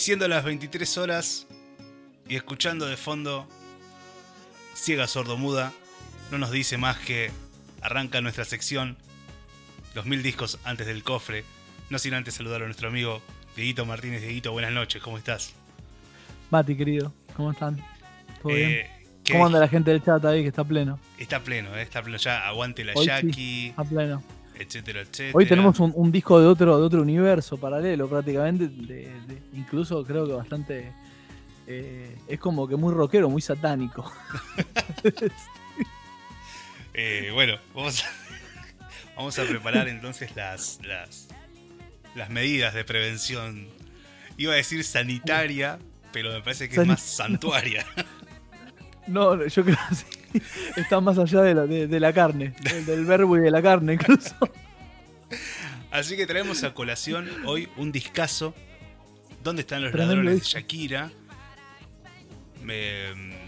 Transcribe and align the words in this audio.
siendo 0.00 0.26
las 0.28 0.44
23 0.44 0.98
horas 0.98 1.46
y 2.26 2.34
escuchando 2.36 2.86
de 2.86 2.96
fondo 2.96 3.46
Ciega 4.74 5.06
Sordomuda, 5.06 5.72
no 6.30 6.38
nos 6.38 6.50
dice 6.50 6.78
más 6.78 6.98
que 6.98 7.30
arranca 7.82 8.20
nuestra 8.20 8.44
sección 8.44 8.96
Los 9.94 10.06
mil 10.06 10.22
discos 10.22 10.58
antes 10.64 10.86
del 10.86 11.02
cofre. 11.02 11.44
No 11.90 11.98
sin 11.98 12.14
antes 12.14 12.34
saludar 12.34 12.62
a 12.62 12.64
nuestro 12.64 12.88
amigo 12.88 13.20
Dieguito 13.56 13.84
Martínez. 13.84 14.22
Dieguito, 14.22 14.52
buenas 14.52 14.72
noches, 14.72 15.02
¿cómo 15.02 15.18
estás? 15.18 15.52
Mati, 16.50 16.76
querido, 16.76 17.12
¿cómo 17.36 17.50
están? 17.52 17.76
¿Todo 18.42 18.54
bien? 18.54 18.70
Eh, 18.70 18.90
¿qué 19.22 19.34
¿Cómo 19.34 19.46
anda 19.46 19.58
la 19.58 19.68
gente 19.68 19.90
del 19.90 20.02
chat 20.02 20.24
ahí 20.24 20.42
que 20.42 20.48
está 20.48 20.64
pleno? 20.64 20.98
Está 21.18 21.40
pleno, 21.40 21.76
eh, 21.76 21.82
está 21.82 22.02
pleno 22.02 22.16
ya. 22.16 22.48
Aguante 22.48 22.84
la 22.84 22.94
Hoy 22.94 23.04
sí, 23.04 23.06
Jackie, 23.06 23.68
Está 23.68 23.84
pleno. 23.84 24.22
Etcétera, 24.60 25.00
etcétera. 25.00 25.32
Hoy 25.34 25.46
tenemos 25.46 25.80
un, 25.80 25.92
un 25.96 26.12
disco 26.12 26.40
de 26.40 26.46
otro, 26.46 26.78
de 26.78 26.84
otro 26.84 27.02
universo 27.02 27.56
paralelo 27.56 28.08
prácticamente, 28.08 28.68
de- 28.68 29.08
de- 29.26 29.38
incluso 29.54 30.04
creo 30.04 30.26
que 30.26 30.32
bastante... 30.32 30.92
eh, 31.66 32.16
es 32.28 32.38
como 32.40 32.68
que 32.68 32.76
muy 32.76 32.92
rockero, 32.94 33.28
muy 33.30 33.40
satánico. 33.42 34.10
Eh, 36.92 37.30
bueno, 37.32 37.56
vamos 37.74 38.02
a, 38.04 38.08
vamos 39.16 39.38
a 39.38 39.44
preparar 39.44 39.88
entonces 39.88 40.34
las, 40.34 40.80
las, 40.84 41.28
las 42.14 42.30
medidas 42.30 42.74
de 42.74 42.84
prevención. 42.84 43.68
Iba 44.36 44.54
a 44.54 44.56
decir 44.56 44.82
sanitaria, 44.84 45.78
pero 46.12 46.32
me 46.32 46.40
parece 46.42 46.68
que 46.68 46.80
es 46.80 46.86
más 46.86 47.00
santuaria. 47.00 47.86
No, 49.10 49.46
yo 49.46 49.64
creo 49.64 49.76
que 49.88 49.94
sí. 49.94 50.04
Está 50.76 51.00
más 51.00 51.18
allá 51.18 51.42
de 51.42 51.54
la, 51.54 51.66
de, 51.66 51.86
de 51.88 52.00
la 52.00 52.12
carne, 52.12 52.54
del, 52.62 52.86
del 52.86 53.04
verbo 53.04 53.36
y 53.36 53.40
de 53.40 53.50
la 53.50 53.60
carne 53.62 53.94
incluso. 53.94 54.34
Así 55.90 56.16
que 56.16 56.26
traemos 56.26 56.62
a 56.64 56.72
colación 56.74 57.28
hoy 57.46 57.68
un 57.76 57.90
discazo. 57.92 58.54
¿Dónde 59.42 59.62
están 59.62 59.82
los 59.82 59.90
Tremendo 59.90 60.16
ladrones 60.16 60.40
de. 60.40 60.46
Shakira? 60.46 61.10
Me- 62.62 63.38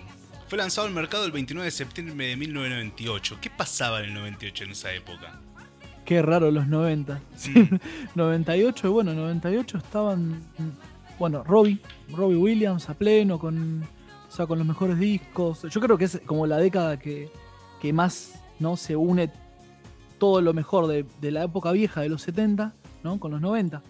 fue 0.49 0.59
lanzado 0.59 0.87
al 0.87 0.93
mercado 0.93 1.25
el 1.25 1.33
29 1.33 1.65
de 1.67 1.71
septiembre 1.71 2.27
de 2.27 2.37
1998. 2.37 3.39
¿Qué 3.41 3.51
pasaba 3.51 4.01
en 4.01 4.07
el 4.07 4.15
98 4.15 4.65
en 4.65 4.71
esa 4.73 4.93
época? 4.93 5.41
Qué 6.05 6.21
raro 6.21 6.51
los 6.51 6.67
90. 6.67 7.21
Sí, 7.37 7.53
Mm. 7.71 7.79
98, 8.17 8.89
y 8.89 8.91
bueno, 8.91 9.15
98 9.15 9.79
estaban. 9.79 10.43
Bueno, 11.19 11.45
Robbie, 11.45 11.79
Robbie 12.11 12.37
Williams 12.37 12.89
a 12.89 12.95
pleno, 12.95 13.39
con, 13.39 13.87
o 14.33 14.35
sea, 14.35 14.47
con 14.47 14.57
los 14.57 14.67
mejores 14.67 14.99
discos. 14.99 15.63
Yo 15.69 15.79
creo 15.79 15.99
que 15.99 16.07
es 16.07 16.23
como 16.25 16.47
la 16.47 16.57
década 16.57 16.99
que, 16.99 17.31
que 17.83 17.93
más 17.93 18.43
¿no? 18.59 18.79
se 18.79 18.97
une 18.97 19.31
todo 20.17 20.41
lo 20.41 20.55
mejor 20.55 20.87
de, 20.87 21.05
de 21.21 21.31
la 21.31 21.45
época 21.45 21.71
vieja 21.73 22.01
de 22.01 22.09
los 22.09 22.23
70 22.23 22.73
¿no? 23.05 23.21
con 23.21 23.33
los 23.33 23.43
90. 23.43 23.83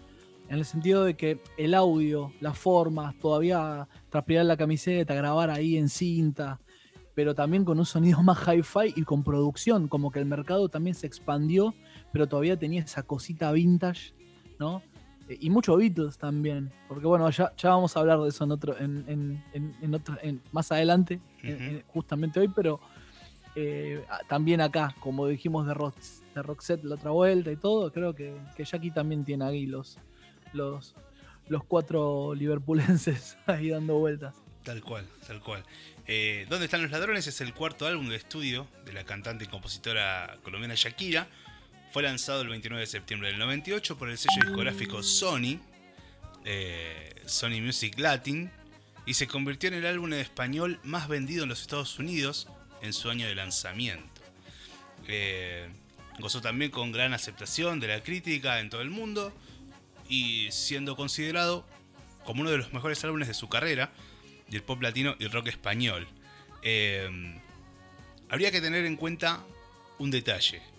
En 0.48 0.58
el 0.58 0.64
sentido 0.64 1.04
de 1.04 1.14
que 1.14 1.40
el 1.56 1.74
audio, 1.74 2.32
las 2.40 2.58
formas, 2.58 3.16
todavía 3.18 3.86
trapear 4.10 4.44
la 4.44 4.56
camiseta, 4.56 5.14
grabar 5.14 5.48
ahí 5.48 5.76
en 5.76 5.88
cinta, 5.88 6.58
pero 7.14 7.36
también 7.36 7.64
con 7.64 7.78
un 7.78 7.86
sonido 7.86 8.20
más 8.24 8.40
hi-fi 8.48 8.94
y 8.96 9.04
con 9.04 9.22
producción, 9.22 9.86
como 9.86 10.10
que 10.10 10.18
el 10.18 10.26
mercado 10.26 10.68
también 10.68 10.96
se 10.96 11.06
expandió, 11.06 11.72
pero 12.12 12.26
todavía 12.26 12.58
tenía 12.58 12.82
esa 12.82 13.04
cosita 13.04 13.52
vintage, 13.52 14.12
¿no? 14.58 14.82
Eh, 15.32 15.38
Y 15.40 15.50
mucho 15.50 15.76
Beatles 15.76 16.18
también, 16.18 16.70
porque 16.88 17.06
bueno, 17.06 17.28
ya, 17.30 17.52
ya 17.56 17.70
vamos 17.70 17.96
a 17.96 18.00
hablar 18.00 18.20
de 18.20 18.28
eso 18.28 18.44
en 18.44 18.52
otro, 18.52 18.78
en, 18.78 19.04
en- 19.08 19.44
en- 19.54 19.76
en 19.80 19.94
otro- 19.94 20.18
en- 20.22 20.42
más 20.52 20.70
adelante, 20.72 21.20
justamente 21.88 22.40
hoy, 22.40 22.48
pero 22.48 22.80
eh, 23.54 24.04
también 24.28 24.60
acá, 24.60 24.94
como 25.00 25.26
dijimos 25.26 25.66
de, 25.66 25.74
Rock, 25.74 25.94
de 26.34 26.42
Roxette 26.42 26.84
la 26.84 26.94
otra 26.96 27.10
vuelta 27.10 27.50
y 27.50 27.56
todo, 27.56 27.92
creo 27.92 28.14
que, 28.14 28.34
que 28.56 28.64
Jackie 28.64 28.90
también 28.90 29.24
tiene 29.24 29.44
ahí 29.44 29.66
los, 29.66 29.98
los, 30.52 30.94
los 31.48 31.64
cuatro 31.64 32.34
liverpulenses 32.34 33.36
ahí 33.46 33.68
dando 33.70 33.98
vueltas. 33.98 34.34
Tal 34.64 34.80
cual, 34.80 35.04
tal 35.26 35.40
cual. 35.40 35.64
Eh, 36.06 36.46
¿Dónde 36.48 36.66
están 36.66 36.82
los 36.82 36.90
ladrones? 36.90 37.26
Es 37.26 37.40
el 37.40 37.52
cuarto 37.52 37.86
álbum 37.86 38.08
de 38.08 38.16
estudio 38.16 38.66
de 38.86 38.92
la 38.92 39.04
cantante 39.04 39.44
y 39.44 39.48
compositora 39.48 40.38
colombiana 40.42 40.74
Shakira. 40.76 41.26
Fue 41.92 42.02
lanzado 42.02 42.40
el 42.40 42.48
29 42.48 42.80
de 42.80 42.86
septiembre 42.86 43.28
del 43.28 43.38
98 43.38 43.98
por 43.98 44.08
el 44.08 44.16
sello 44.16 44.46
discográfico 44.46 45.02
Sony, 45.02 45.60
eh, 46.42 47.14
Sony 47.26 47.60
Music 47.60 47.98
Latin, 47.98 48.50
y 49.04 49.12
se 49.12 49.26
convirtió 49.26 49.68
en 49.68 49.74
el 49.74 49.84
álbum 49.84 50.10
en 50.14 50.20
español 50.20 50.80
más 50.84 51.06
vendido 51.06 51.42
en 51.42 51.50
los 51.50 51.60
Estados 51.60 51.98
Unidos 51.98 52.48
en 52.80 52.94
su 52.94 53.10
año 53.10 53.26
de 53.26 53.34
lanzamiento. 53.34 54.22
Eh, 55.06 55.68
gozó 56.18 56.40
también 56.40 56.70
con 56.70 56.92
gran 56.92 57.12
aceptación 57.12 57.78
de 57.78 57.88
la 57.88 58.02
crítica 58.02 58.60
en 58.60 58.70
todo 58.70 58.80
el 58.80 58.88
mundo 58.88 59.30
y 60.08 60.48
siendo 60.50 60.96
considerado 60.96 61.68
como 62.24 62.40
uno 62.40 62.50
de 62.50 62.56
los 62.56 62.72
mejores 62.72 63.04
álbumes 63.04 63.28
de 63.28 63.34
su 63.34 63.50
carrera 63.50 63.92
del 64.48 64.62
pop 64.62 64.80
latino 64.80 65.14
y 65.18 65.26
rock 65.26 65.48
español. 65.48 66.08
Eh, 66.62 67.38
habría 68.30 68.50
que 68.50 68.62
tener 68.62 68.86
en 68.86 68.96
cuenta 68.96 69.44
un 69.98 70.10
detalle. 70.10 70.71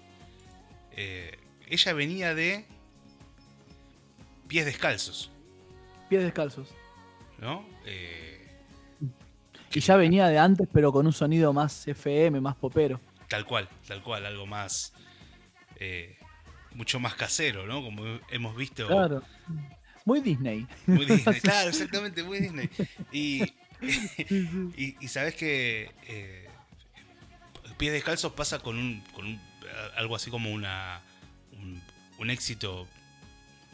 Eh, 0.96 1.38
ella 1.68 1.94
venía 1.94 2.36
de 2.36 2.66
pies 4.48 4.66
descalzos, 4.66 5.32
Pies 6.10 6.24
descalzos. 6.24 6.70
¿no? 7.40 7.66
Eh, 7.86 8.48
Y 9.74 9.80
ya 9.80 9.96
venía 9.98 10.28
de 10.28 10.38
antes, 10.38 10.68
pero 10.72 10.92
con 10.92 11.06
un 11.08 11.14
sonido 11.14 11.52
más 11.54 11.88
FM, 11.88 12.40
más 12.42 12.56
popero. 12.56 13.00
tal 13.28 13.46
cual, 13.46 13.68
tal 13.88 14.02
cual, 14.04 14.26
algo 14.26 14.46
más... 14.46 14.94
eh, 15.80 16.18
mucho 16.76 17.00
más 17.00 17.14
casero, 17.16 17.66
¿no? 17.68 17.84
Como 17.84 18.04
hemos 18.32 18.56
visto. 18.56 18.88
Claro. 18.88 19.22
Muy 20.06 20.22
Disney. 20.22 20.68
Muy 20.88 21.06
Disney, 21.06 21.40
claro, 21.42 21.70
exactamente, 21.70 22.24
muy 22.24 22.40
Disney. 22.40 22.70
Y, 23.12 23.44
y, 24.78 24.96
y 25.00 25.08
sabes 25.08 25.36
que 25.36 25.92
eh, 26.08 26.48
Pies 27.78 27.94
Descalzos 27.94 28.34
pasa 28.34 28.60
con 28.60 28.78
un, 28.78 29.02
con 29.14 29.26
un- 29.26 29.42
algo 29.96 30.16
así 30.16 30.30
como 30.30 30.52
una 30.52 31.02
un, 32.20 32.30
éxito 32.30 32.88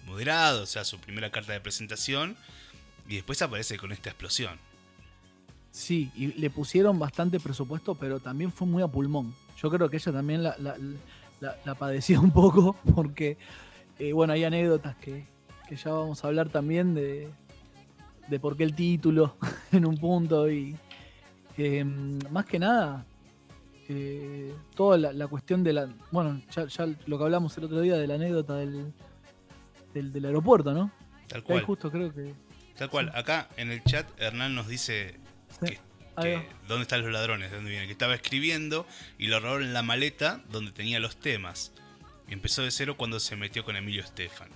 moderado, 0.07 0.63
o 0.63 0.65
sea, 0.65 0.83
su 0.83 0.97
primera 0.99 1.29
carta 1.31 1.53
de 1.53 1.59
presentación, 1.61 2.35
y 3.07 3.15
después 3.15 3.41
aparece 3.43 3.77
con 3.77 3.91
esta 3.91 4.09
explosión. 4.09 4.57
Sí, 5.71 6.11
y 6.15 6.27
le 6.27 6.49
pusieron 6.49 6.97
bastante 6.97 7.39
presupuesto, 7.39 7.93
pero 7.93 8.19
también 8.19 8.51
fue 8.51 8.65
muy 8.67 8.81
a 8.81 8.87
pulmón. 8.87 9.35
Yo 9.61 9.69
creo 9.69 9.87
que 9.89 9.97
ella 9.97 10.11
también 10.11 10.41
la, 10.41 10.55
la, 10.57 10.75
la- 11.63 11.75
padecía 11.75 12.19
un 12.19 12.31
poco, 12.31 12.73
porque, 12.95 13.37
eh, 13.99 14.13
bueno, 14.13 14.33
hay 14.33 14.43
anécdotas 14.45 14.95
que, 14.95 15.27
que 15.67 15.75
ya 15.75 15.91
vamos 15.91 16.23
a 16.23 16.27
hablar 16.27 16.49
también 16.49 16.95
de, 16.95 17.29
de 18.27 18.39
por 18.39 18.57
qué 18.57 18.63
el 18.63 18.73
título 18.73 19.37
en 19.71 19.85
un 19.85 19.95
punto, 19.97 20.49
y 20.49 20.75
eh, 21.57 21.83
más 21.83 22.45
que 22.45 22.57
nada, 22.57 23.05
eh, 23.89 24.53
toda 24.75 24.97
la, 24.97 25.11
la 25.13 25.27
cuestión 25.27 25.63
de 25.63 25.73
la. 25.73 25.89
Bueno, 26.11 26.41
ya, 26.55 26.65
ya 26.67 26.87
lo 27.05 27.17
que 27.17 27.23
hablamos 27.23 27.57
el 27.57 27.63
otro 27.65 27.81
día 27.81 27.97
de 27.97 28.07
la 28.07 28.13
anécdota 28.15 28.55
del, 28.55 28.93
del, 29.93 30.13
del 30.13 30.25
aeropuerto, 30.25 30.73
¿no? 30.73 30.91
Tal 31.27 31.43
Que 31.43 31.53
ahí 31.53 31.59
cual. 31.59 31.65
justo 31.65 31.91
creo 31.91 32.13
que. 32.13 32.33
Tal 32.77 32.89
cual. 32.89 33.11
Acá 33.15 33.49
en 33.57 33.71
el 33.71 33.83
chat 33.83 34.07
Hernán 34.21 34.55
nos 34.55 34.67
dice 34.67 35.19
Sí, 35.65 35.77
que, 36.21 36.47
dónde 36.67 36.83
están 36.83 37.01
los 37.01 37.11
ladrones, 37.11 37.49
de 37.49 37.55
dónde 37.57 37.71
viene, 37.71 37.85
que 37.87 37.91
estaba 37.91 38.13
escribiendo 38.15 38.85
y 39.17 39.27
lo 39.27 39.39
robaron 39.39 39.63
en 39.63 39.73
la 39.73 39.81
maleta 39.83 40.41
donde 40.51 40.71
tenía 40.71 40.99
los 40.99 41.17
temas. 41.17 41.71
Y 42.27 42.33
empezó 42.33 42.61
de 42.61 42.71
cero 42.71 42.95
cuando 42.95 43.19
se 43.19 43.35
metió 43.35 43.65
con 43.65 43.75
Emilio 43.75 44.03
Estefan. 44.03 44.49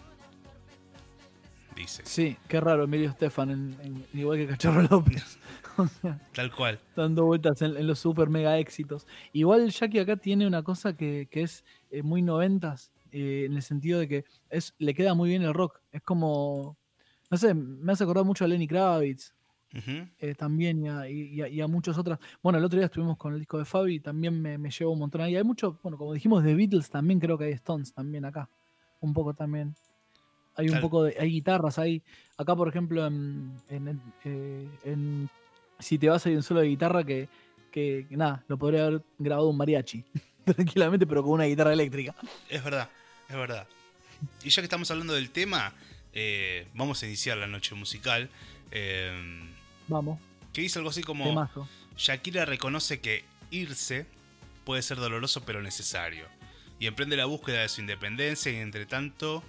Dice. 1.76 2.04
Sí, 2.06 2.38
qué 2.48 2.62
raro, 2.62 2.84
Emilio 2.84 3.10
Estefan, 3.10 3.50
en- 3.50 3.78
en- 3.82 4.06
igual 4.20 4.38
que 4.38 4.46
Cachorro 4.48 4.84
López. 4.84 5.40
O 5.78 5.88
sea, 5.88 6.20
Tal 6.34 6.52
cual. 6.54 6.80
dando 6.96 7.26
vueltas 7.26 7.62
en, 7.62 7.76
en 7.78 7.88
los 7.88 8.00
super 8.00 8.30
mega 8.30 8.58
éxitos. 8.60 9.08
Igual 9.32 9.70
Jackie 9.70 10.00
acá 10.00 10.18
tiene 10.18 10.46
una 10.48 10.64
cosa 10.64 10.96
que, 10.96 11.28
que 11.32 11.42
es 11.44 11.64
eh, 11.92 12.04
muy 12.04 12.22
noventas, 12.22 12.92
eh, 13.12 13.44
en 13.46 13.54
el 13.54 13.62
sentido 13.62 14.00
de 14.00 14.08
que 14.08 14.26
es, 14.50 14.74
le 14.80 14.94
queda 14.94 15.14
muy 15.14 15.30
bien 15.30 15.42
el 15.44 15.54
rock. 15.54 15.80
Es 15.92 16.02
como, 16.02 16.78
no 17.30 17.38
sé, 17.38 17.54
me 17.54 17.92
hace 17.92 18.04
acordar 18.04 18.26
mucho 18.26 18.46
a 18.46 18.48
Lenny 18.48 18.68
Kravitz 18.68 19.34
eh, 20.20 20.36
también 20.36 20.84
y 20.86 20.90
a, 20.90 21.10
y 21.10 21.42
a- 21.42 21.48
y 21.48 21.60
a 21.62 21.68
muchos 21.68 21.98
otros. 21.98 22.20
Bueno, 22.44 22.60
el 22.60 22.66
otro 22.66 22.78
día 22.78 22.86
estuvimos 22.86 23.18
con 23.18 23.34
el 23.34 23.40
disco 23.40 23.58
de 23.58 23.66
Fabi 23.66 23.96
y 23.96 24.00
también 24.00 24.40
me, 24.40 24.58
me 24.60 24.70
llevo 24.70 24.92
un 24.92 25.00
montón 25.00 25.22
ahí. 25.22 25.36
Hay 25.36 25.44
mucho, 25.44 25.80
bueno, 25.82 25.98
como 25.98 26.14
dijimos 26.14 26.44
de 26.44 26.54
Beatles, 26.54 26.90
también 26.92 27.20
creo 27.20 27.38
que 27.38 27.46
hay 27.46 27.54
Stones 27.54 27.92
también 27.94 28.24
acá. 28.26 28.48
Un 29.02 29.14
poco 29.14 29.34
también. 29.34 29.74
Hay 30.56 30.70
un 30.70 30.80
poco 30.82 31.04
de. 31.04 31.16
Hay 31.20 31.32
guitarras, 31.32 31.80
hay. 31.80 32.04
Acá, 32.38 32.56
por 32.56 32.68
ejemplo, 32.68 33.04
en. 33.08 33.52
en, 33.70 34.00
en 34.84 35.30
si 35.84 35.98
te 36.00 36.10
vas 36.10 36.26
hay 36.26 36.36
un 36.36 36.44
solo 36.44 36.62
de 36.62 36.68
guitarra 36.68 37.04
que, 37.04 37.28
que, 37.72 38.06
que 38.10 38.18
nada, 38.18 38.44
lo 38.48 38.58
podría 38.58 38.88
haber 38.88 39.02
grabado 39.20 39.50
un 39.50 39.58
mariachi. 39.58 40.04
Tranquilamente, 40.46 41.06
pero 41.08 41.24
con 41.24 41.34
una 41.34 41.46
guitarra 41.46 41.72
eléctrica. 41.74 42.16
Es 42.50 42.64
verdad, 42.64 42.90
es 43.30 43.36
verdad. 43.36 43.68
Y 44.44 44.50
ya 44.50 44.62
que 44.62 44.66
estamos 44.66 44.90
hablando 44.92 45.14
del 45.14 45.30
tema, 45.30 45.74
eh, 46.14 46.68
vamos 46.74 47.02
a 47.04 47.06
iniciar 47.08 47.38
la 47.38 47.48
noche 47.48 47.76
musical. 47.76 48.30
eh, 48.72 49.42
Vamos, 49.88 50.20
que 50.54 50.62
dice 50.62 50.80
algo 50.80 50.90
así 50.90 51.02
como: 51.04 51.26
temazo. 51.26 51.68
Shakira 51.98 52.46
reconoce 52.46 53.00
que 53.00 53.24
irse 53.52 54.06
puede 54.66 54.82
ser 54.82 54.98
doloroso 54.98 55.44
pero 55.46 55.62
necesario. 55.62 56.26
Y 56.80 56.88
emprende 56.88 57.16
la 57.18 57.26
búsqueda 57.26 57.62
de 57.62 57.70
su 57.70 57.82
independencia 57.82 58.52
y 58.52 58.56
entre 58.58 58.86
tanto 58.86 59.44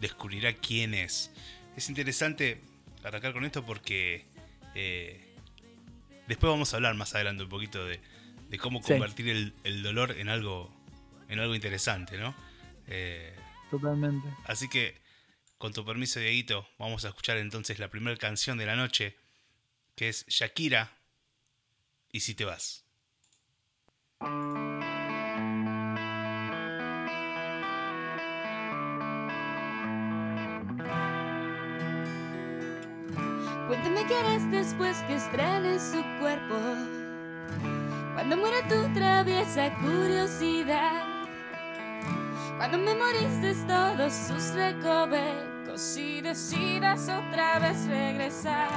descubrirá 0.00 0.52
quién 0.52 0.94
es. 0.94 1.30
Es 1.76 1.88
interesante 1.88 2.60
arrancar 3.04 3.32
con 3.32 3.44
esto 3.44 3.64
porque 3.64 4.24
eh, 4.74 5.27
después 6.28 6.50
vamos 6.50 6.72
a 6.72 6.76
hablar 6.76 6.94
más 6.94 7.14
adelante 7.14 7.42
un 7.42 7.48
poquito 7.48 7.84
de, 7.84 8.00
de 8.48 8.58
cómo 8.58 8.80
Sí. 8.82 8.92
convertir 8.92 9.28
el, 9.28 9.52
el 9.64 9.82
dolor 9.82 10.12
en 10.12 10.28
algo, 10.28 10.70
en 11.28 11.40
algo 11.40 11.54
interesante, 11.54 12.16
¿no? 12.18 12.34
Eh, 12.86 13.34
Totalmente. 13.70 14.28
así 14.46 14.68
que, 14.68 15.00
con 15.58 15.72
tu 15.72 15.84
permiso, 15.84 16.20
Dieguito, 16.20 16.66
vamos 16.78 17.04
a 17.04 17.08
escuchar 17.08 17.36
entonces 17.38 17.78
la 17.78 17.88
primera 17.88 18.16
canción 18.16 18.56
de 18.58 18.66
la 18.66 18.76
noche, 18.76 19.16
que 19.96 20.08
es 20.08 20.24
Shakira 20.28 20.92
y 22.12 22.20
Si 22.20 22.34
te 22.34 22.44
vas. 22.44 22.84
Cuéntame 33.68 34.06
qué 34.06 34.16
harás 34.16 34.50
después 34.50 34.96
que 35.06 35.16
estrenes 35.16 35.82
su 35.82 36.02
cuerpo. 36.18 36.54
Cuando 38.14 38.38
muera 38.38 38.66
tu 38.66 38.90
traviesa 38.94 39.70
curiosidad. 39.74 41.02
Cuando 42.56 42.78
memorices 42.78 43.58
todos 43.66 44.10
sus 44.14 44.54
recovecos 44.54 45.98
y 45.98 46.22
decidas 46.22 47.10
otra 47.10 47.58
vez 47.58 47.86
regresar. 47.86 48.70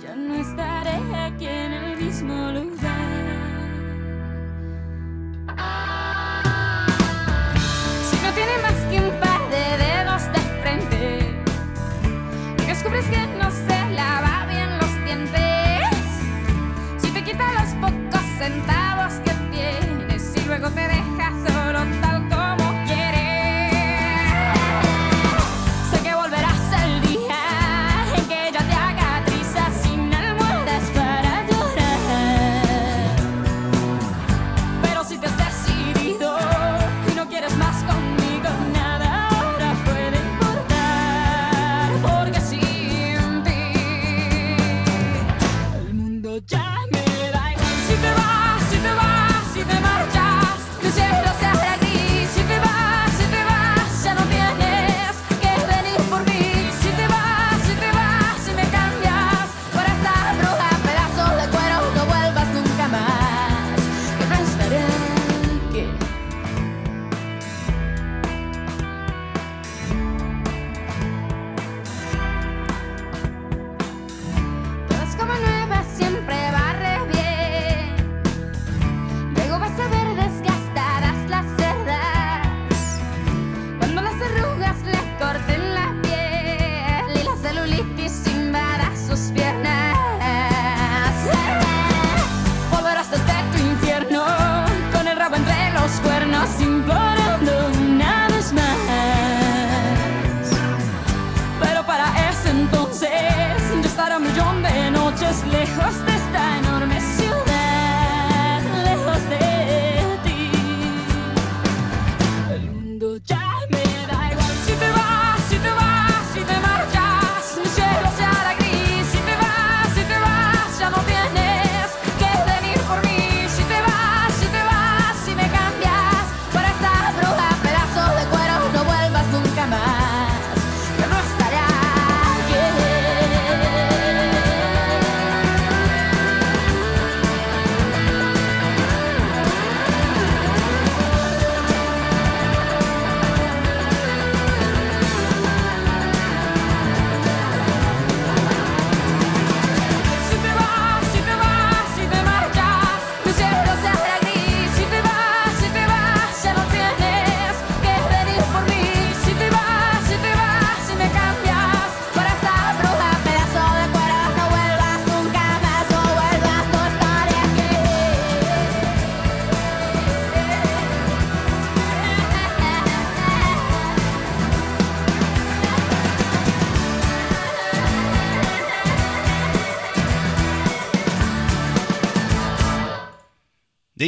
Yo 0.00 0.16
no 0.16 0.36
estaré 0.36 0.98
aquí 1.14 1.46
en 1.46 1.72
el 1.74 2.02
mismo 2.02 2.52
lugar. 2.52 3.30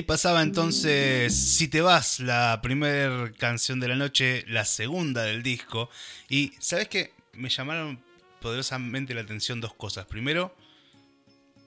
Ahí 0.03 0.07
pasaba 0.07 0.43
entonces 0.43 1.35
Si 1.35 1.69
te 1.69 1.81
vas, 1.81 2.19
la 2.19 2.61
primera 2.61 3.31
canción 3.39 3.79
de 3.79 3.89
la 3.89 3.97
noche, 3.97 4.45
la 4.49 4.65
segunda 4.65 5.23
del 5.23 5.43
disco. 5.43 5.89
Y, 6.29 6.53
¿sabes 6.59 6.89
qué? 6.89 7.13
Me 7.35 7.49
llamaron 7.49 8.01
poderosamente 8.41 9.15
la 9.15 9.21
atención 9.21 9.61
dos 9.61 9.75
cosas. 9.75 10.07
Primero, 10.07 10.55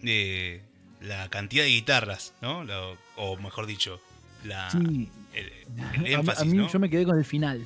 eh, 0.04 0.62
la 1.02 1.30
cantidad 1.30 1.64
de 1.64 1.70
guitarras, 1.70 2.34
¿no? 2.42 2.66
O 3.16 3.38
mejor 3.38 3.66
dicho, 3.68 4.02
la, 4.44 4.70
Sí. 4.70 5.10
el, 5.34 6.06
énfasis, 6.06 6.42
a 6.42 6.46
mí 6.46 6.58
¿no? 6.58 6.70
yo 6.70 6.80
me 6.80 6.90
quedé 6.90 7.06
con 7.06 7.18
el 7.18 7.26
final. 7.26 7.66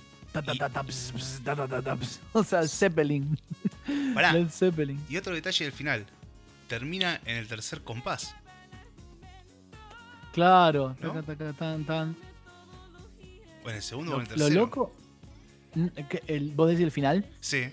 O 2.33 2.43
sea, 2.43 2.67
Zeppelin. 2.67 3.39
Pará. 4.13 4.31
Led 4.33 4.49
Zeppelin. 4.49 5.03
Y 5.09 5.17
otro 5.17 5.33
detalle 5.33 5.65
del 5.65 5.73
final. 5.73 6.05
Termina 6.67 7.19
en 7.25 7.37
el 7.37 7.47
tercer 7.47 7.81
compás. 7.81 8.35
Claro. 10.33 10.95
¿No? 11.01 11.13
taca, 11.13 11.23
taca, 11.35 11.53
tan, 11.53 11.85
tan. 11.85 12.15
O 13.65 13.69
en 13.69 13.75
el 13.75 13.81
segundo 13.81 14.11
o 14.13 14.15
Lo, 14.17 14.21
en 14.23 14.31
el 14.31 14.39
lo 14.39 14.45
tercero. 14.45 14.61
loco. 14.61 14.91
mm, 15.75 15.87
que 16.09 16.23
el, 16.27 16.51
¿Vos 16.51 16.69
decís 16.69 16.83
el 16.85 16.91
final? 16.91 17.25
Sí, 17.41 17.63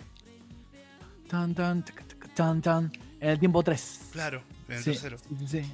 Tan, 1.28 1.54
tan, 1.54 1.84
taca, 1.84 2.04
tan, 2.34 2.62
tan. 2.62 2.92
En 3.20 3.30
el 3.30 3.38
tiempo 3.38 3.62
3. 3.62 4.10
claro, 4.12 4.42
en 4.68 4.74
el 4.76 4.82
sí, 4.82 4.90
tercero. 4.92 5.18
Sí, 5.18 5.46
sí. 5.46 5.72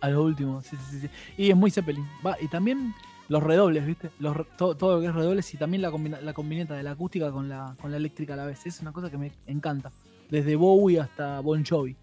A 0.00 0.08
lo 0.10 0.22
último, 0.22 0.62
sí, 0.62 0.76
sí, 0.90 1.00
sí. 1.00 1.08
Y 1.36 1.50
es 1.50 1.56
muy 1.56 1.70
Zeppelin. 1.70 2.06
Va, 2.26 2.36
y 2.40 2.48
también 2.48 2.94
los 3.28 3.42
redobles, 3.42 3.86
¿viste? 3.86 4.10
Los, 4.18 4.36
todo, 4.56 4.76
todo 4.76 4.96
lo 4.96 5.00
que 5.00 5.06
es 5.08 5.14
redobles 5.14 5.52
y 5.54 5.56
también 5.56 5.80
la, 5.82 5.90
combina- 5.90 6.20
la 6.20 6.32
combineta 6.34 6.74
de 6.74 6.82
la 6.82 6.90
acústica 6.92 7.30
con 7.32 7.48
la, 7.48 7.74
con 7.80 7.90
la 7.90 7.96
eléctrica 7.96 8.34
a 8.34 8.36
la 8.36 8.44
vez. 8.46 8.66
Es 8.66 8.80
una 8.80 8.92
cosa 8.92 9.10
que 9.10 9.16
me 9.18 9.32
encanta. 9.46 9.90
Desde 10.30 10.56
Bowie 10.56 11.00
hasta 11.00 11.40
Bon 11.40 11.64
Jovi. 11.64 11.96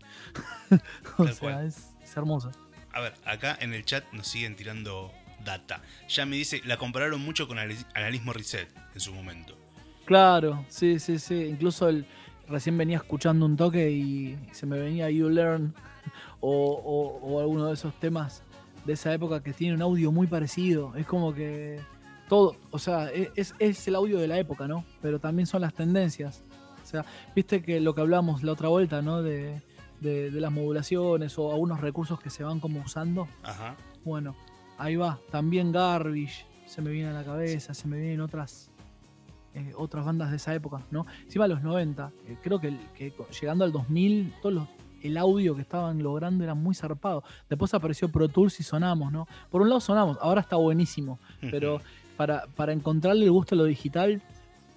o 1.18 1.26
Tal 1.26 1.34
sea, 1.34 1.64
es, 1.64 1.90
es 2.04 2.18
hermoso. 2.18 2.52
A 2.94 3.00
ver, 3.00 3.14
acá 3.26 3.58
en 3.62 3.74
el 3.74 3.86
chat 3.86 4.04
nos 4.14 4.28
siguen 4.28 4.56
tirando 4.56 5.12
data. 5.44 5.82
Ya 6.10 6.26
me 6.26 6.36
dice, 6.36 6.62
la 6.66 6.78
compararon 6.78 7.22
mucho 7.22 7.48
con 7.48 7.58
Anal- 7.58 7.86
Analismo 7.94 8.34
Reset 8.34 8.68
en 8.94 9.00
su 9.00 9.14
momento. 9.14 9.58
Claro, 10.06 10.66
sí, 10.68 11.00
sí, 11.00 11.20
sí. 11.20 11.36
Incluso 11.46 11.88
el 11.90 12.06
recién 12.48 12.78
venía 12.78 12.98
escuchando 12.98 13.46
un 13.46 13.56
toque 13.56 13.92
y 13.92 14.38
se 14.52 14.66
me 14.66 14.78
venía 14.78 15.10
You 15.10 15.30
Learn 15.30 15.74
o, 16.42 17.40
alguno 17.40 17.68
de 17.68 17.74
esos 17.74 17.98
temas 18.00 18.44
de 18.86 18.94
esa 18.94 19.14
época 19.14 19.42
que 19.44 19.54
tiene 19.54 19.76
un 19.76 19.82
audio 19.82 20.12
muy 20.12 20.28
parecido. 20.28 20.94
Es 20.96 21.06
como 21.06 21.34
que 21.34 21.80
todo, 22.28 22.56
o 22.72 22.80
sea, 22.80 23.10
e- 23.12 23.32
es, 23.36 23.54
el 23.88 23.96
audio 23.96 24.20
de 24.20 24.28
la 24.28 24.38
época, 24.38 24.68
¿no? 24.68 24.86
Pero 25.02 25.20
también 25.20 25.46
son 25.46 25.62
las 25.62 25.74
tendencias. 25.74 26.44
O 26.84 26.86
sea, 26.86 27.06
viste 27.36 27.62
que 27.62 27.80
lo 27.80 27.96
que 27.96 28.02
hablamos 28.02 28.44
la 28.44 28.52
otra 28.52 28.68
vuelta, 28.68 29.02
¿no? 29.02 29.22
De- 30.02 30.30
de 30.32 30.42
las 30.42 30.52
modulaciones 30.52 31.38
o 31.40 31.52
algunos 31.52 31.80
recursos 31.80 32.20
que 32.20 32.30
se 32.30 32.44
van 32.44 32.60
como 32.60 32.82
usando. 32.82 33.28
Ajá. 33.44 33.76
Bueno, 34.04 34.36
ahí 34.78 34.96
va. 34.98 35.20
También 35.32 35.72
Garbage 35.72 36.46
se 36.66 36.82
me 36.82 36.92
viene 36.92 37.10
a 37.10 37.14
la 37.14 37.24
cabeza, 37.24 37.74
se 37.74 37.88
me 37.88 37.98
vienen 38.00 38.22
otras 38.22 38.68
eh, 39.54 39.74
otras 39.78 40.06
bandas 40.06 40.30
de 40.30 40.38
esa 40.38 40.56
época, 40.56 40.82
¿no? 40.92 41.06
Encima 41.26 41.46
de 41.46 41.54
los 41.56 41.62
90, 41.62 42.10
eh, 42.26 42.38
creo 42.42 42.62
que, 42.62 42.74
llegando 43.42 43.66
al 43.66 43.74
2000, 43.74 44.34
todo 44.42 44.52
los- 44.54 44.68
el 45.04 45.18
audio 45.18 45.56
que 45.56 45.62
estaban 45.62 46.02
logrando 46.02 46.44
era 46.46 46.54
muy 46.54 46.74
zarpado. 46.74 47.24
Después 47.50 47.74
apareció 47.74 48.08
Pro 48.10 48.30
Tools 48.30 48.60
y 48.62 48.64
sonamos, 48.64 49.12
¿no? 49.12 49.28
Por 49.50 49.62
un 49.62 49.68
lado 49.68 49.82
sonamos, 49.82 50.18
ahora 50.22 50.40
está 50.40 50.56
buenísimo, 50.56 51.20
pero 51.42 51.82
para, 52.18 52.46
para 52.56 52.72
encontrarle 52.72 53.26
el 53.26 53.32
gusto 53.32 53.56
a 53.56 53.58
lo 53.58 53.66
digital 53.66 54.22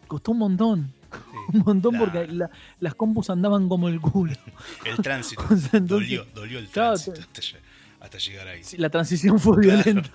costó 0.08 0.32
un 0.32 0.38
montón. 0.38 0.92
Sí. 1.14 1.56
Un 1.58 1.60
montón 1.64 1.94
La- 1.94 1.98
porque 2.00 2.26
la- 2.28 2.50
las 2.80 2.94
compus 2.94 3.30
andaban 3.30 3.68
como 3.68 3.88
el 3.88 4.00
culo. 4.00 4.34
El 4.84 4.96
tránsito. 4.98 5.42
Entonces- 5.50 5.86
dolió, 5.86 6.24
dolió 6.34 6.58
el 6.58 6.68
Claro, 6.68 6.94
tránsito 6.94 7.14
te- 7.14 7.20
hasta, 7.22 7.40
lle- 7.42 7.60
hasta 8.00 8.18
llegar 8.18 8.48
ahí. 8.48 8.64
Sí, 8.64 8.76
La 8.76 8.90
transición 8.90 9.38
fue 9.40 9.62
Claro. 9.62 9.82
violenta. 9.82 10.10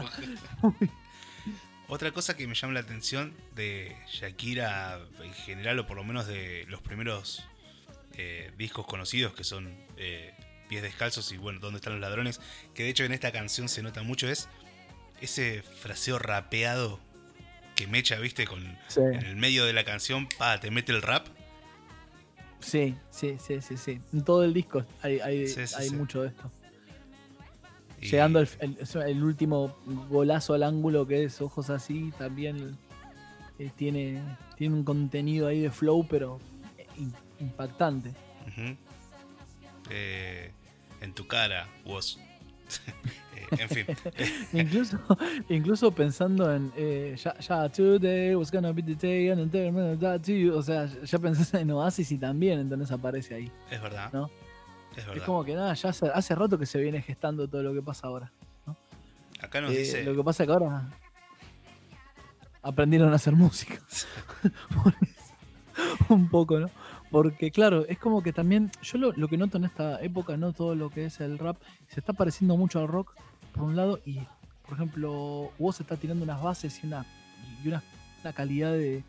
Otra 1.87 2.11
cosa 2.11 2.35
que 2.37 2.45
me 2.45 2.53
llama 2.53 2.73
la 2.73 2.81
atención 2.81 3.33
de 3.55 3.95
Shakira 4.11 4.99
en 5.23 5.33
general, 5.33 5.79
o 5.79 5.87
por 5.87 5.97
lo 5.97 6.03
menos 6.03 6.27
de 6.27 6.65
los 6.67 6.81
primeros 6.81 7.43
eh, 8.13 8.51
discos 8.57 8.85
conocidos 8.85 9.33
que 9.33 9.43
son 9.43 9.73
eh, 9.97 10.33
Pies 10.67 10.83
Descalzos 10.83 11.31
y 11.31 11.37
bueno, 11.37 11.59
¿Dónde 11.59 11.77
están 11.77 11.93
los 11.93 12.01
ladrones? 12.01 12.41
Que 12.75 12.83
de 12.83 12.89
hecho 12.89 13.03
en 13.05 13.11
esta 13.11 13.31
canción 13.31 13.69
se 13.69 13.81
nota 13.81 14.03
mucho, 14.03 14.27
es 14.29 14.49
ese 15.19 15.63
fraseo 15.63 16.19
rapeado 16.19 16.99
que 17.79 17.87
Mecha, 17.87 18.17
viste, 18.17 18.45
con 18.45 18.61
Sí. 18.89 18.99
en 18.99 19.23
el 19.25 19.35
medio 19.37 19.65
de 19.65 19.71
la 19.71 19.85
canción, 19.85 20.27
pa, 20.37 20.59
te 20.59 20.69
mete 20.69 20.91
el 20.91 21.01
rap. 21.01 21.27
Sí, 22.59 22.93
sí, 23.09 23.37
sí, 23.39 23.61
sí, 23.61 23.77
sí. 23.77 24.01
En 24.11 24.25
todo 24.25 24.43
el 24.43 24.53
disco 24.53 24.85
hay, 25.01 25.21
hay, 25.21 25.47
Sí, 25.47 25.65
sí, 25.65 25.75
hay 25.77 25.89
mucho 25.91 26.23
de 26.23 26.27
esto. 26.27 26.51
y- 28.01 28.07
Llegando 28.09 28.39
al 28.39 28.49
el, 28.59 28.77
el 29.07 29.23
último 29.23 29.77
golazo 30.09 30.53
al 30.55 30.63
ángulo 30.63 31.07
que 31.07 31.23
es 31.23 31.39
ojos 31.39 31.69
así, 31.69 32.11
también 32.17 32.77
eh, 33.59 33.71
tiene, 33.77 34.21
tiene 34.57 34.75
un 34.75 34.83
contenido 34.83 35.47
ahí 35.47 35.61
de 35.61 35.71
flow, 35.71 36.05
pero 36.05 36.37
in- 36.97 37.13
impactante. 37.39 38.13
Eh, 39.89 40.51
en 40.99 41.13
tu 41.13 41.27
cara, 41.27 41.69
vos. 41.85 42.19
En 43.51 43.69
fin. 43.69 43.85
incluso, 44.53 44.97
incluso 45.49 45.91
pensando 45.91 46.53
en 46.53 46.71
eh, 46.75 47.15
ya, 47.23 47.37
ya 47.39 47.69
today 47.69 48.35
was 48.35 48.51
gonna 48.51 48.71
be 48.71 48.81
the 48.83 48.95
day 48.95 49.29
and 49.29 49.51
gonna 49.51 49.95
die 49.95 50.19
to 50.19 50.31
you. 50.31 50.55
O 50.57 50.61
sea, 50.61 50.85
ya 50.85 51.19
pensás 51.19 51.53
en 51.53 51.71
Oasis 51.71 52.11
y 52.11 52.17
también 52.17 52.59
entonces 52.59 52.91
aparece 52.91 53.35
ahí. 53.35 53.51
Es 53.71 53.81
verdad. 53.81 54.11
¿No? 54.13 54.29
Es 54.91 55.05
verdad. 55.05 55.17
Es 55.17 55.23
como 55.23 55.43
que 55.43 55.55
nada, 55.55 55.73
ya 55.73 55.89
hace, 55.89 56.07
hace 56.07 56.35
rato 56.35 56.57
que 56.57 56.65
se 56.65 56.79
viene 56.79 57.01
gestando 57.01 57.47
todo 57.47 57.63
lo 57.63 57.73
que 57.73 57.81
pasa 57.81 58.07
ahora. 58.07 58.31
Acá 59.41 59.61
nos 59.61 59.71
Eh, 59.71 59.77
dice. 59.79 60.03
Lo 60.03 60.15
que 60.15 60.23
pasa 60.23 60.43
es 60.43 60.47
que 60.47 60.53
ahora 60.53 60.89
aprendieron 62.61 63.11
a 63.11 63.15
hacer 63.15 63.33
música. 63.35 63.79
Un 66.09 66.29
poco, 66.29 66.59
¿no? 66.59 66.69
Porque 67.11 67.49
claro, 67.51 67.85
es 67.87 67.97
como 67.97 68.21
que 68.21 68.33
también, 68.33 68.69
yo 68.81 68.97
lo, 68.97 69.11
lo 69.13 69.27
que 69.27 69.37
noto 69.37 69.57
en 69.57 69.63
esta 69.65 70.01
época, 70.01 70.37
no 70.37 70.53
todo 70.53 70.75
lo 70.75 70.89
que 70.89 71.05
es 71.05 71.19
el 71.21 71.39
rap, 71.39 71.57
se 71.87 71.99
está 72.01 72.13
pareciendo 72.13 72.55
mucho 72.57 72.79
al 72.79 72.87
rock, 72.87 73.15
por 73.53 73.63
un 73.63 73.75
lado, 73.75 73.99
y 74.05 74.19
por 74.65 74.73
ejemplo, 74.75 75.51
vos 75.57 75.79
está 75.79 75.95
tirando 75.97 76.23
unas 76.23 76.41
bases 76.41 76.79
y 76.83 76.87
una, 76.87 77.05
y 77.63 77.67
una, 77.67 77.83
una 78.21 78.33
calidad 78.33 78.71
de, 78.73 79.03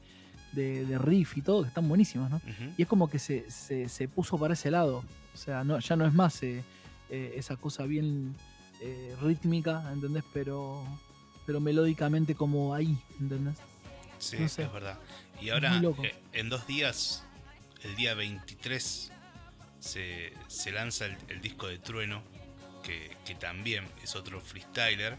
de- 0.53 0.85
de 0.87 0.99
riff 0.99 1.37
y 1.37 1.43
todo 1.43 1.63
que 1.63 1.69
están 1.69 1.89
buenísimas, 1.89 2.31
¿no? 2.31 2.41
Y 2.77 2.83
es 2.83 2.89
como 2.89 3.09
que 3.11 3.19
se, 3.19 3.51
se- 3.51 3.89
se 3.89 4.09
puso 4.09 4.39
para 4.39 4.55
ese 4.55 4.71
lado. 4.71 5.05
O 5.35 5.37
sea, 5.37 5.63
no, 5.65 5.79
ya 5.79 5.97
no 5.97 6.07
es 6.07 6.13
más 6.15 6.43
eh, 6.43 6.63
eh, 7.11 7.35
esa 7.37 7.57
cosa 7.57 7.85
bien 7.85 8.35
eh, 8.81 9.15
rítmica, 9.23 9.85
¿entendés? 9.93 10.25
Pero, 10.33 10.83
pero 11.47 11.61
melódicamente 11.61 12.35
como 12.35 12.75
ahí, 12.75 12.99
¿entendés? 13.21 13.57
Sí, 14.19 14.37
No 14.41 14.49
sé. 14.49 14.63
es 14.65 14.73
verdad. 14.73 14.99
Y 15.41 15.51
ahora, 15.51 15.81
eh, 16.03 16.15
en 16.33 16.49
dos 16.49 16.67
días, 16.67 17.25
el 17.83 17.95
día 17.97 18.15
23, 18.15 19.13
se, 19.79 20.33
se 20.49 20.73
lanza 20.73 21.07
el, 21.07 21.17
el 21.29 21.41
disco 21.41 21.67
de 21.69 21.79
Trueno, 21.79 22.23
que, 22.83 23.17
que 23.25 23.35
también 23.35 23.87
es 24.03 24.15
otro 24.17 24.41
freestyler, 24.41 25.17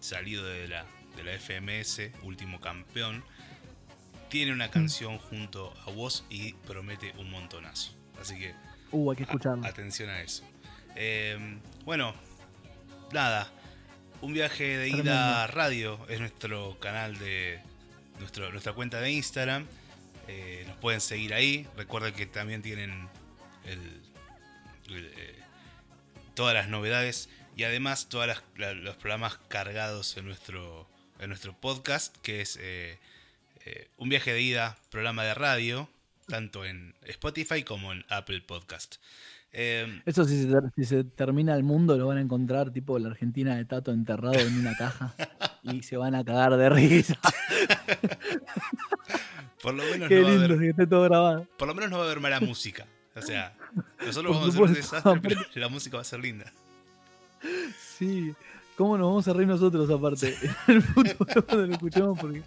salido 0.00 0.44
de 0.44 0.68
la, 0.68 0.84
de 1.16 1.24
la 1.24 1.32
FMS, 1.38 2.10
último 2.22 2.60
campeón. 2.60 3.24
Tiene 4.28 4.52
Mm. 4.52 4.54
una 4.56 4.70
canción 4.70 5.18
junto 5.18 5.72
a 5.86 5.90
vos 5.90 6.24
y 6.30 6.52
promete 6.52 7.12
un 7.18 7.30
montonazo. 7.30 7.94
Así 8.20 8.38
que 8.38 8.54
Uh, 8.90 9.10
hay 9.10 9.16
que 9.16 9.22
a- 9.22 9.26
escucharlo. 9.26 9.66
atención 9.66 10.08
a 10.10 10.20
eso. 10.22 10.44
Eh, 10.96 11.58
bueno, 11.84 12.14
nada. 13.12 13.50
Un 14.20 14.32
viaje 14.32 14.64
de 14.64 14.86
Tremendo. 14.88 15.10
ida 15.12 15.44
a 15.44 15.46
radio 15.46 15.98
es 16.08 16.18
nuestro 16.20 16.78
canal 16.80 17.18
de. 17.18 17.60
Nuestro, 18.18 18.50
nuestra 18.50 18.72
cuenta 18.72 19.00
de 19.00 19.12
Instagram. 19.12 19.64
Eh, 20.26 20.64
nos 20.66 20.76
pueden 20.78 21.00
seguir 21.00 21.32
ahí. 21.34 21.66
Recuerden 21.76 22.12
que 22.14 22.26
también 22.26 22.60
tienen 22.62 23.08
el- 23.64 24.02
el, 24.88 25.12
eh, 25.16 25.37
todas 26.38 26.54
las 26.54 26.68
novedades 26.68 27.28
y 27.56 27.64
además 27.64 28.08
todos 28.08 28.28
los 28.56 28.94
programas 28.94 29.40
cargados 29.48 30.16
en 30.16 30.26
nuestro, 30.26 30.86
en 31.18 31.30
nuestro 31.30 31.52
podcast, 31.52 32.16
que 32.18 32.42
es 32.42 32.56
eh, 32.62 33.00
eh, 33.64 33.88
un 33.96 34.08
viaje 34.08 34.32
de 34.32 34.40
ida, 34.40 34.78
programa 34.88 35.24
de 35.24 35.34
radio, 35.34 35.88
tanto 36.28 36.64
en 36.64 36.94
Spotify 37.02 37.64
como 37.64 37.92
en 37.92 38.04
Apple 38.08 38.40
Podcast. 38.42 38.98
Eh, 39.50 40.00
Eso 40.06 40.26
si 40.26 40.44
se, 40.44 40.48
si 40.76 40.84
se 40.84 41.02
termina 41.02 41.56
el 41.56 41.64
mundo 41.64 41.98
lo 41.98 42.06
van 42.06 42.18
a 42.18 42.20
encontrar 42.20 42.70
tipo 42.70 42.96
la 43.00 43.08
Argentina 43.08 43.56
de 43.56 43.64
Tato 43.64 43.90
enterrado 43.90 44.38
en 44.38 44.60
una 44.60 44.76
caja 44.76 45.16
y 45.64 45.82
se 45.82 45.96
van 45.96 46.14
a 46.14 46.24
cagar 46.24 46.56
de 46.56 46.70
risa. 46.70 47.18
por, 49.60 49.74
lo 49.74 49.82
menos 49.82 50.08
Qué 50.08 50.20
no 50.20 50.22
va 50.22 50.28
a 50.28 50.30
lindo 50.30 50.44
haber, 50.44 50.58
que 50.60 50.68
esté 50.68 50.86
todo 50.86 51.02
grabado. 51.02 51.48
por 51.56 51.66
lo 51.66 51.74
menos 51.74 51.90
no 51.90 51.96
va 51.96 52.04
a 52.04 52.06
haber 52.06 52.20
mala 52.20 52.38
música. 52.38 52.86
O 53.16 53.22
sea, 53.22 53.56
nosotros 54.04 54.36
vamos 54.36 54.46
a 54.46 54.48
hacer 54.50 54.62
un 54.62 54.74
desastre, 54.74 55.20
pero 55.22 55.40
la 55.54 55.68
música 55.68 55.96
va 55.96 56.02
a 56.02 56.04
ser 56.04 56.20
linda. 56.20 56.52
Sí. 57.96 58.34
¿Cómo 58.76 58.96
nos 58.96 59.08
vamos 59.08 59.26
a 59.26 59.32
reír 59.32 59.48
nosotros 59.48 59.90
aparte? 59.90 60.34
En 60.68 60.76
el 60.76 60.82
futuro 60.82 61.44
cuando 61.44 61.66
lo 61.66 61.72
escuchemos 61.72 62.18
porque. 62.18 62.42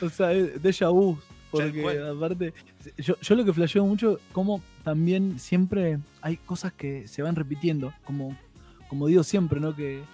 O 0.00 0.08
sea, 0.08 0.32
es 0.32 0.62
déjà 0.62 0.88
vu. 0.88 1.18
Porque 1.50 2.00
aparte. 2.00 2.54
Yo, 2.98 3.18
yo 3.20 3.34
lo 3.34 3.44
que 3.44 3.52
flasheo 3.52 3.84
mucho, 3.84 4.20
como 4.32 4.62
también 4.84 5.38
siempre 5.40 5.98
hay 6.20 6.36
cosas 6.36 6.72
que 6.72 7.08
se 7.08 7.22
van 7.22 7.34
repitiendo. 7.34 7.92
Como, 8.04 8.36
como 8.88 9.08
digo 9.08 9.24
siempre, 9.24 9.58
¿no? 9.58 9.74
Que, 9.74 10.04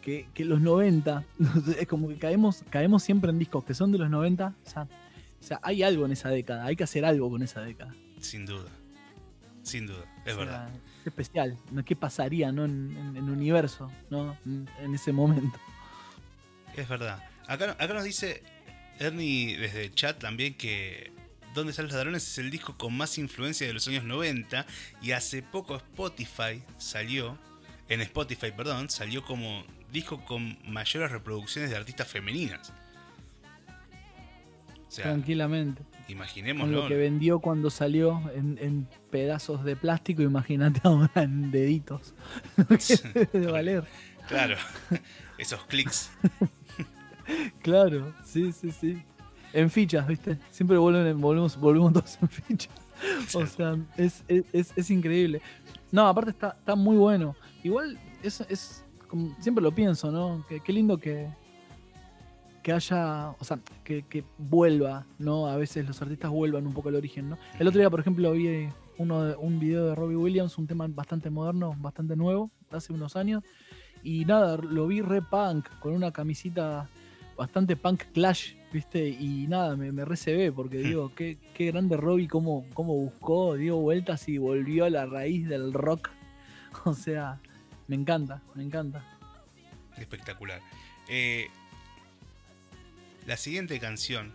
que, 0.00 0.28
que 0.32 0.44
los 0.44 0.60
90. 0.60 1.24
Es 1.78 1.88
como 1.88 2.08
que 2.08 2.16
caemos, 2.16 2.62
caemos 2.70 3.02
siempre 3.02 3.30
en 3.30 3.40
discos 3.40 3.64
que 3.64 3.74
son 3.74 3.90
de 3.90 3.98
los 3.98 4.10
90. 4.10 4.54
O 4.64 4.70
sea, 4.70 4.82
o 4.82 5.42
sea, 5.42 5.58
hay 5.64 5.82
algo 5.82 6.04
en 6.06 6.12
esa 6.12 6.28
década. 6.28 6.66
Hay 6.66 6.76
que 6.76 6.84
hacer 6.84 7.04
algo 7.04 7.28
con 7.30 7.42
esa 7.42 7.62
década. 7.62 7.92
Sin 8.20 8.46
duda. 8.46 8.70
Sin 9.62 9.86
duda, 9.86 10.04
es 10.24 10.32
O 10.32 10.36
sea, 10.36 10.44
verdad. 10.44 10.70
Es 11.00 11.06
especial. 11.06 11.56
¿no? 11.70 11.84
¿Qué 11.84 11.96
pasaría 11.96 12.50
¿no? 12.52 12.64
en, 12.64 12.96
en, 12.96 13.16
en 13.16 13.30
universo 13.30 13.90
¿no? 14.10 14.36
en, 14.46 14.68
en 14.78 14.94
ese 14.94 15.12
momento? 15.12 15.58
Es 16.76 16.88
verdad. 16.88 17.22
Acá, 17.46 17.72
acá 17.78 17.94
nos 17.94 18.04
dice 18.04 18.42
Ernie 18.98 19.56
desde 19.56 19.84
el 19.84 19.94
chat 19.94 20.18
también 20.18 20.54
que 20.54 21.12
¿Dónde 21.54 21.70
están 21.70 21.86
los 21.86 21.94
ladrones? 21.94 22.22
es 22.28 22.38
el 22.38 22.50
disco 22.50 22.76
con 22.76 22.96
más 22.96 23.18
influencia 23.18 23.66
de 23.66 23.72
los 23.72 23.86
años 23.88 24.04
90 24.04 24.66
y 25.02 25.10
hace 25.12 25.42
poco 25.42 25.76
Spotify 25.76 26.62
salió, 26.78 27.36
en 27.88 28.00
Spotify, 28.02 28.52
perdón, 28.56 28.88
salió 28.88 29.24
como 29.24 29.64
disco 29.92 30.24
con 30.24 30.58
mayores 30.64 31.10
reproducciones 31.10 31.70
de 31.70 31.76
artistas 31.76 32.06
femeninas. 32.06 32.72
O 34.86 34.90
sea, 34.92 35.04
Tranquilamente. 35.04 35.82
Con 36.12 36.18
lo 36.18 36.24
imaginémoslo. 36.24 36.88
que 36.88 36.96
vendió 36.96 37.40
cuando 37.40 37.70
salió 37.70 38.20
en, 38.34 38.58
en 38.60 38.88
pedazos 39.10 39.64
de 39.64 39.76
plástico, 39.76 40.22
imagínate 40.22 40.80
ahora 40.84 41.10
en 41.22 41.50
deditos. 41.50 42.14
de 43.32 43.46
valer. 43.46 43.84
Claro, 44.28 44.56
esos 45.38 45.64
clics. 45.66 46.10
Claro, 47.62 48.12
sí, 48.24 48.52
sí, 48.52 48.70
sí. 48.70 49.02
En 49.52 49.70
fichas, 49.70 50.06
¿viste? 50.06 50.38
Siempre 50.50 50.78
vuelven, 50.78 51.20
volvemos, 51.20 51.56
volvemos 51.56 51.92
todos 51.92 52.18
en 52.22 52.28
fichas. 52.28 52.74
O 53.34 53.46
sea, 53.46 53.76
es, 53.96 54.22
es, 54.28 54.72
es- 54.76 54.90
increíble. 54.90 55.40
No, 55.90 56.06
aparte 56.06 56.30
está, 56.30 56.56
está 56.58 56.74
muy 56.76 56.96
bueno. 56.96 57.34
Igual 57.64 57.98
es, 58.22 58.40
es 58.42 58.84
como 59.08 59.34
siempre 59.40 59.62
lo 59.62 59.72
pienso, 59.74 60.10
¿no? 60.12 60.44
Qué 60.64 60.72
lindo 60.72 60.98
que, 60.98 61.28
que 62.62 62.72
haya, 62.72 63.30
o 63.30 63.44
sea, 63.44 63.58
que, 63.84 64.02
que 64.02 64.24
vuelva, 64.38 65.06
¿no? 65.18 65.46
A 65.46 65.56
veces 65.56 65.86
los 65.86 66.00
artistas 66.02 66.30
vuelvan 66.30 66.66
un 66.66 66.72
poco 66.74 66.88
al 66.90 66.96
origen, 66.96 67.30
¿no? 67.30 67.38
El 67.58 67.66
otro 67.68 67.78
día, 67.80 67.90
por 67.90 68.00
ejemplo, 68.00 68.32
vi 68.32 68.68
uno 68.98 69.22
de- 69.24 69.36
un 69.36 69.58
video 69.58 69.86
de 69.86 69.94
Robbie 69.94 70.16
Williams, 70.16 70.58
un 70.58 70.66
tema 70.66 70.86
bastante 70.88 71.30
moderno, 71.30 71.74
bastante 71.78 72.16
nuevo, 72.16 72.50
hace 72.70 72.92
unos 72.92 73.16
años. 73.16 73.42
Y 74.02 74.24
nada, 74.24 74.56
lo 74.56 74.86
vi 74.86 75.00
re 75.00 75.22
punk, 75.22 75.68
con 75.78 75.92
una 75.94 76.10
camisita 76.12 76.88
bastante 77.36 77.76
punk 77.76 78.04
clash, 78.12 78.54
¿viste? 78.72 79.08
Y 79.08 79.46
nada, 79.48 79.74
me, 79.76 79.90
me 79.92 80.04
re 80.04 80.16
se 80.16 80.34
ve, 80.34 80.52
porque 80.52 80.78
digo, 80.78 81.12
qué, 81.14 81.38
qué 81.54 81.66
grande 81.66 81.96
Robbie, 81.96 82.28
cómo, 82.28 82.66
cómo 82.74 82.94
buscó, 82.94 83.54
dio 83.54 83.76
vueltas 83.78 84.28
y 84.28 84.36
volvió 84.38 84.84
a 84.84 84.90
la 84.90 85.06
raíz 85.06 85.48
del 85.48 85.72
rock. 85.72 86.10
O 86.84 86.94
sea, 86.94 87.40
me 87.88 87.96
encanta, 87.96 88.42
me 88.54 88.62
encanta. 88.62 89.04
Espectacular. 89.98 90.60
Eh, 91.08 91.48
la 93.30 93.36
siguiente 93.36 93.78
canción, 93.78 94.32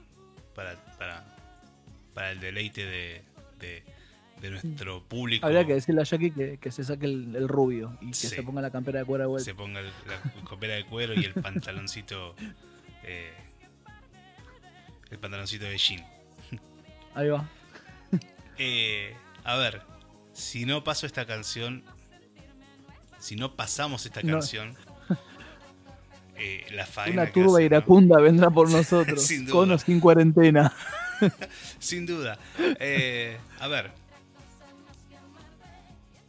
para, 0.56 0.76
para, 0.98 1.26
para 2.14 2.32
el 2.32 2.40
deleite 2.40 2.86
de, 2.86 3.22
de- 3.60 3.84
de 4.40 4.50
nuestro 4.52 5.04
público, 5.04 5.46
Habría 5.46 5.66
que 5.66 5.74
decirle 5.74 6.02
a 6.02 6.04
Jackie 6.06 6.32
que, 6.32 6.58
que 6.58 6.72
se 6.72 6.84
saque 6.86 7.06
el, 7.08 7.36
el 7.36 7.48
rubio 7.50 7.98
y 8.02 8.08
que 8.08 8.14
Sí. 8.16 8.28
se 8.30 8.42
ponga 8.44 8.62
la 8.62 8.72
campera 8.72 9.00
de 9.00 9.06
cuero 9.06 9.24
de 9.24 9.28
vuelta. 9.28 9.44
se 9.46 9.54
ponga 9.54 9.82
el- 9.82 9.92
la 10.08 10.44
copera 10.46 10.76
de 10.76 10.86
cuero 10.86 11.14
y 11.14 11.26
el 11.26 11.34
pantaloncito. 11.42 12.36
eh, 13.04 13.34
el 15.12 15.20
pantaloncito 15.20 15.66
de 15.66 15.78
jean. 15.78 16.06
Ahí 17.14 17.28
va. 17.30 17.50
Eh, 18.58 19.14
a 19.44 19.58
ver, 19.58 19.82
si 20.32 20.66
no 20.66 20.86
paso 20.86 21.06
esta 21.06 21.26
canción, 21.26 21.84
si 23.20 23.36
no 23.36 23.56
pasamos 23.58 24.06
esta 24.06 24.22
No. 24.22 24.32
canción, 24.34 24.78
eh, 26.38 26.66
la 26.72 26.86
faena 26.86 27.24
Una 27.24 27.32
turba 27.32 27.62
iracunda 27.62 28.20
vendrá 28.20 28.50
por 28.50 28.70
nosotros, 28.70 29.22
Sin 29.26 29.48
con 29.48 29.72
o 29.72 29.78
sin 29.78 30.00
cuarentena. 30.00 30.74
Sin 31.80 32.06
duda. 32.06 32.38
Eh, 32.60 33.38
a 33.60 33.68
ver. 33.68 33.92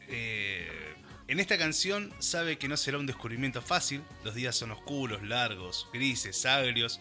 Eh, 0.09 0.69
en 1.29 1.41
esta 1.41 1.59
canción 1.59 2.13
sabe 2.21 2.57
que 2.57 2.69
no 2.69 2.77
será 2.77 2.99
un 2.99 3.07
descubrimiento 3.07 3.61
fácil. 3.63 4.03
Los 4.25 4.35
días 4.35 4.55
son 4.55 4.71
oscuros, 4.71 5.23
largos, 5.23 5.89
grises, 5.93 6.47
agrios 6.47 7.01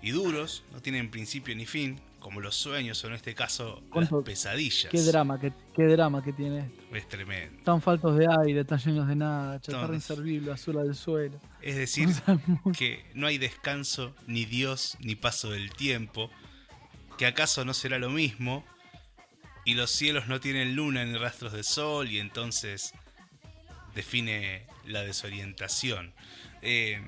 y 0.00 0.12
duros. 0.12 0.62
No 0.72 0.80
tienen 0.80 1.10
principio 1.10 1.56
ni 1.56 1.66
fin, 1.66 2.00
como 2.18 2.40
los 2.40 2.56
sueños 2.56 3.02
o 3.04 3.06
en 3.08 3.14
este 3.14 3.34
caso 3.34 3.80
las 3.82 3.90
¿Cuánto- 3.90 4.24
pesadillas. 4.24 4.90
Qué 4.90 5.00
drama, 5.02 5.38
qué, 5.40 5.52
qué 5.74 5.84
drama 5.84 6.22
que 6.22 6.32
tiene 6.32 6.58
esto. 6.60 6.96
Es 6.96 7.08
tremendo. 7.08 7.58
Están 7.58 7.80
faltos 7.82 8.16
de 8.18 8.26
aire, 8.44 8.60
están 8.60 8.78
llenos 8.78 9.06
de 9.08 9.16
nada, 9.16 9.60
chatarra 9.60 9.94
inservible, 9.94 10.50
basura 10.50 10.82
del 10.82 10.94
suelo. 10.94 11.40
Es 11.62 11.76
decir, 11.84 12.08
que 12.76 13.04
no 13.14 13.26
hay 13.26 13.38
descanso, 13.38 14.14
ni 14.26 14.44
Dios, 14.44 14.96
ni 15.00 15.14
paso 15.14 15.50
del 15.50 15.70
tiempo, 15.70 16.30
que 17.16 17.26
acaso 17.26 17.64
no 17.64 17.74
será 17.74 17.98
lo 17.98 18.10
mismo, 18.10 18.64
y 19.64 19.74
los 19.74 19.90
cielos 19.90 20.28
no 20.28 20.40
tienen 20.40 20.74
luna 20.76 21.04
ni 21.04 21.16
rastros 21.16 21.52
de 21.52 21.62
sol, 21.62 22.08
y 22.08 22.18
entonces 22.20 22.94
define 23.94 24.66
la 24.86 25.02
desorientación. 25.02 26.12
Eh, 26.62 27.00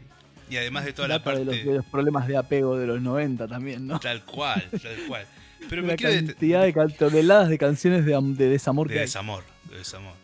y 0.50 0.57
además 0.57 0.85
de 0.85 0.92
toda 0.92 1.09
la 1.09 1.19
Data 1.19 1.30
de 1.33 1.45
los, 1.45 1.54
parte... 1.54 1.69
de 1.71 1.75
los 1.76 1.85
problemas 1.87 2.26
de 2.28 2.37
apego 2.37 2.76
de 2.76 2.87
los 2.87 3.00
90 3.00 3.47
también, 3.49 3.87
¿no? 3.87 3.99
Tal 4.00 4.25
cual, 4.25 4.69
tal 4.83 4.97
cual. 5.07 5.26
Pero 5.69 5.83
me 5.83 5.88
la 5.88 5.97
cantidad 5.97 6.62
de 6.64 6.73
toneladas 6.99 7.49
de 7.49 7.59
canciones 7.59 8.04
de, 8.04 8.19
de 8.21 8.49
desamor 8.49 8.88
de 8.88 8.95
que 8.95 9.00
hay. 9.00 9.07
desamor, 9.07 9.45
de 9.71 9.78
desamor, 9.78 10.14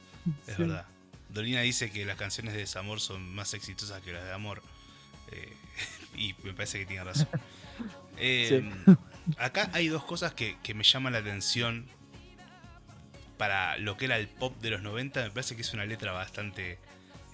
es 0.47 0.54
Sí. 0.56 0.62
verdad. 0.62 0.87
Dolina 1.28 1.61
dice 1.61 1.90
que 1.90 2.04
las 2.06 2.16
canciones 2.16 2.54
de 2.54 2.61
desamor 2.61 2.99
son 3.00 3.35
más 3.35 3.52
exitosas 3.54 4.00
que 4.02 4.12
las 4.12 4.25
de 4.25 4.33
amor. 4.33 4.62
eh, 5.33 5.52
y 6.16 6.35
me 6.42 6.52
parece 6.54 6.78
que 6.78 6.87
tiene 6.87 7.04
razón. 7.04 7.28
Eh, 8.18 8.66
Acá 9.37 9.68
hay 9.75 9.88
dos 9.88 10.02
cosas 10.04 10.33
que, 10.33 10.56
que 10.62 10.73
me 10.73 10.85
llaman 10.85 11.12
la 11.12 11.18
atención 11.18 11.85
para 13.37 13.77
lo 13.77 13.96
que 13.98 14.07
era 14.07 14.16
el 14.16 14.29
pop 14.29 14.57
de 14.62 14.70
los 14.70 14.83
90. 14.83 15.22
Me 15.22 15.31
parece 15.31 15.57
que 15.57 15.62
es 15.62 15.72
una 15.74 15.85
letra 15.85 16.12
bastante 16.12 16.79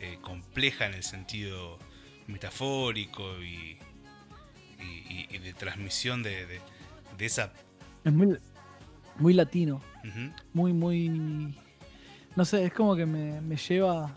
eh, 0.01 0.19
compleja 0.21 0.87
en 0.87 0.95
el 0.95 1.05
sentido 1.05 1.79
metafórico 2.27 3.41
y, 3.43 3.79
y- 5.31 5.39
de 5.39 5.53
transmisión 5.55 6.23
de, 6.23 6.47
de- 6.47 6.61
de 7.19 7.27
esa... 7.27 7.53
Es 8.05 8.13
muy, 8.13 8.37
muy 9.19 9.33
latino, 9.35 9.81
muy, 10.53 10.73
muy... 10.73 11.55
No 12.37 12.45
sé, 12.45 12.65
es 12.65 12.73
como 12.73 12.97
que 12.97 13.07
me, 13.07 13.41
me 13.41 13.57
lleva... 13.57 14.17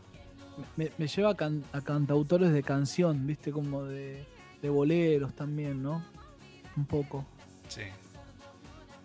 Me, 0.78 0.90
me 0.98 1.08
lleva 1.08 1.32
a, 1.32 1.36
can- 1.36 1.66
a 1.74 1.82
cantautores 1.82 2.54
de 2.54 2.64
canción, 2.64 3.28
viste, 3.28 3.52
como 3.52 3.84
de, 3.84 4.26
de 4.62 4.70
boleros 4.70 5.36
también, 5.36 5.84
¿no? 5.84 6.04
Un 6.78 6.86
poco. 6.86 7.26
sí. 7.68 7.82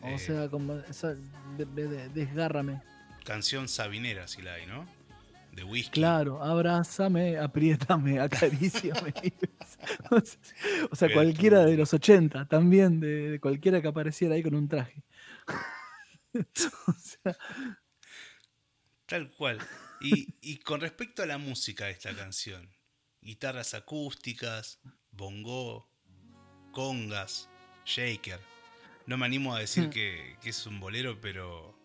O 0.03 0.07
Eh, 0.09 0.19
sea, 0.19 0.49
como 0.49 0.75
esa... 0.89 1.15
de- 1.15 1.67
de- 1.75 1.89
de- 1.89 2.09
desgárrame. 2.11 2.81
Canción 3.25 3.69
sabinera, 3.69 4.27
si 4.29 4.41
la 4.43 4.55
hay, 4.55 4.65
¿no? 4.67 4.87
De 5.61 5.64
whisky. 5.66 5.90
Claro, 6.01 6.42
abrázame, 6.42 7.37
apriétame, 7.37 8.18
acaríciame. 8.27 9.12
o 10.90 10.96
sea, 10.96 11.12
cualquiera 11.12 11.66
de 11.66 11.77
los 11.77 11.92
80, 11.92 12.46
también, 12.46 12.99
de, 12.99 13.33
de 13.33 13.40
cualquiera 13.40 13.83
que 13.83 13.88
apareciera 13.88 14.37
ahí 14.37 14.42
con 14.42 14.55
un 14.55 14.68
traje. 14.68 15.05
o 16.35 16.92
sea, 16.94 17.37
Tal 19.05 19.31
cual. 19.33 19.59
Y, 20.01 20.35
y 20.40 20.61
con 20.61 20.81
respecto 20.81 21.23
a 21.23 21.27
la 21.27 21.37
música 21.37 21.85
de 21.87 21.90
esta 21.92 22.14
canción, 22.14 22.70
guitarras 23.20 23.75
acústicas, 23.75 24.81
bongo, 25.11 25.90
congas, 26.73 27.51
shaker. 27.85 28.40
No 29.07 29.18
me 29.18 29.27
animo 29.27 29.55
a 29.55 29.61
decir 29.61 29.88
Hmm. 29.88 29.90
que, 29.90 30.37
que 30.40 30.51
es 30.51 30.66
un 30.66 30.81
bolero, 30.81 31.20
pero... 31.20 31.79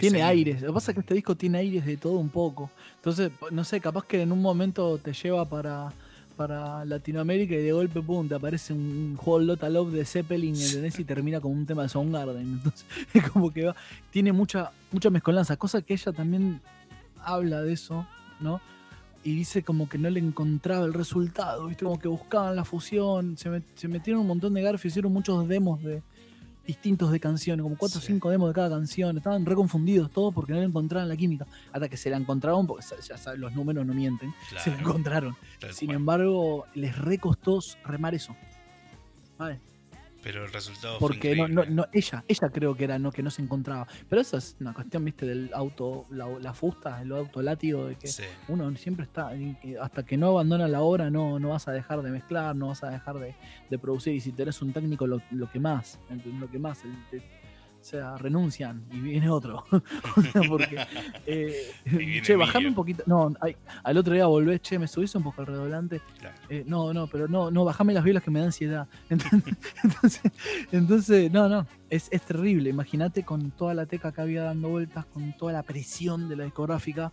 tiene 0.00 0.22
ahí. 0.22 0.38
aires. 0.38 0.62
Lo 0.62 0.68
que 0.68 0.72
pasa 0.74 0.90
es 0.90 0.94
que 0.96 1.00
este 1.00 1.14
disco 1.14 1.34
tiene 1.36 1.58
aires 1.58 1.84
de 1.86 1.96
todo 1.96 2.14
un 2.18 2.28
poco. 2.30 2.70
Entonces, 2.96 3.30
no 3.50 3.64
sé, 3.64 3.80
capaz 3.80 4.04
que 4.06 4.22
en 4.22 4.32
un 4.32 4.40
momento 4.40 4.98
te 4.98 5.12
lleva 5.12 5.44
para, 5.48 5.92
para 6.36 6.84
Latinoamérica 6.84 7.54
y 7.54 7.62
de 7.62 7.72
golpe, 7.72 8.00
pum, 8.00 8.26
te 8.28 8.34
aparece 8.34 8.72
un 8.72 9.18
Whole 9.22 9.46
Lotta 9.46 9.68
Love 9.68 9.92
de 9.92 10.04
Zeppelin, 10.04 10.54
¿entendés? 10.56 10.98
Y 10.98 11.04
termina 11.04 11.40
con 11.40 11.52
un 11.52 11.66
tema 11.66 11.82
de 11.82 11.88
Soundgarden. 11.88 12.42
Entonces, 12.42 12.84
es 13.14 13.30
como 13.30 13.52
que 13.52 13.66
va, 13.66 13.76
tiene 14.10 14.32
mucha, 14.32 14.70
mucha 14.90 15.10
mezcolanza, 15.10 15.56
cosa 15.56 15.82
que 15.82 15.94
ella 15.94 16.12
también 16.12 16.60
habla 17.24 17.62
de 17.62 17.72
eso, 17.72 18.06
¿no? 18.40 18.60
Y 19.24 19.36
dice 19.36 19.62
como 19.62 19.88
que 19.88 19.98
no 19.98 20.10
le 20.10 20.18
encontraba 20.18 20.84
el 20.84 20.92
resultado, 20.94 21.66
¿viste? 21.68 21.84
Como 21.84 21.98
que 22.00 22.08
buscaban 22.08 22.56
la 22.56 22.64
fusión, 22.64 23.36
se, 23.38 23.50
met- 23.50 23.62
se 23.76 23.86
metieron 23.86 24.22
un 24.22 24.26
montón 24.26 24.52
de 24.54 24.62
garfios, 24.62 24.90
hicieron 24.92 25.12
muchos 25.12 25.46
demos 25.46 25.80
de 25.82 26.02
distintos 26.66 27.10
de 27.12 27.20
canciones, 27.20 27.62
como 27.62 27.76
4 27.76 27.98
o 27.98 28.00
Sí. 28.00 28.06
5 28.08 28.30
demos 28.30 28.48
de 28.48 28.54
cada 28.54 28.70
canción, 28.70 29.16
estaban 29.16 29.44
reconfundidos 29.44 30.10
todos 30.10 30.32
porque 30.32 30.52
no 30.52 30.58
le 30.60 30.64
encontraban 30.66 31.08
la 31.08 31.16
química, 31.16 31.46
hasta 31.72 31.88
que 31.88 31.96
se 31.96 32.10
la 32.10 32.16
encontraron, 32.16 32.66
porque 32.66 32.84
ya 33.06 33.16
sabes, 33.18 33.38
los 33.40 33.52
números 33.54 33.84
no 33.86 33.94
mienten, 33.94 34.32
se 34.62 34.70
la 34.70 34.78
encontraron. 34.78 35.36
Sin 35.72 35.90
embargo, 35.90 36.66
les 36.74 36.96
recostó 36.96 37.60
remar 37.84 38.14
eso. 38.14 38.34
¿sabes? 39.38 39.58
Pero 40.22 40.44
el 40.44 40.52
resultado 40.52 40.98
Porque 41.00 41.34
fue 41.34 41.48
no, 41.48 41.64
no, 41.64 41.64
no, 41.70 41.86
ella, 41.92 42.24
ella 42.28 42.48
creo 42.52 42.76
que 42.76 42.84
era 42.84 42.98
no, 42.98 43.10
que 43.10 43.22
no 43.22 43.30
se 43.30 43.42
encontraba. 43.42 43.86
Pero 44.08 44.22
eso 44.22 44.36
es 44.36 44.56
una 44.60 44.72
cuestión, 44.72 45.04
viste, 45.04 45.26
del 45.26 45.50
auto, 45.52 46.06
la, 46.10 46.28
la 46.38 46.54
fusta, 46.54 47.02
el 47.02 47.10
auto 47.12 47.42
látigo, 47.42 47.86
de 47.86 47.96
que 47.96 48.06
Sí, 48.06 48.22
uno 48.48 48.74
siempre 48.76 49.04
está, 49.04 49.32
hasta 49.80 50.04
que 50.04 50.16
no 50.16 50.28
abandona 50.28 50.68
la 50.68 50.80
obra, 50.82 51.10
no, 51.10 51.38
no 51.40 51.48
vas 51.50 51.66
a 51.66 51.72
dejar 51.72 52.02
de 52.02 52.10
mezclar, 52.10 52.54
no 52.54 52.68
vas 52.68 52.84
a 52.84 52.90
dejar 52.90 53.18
de, 53.18 53.34
de 53.68 53.78
producir. 53.78 54.14
Y 54.14 54.20
si 54.20 54.32
tenés 54.32 54.62
un 54.62 54.72
técnico, 54.72 55.06
lo, 55.06 55.20
lo 55.32 55.50
que 55.50 55.58
más, 55.58 55.98
lo 56.38 56.48
que 56.50 56.58
más. 56.58 56.84
el- 56.84 56.92
el- 57.12 57.22
o 57.82 57.84
sea, 57.84 58.16
renuncian 58.16 58.84
y 58.92 59.00
viene 59.00 59.28
otro. 59.28 59.64
Porque, 60.48 60.86
eh, 61.26 61.72
viene 61.84 62.22
che, 62.22 62.36
bajame 62.36 62.68
un 62.68 62.74
poquito. 62.76 63.02
No, 63.06 63.34
ay, 63.40 63.56
al 63.82 63.98
otro 63.98 64.14
día 64.14 64.26
volvés, 64.26 64.62
che, 64.62 64.78
me 64.78 64.86
subís 64.86 65.12
un 65.16 65.24
poco 65.24 65.40
el 65.40 65.48
redoblante. 65.48 66.00
claro. 66.20 66.36
Eh, 66.48 66.62
no, 66.64 66.94
no, 66.94 67.08
pero 67.08 67.26
no, 67.26 67.50
no, 67.50 67.64
bajame 67.64 67.92
las 67.92 68.04
violas 68.04 68.22
que 68.22 68.30
me 68.30 68.38
da 68.38 68.46
ansiedad. 68.46 68.86
Entonces, 69.10 69.42
entonces, 69.82 70.22
entonces, 70.70 71.32
no, 71.32 71.48
no, 71.48 71.66
es, 71.90 72.06
es 72.12 72.22
terrible. 72.22 72.70
Imagínate 72.70 73.24
con 73.24 73.50
toda 73.50 73.74
la 73.74 73.84
teca 73.86 74.12
que 74.12 74.20
había 74.20 74.44
dando 74.44 74.68
vueltas, 74.68 75.04
con 75.06 75.36
toda 75.36 75.52
la 75.52 75.64
presión 75.64 76.28
de 76.28 76.36
la 76.36 76.44
discográfica. 76.44 77.10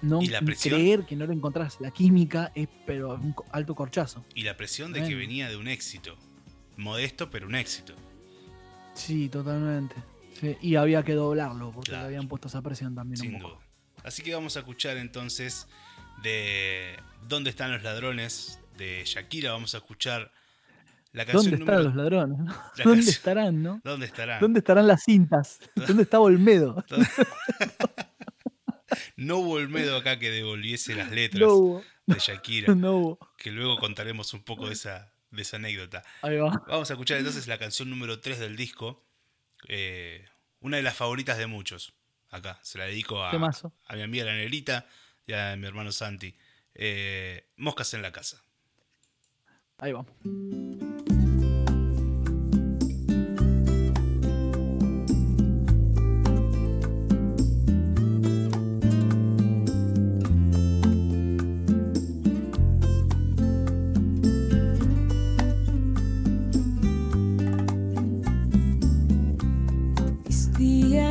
No 0.00 0.22
Y 0.22 0.28
la 0.28 0.40
presión- 0.40 0.76
creer 0.76 1.04
que 1.04 1.14
no 1.14 1.26
le 1.26 1.34
encontrás 1.34 1.78
la 1.80 1.90
química 1.90 2.52
es 2.54 2.68
pero 2.86 3.14
un 3.14 3.34
alto 3.52 3.74
corchazo. 3.74 4.24
Y 4.34 4.44
la 4.44 4.56
presión 4.56 4.92
de 4.94 5.06
que 5.06 5.14
venía 5.14 5.48
de 5.50 5.56
un 5.58 5.68
éxito. 5.68 6.16
Modesto, 6.78 7.30
pero 7.30 7.46
un 7.46 7.54
éxito. 7.54 7.94
Sí, 8.94 9.28
totalmente. 9.28 9.96
Sí, 10.40 10.56
y 10.60 10.76
había 10.76 11.02
que 11.02 11.14
doblarlo 11.14 11.70
porque 11.72 11.90
Claro. 11.90 12.02
le 12.04 12.06
habían 12.16 12.28
puesto 12.28 12.48
esa 12.48 12.62
presión 12.62 12.94
también 12.94 13.20
un 13.20 13.26
Sin 13.30 13.40
poco. 13.40 13.54
duda. 13.56 13.66
Así 14.04 14.22
que 14.22 14.34
vamos 14.34 14.56
a 14.56 14.60
escuchar 14.60 14.96
entonces 14.96 15.66
de 16.22 16.96
¿Dónde 17.28 17.50
están 17.50 17.72
los 17.72 17.82
ladrones? 17.82 18.60
de 18.76 19.02
Shakira. 19.06 19.52
Vamos 19.52 19.74
a 19.74 19.78
escuchar 19.78 20.32
la 21.12 21.24
canción 21.24 21.50
¿Dónde 21.58 21.64
están 21.64 21.84
los 21.84 21.94
ladrones? 21.94 22.38
la 22.46 22.52
¿Dónde 22.54 22.82
canción- 22.82 23.08
estarán, 23.08 23.62
no? 23.62 23.80
¿Dónde 23.84 24.06
estarán? 24.06 24.40
¿Dónde 24.40 24.58
estarán 24.58 24.86
las 24.88 25.02
cintas? 25.04 25.58
¿Dónde 25.74 26.02
está 26.02 26.20
Olmedo? 26.20 26.84
No 29.16 29.38
hubo 29.38 29.52
Olmedo 29.52 29.96
acá 29.96 30.18
que 30.18 30.30
devolviese 30.30 30.94
las 30.94 31.10
letras 31.10 31.40
No 31.40 31.54
hubo, 31.54 31.82
de 32.06 32.16
Shakira, 32.18 32.74
no 32.74 32.96
hubo. 32.96 33.18
que 33.38 33.50
luego 33.50 33.76
contaremos 33.78 34.32
un 34.34 34.42
poco 34.44 34.66
de 34.68 34.74
esa, 34.74 35.12
de 35.34 35.42
esa 35.42 35.56
anécdota. 35.56 36.02
Ahí 36.22 36.36
va. 36.38 36.62
Vamos 36.68 36.90
a 36.90 36.94
escuchar 36.94 37.18
entonces 37.18 37.46
la 37.46 37.58
canción 37.58 37.90
número 37.90 38.20
3 38.20 38.38
del 38.38 38.56
disco, 38.56 39.04
eh, 39.68 40.26
una 40.60 40.76
de 40.76 40.82
las 40.82 40.94
favoritas 40.96 41.38
de 41.38 41.46
muchos. 41.46 41.94
Acá, 42.30 42.58
se 42.62 42.78
la 42.78 42.84
dedico 42.84 43.22
a, 43.22 43.30
a 43.30 43.94
mi 43.96 44.02
amiga 44.02 44.24
la 44.24 44.34
Negrita 44.34 44.86
y 45.26 45.32
a 45.34 45.56
mi 45.56 45.66
hermano 45.66 45.92
Santi. 45.92 46.36
Eh, 46.74 47.48
Moscas 47.56 47.94
en 47.94 48.02
la 48.02 48.10
casa. 48.10 48.42
Ahí 49.78 49.92
vamos. 49.92 50.12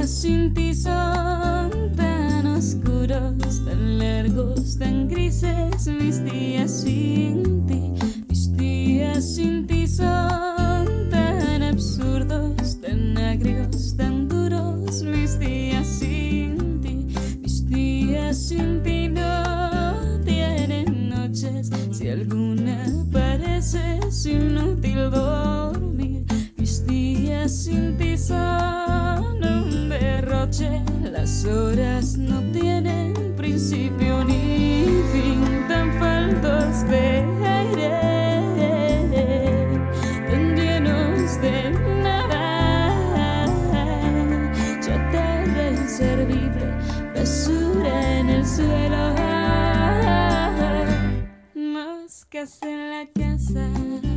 Días 0.04 0.22
sin 0.22 0.54
ti 0.54 0.74
son 0.74 1.96
tan 1.96 2.46
oscuros, 2.48 3.64
tan 3.66 3.98
largos, 3.98 4.78
tan 4.78 5.08
grises. 5.08 5.88
Mis 5.88 6.24
días 6.26 6.82
sin 6.82 7.66
ti, 7.66 7.94
mis 8.28 8.52
días 8.58 9.36
sin 9.36 9.66
ti 9.66 9.88
son 9.88 11.10
tan 11.10 11.64
absurdos, 11.64 12.82
tan 12.82 13.18
agrios, 13.18 13.96
tan 13.96 14.28
duros. 14.28 15.04
Mis 15.04 15.40
días 15.40 15.88
sin 15.88 16.82
ti, 16.82 17.08
mis 17.42 17.66
días 17.70 18.38
sin 18.38 18.84
ti 18.84 19.08
no 19.08 20.20
tienen 20.26 21.10
noches. 21.10 21.70
Si 21.92 22.10
alguna 22.10 23.06
parece 23.12 24.00
inútil. 24.26 25.73
Sin 27.48 27.98
ti 27.98 28.18
son 28.18 29.44
un 29.44 29.90
derroche. 29.90 30.82
Las 31.12 31.46
horas 31.46 32.18
no 32.18 32.42
tienen 32.52 33.14
principio 33.36 34.24
ni 34.24 34.86
fin, 35.12 35.68
tan 35.68 35.92
faltos 36.00 36.88
de 36.90 37.24
aire, 37.46 38.70
tan 40.32 40.56
llenos 40.56 41.42
de 41.42 41.70
nada. 42.02 43.46
Chatarra 44.80 45.72
inservible, 45.72 46.66
basura 47.14 48.20
en 48.20 48.30
el 48.30 48.46
suelo. 48.46 49.16
Moscas 51.56 52.60
en 52.64 52.90
la 52.90 53.06
casa. 53.14 54.13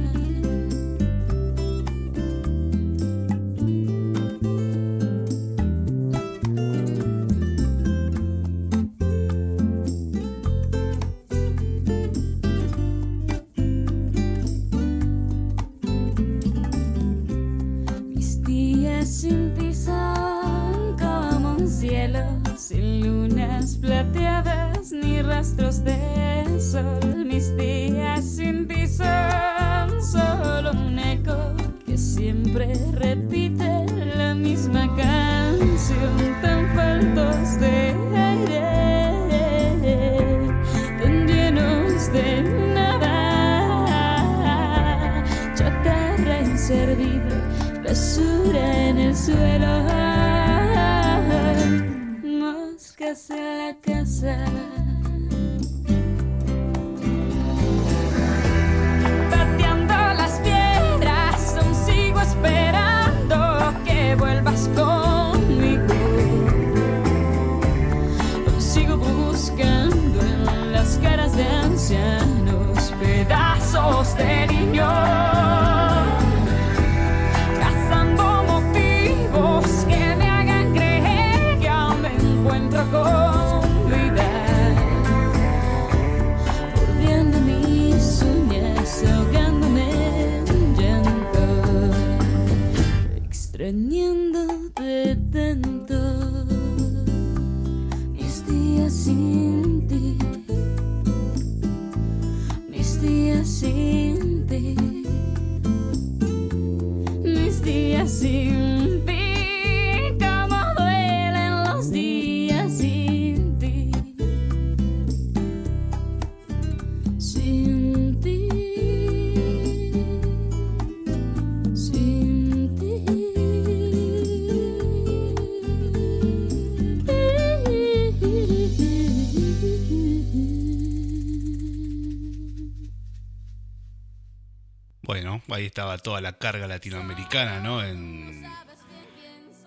Estaba 135.76 135.98
toda 135.98 136.22
la 136.22 136.32
carga 136.38 136.66
latinoamericana, 136.66 137.60
¿no? 137.60 137.84
En, 137.84 138.46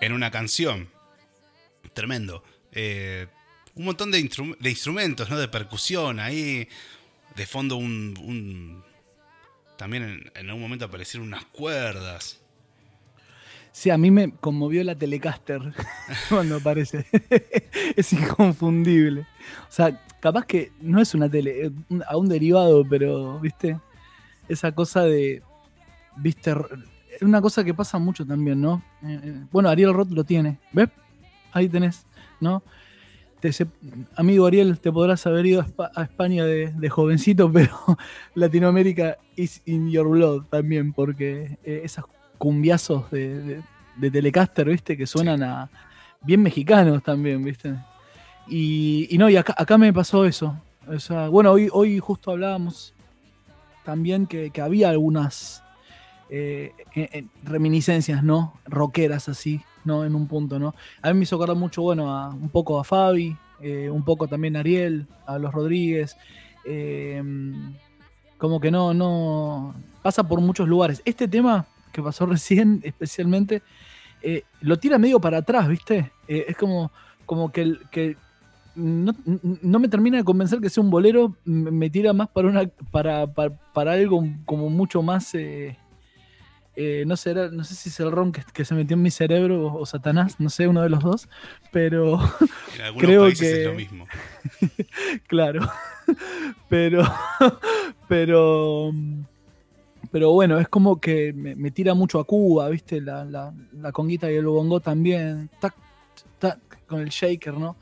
en 0.02 0.12
una 0.12 0.32
canción. 0.32 0.90
Tremendo. 1.94 2.44
Eh, 2.72 3.28
un 3.76 3.86
montón 3.86 4.10
de, 4.10 4.18
instru- 4.20 4.58
de 4.58 4.72
instrumentos, 4.72 5.30
¿no? 5.30 5.38
De 5.38 5.48
percusión 5.48 6.20
ahí. 6.20 6.68
De 7.36 7.46
fondo 7.46 7.76
un... 7.76 8.84
también 9.78 10.02
en, 10.02 10.32
en 10.34 10.48
algún 10.48 10.64
momento 10.64 10.86
aparecieron 10.86 11.28
unas 11.28 11.46
cuerdas. 11.46 12.40
Sí, 13.72 13.92
a 13.92 13.98
mí 14.00 14.10
me 14.10 14.32
conmovió 14.32 14.84
la 14.84 14.96
Telecaster 14.96 15.62
cuando 16.30 16.56
aparece. 16.56 17.06
es 17.96 18.14
inconfundible. 18.14 19.28
O 19.70 19.72
sea, 19.72 20.04
capaz 20.20 20.48
que 20.48 20.72
no 20.82 21.00
es 21.04 21.14
una 21.14 21.30
tele, 21.30 21.72
un- 21.88 22.04
a 22.08 22.18
un 22.18 22.28
derivado, 22.28 22.84
pero, 22.90 23.40
¿viste? 23.40 23.78
Esa 24.48 24.72
cosa 24.72 25.04
de. 25.04 25.44
¿Viste? 26.18 26.54
Es 27.16 27.22
una 27.22 27.42
cosa 27.42 27.64
que 27.64 27.74
pasa 27.74 27.98
mucho 28.00 28.26
también, 28.26 28.62
¿no? 28.62 28.82
Eh, 29.04 29.20
eh, 29.24 29.34
bueno, 29.52 29.70
Ariel 29.70 29.94
Roth 29.94 30.12
lo 30.12 30.24
tiene. 30.24 30.58
¿Ves? 30.72 30.90
Ahí 31.52 31.68
tenés, 31.70 32.06
¿no? 32.40 32.62
Te 33.40 33.54
se- 33.54 33.68
amigo 34.16 34.46
Ariel, 34.46 34.80
te 34.80 34.92
podrás 34.92 35.26
haber 35.26 35.46
ido 35.46 35.62
a, 35.62 35.66
Espa- 35.66 35.92
a 35.96 36.04
España 36.04 36.44
de, 36.46 36.72
de 36.74 36.90
jovencito, 36.90 37.52
pero 37.54 37.72
Latinoamérica 38.36 39.18
is 39.36 39.62
in 39.66 39.90
your 39.90 40.08
blood 40.10 40.44
también, 40.50 40.94
porque 40.94 41.58
eh, 41.64 41.82
esas 41.84 42.06
cumbiazos 42.38 43.10
de, 43.12 43.42
de- 43.42 43.62
de 43.98 44.12
Telecaster, 44.12 44.68
¿viste? 44.70 44.96
Que 44.98 45.08
suenan 45.08 45.44
a 45.44 45.70
bien 46.22 46.42
mexicanos 46.42 47.02
también, 47.04 47.44
¿viste? 47.44 47.76
Y, 48.48 49.08
y 49.10 49.18
no, 49.18 49.30
y 49.30 49.36
acá, 49.38 49.54
acá 49.58 49.78
me 49.78 49.92
pasó 49.94 50.26
eso. 50.26 50.56
O 50.88 51.00
sea, 51.00 51.30
bueno, 51.30 51.52
hoy, 51.52 51.70
hoy 51.72 52.00
justo 52.00 52.32
hablábamos 52.32 52.94
también 53.86 54.26
que, 54.28 54.50
que 54.52 54.62
había 54.62 54.90
algunas 54.90 55.64
eh, 56.32 56.74
reminiscencias, 57.44 58.24
¿no? 58.24 58.54
Rockeras 58.66 59.30
así, 59.30 59.62
¿no? 59.84 60.06
En 60.06 60.14
un 60.14 60.28
punto, 60.28 60.60
¿no? 60.60 60.76
A 61.02 61.12
mí 61.12 61.18
me 61.18 61.24
hizo 61.24 61.36
acordar 61.36 61.58
mucho, 61.58 61.82
bueno, 61.82 62.16
a, 62.16 62.30
un 62.30 62.50
poco 62.50 62.80
a 62.80 62.84
Fabi, 62.84 63.36
eh, 63.62 63.90
un 63.90 64.04
poco 64.04 64.28
también 64.28 64.56
a 64.56 64.60
Ariel, 64.60 65.08
a 65.26 65.40
los 65.40 65.54
Rodríguez. 65.54 66.16
eh, 66.66 67.24
como 68.38 68.62
que 68.62 68.72
no, 68.72 68.94
no. 68.94 69.74
Pasa 70.02 70.24
por 70.24 70.40
muchos 70.40 70.68
lugares. 70.68 71.02
Este 71.04 71.28
tema 71.28 71.66
que 71.92 72.02
pasó 72.02 72.26
recién, 72.28 72.80
especialmente, 72.84 73.62
lo 74.62 74.78
tira 74.78 74.98
medio 74.98 75.20
para 75.20 75.40
atrás, 75.40 75.68
¿viste? 75.68 76.12
Es 76.28 76.56
como, 76.56 76.92
como 77.26 77.52
que, 77.52 78.16
no, 78.76 79.80
me 79.80 79.90
termina 79.90 80.18
de 80.18 80.24
convencer 80.24 80.62
que 80.62 80.70
sea 80.70 80.84
un 80.84 80.90
bolero, 80.90 81.36
me 81.44 81.90
tira 81.90 82.14
más 82.14 82.30
para 82.30 82.48
una 82.48 82.70
para, 82.92 83.28
para, 83.28 83.94
algo 83.94 84.24
como 84.46 84.70
mucho 84.70 85.02
más 85.02 85.34
eh, 86.82 87.04
no 87.06 87.18
sé, 87.18 87.34
no 87.52 87.64
sé 87.66 87.76
si 87.76 87.90
es 87.90 88.00
el 88.00 88.12
ron 88.12 88.32
que, 88.32 88.42
que 88.54 88.64
se 88.64 88.74
metió 88.74 88.96
en 88.96 89.02
mi 89.02 89.12
cerebro 89.12 89.68
o, 89.68 89.82
o 89.82 89.86
Satanás, 89.86 90.40
no 90.40 90.50
sé, 90.50 90.68
uno 90.68 90.82
de 90.82 90.90
los 90.90 91.04
dos, 91.04 91.28
pero 91.72 92.20
En 92.76 92.82
algunos 92.82 93.06
Creo 93.08 93.22
países 93.24 93.40
que- 93.54 93.60
es 93.62 93.66
lo 93.68 93.74
mismo. 93.74 94.08
claro, 95.28 95.62
pero 96.70 97.04
pero 98.08 98.92
pero 100.12 100.32
bueno, 100.32 100.60
es 100.60 100.68
como 100.68 101.00
que 101.00 101.34
me, 101.34 101.56
me 101.56 101.70
tira 101.72 101.94
mucho 101.94 102.20
a 102.20 102.24
Cuba, 102.24 102.70
¿viste? 102.70 103.00
La, 103.02 103.26
la, 103.26 103.54
la 103.74 103.92
conguita 103.92 104.32
y 104.32 104.36
el 104.36 104.46
bongo 104.48 104.80
también, 104.80 105.50
tac, 105.60 105.76
tac, 106.40 106.60
con 106.88 107.02
el 107.02 107.10
shaker, 107.10 107.54
¿no? 107.56 107.76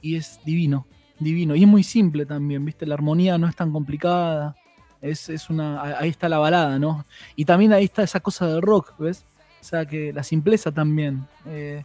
Y 0.00 0.16
es 0.16 0.38
divino, 0.44 0.86
divino. 1.18 1.54
Y 1.54 1.62
es 1.64 1.68
muy 1.68 1.82
simple 1.82 2.24
también, 2.24 2.64
¿viste? 2.64 2.86
La 2.86 2.94
armonía 2.94 3.36
no 3.36 3.48
es 3.48 3.56
tan 3.56 3.70
complicada. 3.72 4.56
Es, 5.04 5.28
es 5.28 5.50
una. 5.50 5.98
Ahí 5.98 6.08
está 6.08 6.28
la 6.28 6.38
balada, 6.38 6.78
¿no? 6.78 7.04
Y 7.36 7.44
también 7.44 7.72
ahí 7.72 7.84
está 7.84 8.02
esa 8.02 8.20
cosa 8.20 8.46
del 8.46 8.62
rock, 8.62 8.94
¿ves? 8.98 9.24
O 9.60 9.64
sea 9.64 9.84
que 9.86 10.12
la 10.12 10.22
simpleza 10.22 10.72
también. 10.72 11.26
eh, 11.46 11.84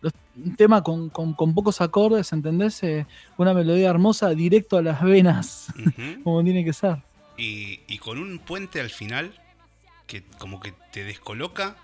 los- 0.00 0.12
un 0.36 0.54
tema 0.56 0.82
con, 0.82 1.08
con- 1.08 1.32
con 1.32 1.54
pocos 1.54 1.80
acordes, 1.80 2.32
¿entendés? 2.32 2.82
Eh, 2.82 3.06
una 3.38 3.54
melodía 3.54 3.88
hermosa 3.90 4.30
directo 4.30 4.76
a 4.76 4.82
las 4.82 5.02
venas, 5.02 5.68
como 6.24 6.42
tiene 6.44 6.64
que 6.64 6.72
ser. 6.72 6.96
y, 7.38 7.80
y 7.88 7.98
con 7.98 8.18
un 8.18 8.38
puente 8.38 8.80
al 8.80 8.90
final 8.90 9.32
que 10.06 10.22
como 10.38 10.60
que 10.60 10.72
te 10.92 11.04
descoloca, 11.04 11.76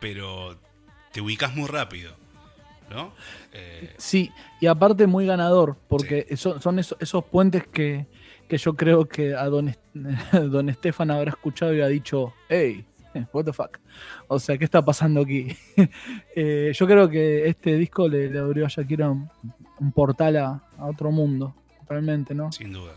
pero 0.00 0.56
te 1.12 1.20
ubicas 1.20 1.54
muy 1.54 1.68
rápido. 1.68 2.12
¿No? 2.90 3.12
Eh, 3.52 3.94
Sí, 3.96 4.30
y 4.60 4.66
aparte 4.66 5.06
muy 5.06 5.24
ganador, 5.26 5.76
porque 5.88 6.26
son, 6.36 6.60
son 6.60 6.78
esos, 6.78 6.98
esos 7.00 7.24
puentes 7.24 7.66
que, 7.66 8.06
que 8.54 8.58
yo 8.58 8.74
creo 8.76 9.08
que 9.08 9.34
a 9.34 9.44
don, 9.46 9.74
don 10.32 10.68
Estefan 10.68 11.10
habrá 11.10 11.30
escuchado 11.30 11.74
y 11.74 11.80
ha 11.80 11.88
dicho, 11.88 12.32
hey, 12.48 12.84
what 13.32 13.44
the 13.44 13.52
fuck. 13.52 13.78
O 14.28 14.38
sea, 14.38 14.56
¿qué 14.56 14.64
está 14.64 14.84
pasando 14.84 15.20
aquí? 15.22 15.48
Eh, 16.36 16.72
yo 16.74 16.86
creo 16.86 17.08
que 17.08 17.46
este 17.48 17.76
disco 17.76 18.08
le, 18.08 18.28
le 18.28 18.38
abrió 18.40 18.66
a 18.66 18.68
Shakira 18.68 19.08
un, 19.10 19.30
un 19.78 19.92
portal 19.92 20.36
a, 20.36 20.62
a 20.78 20.86
otro 20.86 21.10
mundo, 21.12 21.54
realmente, 21.88 22.34
¿no? 22.34 22.50
sin 22.52 22.72
duda. 22.72 22.92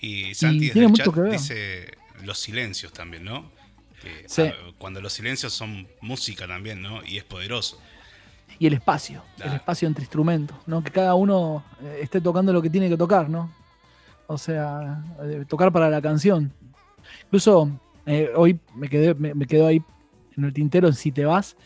Y 0.00 0.34
Santi 0.34 0.66
desde 0.68 0.84
el 0.84 0.92
chat 0.92 1.14
que 1.14 1.20
ver. 1.20 1.32
dice 1.32 1.94
los 2.24 2.38
silencios 2.38 2.92
también, 2.92 3.24
¿no? 3.24 3.50
Sí. 4.26 4.42
ah, 4.42 4.52
cuando 4.76 5.00
los 5.00 5.12
silencios 5.12 5.52
son 5.54 5.86
música 6.00 6.46
también, 6.46 6.82
¿no? 6.82 7.04
Y 7.06 7.16
es 7.16 7.24
poderoso. 7.24 7.80
Y 8.58 8.66
el 8.66 8.74
espacio, 8.74 9.22
el 9.36 9.42
Claro. 9.42 9.56
espacio 9.56 9.88
entre 9.88 10.02
instrumentos, 10.02 10.56
¿no? 10.66 10.82
Que 10.84 10.90
cada 10.90 11.14
uno 11.14 11.64
eh, 11.82 12.00
esté 12.02 12.20
tocando 12.20 12.52
lo 12.52 12.60
que 12.60 12.70
tiene 12.70 12.88
que 12.88 12.96
tocar, 12.96 13.28
¿no? 13.30 13.50
O 14.26 14.38
sea, 14.38 15.02
eh, 15.22 15.44
tocar 15.48 15.70
para 15.72 15.90
la 15.90 16.00
canción. 16.00 16.52
Incluso 17.24 17.70
eh, 18.06 18.30
hoy 18.34 18.58
me 18.74 18.88
quedé, 18.88 19.14
me, 19.14 19.34
me 19.34 19.46
quedó 19.46 19.66
ahí 19.66 19.82
en 20.36 20.44
el 20.44 20.52
tintero, 20.52 20.90
si 20.92 21.12
te 21.12 21.24
vas, 21.24 21.56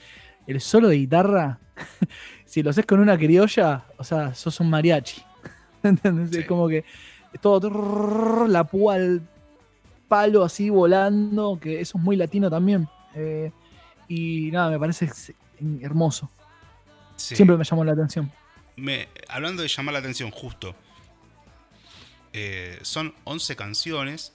el 0.47 0.61
solo 0.61 0.89
de 0.89 0.97
guitarra, 0.97 1.59
si 2.45 2.63
lo 2.63 2.71
haces 2.71 2.85
con 2.87 3.01
una 3.01 3.17
criolla, 3.17 3.85
o 3.97 4.05
sea, 4.05 4.35
sos 4.35 4.59
un 4.61 4.71
mariachi. 4.71 5.23
¿Entendés? 5.83 6.31
Sí. 6.31 6.39
Es 6.41 6.47
como 6.47 6.69
que 6.69 6.85
es 7.33 7.41
todo 7.41 7.61
trrr, 7.61 8.49
la 8.49 8.65
púa 8.65 8.95
al 8.95 9.23
palo 10.09 10.43
así 10.43 10.71
volando, 10.71 11.59
que 11.61 11.81
eso 11.81 11.99
es 11.99 12.05
muy 12.05 12.17
latino 12.17 12.51
también. 12.51 12.89
Eh, 13.15 13.53
y 14.09 14.51
nada, 14.51 14.71
me 14.71 14.79
parece 14.79 15.09
hermoso. 15.81 16.31
Sí. 17.17 17.37
Siempre 17.37 17.57
me 17.57 17.65
llamó 17.65 17.85
la 17.85 17.93
atención. 17.93 18.31
Me- 18.77 19.09
hablando 19.29 19.63
de 19.63 19.69
llamar 19.69 19.93
la 19.93 19.99
atención, 19.99 20.31
justo. 20.31 20.75
Eh, 22.41 22.79
son 22.83 23.15
11 23.25 23.57
canciones. 23.57 24.33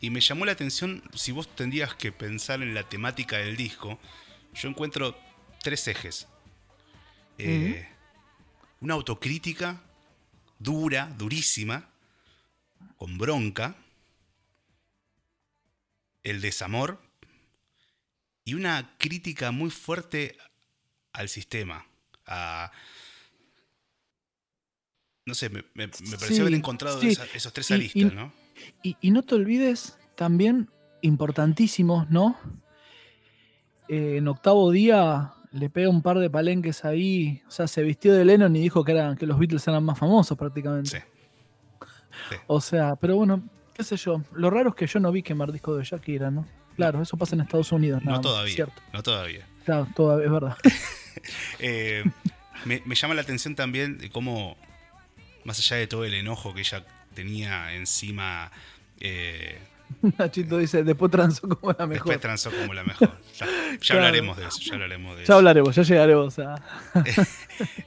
Y 0.00 0.08
me 0.08 0.22
llamó 0.22 0.46
la 0.46 0.52
atención, 0.52 1.02
si 1.14 1.32
vos 1.32 1.54
tendrías 1.54 1.94
que 1.94 2.12
pensar 2.12 2.62
en 2.62 2.72
la 2.72 2.88
temática 2.88 3.36
del 3.36 3.56
disco, 3.56 3.98
yo 4.54 4.70
encuentro 4.70 5.14
tres 5.62 5.86
ejes. 5.88 6.26
Eh, 7.36 7.86
Una 8.80 8.94
autocrítica 8.94 9.82
dura, 10.58 11.12
durísima, 11.18 11.90
con 12.96 13.18
bronca. 13.18 13.76
El 16.22 16.40
desamor. 16.40 17.02
Y 18.46 18.54
una 18.54 18.96
crítica 18.96 19.50
muy 19.50 19.70
fuerte 19.70 20.38
al 21.12 21.28
sistema. 21.28 21.86
No 25.30 25.34
sé, 25.34 25.48
me, 25.48 25.62
me- 25.74 25.86
me 25.86 25.88
pareció 25.88 26.28
Sí, 26.36 26.40
haber 26.40 26.54
encontrado 26.54 27.00
sí. 27.00 27.08
esa- 27.08 27.24
esos 27.34 27.52
tres 27.52 27.70
Y- 27.70 27.74
aristas, 27.74 28.02
y- 28.12 28.14
¿no? 28.14 28.32
Y, 28.82 28.96
y 29.00 29.10
no 29.10 29.22
te 29.22 29.34
olvides 29.36 29.96
también, 30.16 30.68
importantísimos, 31.00 32.10
¿no? 32.10 32.36
Eh, 33.88 34.16
en 34.18 34.28
octavo 34.28 34.70
día 34.70 35.32
le 35.52 35.68
pega 35.70 35.88
un 35.88 36.02
par 36.02 36.18
de 36.18 36.28
palenques 36.30 36.84
ahí. 36.84 37.42
O 37.48 37.50
sea, 37.50 37.66
se 37.66 37.82
vistió 37.82 38.12
de 38.14 38.24
Lennon 38.24 38.54
y 38.54 38.60
dijo 38.60 38.84
que, 38.84 38.92
eran, 38.92 39.16
que 39.16 39.26
los 39.26 39.38
Beatles 39.38 39.66
eran 39.66 39.82
más 39.84 39.98
famosos 39.98 40.36
prácticamente. 40.38 40.90
Sí. 40.90 41.86
Sí. 42.28 42.36
O 42.46 42.60
sea, 42.60 42.96
pero 42.96 43.16
bueno, 43.16 43.42
qué 43.74 43.82
sé 43.82 43.96
yo. 43.96 44.22
Lo 44.34 44.50
raro 44.50 44.68
es 44.70 44.74
que 44.74 44.86
yo 44.86 45.00
no 45.00 45.10
vi 45.10 45.22
quemar 45.22 45.50
disco 45.52 45.74
de 45.74 45.84
Shakira, 45.84 46.30
¿no? 46.30 46.46
Claro, 46.76 47.00
eso 47.02 47.16
pasa 47.16 47.34
en 47.34 47.40
Estados 47.42 47.72
Unidos. 47.72 48.00
nada 48.02 48.18
No 48.18 48.22
más, 48.22 48.30
todavía. 48.30 48.54
Cierto. 48.54 48.82
No 48.92 49.02
todavía. 49.02 49.46
Claro, 49.64 49.88
toda- 49.96 50.22
es 50.24 50.30
verdad. 50.30 50.56
Eh, 51.58 52.04
me, 52.64 52.82
me 52.86 52.94
llama 52.94 53.14
la 53.14 53.22
atención 53.22 53.54
también 53.56 53.98
de 53.98 54.08
cómo, 54.10 54.56
más 55.44 55.58
allá 55.58 55.76
de 55.76 55.86
todo 55.86 56.04
el 56.04 56.14
enojo 56.14 56.54
que 56.54 56.60
ella 56.60 56.84
tenía 57.14 57.72
encima, 57.74 58.50
eh, 59.00 59.58
Nachito 60.18 60.58
dice, 60.58 60.84
después 60.84 61.10
transó 61.10 61.48
como 61.48 61.72
la 61.72 61.86
mejor. 61.86 61.94
después 62.06 62.20
transó 62.20 62.50
como 62.52 62.72
la 62.74 62.84
mejor. 62.84 63.10
Ya, 63.38 63.46
ya 63.46 63.78
Claro. 63.78 64.00
hablaremos 64.06 64.36
de 64.36 64.46
eso, 64.46 64.58
ya 64.60 64.74
hablaremos 64.74 65.12
de 65.16 65.18
Ya 65.18 65.24
eso. 65.24 65.34
hablaremos, 65.34 65.74
ya 65.74 65.82
llegaremos 65.82 66.38
a, 66.38 66.54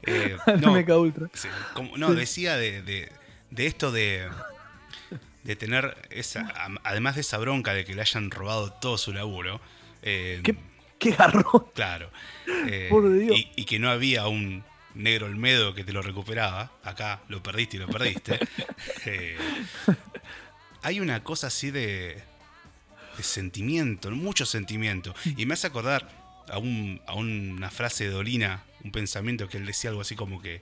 Eh, 0.04 0.38
a 0.46 0.52
no, 0.62 0.74
MK 0.76 0.90
Ultra. 0.98 1.30
sí, 1.34 1.48
como- 1.74 1.98
no, 1.98 2.14
decía 2.14 2.58
de, 2.58 2.82
de- 2.82 3.12
de 3.52 3.66
esto 3.68 3.92
de, 3.92 4.28
de 5.44 5.56
tener 5.56 5.96
esa, 6.10 6.52
además 6.84 7.16
de 7.16 7.22
esa 7.22 7.38
bronca 7.38 7.74
de 7.74 7.86
que 7.86 7.94
le 7.96 8.02
hayan 8.02 8.32
robado 8.32 8.72
todo 8.74 8.98
su 8.98 9.14
laburo. 9.14 9.62
eh, 10.02 10.42
¿Qué, 10.44 10.56
qué 11.00 11.12
garrón. 11.12 11.68
Claro. 11.76 12.10
Eh, 12.68 12.88
Por 12.90 13.12
Dios. 13.14 13.38
Y, 13.38 13.52
y 13.56 13.66
que 13.66 13.78
no 13.80 13.90
había 13.90 14.28
un 14.28 14.64
negro 14.96 15.26
Olmedo 15.28 15.74
que 15.74 15.84
te 15.84 15.94
lo 15.94 16.02
recuperaba. 16.02 16.72
Acá 16.84 17.22
lo 17.28 17.42
perdiste 17.44 17.78
y 17.78 17.80
lo 17.80 17.88
perdiste. 17.88 18.40
Eh, 19.06 19.38
hay 20.82 21.00
una 21.00 21.24
cosa 21.24 21.48
así 21.48 21.72
de, 21.72 22.22
de 23.18 23.24
sentimiento, 23.24 24.12
mucho 24.12 24.46
sentimiento. 24.46 25.14
Y 25.38 25.46
me 25.46 25.54
hace 25.54 25.68
acordar 25.68 26.10
a, 26.50 26.58
un- 26.58 27.02
a 27.08 27.14
una 27.16 27.70
frase 27.72 28.06
de 28.06 28.12
Dolina, 28.12 28.64
un 28.84 28.92
pensamiento 28.92 29.48
que 29.48 29.58
él 29.58 29.66
decía 29.66 29.90
algo 29.90 30.02
así 30.02 30.16
como 30.16 30.42
que 30.42 30.62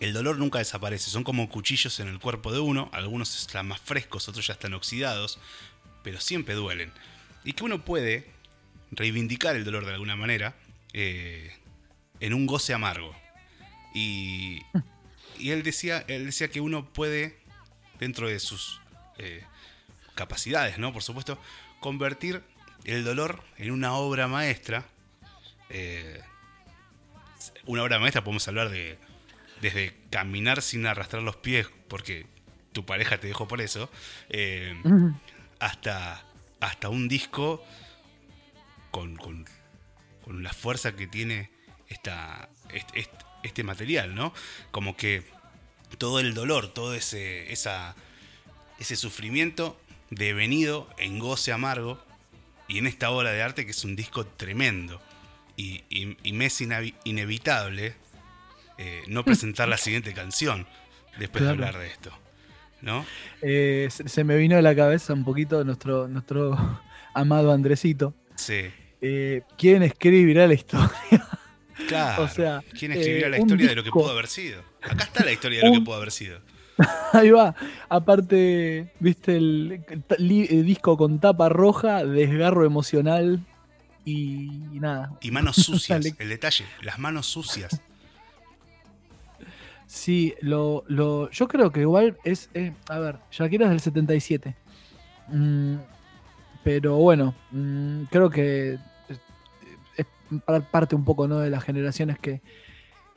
el 0.00 0.12
dolor 0.12 0.38
nunca 0.38 0.58
desaparece. 0.58 1.10
Son 1.10 1.24
como 1.24 1.48
cuchillos 1.48 1.98
en 2.00 2.08
el 2.08 2.18
cuerpo 2.18 2.52
de 2.52 2.60
uno. 2.60 2.88
Algunos 2.92 3.36
están 3.40 3.66
más 3.68 3.80
frescos, 3.80 4.28
otros 4.28 4.46
ya 4.46 4.54
están 4.54 4.74
oxidados. 4.74 5.38
Pero 6.02 6.20
siempre 6.20 6.54
duelen. 6.54 6.92
Y 7.44 7.52
que 7.52 7.64
uno 7.64 7.84
puede 7.84 8.26
reivindicar 8.90 9.54
el 9.56 9.64
dolor 9.64 9.86
de 9.86 9.92
alguna 9.92 10.16
manera 10.16 10.54
eh, 10.92 11.52
en 12.22 12.32
un 12.34 12.46
goce 12.46 12.72
amargo. 12.72 13.14
Y, 13.94 14.62
y 15.38 15.50
él, 15.50 15.62
decía, 15.62 16.04
él 16.08 16.26
decía 16.26 16.48
que 16.48 16.60
uno 16.60 16.90
puede, 16.92 17.38
dentro 17.98 18.28
de 18.28 18.38
sus 18.40 18.80
eh, 19.18 19.44
capacidades, 20.14 20.78
¿no? 20.78 20.92
Por 20.92 21.02
supuesto, 21.02 21.38
convertir 21.80 22.42
el 22.84 23.04
dolor 23.04 23.42
en 23.58 23.70
una 23.72 23.92
obra 23.94 24.28
maestra. 24.28 24.86
Eh, 25.68 26.20
una 27.66 27.82
obra 27.82 27.98
maestra 27.98 28.22
podemos 28.24 28.46
hablar 28.48 28.70
de 28.70 28.98
desde 29.60 29.94
caminar 30.10 30.60
sin 30.62 30.86
arrastrar 30.86 31.22
los 31.22 31.36
pies 31.36 31.68
porque 31.88 32.26
tu 32.72 32.84
pareja 32.84 33.18
te 33.18 33.28
dejó 33.28 33.46
por 33.46 33.60
eso, 33.60 33.88
eh, 34.28 34.74
hasta, 35.60 36.24
hasta 36.60 36.88
un 36.88 37.06
disco 37.08 37.64
con, 38.90 39.16
con- 39.16 39.44
con 40.24 40.42
la 40.42 40.52
fuerza 40.52 40.96
que 40.96 41.06
tiene 41.06 41.50
esta, 41.92 42.48
este, 42.72 43.00
este- 43.00 43.24
este 43.42 43.64
material, 43.64 44.14
¿no? 44.14 44.32
Como 44.70 44.96
que 44.96 45.24
todo 45.98 46.20
el 46.20 46.32
dolor, 46.34 46.72
todo 46.72 46.94
ese, 46.94 47.52
esa, 47.52 47.96
ese 48.78 48.94
sufrimiento 48.96 49.80
devenido 50.10 50.88
en 50.98 51.18
goce 51.18 51.52
amargo 51.52 51.98
y 52.68 52.78
en 52.78 52.86
esta 52.86 53.10
obra 53.10 53.32
de 53.32 53.42
arte 53.42 53.64
que 53.64 53.72
es 53.72 53.84
un 53.84 53.96
disco 53.96 54.24
tremendo. 54.26 55.00
Y, 55.56 55.82
y- 55.90 56.16
y 56.22 56.32
me 56.32 56.46
es 56.46 56.60
inevitable 57.04 57.94
eh, 58.78 59.02
no 59.08 59.24
presentar 59.24 59.68
la 59.68 59.76
siguiente 59.86 60.12
canción 60.14 60.66
después 61.18 61.42
Claro. 61.42 61.58
de 61.58 61.66
hablar 61.66 61.80
de 61.82 61.88
esto, 61.88 62.10
¿no? 62.80 63.04
Eh, 63.42 63.88
se, 63.90 64.08
se 64.08 64.22
me 64.24 64.36
vino 64.36 64.56
a 64.56 64.62
la 64.62 64.74
cabeza 64.76 65.12
un 65.12 65.24
poquito 65.24 65.62
nuestro, 65.64 66.06
nuestro 66.08 66.80
amado 67.14 67.52
Andresito. 67.52 68.14
Sí, 68.36 68.70
eh, 69.00 69.42
¿quién 69.58 69.82
escribirá 69.82 70.46
la 70.46 70.54
historia? 70.54 70.90
Claro. 71.88 72.24
O 72.24 72.28
sea, 72.28 72.62
¿Quién 72.78 72.92
escribirá 72.92 73.26
eh, 73.26 73.30
la 73.30 73.38
historia 73.38 73.68
de 73.68 73.74
lo 73.74 73.84
que 73.84 73.90
pudo 73.90 74.10
haber 74.10 74.26
sido? 74.26 74.62
Acá 74.82 75.04
está 75.04 75.24
la 75.24 75.32
historia 75.32 75.60
de 75.60 75.68
lo 75.68 75.72
que 75.74 75.80
pudo 75.84 75.96
haber 75.96 76.10
sido. 76.10 76.40
Ahí 77.12 77.30
va. 77.30 77.54
Aparte, 77.88 78.92
viste 78.98 79.36
el, 79.36 79.84
el 80.18 80.64
disco 80.66 80.96
con 80.96 81.20
tapa 81.20 81.48
roja, 81.48 82.04
desgarro 82.04 82.64
emocional 82.64 83.40
y, 84.04 84.46
y 84.72 84.80
nada. 84.80 85.12
Y 85.20 85.30
manos 85.30 85.56
sucias, 85.64 86.04
el 86.18 86.28
detalle, 86.28 86.64
las 86.82 86.98
manos 86.98 87.26
sucias. 87.26 87.80
Sí, 89.86 90.34
lo, 90.40 90.84
lo, 90.88 91.30
yo 91.30 91.46
creo 91.48 91.70
que 91.70 91.80
igual 91.80 92.16
es. 92.24 92.48
eh, 92.54 92.72
a 92.88 92.98
ver, 92.98 93.18
Shakira 93.30 93.66
es 93.66 93.70
del 93.70 93.80
77. 93.80 94.56
Mm, 95.28 95.76
pero 96.64 96.96
bueno, 96.96 97.34
mm, 97.50 98.04
creo 98.04 98.30
que 98.30 98.78
parte 100.40 100.94
un 100.94 101.04
poco 101.04 101.26
¿no? 101.28 101.38
de 101.38 101.50
las 101.50 101.62
generaciones 101.64 102.18
que. 102.18 102.40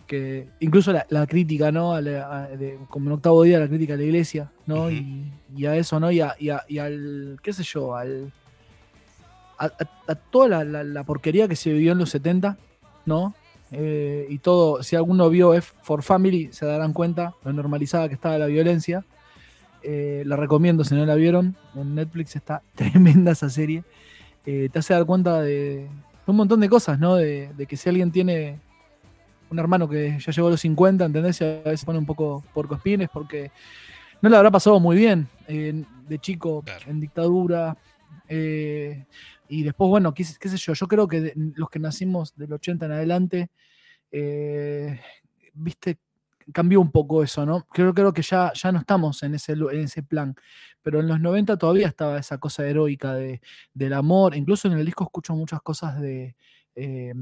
que 0.08 0.47
incluso 0.60 0.91
la, 0.93 1.06
la 1.10 1.25
crítica, 1.28 1.71
¿no? 1.71 1.93
A 1.93 2.01
la- 2.01 2.43
a- 2.43 2.47
de- 2.47 2.78
como 2.89 3.08
en 3.10 3.13
octavo 3.13 3.41
día, 3.43 3.60
la 3.60 3.67
crítica 3.67 3.95
a 3.95 3.97
la 3.97 4.04
iglesia, 4.04 4.51
¿no? 4.67 4.91
Y, 4.91 5.32
y 5.56 5.65
a 5.65 5.75
eso, 5.75 5.99
¿no? 5.99 6.12
Y, 6.12 6.19
a- 6.21 6.36
y 6.39 6.78
al. 6.78 7.39
¿Qué 7.41 7.54
sé 7.54 7.63
yo? 7.63 7.95
Al. 7.95 8.32
A, 9.58 9.69
toda 10.32 10.47
la, 10.49 10.63
la- 10.65 10.84
la 10.84 11.04
porquería 11.06 11.47
que 11.47 11.56
se 11.56 11.71
vivió 11.71 11.93
en 11.93 11.97
los 11.97 12.10
70, 12.10 12.58
¿no? 13.06 13.34
Eh, 13.71 14.28
y 14.30 14.38
todo, 14.39 14.84
si 14.84 14.95
alguno 14.95 15.30
vio 15.30 15.54
F 15.54 15.73
for 15.82 16.04
Family, 16.04 16.49
se 16.51 16.65
darán 16.65 16.93
cuenta 16.93 17.34
lo 17.43 17.51
normalizada 17.54 18.08
que 18.10 18.13
estaba 18.13 18.38
la 18.38 18.45
violencia. 18.47 19.06
Eh, 19.82 20.23
la 20.25 20.36
recomiendo 20.36 20.84
si 20.84 20.93
no 20.95 21.06
la 21.06 21.15
vieron. 21.15 21.56
En 21.75 21.95
Netflix 21.95 22.36
está 22.36 22.62
tremenda 22.75 23.32
esa 23.32 23.49
serie. 23.49 23.84
Eh, 24.45 24.69
te 24.71 24.80
hace 24.80 24.93
dar 24.93 25.06
cuenta 25.06 25.41
de 25.41 25.88
un 26.28 26.36
montón 26.38 26.60
de 26.60 26.70
cosas, 26.70 27.00
¿no? 27.00 27.16
De, 27.16 27.52
de 27.54 27.66
que 27.66 27.78
si 27.78 27.90
alguien 27.90 28.12
tiene 28.12 28.60
un 29.50 29.60
hermano 29.60 29.88
que 29.88 30.18
ya 30.20 30.32
llegó 30.32 30.48
a 30.48 30.52
los 30.52 30.62
50, 30.62 31.06
¿entendés? 31.06 31.42
A 31.42 31.46
veces 31.64 31.86
pone 31.86 32.00
un 32.00 32.06
poco 32.06 32.44
por 32.54 32.68
cospines 32.68 33.10
porque 33.14 33.52
no 34.22 34.30
le 34.30 34.38
habrá 34.38 34.50
pasado 34.52 34.80
muy 34.80 34.96
bien 34.96 35.28
eh, 35.48 35.84
de 36.08 36.20
chico 36.20 36.62
Claro. 36.64 36.90
en 36.90 37.00
dictadura. 37.00 37.78
eh, 38.28 39.06
y 39.48 39.62
después, 39.62 39.88
bueno, 39.88 40.12
qué, 40.16 40.24
sé- 40.24 40.36
qué 40.40 40.50
sé 40.50 40.58
yo, 40.58 40.74
yo 40.74 40.88
creo 40.88 41.08
que 41.08 41.22
de- 41.22 41.34
los 41.56 41.70
que 41.70 41.78
nacimos 41.78 42.36
del 42.36 42.52
80 42.54 42.88
en 42.88 42.92
adelante, 42.94 43.50
eh, 44.12 45.00
viste, 45.54 45.98
cambió 46.54 46.80
un 46.82 46.92
poco 46.92 47.24
eso, 47.24 47.46
¿no? 47.46 47.66
Creo, 47.72 47.94
creo 47.94 48.14
que 48.14 48.22
ya, 48.22 48.52
ya 48.54 48.72
no 48.72 48.80
estamos 48.80 49.24
en 49.24 49.36
ese, 49.36 49.54
en 49.54 49.80
ese 49.82 50.04
plan, 50.04 50.36
pero 50.82 51.00
en 51.00 51.08
los 51.08 51.20
90 51.20 51.58
todavía 51.58 51.88
estaba 51.88 52.20
esa 52.20 52.38
cosa 52.38 52.68
heroica 52.68 53.14
de, 53.16 53.42
del 53.74 53.94
amor, 53.94 54.36
incluso 54.36 54.68
en 54.68 54.76
el 54.76 54.86
disco 54.86 55.04
escucho 55.06 55.34
muchas 55.36 55.62
cosas 55.62 56.00
de... 56.00 56.36
eh, 56.76 57.14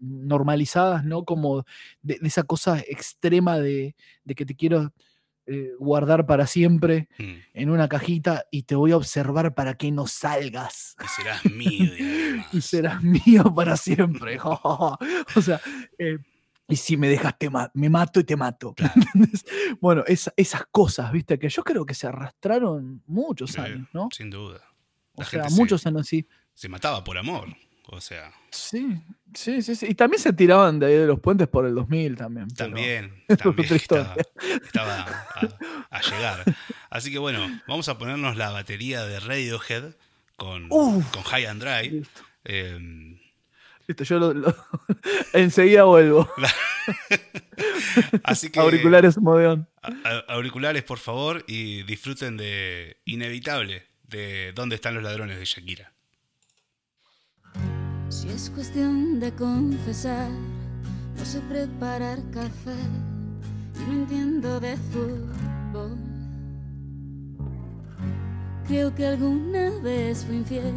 normalizadas, 0.00 1.04
¿no? 1.04 1.24
Como 1.24 1.64
de, 2.02 2.18
de 2.20 2.28
esa 2.28 2.42
cosa 2.44 2.78
extrema 2.80 3.58
de, 3.58 3.94
de 4.24 4.34
que 4.34 4.46
te 4.46 4.54
quiero 4.54 4.92
eh, 5.46 5.72
guardar 5.78 6.26
para 6.26 6.46
siempre 6.46 7.08
Mm. 7.18 7.34
en 7.54 7.70
una 7.70 7.88
cajita 7.88 8.44
y 8.50 8.62
te 8.64 8.74
voy 8.76 8.92
a 8.92 8.96
observar 8.96 9.54
para 9.54 9.74
que 9.74 9.90
no 9.90 10.06
salgas. 10.06 10.94
Y 11.02 11.08
serás 11.08 11.44
mío. 11.46 11.90
Y 12.52 12.60
serás 12.60 13.02
mío 13.02 13.52
para 13.54 13.76
siempre. 13.76 14.38
o 14.42 14.98
sea, 15.42 15.60
eh, 15.98 16.18
y 16.70 16.76
si 16.76 16.96
me 16.96 17.08
dejas, 17.08 17.36
te 17.38 17.50
ma- 17.50 17.70
me 17.74 17.88
mato 17.90 18.20
y 18.20 18.24
te 18.24 18.36
mato. 18.36 18.74
Bueno, 19.80 20.04
esa- 20.06 20.32
esas 20.36 20.64
cosas, 20.70 21.10
viste, 21.12 21.38
que 21.38 21.48
yo 21.48 21.62
creo 21.64 21.84
que 21.86 21.94
se 21.94 22.06
arrastraron 22.06 23.02
muchos 23.06 23.58
años, 23.58 23.88
¿no? 23.92 24.08
Sin 24.14 24.30
duda. 24.30 24.60
O 25.14 25.24
sea, 25.24 25.48
se- 25.48 25.54
muchos 25.56 25.84
años 25.86 26.06
sí. 26.06 26.26
Se 26.54 26.68
mataba 26.68 27.02
por 27.04 27.16
amor. 27.18 27.48
O 27.92 28.00
sea, 28.00 28.30
Sí, 28.52 29.00
sí, 29.34 29.62
sí, 29.62 29.74
sí. 29.74 29.86
Y 29.90 29.94
también 29.96 30.20
se 30.22 30.32
tiraban 30.32 30.78
de 30.78 30.86
ahí 30.86 30.94
de 30.94 31.06
los 31.06 31.18
puentes 31.18 31.48
por 31.48 31.66
el 31.66 31.74
2000 31.74 32.16
también. 32.16 32.48
también, 32.48 33.24
también 33.42 33.72
estaba, 33.74 34.14
estaba 34.62 34.96
a, 35.00 35.48
a 35.90 36.00
llegar. 36.02 36.44
Así 36.88 37.10
que 37.10 37.18
bueno, 37.18 37.40
vamos 37.66 37.88
a 37.88 37.98
ponernos 37.98 38.36
la 38.36 38.50
batería 38.50 39.04
de 39.06 39.18
Radiohead 39.18 39.94
con, 40.36 40.66
Uf. 40.70 41.10
con 41.12 41.22
High 41.24 41.46
and 41.46 41.62
Dry. 41.62 42.06
Eh, 42.44 43.19
Listo, 43.90 44.04
yo 44.04 44.20
lo- 44.20 44.32
lo- 44.34 44.54
enseguida 45.32 45.82
vuelvo. 45.82 46.28
así 48.22 48.48
que 48.50 48.60
Auriculares 48.60 49.18
modeón. 49.18 49.68
auriculares, 50.28 50.84
por 50.84 50.98
favor, 50.98 51.44
y 51.48 51.82
disfruten 51.82 52.36
de 52.36 52.98
Inevitable, 53.04 53.82
de 54.04 54.52
¿Dónde 54.54 54.76
están 54.76 54.94
los 54.94 55.02
ladrones? 55.02 55.38
de 55.40 55.44
Shakira. 55.44 55.92
Si 58.10 58.28
es 58.28 58.48
cuestión 58.54 59.18
de 59.18 59.32
confesar, 59.34 60.30
no 60.30 61.24
sé 61.24 61.40
preparar 61.48 62.18
café 62.32 62.76
y 63.74 63.80
no 63.90 63.92
entiendo 64.02 64.60
de 64.60 64.76
fútbol. 64.76 65.96
Creo 68.68 68.94
que 68.94 69.04
alguna 69.06 69.70
vez 69.82 70.24
fui 70.24 70.36
infiel, 70.36 70.74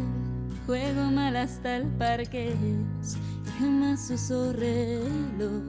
juego 0.66 1.10
mal 1.10 1.36
hasta 1.36 1.76
el 1.76 1.86
parque 1.98 2.54
jamás 3.58 4.10
uso 4.10 4.52
reloj. 4.52 5.62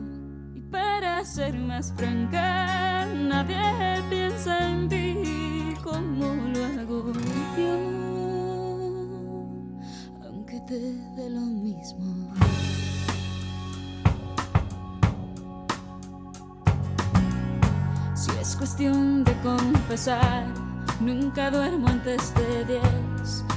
Y 0.56 0.62
para 0.62 1.24
ser 1.24 1.58
más 1.58 1.94
franca, 1.96 3.06
nadie 3.06 3.58
piensa 4.10 4.70
en 4.70 4.90
ti 4.90 5.76
como 5.84 6.36
lo 6.36 6.66
hago 6.82 7.14
yo 7.58 7.96
aunque 10.26 10.60
te 10.62 10.80
dé 11.16 11.30
lo 11.30 11.42
mismo. 11.42 12.34
Si 18.16 18.32
es 18.42 18.56
cuestión 18.56 19.24
de 19.24 19.34
confesar, 19.42 20.46
nunca 21.00 21.52
duermo 21.52 21.88
antes 21.88 22.34
de 22.36 22.66
10 22.66 23.45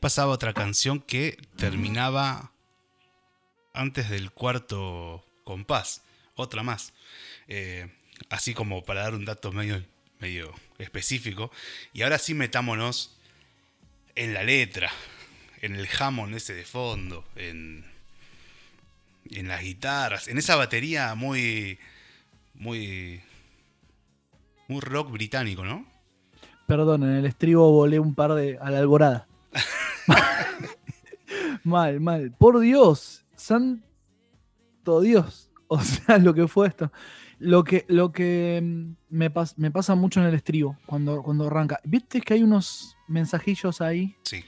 pasaba 0.00 0.32
otra 0.32 0.54
canción 0.54 1.00
que 1.00 1.38
terminaba 1.56 2.52
antes 3.72 4.10
del 4.10 4.30
cuarto 4.30 5.24
compás, 5.44 6.02
otra 6.34 6.62
más. 6.62 6.92
Eh, 7.48 7.88
así 8.28 8.54
como 8.54 8.84
para 8.84 9.02
dar 9.02 9.14
un 9.14 9.24
dato 9.24 9.52
medio, 9.52 9.82
medio 10.18 10.52
específico. 10.78 11.50
Y 11.92 12.02
ahora 12.02 12.18
sí 12.18 12.34
metámonos 12.34 13.16
en 14.14 14.34
la 14.34 14.42
letra, 14.42 14.90
en 15.60 15.76
el 15.76 15.86
jamón 15.86 16.34
ese 16.34 16.54
de 16.54 16.64
fondo, 16.64 17.24
en, 17.36 17.84
en 19.30 19.48
las 19.48 19.62
guitarras, 19.62 20.28
en 20.28 20.38
esa 20.38 20.56
batería 20.56 21.14
muy, 21.14 21.78
muy, 22.54 23.20
muy 24.68 24.80
rock 24.80 25.12
británico, 25.12 25.64
¿no? 25.64 25.86
Perdón, 26.66 27.02
en 27.02 27.16
el 27.16 27.26
estribo 27.26 27.72
volé 27.72 27.98
un 27.98 28.14
par 28.14 28.34
de 28.34 28.58
a 28.60 28.70
la 28.70 28.78
alborada. 28.78 29.26
mal, 31.64 32.00
mal. 32.00 32.32
Por 32.38 32.60
Dios, 32.60 33.24
santo 33.36 35.00
Dios. 35.02 35.50
O 35.68 35.80
sea, 35.80 36.18
lo 36.18 36.34
que 36.34 36.48
fue 36.48 36.68
esto. 36.68 36.90
Lo 37.38 37.62
que, 37.64 37.84
lo 37.88 38.12
que 38.12 38.60
mm, 38.62 38.92
me, 39.08 39.32
me 39.56 39.70
pasa 39.70 39.94
mucho 39.94 40.20
en 40.20 40.26
el 40.26 40.34
estribo 40.34 40.76
cuando, 40.84 41.22
cuando 41.22 41.46
arranca. 41.46 41.78
¿Viste 41.84 42.20
que 42.20 42.34
hay 42.34 42.42
unos 42.42 42.96
mensajillos 43.06 43.80
ahí? 43.80 44.16
Sí. 44.24 44.44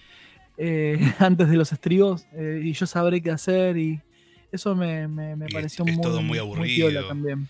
Eh, 0.58 0.98
antes 1.18 1.48
de 1.48 1.56
los 1.56 1.72
estribos 1.72 2.26
eh, 2.32 2.60
y 2.62 2.72
yo 2.72 2.86
sabré 2.86 3.22
qué 3.22 3.30
hacer 3.30 3.78
y 3.78 4.02
eso 4.50 4.74
me, 4.74 5.08
me, 5.08 5.34
me 5.34 5.46
Y 5.48 5.52
pareció 5.52 5.84
es 5.86 5.94
muy, 5.94 6.02
todo 6.02 6.20
muy 6.20 6.38
aburrido. 6.38 7.06
también. 7.08 7.48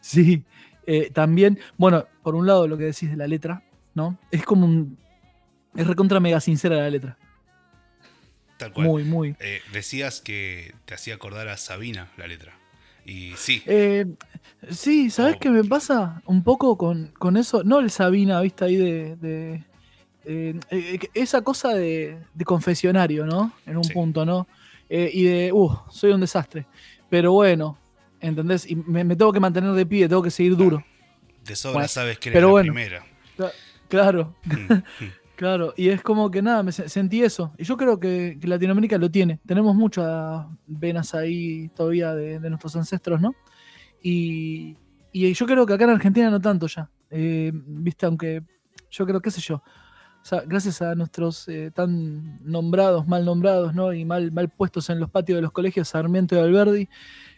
Sí, 0.00 0.44
eh, 0.86 1.10
también, 1.12 1.58
bueno, 1.76 2.04
por 2.22 2.34
un 2.34 2.46
lado 2.46 2.68
lo 2.68 2.78
que 2.78 2.84
decís 2.84 3.10
de 3.10 3.16
la 3.16 3.26
letra, 3.26 3.62
¿no? 3.94 4.18
Es 4.30 4.44
como 4.44 4.64
un... 4.64 4.96
Es 5.74 5.86
recontra 5.86 6.20
mega 6.20 6.40
sincera 6.40 6.76
la 6.76 6.90
letra. 6.90 7.18
Tal 8.58 8.72
cual. 8.72 8.86
Muy, 8.88 9.04
muy. 9.04 9.34
Eh, 9.40 9.62
decías 9.72 10.20
que 10.20 10.74
te 10.84 10.92
hacía 10.94 11.14
acordar 11.14 11.48
a 11.48 11.56
Sabina 11.56 12.10
la 12.18 12.26
letra. 12.26 12.52
Y 13.06 13.32
sí, 13.36 13.62
Eh, 13.64 14.04
sí, 14.70 15.08
¿sabes 15.10 15.36
Oh. 15.36 15.38
qué 15.40 15.48
me 15.50 15.64
pasa 15.64 16.20
un 16.26 16.42
poco 16.44 16.76
con, 16.76 17.12
con 17.18 17.36
eso? 17.38 17.62
No 17.64 17.78
el 17.78 17.90
Sabina, 17.90 18.40
viste 18.42 18.64
ahí 18.66 18.76
de. 18.76 19.16
de- 19.16 19.64
eh, 20.30 20.58
esa 21.14 21.40
cosa 21.40 21.72
de, 21.72 22.18
de 22.34 22.44
confesionario, 22.44 23.24
¿no? 23.24 23.52
En 23.64 23.78
un 23.78 23.84
Sí. 23.84 23.94
punto, 23.94 24.26
¿no? 24.26 24.46
Y 24.90 25.24
de, 25.24 25.52
uh, 25.52 25.70
soy 25.90 26.12
un 26.12 26.20
desastre. 26.20 26.66
Pero 27.08 27.32
bueno, 27.32 27.78
¿entendés? 28.20 28.70
Y 28.70 28.76
me, 28.76 29.04
me 29.04 29.16
tengo 29.16 29.32
que 29.32 29.40
mantener 29.40 29.72
de 29.72 29.86
pie, 29.86 30.06
tengo 30.08 30.22
que 30.22 30.30
seguir 30.30 30.54
duro. 30.56 30.84
de 31.44 31.56
sobra 31.56 31.74
Bueno, 31.74 31.88
sabes 31.88 32.18
que 32.18 32.28
eres 32.28 32.36
pero 32.36 32.48
la 32.48 32.52
bueno. 32.52 32.72
primera. 32.74 33.06
Claro, 33.88 34.34
Mm, 34.44 34.50
mm. 34.74 34.82
claro. 35.38 35.72
Y 35.76 35.88
es 35.88 36.02
como 36.02 36.30
que 36.32 36.42
nada, 36.42 36.64
me 36.64 36.72
se- 36.72 36.88
sentí 36.88 37.22
eso. 37.22 37.52
Y 37.56 37.62
yo 37.64 37.76
creo 37.76 38.00
que, 38.00 38.36
Latinoamérica 38.42 38.98
lo 38.98 39.08
tiene. 39.08 39.38
Tenemos 39.46 39.76
muchas 39.76 40.44
venas 40.66 41.14
ahí 41.14 41.68
todavía 41.76 42.12
de, 42.14 42.40
nuestros 42.50 42.74
ancestros, 42.74 43.20
¿no? 43.20 43.36
Y, 44.02 44.76
y 45.12 45.32
yo 45.32 45.46
creo 45.46 45.64
que 45.64 45.74
acá 45.74 45.84
en 45.84 45.90
Argentina 45.90 46.28
no 46.30 46.40
tanto 46.40 46.66
ya. 46.66 46.90
Eh, 47.10 47.52
Viste, 47.54 48.06
aunque 48.06 48.42
yo 48.90 49.06
creo, 49.06 49.20
qué 49.20 49.30
sé 49.30 49.40
yo. 49.40 49.56
O 49.56 50.24
sea, 50.24 50.42
gracias 50.44 50.82
a 50.82 50.96
nuestros 50.96 51.48
eh, 51.48 51.70
tan 51.72 52.36
nombrados, 52.44 53.06
mal 53.06 53.24
nombrados, 53.24 53.74
¿no? 53.74 53.92
Y 53.92 54.04
mal, 54.04 54.32
mal 54.32 54.48
puestos 54.48 54.90
en 54.90 54.98
los 54.98 55.08
patios 55.08 55.36
de 55.36 55.42
los 55.42 55.52
colegios, 55.52 55.88
Sarmiento 55.88 56.34
y 56.34 56.38
Alberdi, 56.40 56.88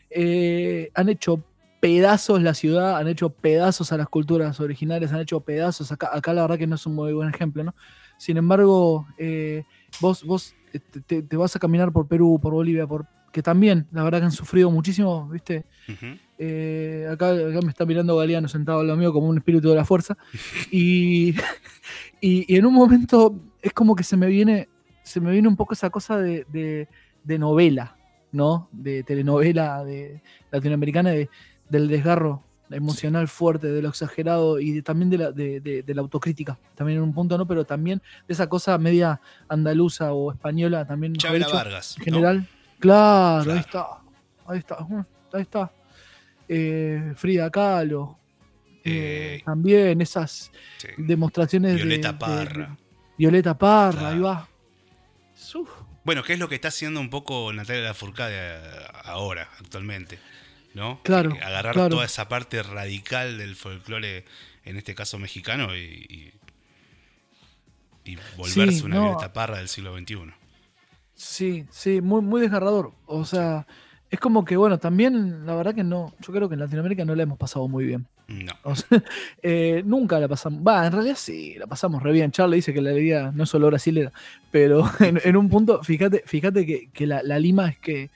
eh, 0.08 0.90
han 0.94 1.10
hecho 1.10 1.44
pedazos 1.80 2.42
la 2.42 2.54
ciudad, 2.54 2.98
han 2.98 3.08
hecho 3.08 3.30
pedazos 3.30 3.90
a 3.92 3.96
las 3.96 4.08
culturas 4.08 4.60
originales, 4.60 5.12
han 5.12 5.20
hecho 5.20 5.40
pedazos. 5.40 5.90
Acá, 5.92 6.10
acá 6.12 6.32
la 6.34 6.42
verdad 6.42 6.58
que 6.58 6.66
no 6.66 6.74
es 6.76 6.86
un 6.86 6.94
muy 6.94 7.12
buen 7.12 7.28
ejemplo, 7.30 7.64
¿no? 7.64 7.74
Sin 8.18 8.36
embargo, 8.36 9.06
eh, 9.18 9.64
vos, 10.00 10.22
vos 10.24 10.54
eh, 10.72 11.22
te, 11.22 11.36
vas 11.36 11.56
a 11.56 11.58
caminar 11.58 11.90
por 11.90 12.06
Perú, 12.06 12.38
por 12.40 12.52
Bolivia, 12.52 12.86
por 12.86 13.06
que 13.32 13.42
también, 13.42 13.86
la 13.92 14.02
verdad 14.02 14.18
que 14.18 14.24
han 14.24 14.32
sufrido 14.32 14.70
muchísimo, 14.72 15.28
¿viste? 15.28 15.64
Eh, 16.36 17.06
acá, 17.10 17.30
acá 17.30 17.60
me 17.62 17.68
está 17.70 17.86
mirando 17.86 18.16
Galeano 18.16 18.48
sentado 18.48 18.80
al 18.80 18.88
lado 18.88 18.98
mío 18.98 19.12
como 19.12 19.28
un 19.28 19.38
espíritu 19.38 19.68
de 19.70 19.76
la 19.76 19.84
fuerza. 19.84 20.16
Y, 20.72 21.34
y, 22.20 22.52
y 22.52 22.56
en 22.56 22.66
un 22.66 22.74
momento 22.74 23.40
es 23.62 23.72
como 23.72 23.94
que 23.94 24.02
se 24.04 24.16
me 24.16 24.26
viene, 24.26 24.68
se 25.02 25.20
me 25.20 25.30
viene 25.30 25.48
un 25.48 25.56
poco 25.56 25.74
esa 25.74 25.90
cosa 25.90 26.18
de, 26.18 26.44
de- 26.52 26.88
de 27.22 27.38
novela, 27.38 27.96
¿no? 28.32 28.68
De 28.72 29.02
telenovela 29.04 29.84
de 29.84 30.22
latinoamericana, 30.50 31.10
de- 31.10 31.28
del 31.70 31.88
desgarro 31.88 32.44
emocional 32.70 33.26
fuerte, 33.26 33.66
de 33.68 33.82
lo 33.82 33.88
exagerado 33.88 34.60
y 34.60 34.70
de- 34.72 34.82
también 34.82 35.10
de 35.10 35.18
la, 35.18 35.32
de, 35.32 35.60
de- 35.60 35.82
de 35.82 35.94
la 35.94 36.02
autocrítica, 36.02 36.56
también 36.76 36.98
en 36.98 37.02
un 37.04 37.12
punto, 37.12 37.36
¿no? 37.36 37.44
Pero 37.46 37.64
también 37.64 38.00
de 38.28 38.32
esa 38.34 38.48
cosa 38.48 38.76
media 38.78 39.20
andaluza 39.48 40.12
o 40.12 40.30
española, 40.30 40.86
también 40.86 41.14
Chabela 41.14 41.46
dicho, 41.46 41.56
Vargas. 41.56 41.96
en 41.96 42.00
¿no? 42.00 42.04
general. 42.04 42.46
Claro, 42.78 43.44
Claro. 43.44 43.52
ahí 43.52 43.58
está. 43.58 43.86
Ahí 44.46 44.58
está. 44.58 44.76
mm, 44.80 45.04
Ahí 45.32 45.42
está. 45.42 45.72
Eh, 46.48 47.12
Frida 47.16 47.50
Kahlo. 47.50 48.18
eh, 48.84 49.36
Eh, 49.38 49.42
también 49.44 50.00
esas 50.00 50.50
Sí. 50.78 50.88
demostraciones 50.96 51.72
de- 51.72 51.76
Violeta 51.76 52.18
Parra. 52.18 52.76
Violeta 53.18 53.58
Parra, 53.58 53.98
Claro. 53.98 54.14
ahí 54.14 54.20
va. 54.20 54.48
Uf, 55.54 55.68
Bueno, 56.04 56.22
¿qué 56.22 56.32
es 56.34 56.38
lo 56.38 56.48
que 56.48 56.54
está 56.54 56.68
haciendo 56.68 56.98
un 57.00 57.10
poco 57.10 57.52
Natalia 57.52 57.82
Lafourcade 57.82 58.58
ahora, 59.04 59.48
actualmente? 59.60 60.18
¿No? 60.74 61.00
Claro, 61.02 61.32
agarrar 61.42 61.74
claro. 61.74 61.88
toda 61.88 62.04
esa 62.04 62.28
parte 62.28 62.62
radical 62.62 63.38
del 63.38 63.56
folclore, 63.56 64.24
en 64.64 64.76
este 64.76 64.94
caso 64.94 65.18
mexicano, 65.18 65.74
y, 65.76 66.32
y, 68.04 68.12
y 68.12 68.18
volverse 68.36 68.78
Sí, 68.78 68.84
una 68.84 68.96
no. 68.96 69.02
Violeta 69.06 69.32
Parra 69.32 69.58
del 69.58 69.68
siglo 69.68 69.96
XXI. 69.98 70.32
Sí, 71.14 71.66
sí, 71.70 72.00
muy, 72.00 72.22
muy 72.22 72.40
desgarrador. 72.40 72.92
O 73.06 73.24
sea, 73.24 73.66
es 74.10 74.18
como 74.20 74.44
que, 74.44 74.56
bueno, 74.56 74.78
también 74.78 75.44
la 75.44 75.54
verdad 75.54 75.74
que 75.74 75.84
no, 75.84 76.14
yo 76.20 76.32
creo 76.32 76.48
que 76.48 76.54
en 76.54 76.60
Latinoamérica 76.60 77.04
no 77.04 77.14
la 77.14 77.24
hemos 77.24 77.38
pasado 77.38 77.68
muy 77.68 77.84
bien. 77.84 78.06
No. 78.28 78.52
O 78.62 78.74
sea, 78.76 78.86
eh, 79.42 79.82
nunca 79.84 80.18
la 80.20 80.28
pasamos. 80.28 80.62
Va, 80.66 80.86
en 80.86 80.92
realidad 80.92 81.16
sí, 81.16 81.56
la 81.58 81.66
pasamos 81.66 82.02
re 82.02 82.12
bien. 82.12 82.30
Charlie 82.30 82.56
dice 82.56 82.72
que 82.72 82.80
la 82.80 82.90
alegría 82.90 83.32
no 83.34 83.42
es 83.44 83.50
solo 83.50 83.66
brasilera. 83.66 84.12
Pero 84.50 84.88
en, 85.00 85.20
en 85.22 85.36
un 85.36 85.48
punto, 85.50 85.82
fíjate, 85.82 86.22
fíjate 86.26 86.64
que, 86.64 86.90
que 86.92 87.06
la, 87.06 87.22
la 87.22 87.38
lima 87.38 87.68
es 87.68 87.78
que, 87.78 88.10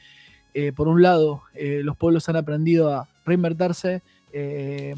eh, 0.54 0.72
por 0.72 0.88
un 0.88 1.02
lado, 1.02 1.42
eh, 1.54 1.80
los 1.82 1.96
pueblos 1.96 2.28
han 2.28 2.36
aprendido 2.36 2.92
a 2.94 3.08
reinvertirse. 3.26 4.02
eh, 4.32 4.94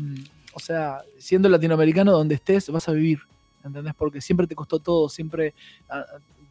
o 0.55 0.59
sea, 0.59 1.03
siendo 1.19 1.51
latinoamericano, 1.51 2.13
donde 2.13 2.37
estés, 2.37 2.71
vas 2.71 2.89
a 2.89 2.93
vivir. 2.93 3.19
¿Entendés? 3.63 3.95
Porque 3.95 4.23
siempre 4.23 4.47
te 4.47 4.55
costó 4.55 4.79
todo, 4.79 5.09
siempre. 5.09 5.53
ah, 5.91 6.05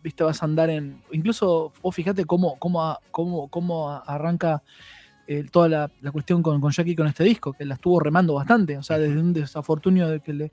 Viste, 0.04 0.24
vas 0.24 0.44
a 0.44 0.46
andar 0.46 0.70
en. 0.70 1.02
Incluso 1.12 1.74
vos 1.82 1.96
fíjate 1.96 2.26
cómo, 2.26 2.60
cómo, 2.60 2.96
cómo, 3.10 3.48
cómo 3.48 3.90
arranca 4.06 4.62
eh, 5.28 5.44
toda 5.52 5.68
la, 5.68 5.92
la 6.02 6.12
cuestión 6.12 6.44
con, 6.44 6.62
con 6.62 6.72
Jackie 6.72 6.96
con 6.96 7.08
este 7.08 7.24
disco, 7.24 7.54
que 7.54 7.66
la 7.66 7.74
estuvo 7.74 8.00
remando 8.00 8.36
bastante, 8.36 8.78
o 8.78 8.84
sea, 8.84 9.00
desde 9.00 9.20
un 9.20 9.34
desafortunio 9.34 10.08
de 10.08 10.20
que 10.20 10.34
le 10.34 10.52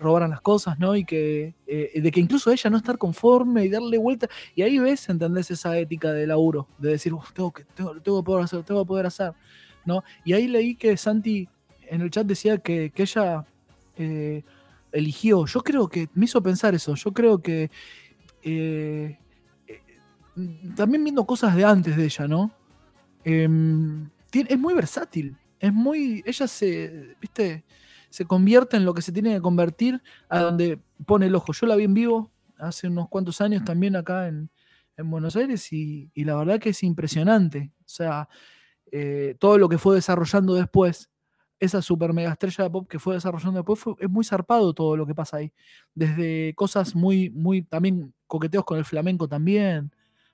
robaran 0.00 0.30
las 0.30 0.40
cosas, 0.40 0.78
¿no? 0.78 0.96
Y 0.96 1.04
que 1.04 1.54
eh, 1.66 2.00
de 2.00 2.10
que 2.10 2.20
incluso 2.20 2.50
ella 2.50 2.70
no 2.70 2.76
estar 2.76 2.98
conforme 2.98 3.64
y 3.64 3.68
darle 3.68 3.98
vuelta, 3.98 4.28
y 4.54 4.62
ahí 4.62 4.78
ves, 4.78 5.08
¿entendés? 5.08 5.50
Esa 5.50 5.78
ética 5.78 6.12
de 6.12 6.26
laburo, 6.26 6.68
de 6.78 6.90
decir, 6.90 7.12
"Uf, 7.14 7.32
tengo 7.32 7.52
que, 7.52 7.64
tengo, 7.64 8.00
tengo 8.00 8.22
que 8.22 8.26
poder 8.26 8.44
hacer, 8.44 8.62
tengo 8.64 8.84
que 8.84 8.88
poder 8.88 9.06
hacer, 9.06 9.32
¿no? 9.84 10.02
Y 10.24 10.32
ahí 10.34 10.48
leí 10.48 10.74
que 10.76 10.96
Santi 10.96 11.48
en 11.88 12.00
el 12.02 12.10
chat 12.10 12.26
decía 12.26 12.58
que, 12.58 12.90
que 12.94 13.02
ella 13.02 13.44
eh, 13.96 14.42
eligió, 14.92 15.46
yo 15.46 15.60
creo 15.62 15.88
que 15.88 16.08
me 16.14 16.24
hizo 16.26 16.42
pensar 16.42 16.74
eso, 16.74 16.94
yo 16.94 17.12
creo 17.12 17.38
que 17.40 17.70
eh, 18.42 19.18
también 20.76 21.04
viendo 21.04 21.24
cosas 21.24 21.54
de 21.56 21.64
antes 21.64 21.96
de 21.96 22.04
ella, 22.04 22.26
¿no? 22.26 22.52
Em, 23.24 24.08
es 24.32 24.58
muy 24.58 24.74
versátil. 24.74 25.36
Es 25.60 25.72
muy. 25.72 26.22
Ella 26.26 26.46
se. 26.46 27.16
¿Viste? 27.20 27.64
Se 28.14 28.26
convierte 28.26 28.76
en 28.76 28.84
lo 28.84 28.94
que 28.94 29.02
se 29.02 29.10
tiene 29.10 29.34
que 29.34 29.40
convertir 29.40 30.00
a 30.28 30.38
donde 30.38 30.78
pone 31.04 31.26
el 31.26 31.34
ojo. 31.34 31.52
Yo 31.52 31.66
la 31.66 31.74
vi 31.74 31.82
en 31.82 31.94
vivo 31.94 32.30
hace 32.58 32.86
unos 32.86 33.08
cuantos 33.08 33.40
años 33.40 33.64
también 33.64 33.96
acá 33.96 34.28
en, 34.28 34.50
en 34.96 35.10
Buenos 35.10 35.34
Aires 35.34 35.72
y, 35.72 36.12
y 36.14 36.22
la 36.22 36.36
verdad 36.36 36.60
que 36.60 36.68
es 36.68 36.84
impresionante. 36.84 37.72
O 37.80 37.88
sea, 37.88 38.28
eh, 38.92 39.34
todo 39.40 39.58
lo 39.58 39.68
que 39.68 39.78
fue 39.78 39.96
desarrollando 39.96 40.54
después, 40.54 41.10
esa 41.58 41.82
super 41.82 42.12
mega 42.12 42.30
estrella 42.30 42.62
de 42.64 42.70
pop 42.70 42.86
que 42.88 43.00
fue 43.00 43.14
desarrollando 43.14 43.58
después, 43.58 43.80
fue- 43.80 43.94
es 43.98 44.08
muy 44.08 44.24
zarpado 44.24 44.72
todo 44.74 44.96
lo 44.96 45.06
que 45.06 45.14
pasa 45.16 45.38
ahí. 45.38 45.52
Desde 45.92 46.54
cosas 46.54 46.94
muy, 46.94 47.30
muy, 47.30 47.62
también 47.62 48.14
coqueteos 48.28 48.64
con 48.64 48.78
el 48.78 48.84
flamenco 48.84 49.26
también, 49.26 49.90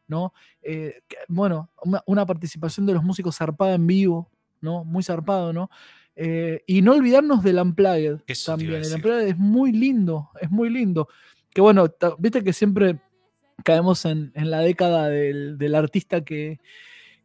¿no? 0.07 0.35
Eh, 0.61 1.01
que- 1.09 1.17
bueno, 1.29 1.71
una, 1.83 2.03
una 2.07 2.27
participación 2.27 2.85
de 2.85 2.93
los 2.93 3.03
músicos 3.05 3.37
zarpada 3.39 3.75
en 3.75 3.87
vivo, 3.87 4.31
¿no? 4.61 4.85
Muy 4.85 5.03
zarpado, 5.03 5.55
¿no? 5.55 5.71
Eh, 6.23 6.63
y 6.67 6.83
no 6.83 6.93
olvidarnos 6.97 7.43
del 7.43 7.59
Unplugged 7.59 8.19
Eso 8.27 8.53
también. 8.53 8.75
El. 8.75 8.93
Unplugged 8.95 9.27
es 9.29 9.39
muy 9.39 9.73
lindo, 9.73 10.29
es 10.39 10.51
muy 10.51 10.69
lindo. 10.69 11.09
Que 11.55 11.63
bueno, 11.63 11.87
viste 12.19 12.45
que 12.45 12.53
siempre 12.53 12.99
caemos 13.65 14.05
en, 14.05 14.31
en 14.35 14.51
la 14.51 14.59
década 14.61 15.09
del, 15.09 15.57
del 15.57 15.75
artista 15.75 16.23
que, 16.23 16.61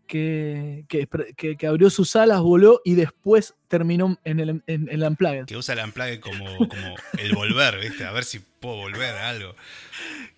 que, 0.07 0.85
que, 0.87 1.67
abrió 1.67 1.89
sus 1.89 2.15
alas, 2.15 2.39
voló 2.41 2.81
y 2.85 2.95
después 2.95 3.55
terminó 3.67 4.17
en 4.23 4.39
el, 4.39 4.49
en, 4.67 4.87
en 4.89 5.03
Unplugged. 5.03 5.45
Que 5.45 5.57
usa 5.57 5.73
el 5.75 5.83
Unplugged 5.85 6.19
como, 6.21 6.45
como 6.57 6.95
el 7.17 7.35
volver, 7.35 7.79
¿viste? 7.79 8.05
A 8.05 8.11
ver 8.11 8.23
si 8.23 8.39
puedo 8.39 8.77
volver 8.77 9.15
a 9.15 9.29
algo. 9.29 9.55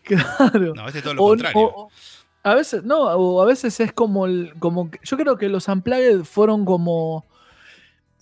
Claro. 0.04 0.74
No, 0.74 0.88
este 0.88 1.00
es 1.00 1.04
todo 1.04 1.14
lo 1.16 1.24
O- 1.24 1.28
contrario. 1.30 1.60
o- 1.62 1.82
o- 1.86 1.92
a 2.44 2.56
veces, 2.56 2.84
no, 2.86 3.02
o 3.02 3.42
a 3.42 3.46
veces 3.46 3.78
es 3.82 3.92
como 3.92 4.26
el, 4.26 4.54
como 4.58 4.90
yo 5.04 5.18
creo 5.18 5.38
que 5.38 5.50
los 5.50 5.68
Unplugged 5.68 6.24
fueron 6.24 6.64
como 6.64 7.26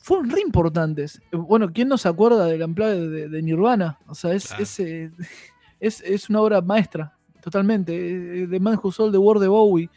fueron 0.05 0.29
re 0.29 0.39
importantes. 0.41 1.19
Bueno, 1.31 1.73
¿quién 1.73 1.87
no 1.87 1.97
se 1.97 2.07
acuerda 2.07 2.45
del 2.45 2.61
Unplugged 2.61 3.09
de, 3.09 3.27
de 3.27 3.41
Nirvana? 3.41 3.97
O 4.07 4.13
sea, 4.13 4.33
es, 4.33 4.47
Claro. 4.47 4.61
es, 4.63 4.79
eh, 4.79 5.11
es, 5.79 6.01
es 6.01 6.29
una 6.29 6.41
obra 6.41 6.61
maestra, 6.61 7.17
totalmente. 7.41 8.43
eh, 8.43 8.47
The 8.47 8.59
Man 8.59 8.79
Who 8.81 8.91
Sold 8.91 9.11
the 9.13 9.17
World 9.17 9.41
de 9.41 9.47
Bowie, 9.47 9.89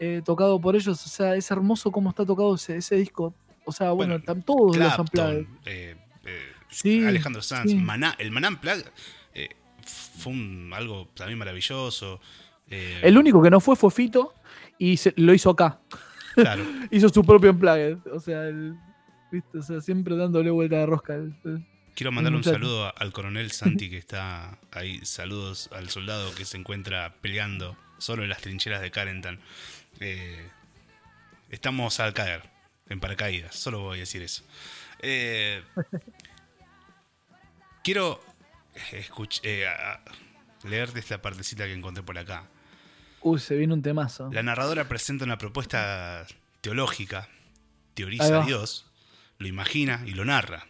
eh, 0.00 0.22
tocado 0.24 0.58
por 0.58 0.74
ellos. 0.74 1.04
O 1.04 1.08
sea, 1.08 1.36
es 1.36 1.50
hermoso 1.50 1.92
cómo 1.92 2.08
está 2.08 2.24
tocado 2.24 2.54
ese, 2.54 2.76
ese 2.78 2.96
disco. 2.96 3.34
O 3.66 3.72
sea, 3.72 3.92
bueno, 3.92 4.14
Bueno, 4.14 4.16
están 4.20 4.40
todos 4.42 4.74
los 4.76 4.92
eh, 5.22 5.46
eh, 5.66 5.96
Sí, 6.70 7.04
Alejandro 7.04 7.42
Sanz, 7.42 7.70
sí. 7.72 7.76
Maná, 7.76 8.14
el 8.18 8.30
Maná 8.30 8.48
Unplugged 8.48 8.86
eh, 9.34 9.50
fue 10.18 10.32
un- 10.32 10.70
algo 10.74 11.08
también 11.14 11.38
maravilloso. 11.38 12.20
eh, 12.70 13.00
El 13.02 13.18
único 13.18 13.42
que 13.42 13.50
no 13.50 13.60
fue 13.60 13.76
fue 13.76 13.90
Fito 13.90 14.32
y 14.78 14.96
se- 14.96 15.12
lo 15.18 15.34
hizo 15.34 15.50
acá. 15.50 15.78
Claro, 16.34 16.64
hizo 16.90 17.10
su 17.10 17.22
propio 17.22 17.50
Unplugged. 17.50 17.98
O 18.12 18.18
sea, 18.18 18.48
el- 18.48 18.74
¿viste? 19.32 19.58
O 19.58 19.62
sea, 19.62 19.80
siempre 19.80 20.16
dándole 20.16 20.50
vuelta 20.50 20.76
de 20.76 20.86
rosca. 20.86 21.14
el- 21.14 21.34
quiero 21.94 22.12
mandarle 22.12 22.38
un 22.38 22.44
saludo 22.44 22.92
al 22.96 23.12
coronel 23.12 23.50
Santi 23.50 23.90
que 23.90 23.98
está 23.98 24.58
ahí. 24.70 25.04
Saludos 25.04 25.68
al 25.72 25.90
soldado 25.90 26.34
que 26.34 26.44
se 26.44 26.56
encuentra 26.56 27.14
peleando 27.20 27.76
solo 27.98 28.22
en 28.22 28.28
las 28.28 28.40
trincheras 28.40 28.80
de 28.80 28.90
Carentan. 28.90 29.40
Eh, 30.00 30.48
estamos 31.50 31.98
al 32.00 32.14
caer, 32.14 32.48
en 32.88 33.00
paracaídas, 33.00 33.54
solo 33.56 33.80
voy 33.80 33.98
a 33.98 34.00
decir 34.00 34.22
eso. 34.22 34.44
Eh, 35.00 35.62
quiero 37.84 38.20
eh, 39.42 39.66
a- 39.66 40.00
leerte 40.64 41.00
esta 41.00 41.20
partecita 41.20 41.64
que 41.66 41.72
encontré 41.72 42.02
por 42.02 42.18
acá. 42.18 42.44
Uy, 43.20 43.38
se 43.38 43.56
viene 43.56 43.74
un 43.74 43.82
temazo. 43.82 44.30
La 44.32 44.42
narradora 44.42 44.88
presenta 44.88 45.24
una 45.24 45.38
propuesta 45.38 46.26
teológica, 46.60 47.28
teoriza 47.94 48.42
a 48.42 48.46
Dios, 48.46 48.86
lo 49.42 49.48
imagina 49.48 50.02
y 50.06 50.12
lo 50.12 50.24
narra. 50.24 50.66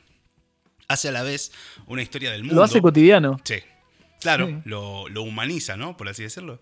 Hace 0.89 1.09
a 1.09 1.12
la 1.12 1.23
vez 1.23 1.53
una 1.87 2.03
historia 2.03 2.33
del 2.33 2.43
mundo. 2.43 2.57
Lo 2.57 2.62
hace 2.64 2.83
cotidiano. 2.83 3.39
Sí. 3.45 3.57
Claro, 4.20 4.47
Sí. 4.49 4.57
Lo, 4.64 5.09
lo 5.09 5.23
humaniza, 5.23 5.77
¿no? 5.77 5.97
Por 5.97 6.09
así 6.09 6.23
decirlo. 6.23 6.61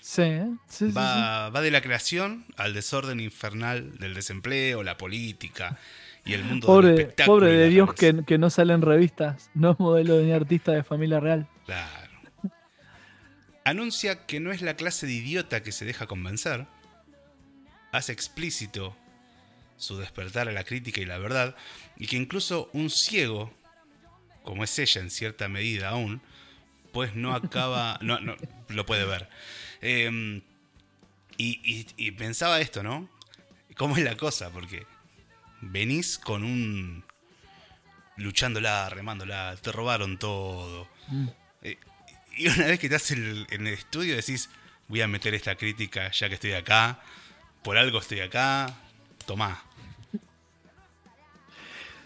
Sí, 0.00 0.22
¿eh? 0.22 0.46
sí, 0.68 0.86
sí, 0.86 0.88
sí. 0.88 0.92
Va, 0.92 1.48
va 1.50 1.60
de 1.60 1.70
la 1.70 1.80
creación 1.80 2.44
al 2.56 2.74
desorden 2.74 3.20
infernal 3.20 3.96
del 3.98 4.14
desempleo, 4.14 4.82
la 4.82 4.96
política 4.98 5.78
y 6.24 6.32
el 6.34 6.42
mundo 6.44 6.66
del 6.66 6.74
Pobre, 6.74 6.90
espectáculo. 7.02 7.38
pobre 7.38 7.52
de 7.52 7.68
Dios 7.68 7.94
que, 7.94 8.24
que 8.26 8.38
no 8.38 8.50
sale 8.50 8.72
en 8.74 8.82
revistas. 8.82 9.50
No 9.54 9.72
es 9.72 9.78
modelo 9.78 10.20
ni 10.20 10.32
artista 10.32 10.72
de 10.72 10.82
familia 10.82 11.20
real. 11.20 11.48
Claro. 11.66 12.08
Anuncia 13.64 14.26
que 14.26 14.40
no 14.40 14.50
es 14.52 14.60
la 14.62 14.74
clase 14.74 15.06
de 15.06 15.12
idiota 15.12 15.62
que 15.62 15.70
se 15.72 15.84
deja 15.84 16.06
convencer. 16.06 16.66
Hace 17.92 18.12
explícito 18.12 18.96
su 19.76 19.96
despertar 19.98 20.48
a 20.48 20.52
la 20.52 20.64
crítica 20.64 21.00
y 21.00 21.04
la 21.04 21.18
verdad. 21.18 21.56
Y 21.96 22.06
que 22.06 22.16
incluso 22.16 22.70
un 22.72 22.90
ciego, 22.90 23.52
como 24.42 24.64
es 24.64 24.78
ella 24.78 25.00
en 25.00 25.10
cierta 25.10 25.48
medida 25.48 25.90
aún, 25.90 26.20
pues 26.92 27.14
no 27.14 27.34
acaba. 27.34 27.98
No, 28.02 28.20
no 28.20 28.36
lo 28.68 28.86
puede 28.86 29.04
ver. 29.04 29.28
Eh, 29.80 30.40
y, 31.36 31.60
y- 31.64 31.86
y 31.96 32.10
pensaba 32.12 32.60
esto, 32.60 32.82
¿no? 32.82 33.08
¿Cómo 33.76 33.96
es 33.96 34.04
la 34.04 34.16
cosa? 34.16 34.50
Porque 34.50 34.86
venís 35.60 36.18
con 36.18 36.44
un. 36.44 37.04
luchándola, 38.16 38.88
remándola, 38.90 39.56
te 39.60 39.72
robaron 39.72 40.18
todo. 40.18 40.88
Mm. 41.08 41.28
Eh, 41.62 41.78
y 42.36 42.46
una 42.48 42.66
vez 42.66 42.78
que 42.78 42.86
estás 42.86 43.10
en 43.12 43.24
el, 43.24 43.46
en 43.50 43.66
el 43.66 43.74
estudio 43.74 44.14
decís, 44.14 44.50
voy 44.88 45.00
a 45.00 45.08
meter 45.08 45.34
esta 45.34 45.56
crítica 45.56 46.10
ya 46.12 46.28
que 46.28 46.34
estoy 46.34 46.52
acá, 46.52 47.00
por 47.62 47.76
algo 47.78 47.98
estoy 47.98 48.20
acá, 48.20 48.74
tomá. 49.32 49.62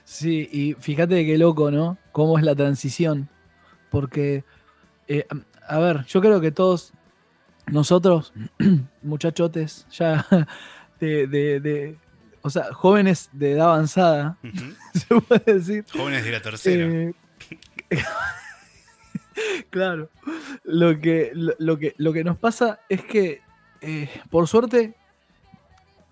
Sí, 0.04 0.48
y 0.52 0.74
fíjate 0.74 1.26
qué 1.26 1.36
loco, 1.36 1.72
¿no? 1.72 1.98
Cómo 2.12 2.38
es 2.38 2.44
la 2.44 2.54
transición. 2.54 3.28
Porque, 3.90 4.44
eh, 5.08 5.26
a 5.66 5.78
ver, 5.78 6.04
yo 6.06 6.20
creo 6.20 6.40
que 6.40 6.52
todos 6.52 6.92
nosotros, 7.66 8.32
muchachotes, 9.02 9.86
ya 9.90 10.24
de, 11.00 11.26
de- 11.26 11.60
de- 11.60 11.98
o 12.42 12.50
sea, 12.50 12.72
jóvenes 12.72 13.28
de 13.32 13.52
edad 13.52 13.70
avanzada, 13.72 14.38
se 14.94 15.20
puede 15.20 15.54
decir. 15.54 15.84
Jóvenes 15.92 16.24
de 16.24 16.30
la 16.30 16.40
tercera. 16.40 16.84
Eh, 16.86 17.12
claro. 19.70 20.08
Lo 20.62 21.00
que, 21.00 21.32
lo, 21.34 21.52
lo 21.58 21.76
que, 21.78 21.94
lo 21.98 22.12
que 22.12 22.22
nos 22.22 22.38
pasa 22.38 22.78
es 22.88 23.02
que, 23.04 23.40
eh, 23.80 24.08
por 24.30 24.46
suerte, 24.46 24.94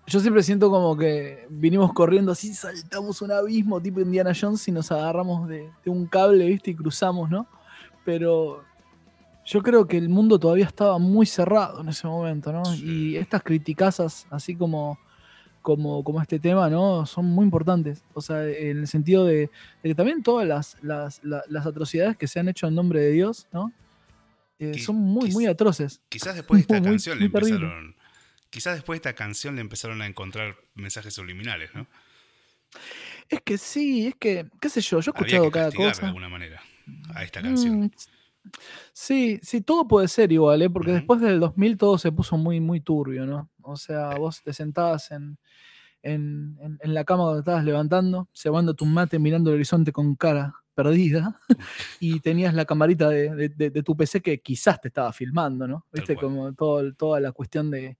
yo 0.07 0.19
siempre 0.19 0.43
siento 0.43 0.69
como 0.69 0.95
que 0.97 1.47
vinimos 1.49 1.91
corriendo 1.93 2.31
así, 2.31 2.53
saltamos 2.53 3.21
un 3.21 3.31
abismo 3.31 3.81
tipo 3.81 3.99
Indiana 4.01 4.31
Jones 4.39 4.67
y 4.67 4.71
nos 4.71 4.91
agarramos 4.91 5.47
de, 5.47 5.69
de 5.83 5.89
un 5.91 6.05
cable, 6.05 6.45
¿viste? 6.47 6.71
Y 6.71 6.75
cruzamos, 6.75 7.29
¿no? 7.29 7.47
Pero 8.03 8.63
yo 9.45 9.61
creo 9.63 9.87
que 9.87 9.97
el 9.97 10.09
mundo 10.09 10.39
todavía 10.39 10.65
estaba 10.65 10.97
muy 10.99 11.25
cerrado 11.25 11.81
en 11.81 11.89
ese 11.89 12.07
momento, 12.07 12.51
¿no? 12.51 12.65
Sí. 12.65 12.83
Y 12.85 13.15
estas 13.17 13.41
criticazas, 13.43 14.27
así 14.29 14.55
como, 14.55 14.99
como, 15.61 16.03
como 16.03 16.21
este 16.21 16.39
tema, 16.39 16.69
¿no? 16.69 17.05
Son 17.07 17.25
muy 17.25 17.43
importantes. 17.45 18.03
O 18.13 18.21
sea, 18.21 18.47
en 18.47 18.77
el 18.79 18.87
sentido 18.87 19.25
de, 19.25 19.49
de 19.81 19.89
que 19.89 19.95
también 19.95 20.21
todas 20.21 20.47
las, 20.47 20.77
las, 20.83 21.23
la- 21.23 21.43
las 21.49 21.65
atrocidades 21.65 22.15
que 22.17 22.27
se 22.27 22.39
han 22.39 22.47
hecho 22.47 22.67
en 22.67 22.75
nombre 22.75 22.99
de 23.01 23.11
Dios, 23.11 23.47
¿no? 23.51 23.71
Eh, 24.59 24.77
son 24.79 24.95
muy, 24.97 25.31
muy 25.31 25.47
atroces. 25.47 25.99
Quizás 26.09 26.35
después 26.35 26.59
de 26.59 26.61
esta 26.75 26.79
muy- 26.79 26.89
canción 26.91 27.19
le 27.19 27.27
muy 27.29 27.39
empezaron. 27.39 27.95
Quizás 28.55 28.75
después 28.75 28.95
de 29.01 29.09
esta 29.09 29.17
canción 29.17 29.55
le 29.55 29.59
empezaron 29.61 30.01
a 30.01 30.05
encontrar 30.07 30.55
mensajes 30.75 31.13
subliminales, 31.13 31.75
¿no? 31.75 31.87
Es 33.27 33.41
que 33.41 33.57
sí, 33.57 34.07
es 34.07 34.15
que, 34.15 34.47
qué 34.61 34.69
sé 34.69 34.79
yo, 34.79 35.01
yo 35.01 35.11
he 35.11 35.19
Había 35.19 35.35
escuchado 35.39 35.51
que 35.51 35.51
cada 35.51 35.65
castigar 35.65 35.87
de 35.87 35.91
cosa. 35.91 36.07
alguna 36.07 36.29
manera 36.29 36.61
a 37.13 37.23
esta 37.23 37.41
canción. 37.41 37.81
Mm, 37.81 37.89
Sí, 38.93 39.39
sí, 39.43 39.59
todo 39.59 39.85
puede 39.89 40.07
ser 40.07 40.31
igual, 40.31 40.61
¿eh? 40.61 40.69
porque 40.69 40.91
después 40.91 41.19
del 41.19 41.41
2000 41.41 41.75
todo 41.77 41.97
se 41.97 42.13
puso 42.13 42.37
muy, 42.37 42.61
muy 42.61 42.79
turbio, 42.79 43.25
¿no? 43.25 43.49
O 43.61 43.75
sea, 43.75 44.15
vos 44.15 44.41
te 44.41 44.53
sentabas 44.53 45.11
en, 45.11 45.37
en, 46.01 46.57
en- 46.61 46.79
en 46.81 46.93
la 46.93 47.03
cama 47.03 47.23
cuando 47.23 47.39
estabas 47.39 47.65
levantando, 47.65 48.29
cebando 48.33 48.73
tu 48.73 48.85
mate, 48.85 49.19
mirando 49.19 49.49
el 49.49 49.55
horizonte 49.57 49.91
con 49.91 50.15
cara 50.15 50.53
perdida, 50.75 51.39
y 51.99 52.19
tenías 52.19 52.53
la 52.53 52.65
camarita 52.65 53.09
de, 53.09 53.33
de- 53.35 53.49
de- 53.49 53.69
de 53.71 53.83
tu 53.83 53.97
PC 53.97 54.21
que 54.21 54.39
quizás 54.41 54.79
te 54.79 54.89
estaba 54.89 55.11
filmando, 55.11 55.67
¿no? 55.67 55.85
Viste, 55.91 56.15
como 56.15 56.53
todo, 56.53 56.93
toda 56.93 57.19
la 57.19 57.31
cuestión 57.31 57.71
de, 57.71 57.97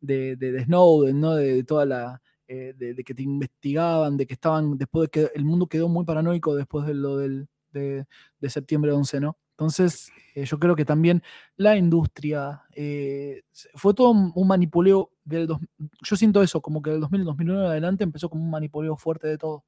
de, 0.00 0.36
de- 0.36 0.52
de 0.52 0.64
Snowden, 0.64 1.20
¿no? 1.20 1.34
De, 1.34 1.54
de 1.54 1.64
toda 1.64 1.84
la... 1.86 2.22
eh, 2.46 2.72
de, 2.76 2.94
de 2.94 3.04
que 3.04 3.14
te 3.14 3.22
investigaban, 3.22 4.16
de 4.16 4.26
que 4.26 4.34
estaban, 4.34 4.78
después 4.78 5.08
de 5.08 5.10
que 5.10 5.30
el 5.34 5.44
mundo 5.44 5.66
quedó 5.66 5.88
muy 5.88 6.04
paranoico 6.04 6.54
después 6.56 6.86
de 6.86 6.94
lo 6.94 7.16
del, 7.18 7.46
de, 7.72 8.06
de 8.40 8.50
septiembre 8.50 8.92
11, 8.92 9.20
¿no? 9.20 9.36
Entonces, 9.52 10.08
eh, 10.36 10.44
yo 10.44 10.58
creo 10.58 10.76
que 10.76 10.84
también 10.84 11.20
la 11.56 11.76
industria, 11.76 12.62
eh, 12.74 13.42
fue 13.74 13.92
todo 13.92 14.10
un 14.12 14.32
un 14.34 14.46
manipuleo 14.48 15.10
del... 15.24 15.46
dos- 15.48 15.60
yo 16.02 16.16
siento 16.16 16.42
eso, 16.42 16.60
como 16.62 16.80
que 16.80 16.90
del 16.90 17.00
2000, 17.00 17.24
2001 17.24 17.60
en 17.64 17.66
adelante 17.66 18.04
empezó 18.04 18.30
como 18.30 18.44
un 18.44 18.50
manipuleo 18.50 18.96
fuerte 18.96 19.26
de 19.26 19.36
todo, 19.36 19.64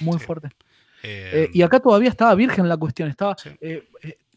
muy 0.00 0.18
Sí. 0.18 0.26
fuerte. 0.26 0.48
Y 1.52 1.62
acá 1.62 1.80
todavía 1.80 2.10
estaba 2.10 2.34
virgen 2.36 2.68
la 2.68 2.76
cuestión, 2.76 3.08
estaba... 3.08 3.34
Sí. 3.38 3.50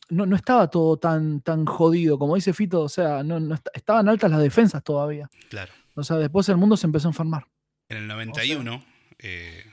No, 0.09 0.25
no 0.25 0.35
estaba 0.35 0.69
todo 0.69 0.97
tan, 0.97 1.41
tan 1.41 1.65
jodido, 1.65 2.17
como 2.19 2.35
dice 2.35 2.53
Fito, 2.53 2.81
o 2.81 2.89
sea, 2.89 3.23
no, 3.23 3.39
no 3.39 3.55
est- 3.55 3.67
estaban 3.73 4.07
altas 4.09 4.29
las 4.31 4.41
defensas 4.41 4.83
todavía. 4.83 5.29
claro. 5.49 5.71
O 5.97 6.03
sea, 6.03 6.17
después 6.17 6.49
el 6.49 6.57
mundo 6.57 6.75
se 6.75 6.87
empezó 6.87 7.07
a 7.07 7.11
enfermar. 7.11 7.47
En 7.87 7.97
el 7.97 8.07
91, 8.07 8.85
eh, 9.19 9.63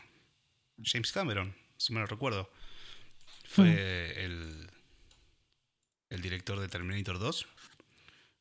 James 0.82 1.10
Cameron, 1.10 1.52
si 1.76 1.92
mal 1.92 2.02
no 2.02 2.06
recuerdo, 2.06 2.48
fue 3.44 4.24
el, 4.24 4.70
el 6.10 6.20
director 6.22 6.60
de 6.60 6.68
Terminator 6.68 7.18
2. 7.18 7.46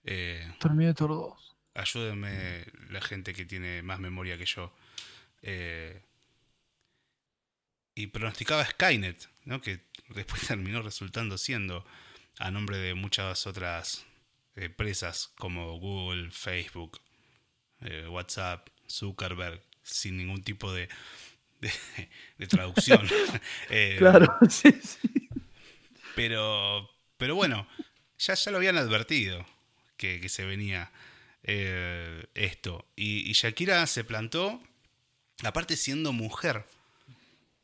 Eh, 0.03 0.53
Terminator 0.59 1.09
2. 1.09 1.57
ayúdenme 1.73 2.65
la 2.91 3.01
gente 3.01 3.33
que 3.33 3.45
tiene 3.45 3.81
más 3.81 3.99
memoria 3.99 4.37
que 4.37 4.45
yo. 4.45 4.71
Eh, 5.41 6.03
y 7.95 8.07
pronosticaba 8.07 8.63
Skynet, 8.65 9.27
¿no? 9.45 9.61
que 9.61 9.81
después 10.09 10.41
terminó 10.47 10.81
resultando 10.81 11.37
siendo 11.37 11.85
a 12.39 12.51
nombre 12.51 12.77
de 12.77 12.93
muchas 12.93 13.45
otras 13.47 14.05
empresas 14.55 15.31
como 15.37 15.77
Google, 15.79 16.31
Facebook, 16.31 16.99
eh, 17.81 18.07
WhatsApp, 18.07 18.67
Zuckerberg, 18.89 19.61
sin 19.83 20.17
ningún 20.17 20.43
tipo 20.43 20.73
de, 20.73 20.89
de, 21.59 21.71
de 22.37 22.47
traducción. 22.47 23.07
Eh, 23.69 23.95
Claro, 23.97 24.27
sí, 24.49 24.71
sí. 24.83 25.29
Pero, 26.15 26.89
pero 27.17 27.35
bueno, 27.35 27.67
ya, 28.17 28.33
ya 28.33 28.51
lo 28.51 28.57
habían 28.57 28.77
advertido 28.77 29.45
que, 29.95 30.19
que 30.19 30.29
se 30.29 30.43
venía 30.45 30.91
eh, 31.43 32.25
esto. 32.35 32.85
Y, 32.95 33.29
y 33.29 33.33
Shakira 33.33 33.85
se 33.87 34.03
plantó, 34.03 34.61
aparte 35.43 35.77
siendo 35.77 36.11
mujer, 36.11 36.65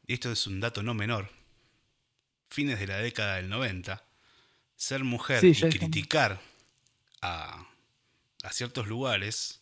y 0.07 0.13
esto 0.13 0.31
es 0.31 0.47
un 0.47 0.61
dato 0.61 0.81
no 0.81 0.93
menor, 0.93 1.29
fines 2.49 2.79
de 2.79 2.87
la 2.87 2.97
década 2.97 3.35
del 3.37 3.49
90, 3.49 4.03
ser 4.75 5.03
mujer 5.03 5.41
Sí, 5.41 5.49
y 5.49 5.69
criticar 5.69 6.39
a, 7.21 7.67
a 8.43 8.51
ciertos 8.51 8.87
lugares 8.87 9.61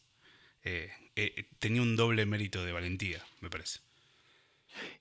eh, 0.63 0.91
eh, 1.15 1.47
tenía 1.59 1.81
un 1.81 1.95
doble 1.95 2.25
mérito 2.25 2.63
de 2.65 2.71
valentía, 2.73 3.21
me 3.41 3.49
parece. 3.49 3.79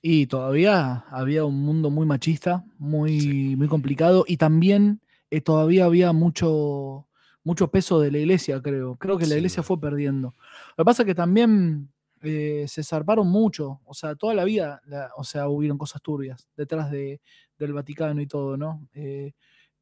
Y 0.03 0.27
todavía 0.27 1.05
había 1.11 1.45
un 1.45 1.61
mundo 1.63 1.91
muy 1.91 2.07
machista, 2.07 2.65
muy, 2.79 3.57
muy 3.57 3.69
complicado, 3.69 4.25
y 4.27 4.37
también 4.37 5.01
eh, 5.31 5.41
todavía 5.41 5.87
había 5.87 6.13
mucho, 6.13 7.09
mucho 7.43 7.69
peso 7.71 8.01
de 8.01 8.11
la 8.13 8.19
iglesia, 8.19 8.61
creo. 8.63 8.97
Creo 8.97 9.19
que 9.19 9.27
la 9.27 9.37
iglesia 9.37 9.63
fue 9.63 9.81
perdiendo. 9.81 10.35
Lo 10.77 10.85
que 10.85 10.87
pasa 10.87 11.03
es 11.03 11.07
que 11.07 11.15
también 11.15 11.91
eh, 12.23 12.67
se 12.69 12.85
zarparon 12.85 13.27
mucho, 13.29 13.81
o 13.85 13.95
sea, 13.95 14.15
toda 14.15 14.35
la 14.35 14.45
vida, 14.45 14.81
la- 14.87 15.11
o 15.17 15.25
sea, 15.25 15.49
hubieron 15.49 15.77
cosas 15.79 16.01
turbias 16.03 16.49
detrás 16.57 16.91
de, 16.91 17.21
del 17.65 17.73
Vaticano 17.75 18.21
y 18.21 18.27
todo, 18.27 18.57
¿no? 18.57 18.89
Eh, 18.95 19.33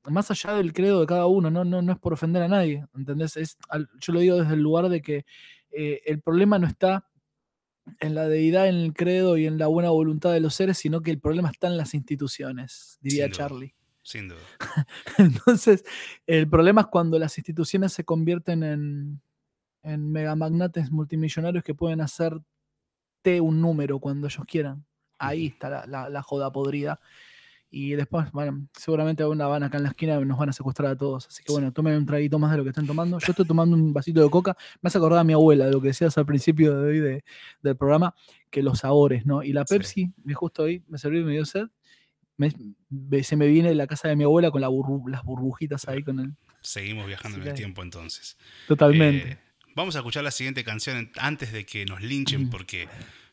más 0.08 0.30
allá 0.30 0.54
del 0.54 0.72
credo 0.72 1.00
de 1.00 1.06
cada 1.06 1.26
uno, 1.26 1.50
no, 1.50 1.64
no, 1.64 1.80
no 1.82 1.92
es 1.92 1.98
por 1.98 2.12
ofender 2.12 2.42
a 2.42 2.48
nadie, 2.48 2.84
¿entendés? 2.94 3.36
Es, 3.36 3.56
yo 4.00 4.12
lo 4.12 4.20
digo 4.20 4.36
desde 4.36 4.54
el 4.54 4.60
lugar 4.60 4.88
de 4.88 5.00
que 5.00 5.24
eh, 5.70 6.00
el 6.06 6.20
problema 6.20 6.58
no 6.58 6.66
está 6.66 7.06
en 8.00 8.14
la 8.14 8.26
deidad, 8.28 8.68
en 8.68 8.76
el 8.76 8.94
credo 8.94 9.36
y 9.36 9.46
en 9.46 9.58
la 9.58 9.66
buena 9.68 9.90
voluntad 9.90 10.32
de 10.32 10.40
los 10.40 10.54
seres, 10.54 10.78
sino 10.78 11.02
que 11.02 11.10
el 11.12 11.20
problema 11.20 11.50
está 11.50 11.66
en 11.68 11.76
las 11.76 11.94
instituciones, 11.94 12.98
diría 13.00 13.24
Sin 13.26 13.32
duda. 13.32 13.38
Charlie. 13.48 13.74
Sin 14.02 14.28
duda. 14.28 14.40
Entonces, 15.18 15.84
el 16.26 16.48
problema 16.48 16.82
es 16.82 16.86
cuando 16.88 17.18
las 17.18 17.38
instituciones 17.38 17.92
se 17.92 18.04
convierten 18.04 18.62
en, 18.64 19.20
en 19.84 20.10
megamagnates 20.10 20.90
multimillonarios 20.90 21.62
que 21.64 21.74
pueden 21.74 22.00
hacerte 22.00 22.42
un 23.40 23.60
número 23.60 23.98
cuando 24.00 24.26
ellos 24.26 24.44
quieran. 24.46 24.84
Ahí 25.18 25.46
está 25.46 25.68
la, 25.70 25.86
la- 25.86 26.08
la 26.08 26.22
joda 26.22 26.50
podrida. 26.52 27.00
Y 27.74 27.92
después, 27.94 28.30
bueno, 28.32 28.68
seguramente 28.78 29.24
una 29.24 29.46
van 29.46 29.62
acá 29.62 29.78
en 29.78 29.84
la 29.84 29.88
esquina 29.88 30.20
y 30.20 30.24
nos 30.26 30.38
van 30.38 30.50
a 30.50 30.52
secuestrar 30.52 30.90
a 30.92 30.96
todos. 30.96 31.26
Así 31.26 31.42
que 31.42 31.48
Sí. 31.48 31.52
bueno, 31.54 31.72
tomen 31.72 31.94
un 31.96 32.04
traguito 32.04 32.38
más 32.38 32.50
de 32.50 32.58
lo 32.58 32.64
que 32.64 32.68
estén 32.68 32.86
tomando. 32.86 33.18
Yo 33.18 33.26
estoy 33.30 33.46
tomando 33.46 33.74
un 33.74 33.94
vasito 33.94 34.22
de 34.22 34.28
coca. 34.28 34.54
Me 34.82 34.88
has 34.88 34.96
acordado 34.96 35.20
a 35.22 35.24
mi 35.24 35.32
abuela, 35.32 35.64
de 35.64 35.72
lo 35.72 35.80
que 35.80 35.88
decías 35.88 36.16
al 36.18 36.26
principio 36.26 36.78
de 36.78 36.86
hoy 36.90 36.98
de- 37.00 37.24
del 37.62 37.76
programa, 37.76 38.14
que 38.50 38.62
los 38.62 38.80
sabores, 38.80 39.24
¿no? 39.24 39.42
Y 39.42 39.54
la 39.54 39.64
Sí. 39.66 39.74
Pepsi, 39.74 40.12
me 40.22 40.34
justo 40.34 40.64
hoy 40.64 40.84
me 40.86 40.98
serví 40.98 41.20
y 41.20 41.24
me 41.24 41.32
dio 41.32 41.44
sed. 41.46 41.66
me- 42.38 42.52
me- 42.88 43.22
se 43.22 43.36
me 43.36 43.46
viene 43.46 43.68
de 43.68 43.74
la 43.76 43.86
casa 43.86 44.08
de 44.08 44.16
mi 44.16 44.24
abuela 44.24 44.50
con 44.50 44.60
la 44.62 44.68
burbu- 44.68 45.08
las 45.08 45.22
burbujitas 45.22 45.86
ahí 45.86 46.02
con 46.02 46.18
el. 46.18 46.34
Seguimos 46.60 47.06
viajando 47.06 47.36
Sí, 47.36 47.42
en 47.42 47.48
el 47.48 47.54
tiempo 47.54 47.82
entonces. 47.82 48.36
Totalmente. 48.66 49.32
Eh, 49.32 49.38
vamos 49.76 49.94
a 49.94 49.98
escuchar 50.00 50.24
la 50.24 50.30
siguiente 50.30 50.64
canción 50.64 51.10
antes 51.18 51.52
de 51.52 51.64
que 51.64 51.84
nos 51.84 52.00
linchen 52.02 52.50
porque 52.50 52.88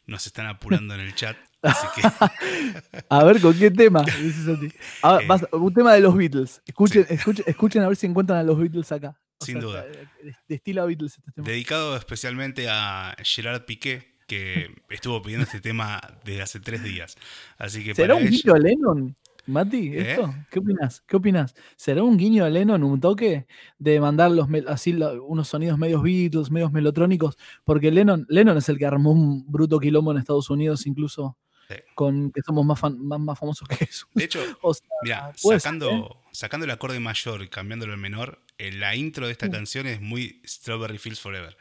nos 0.05 0.27
están 0.27 0.45
apurando 0.45 0.93
en 0.93 0.99
el 0.99 1.15
chat. 1.15 1.37
Así 1.61 1.87
que 1.95 2.01
A 3.09 3.23
ver, 3.23 3.41
¿con 3.41 3.53
qué 3.57 3.69
tema? 3.71 4.03
Dice 4.21 4.43
Santi. 4.45 4.69
A 5.01 5.13
ver, 5.13 5.23
Eh, 5.23 5.27
vas- 5.27 5.47
un 5.51 5.73
tema 5.73 5.93
de 5.93 6.01
los 6.01 6.15
Beatles. 6.15 6.61
Escuchen, 6.65 7.05
escuchen, 7.09 7.45
escuchen 7.47 7.83
a 7.83 7.87
ver 7.87 7.97
si 7.97 8.07
encuentran 8.07 8.39
a 8.39 8.43
los 8.43 8.57
Beatles 8.57 8.91
acá. 8.91 9.19
O 9.41 9.45
Sin 9.45 9.59
duda. 9.59 9.85
eh, 9.87 10.33
Destila 10.47 10.85
Beatles 10.85 11.17
este 11.17 11.31
tema. 11.31 11.47
dedicado 11.47 11.95
especialmente 11.97 12.67
a 12.69 13.15
Gerard 13.23 13.65
Piqué, 13.65 14.15
que 14.27 14.69
estuvo 14.89 15.21
pidiendo 15.21 15.45
este 15.45 15.59
tema 15.61 15.99
desde 16.25 16.41
hace 16.41 16.59
tres 16.59 16.83
días. 16.83 17.15
Así 17.57 17.83
que 17.83 17.95
¿Será 17.95 18.15
un 18.15 18.21
ella- 18.23 18.29
guiño 18.31 18.53
a 18.53 18.59
Lennon, 18.59 19.15
Mati? 19.47 19.87
¿Eh? 19.95 20.11
¿Esto? 20.11 20.33
¿Qué 20.51 20.59
opinas? 20.59 21.01
¿Qué 21.07 21.15
opinas? 21.17 21.55
¿Será 21.75 22.03
un 22.03 22.17
guiño 22.17 22.45
a 22.45 22.49
Lennon, 22.49 22.83
un 22.83 22.99
toque 22.99 23.47
de 23.79 23.99
mandar 23.99 24.29
los 24.31 24.47
así 24.67 24.93
unos 25.25 25.47
sonidos 25.47 25.79
medios 25.79 26.03
Beatles, 26.03 26.51
medios 26.51 26.71
melotrónicos? 26.71 27.35
Porque 27.63 27.89
Lennon, 27.91 28.25
Lennon 28.29 28.57
es 28.57 28.69
el 28.69 28.77
que 28.77 28.85
armó 28.85 29.11
un 29.11 29.49
bruto 29.51 29.79
quilombo 29.79 30.11
en 30.11 30.17
Estados 30.19 30.49
Unidos, 30.51 30.85
incluso 30.85 31.37
Sí. 31.69 31.75
con 31.93 32.31
que 32.31 32.41
somos 32.41 32.65
más, 32.65 32.79
fan- 32.79 32.99
más, 33.05 33.19
más 33.19 33.37
famosos 33.37 33.67
que 33.67 33.75
Jesús. 33.75 34.07
De 34.15 34.23
hecho, 34.23 34.39
O 34.63 34.73
sea, 34.73 34.87
mira, 35.03 35.33
ser, 35.35 35.59
sacando, 35.61 35.91
¿eh? 35.91 36.27
sacando 36.31 36.65
el 36.65 36.71
acorde 36.71 36.99
mayor 36.99 37.43
y 37.43 37.47
cambiándolo 37.47 37.93
al 37.93 37.99
menor, 37.99 38.41
eh, 38.57 38.71
la 38.71 38.95
intro 38.95 39.27
de 39.27 39.33
esta 39.33 39.49
canción 39.51 39.85
es 39.85 40.01
muy 40.01 40.41
Strawberry 40.47 40.97
Fields 40.97 41.19
Forever. 41.21 41.55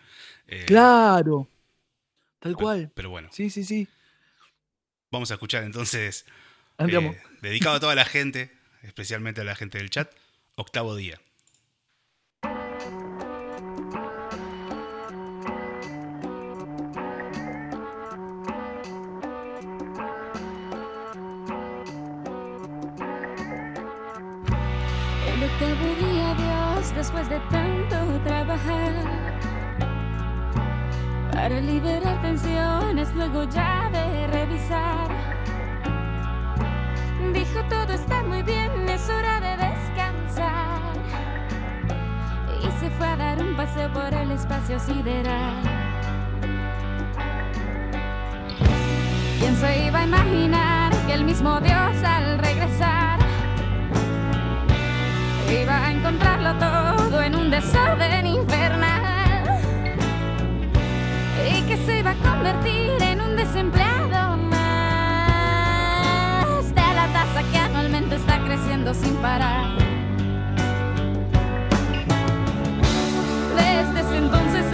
Eh, 0.47 0.65
Claro. 0.67 1.49
Tal 2.41 2.53
pero- 2.53 2.57
cual. 2.57 2.91
Pero 2.95 3.11
bueno, 3.11 3.29
Sí, 3.33 3.51
sí, 3.51 3.65
sí. 3.65 3.87
vamos 5.11 5.31
a 5.31 5.35
escuchar 5.35 5.65
entonces, 5.65 6.25
eh, 6.79 7.21
dedicado 7.43 7.77
a 7.77 7.81
toda 7.81 7.95
la 7.95 8.05
gente, 8.07 8.51
especialmente 8.83 9.43
a 9.43 9.45
la 9.45 9.57
gente 9.57 9.77
del 9.79 9.91
chat, 9.91 10.11
octavo 10.57 10.97
día. 10.97 11.21
Después 26.99 27.29
de 27.29 27.39
tanto 27.49 27.97
trabajar 28.25 28.93
para 31.33 31.61
liberar 31.61 32.21
tensiones, 32.23 33.15
luego 33.15 33.45
ya 33.45 33.89
de 33.93 34.27
revisar. 34.27 35.07
Dijo 37.33 37.61
todo 37.69 37.93
está 37.93 38.25
muy 38.25 38.43
bien, 38.43 38.89
es 38.89 39.09
hora 39.09 39.41
de 39.41 39.57
descansar. 39.69 40.93
Y 42.61 42.81
se 42.81 42.91
fue 42.91 43.07
a 43.07 43.17
dar 43.17 43.41
un 43.45 43.57
paseo 43.57 43.93
por 43.93 44.13
el 44.13 44.33
espacio 44.33 44.81
sideral. 44.81 45.63
¿Quién 49.39 49.55
se 49.55 49.87
iba 49.87 50.01
a 50.01 50.05
imaginar 50.05 50.93
que 51.07 51.15
el 51.15 51.23
mismo 51.23 51.61
Dios 51.61 52.03
al 52.05 52.39
regresar 52.41 53.19
iba 55.51 55.87
a 55.87 55.93
encontrarlo 55.93 56.55
todo 56.59 56.88
en 57.23 57.35
un 57.35 57.51
desorden 57.51 58.27
infernal 58.27 59.61
y 61.51 61.63
que 61.63 61.77
se 61.85 61.99
iba 62.01 62.11
a 62.13 62.15
convertir 62.15 63.03
en 63.03 63.21
un 63.21 63.37
desempleado 63.37 64.37
más 64.37 64.55
de 66.75 66.81
la 66.81 67.07
tasa 67.13 67.43
que 67.51 67.59
anualmente 67.59 68.17
está 68.17 68.39
creciendo 68.45 68.95
sin 68.95 69.15
parar. 69.17 69.67
Desde 73.57 74.01
ese 74.01 74.17
entonces 74.19 74.73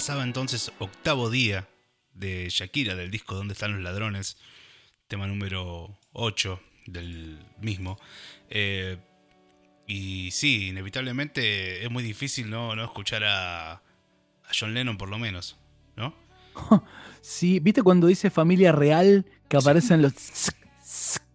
Pasaba 0.00 0.24
entonces 0.24 0.72
octavo 0.78 1.28
día 1.28 1.68
de 2.14 2.48
Shakira 2.48 2.94
del 2.94 3.10
disco 3.10 3.34
¿Dónde 3.34 3.52
están 3.52 3.74
los 3.74 3.82
ladrones? 3.82 4.38
Tema 5.08 5.26
número 5.26 5.98
8 6.12 6.58
del 6.86 7.38
mismo. 7.60 7.98
Eh, 8.48 8.96
y 9.86 10.30
sí, 10.30 10.68
inevitablemente 10.68 11.84
es 11.84 11.90
muy 11.90 12.02
difícil 12.02 12.48
no, 12.48 12.74
no 12.74 12.82
escuchar 12.82 13.24
a, 13.24 13.72
a 13.72 13.82
John 14.58 14.72
Lennon 14.72 14.96
por 14.96 15.10
lo 15.10 15.18
menos, 15.18 15.58
¿no? 15.96 16.14
Sí, 17.20 17.60
¿viste 17.60 17.82
cuando 17.82 18.06
dice 18.06 18.30
familia 18.30 18.72
real 18.72 19.26
que 19.48 19.58
aparecen 19.58 20.00
los... 20.00 20.14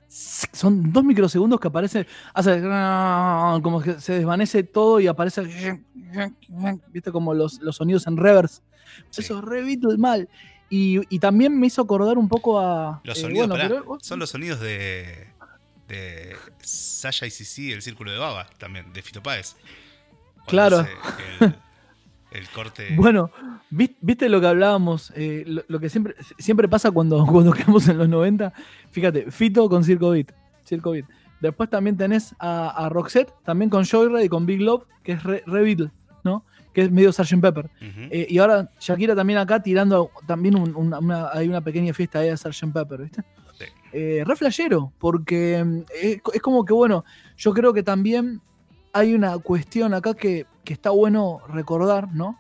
Son 0.52 0.91
dos 0.91 1.04
microsegundos 1.04 1.60
que 1.60 1.68
aparece, 1.68 2.08
hace 2.34 2.62
como 3.62 3.82
que 3.82 4.00
se 4.00 4.14
desvanece 4.14 4.64
todo 4.64 5.00
y 5.00 5.08
aparece, 5.08 5.82
viste 6.89 7.12
como 7.12 7.34
los, 7.34 7.60
los 7.62 7.76
sonidos 7.76 8.08
en 8.08 8.18
reverse. 8.18 8.62
Sí. 9.10 9.22
Eso 9.22 9.39
es 9.39 9.46
re 9.46 9.62
mal. 9.98 10.30
Y, 10.70 11.02
y 11.14 11.20
también 11.20 11.60
me 11.60 11.68
hizo 11.68 11.82
acordar 11.82 12.18
un 12.18 12.28
poco 12.28 12.60
a... 12.60 13.02
Los 13.04 13.18
eh, 13.18 13.22
sonidos, 13.22 13.48
bueno, 13.48 13.64
pará, 13.64 13.82
pero- 13.82 13.98
son 14.02 14.20
los 14.20 14.30
sonidos 14.30 14.60
de, 14.60 15.28
de 15.88 16.36
Sasha 16.62 17.26
y 17.28 17.32
Sisi, 17.32 17.72
el 17.72 17.82
círculo 17.82 18.12
de 18.12 18.18
baba, 18.18 18.48
también, 18.58 18.91
de 18.91 19.02
Fito 19.02 19.22
Páez. 19.22 19.56
Claro. 20.48 20.80
hace 20.80 20.91
El, 21.39 21.56
el 22.38 22.47
corte. 22.49 22.93
Bueno, 22.95 23.31
vi- 23.69 23.95
viste 24.01 24.29
lo 24.29 24.39
que 24.41 24.47
hablábamos, 24.47 25.11
eh, 25.15 25.43
lo, 25.47 25.63
lo 25.67 25.79
que 25.79 25.89
siempre, 25.89 26.15
siempre 26.38 26.67
pasa 26.67 26.91
cuando, 26.91 27.25
cuando 27.31 27.51
quedamos 27.53 27.88
en 27.88 27.97
los 27.97 28.09
90. 28.09 28.53
Fíjate, 28.91 29.31
Fito 29.31 29.67
con 29.69 29.83
Circo 29.83 30.11
Beat. 30.11 30.31
Circo 30.65 30.91
Beat. 30.91 31.05
Después 31.41 31.69
también 31.69 31.97
tenés 31.97 32.33
a, 32.39 32.69
a 32.86 32.89
Roxette, 32.89 33.31
también 33.43 33.69
con 33.69 33.86
Joyride 33.86 34.23
y 34.25 34.29
con 34.29 34.45
Big 34.45 34.61
Love, 34.61 34.86
que 35.03 35.13
es 35.13 35.23
re, 35.23 35.43
re 35.45 35.61
Beatle, 35.63 35.91
¿no? 36.23 36.45
Que 36.73 36.81
es 36.83 36.91
medio 36.91 37.11
Sgt. 37.13 37.39
Pepper. 37.41 37.69
Eh, 37.81 38.27
y 38.29 38.38
ahora 38.39 38.69
Shakira 38.79 39.15
también 39.15 39.39
acá 39.39 39.61
tirando 39.61 40.09
también 40.25 40.55
un- 40.57 40.75
una, 40.75 40.99
una- 40.99 41.29
hay 41.31 41.47
una 41.47 41.61
pequeña 41.61 41.93
fiesta 41.93 42.19
ahí 42.19 42.29
de 42.29 42.38
Sgt. 42.38 42.71
Pepper, 42.73 43.01
¿viste? 43.03 43.21
Sí. 43.57 43.65
Eh, 43.93 44.23
re 44.25 44.36
flashero, 44.36 44.91
porque 44.97 45.63
es, 46.01 46.19
es 46.33 46.41
como 46.41 46.65
que, 46.65 46.73
bueno, 46.73 47.05
yo 47.38 47.53
creo 47.53 47.73
que 47.73 47.83
también 47.83 48.41
hay 48.91 49.13
una 49.13 49.38
cuestión 49.38 49.93
acá 49.93 50.13
que, 50.13 50.45
que 50.66 50.74
está 50.74 50.89
bueno 50.89 51.39
recordar, 51.47 52.13
¿no? 52.13 52.38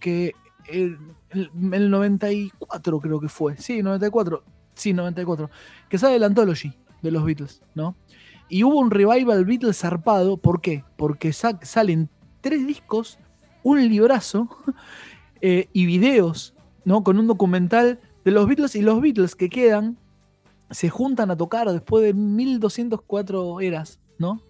Que 0.00 0.34
el, 0.68 0.98
el- 1.30 1.50
el 1.72 1.90
94 1.90 3.00
creo 3.00 3.20
que 3.20 3.28
fue, 3.28 3.56
sí, 3.56 3.82
94, 3.82 4.42
sí, 4.74 4.92
94, 4.92 5.48
que 5.88 5.98
sale 5.98 6.16
el 6.16 6.24
Anthology 6.24 6.72
de 7.02 7.10
los 7.10 7.24
Beatles, 7.24 7.62
¿no? 7.74 7.94
Y 8.48 8.64
hubo 8.64 8.78
un 8.78 8.90
revival 8.90 9.44
Beatles 9.44 9.78
zarpado, 9.78 10.36
¿por 10.36 10.60
qué? 10.60 10.84
Porque 10.96 11.32
sa- 11.32 11.58
salen 11.62 12.10
tres 12.40 12.66
discos, 12.66 13.18
un 13.62 13.80
librazo 13.88 14.48
eh, 15.40 15.68
y 15.72 15.86
videos, 15.86 16.54
¿no? 16.84 17.02
Con 17.04 17.18
un 17.18 17.26
documental 17.26 18.00
de 18.24 18.30
los 18.32 18.46
Beatles 18.46 18.74
y 18.76 18.82
los 18.82 19.00
Beatles 19.00 19.34
que 19.36 19.48
quedan 19.48 19.96
se 20.70 20.88
juntan 20.88 21.30
a 21.30 21.36
tocar 21.36 21.70
después 21.70 22.04
de 22.04 22.12
1204 22.14 23.60
eras, 23.60 23.98
¿no? 24.18 24.40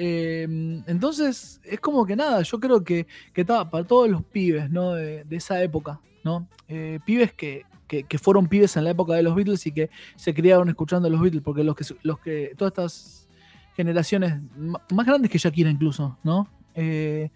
Eh, 0.00 0.46
entonces, 0.86 1.60
es 1.64 1.80
como 1.80 2.06
que 2.06 2.14
nada, 2.14 2.42
yo 2.42 2.60
creo 2.60 2.84
que, 2.84 3.08
que 3.32 3.40
estaba 3.40 3.68
para 3.68 3.84
todos 3.84 4.08
los 4.08 4.22
pibes, 4.22 4.70
¿no? 4.70 4.92
De, 4.92 5.24
de 5.24 5.36
esa 5.36 5.60
época, 5.60 6.00
¿no? 6.22 6.46
Eh, 6.68 7.00
pibes 7.04 7.32
que, 7.32 7.64
que, 7.88 8.04
que 8.04 8.18
fueron 8.18 8.46
pibes 8.46 8.76
en 8.76 8.84
la 8.84 8.90
época 8.90 9.14
de 9.14 9.24
los 9.24 9.34
Beatles 9.34 9.66
y 9.66 9.72
que 9.72 9.90
se 10.14 10.32
criaron 10.32 10.68
escuchando 10.68 11.08
a 11.08 11.10
los 11.10 11.20
Beatles, 11.20 11.42
porque 11.42 11.64
los 11.64 11.74
que, 11.74 11.84
los 12.02 12.20
que 12.20 12.52
todas 12.56 12.70
estas 12.70 13.28
generaciones 13.74 14.40
más 14.56 15.04
grandes 15.04 15.32
que 15.32 15.38
Shakira 15.38 15.68
incluso, 15.68 16.16
¿no? 16.22 16.48
Eh, 16.76 17.30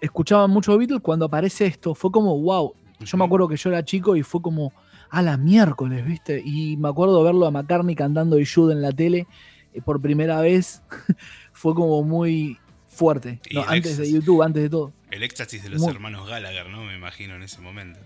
escuchaban 0.00 0.50
mucho 0.50 0.78
Beatles 0.78 1.02
cuando 1.02 1.26
aparece 1.26 1.66
esto, 1.66 1.94
fue 1.94 2.10
como, 2.10 2.40
wow, 2.40 2.72
yo 3.00 3.18
me 3.18 3.26
acuerdo 3.26 3.46
que 3.46 3.58
yo 3.58 3.68
era 3.68 3.84
chico 3.84 4.16
y 4.16 4.22
fue 4.22 4.40
como 4.40 4.72
a 5.10 5.20
la 5.20 5.36
miércoles, 5.36 6.02
¿viste? 6.06 6.40
Y 6.42 6.78
me 6.78 6.88
acuerdo 6.88 7.22
verlo 7.22 7.46
a 7.46 7.50
McCartney 7.50 7.94
cantando 7.94 8.38
y 8.38 8.46
Jude 8.46 8.72
en 8.72 8.80
la 8.80 8.92
tele 8.92 9.26
eh, 9.72 9.82
por 9.82 10.00
primera 10.00 10.40
vez. 10.40 10.82
fue 11.58 11.74
como 11.74 12.02
muy 12.02 12.56
fuerte. 12.86 13.40
Antes 13.66 13.98
de. 13.98 14.10
YouTube, 14.12 14.42
antes 14.42 14.62
de 14.62 14.70
todo. 14.70 14.92
El 15.10 15.22
éxtasis 15.22 15.62
de 15.62 15.70
los 15.70 15.80
Muy- 15.80 15.90
hermanos 15.92 16.28
Gallagher, 16.28 16.68
¿no? 16.68 16.84
Me 16.84 16.94
imagino 16.94 17.34
en 17.34 17.42
ese 17.42 17.60
momento. 17.60 17.98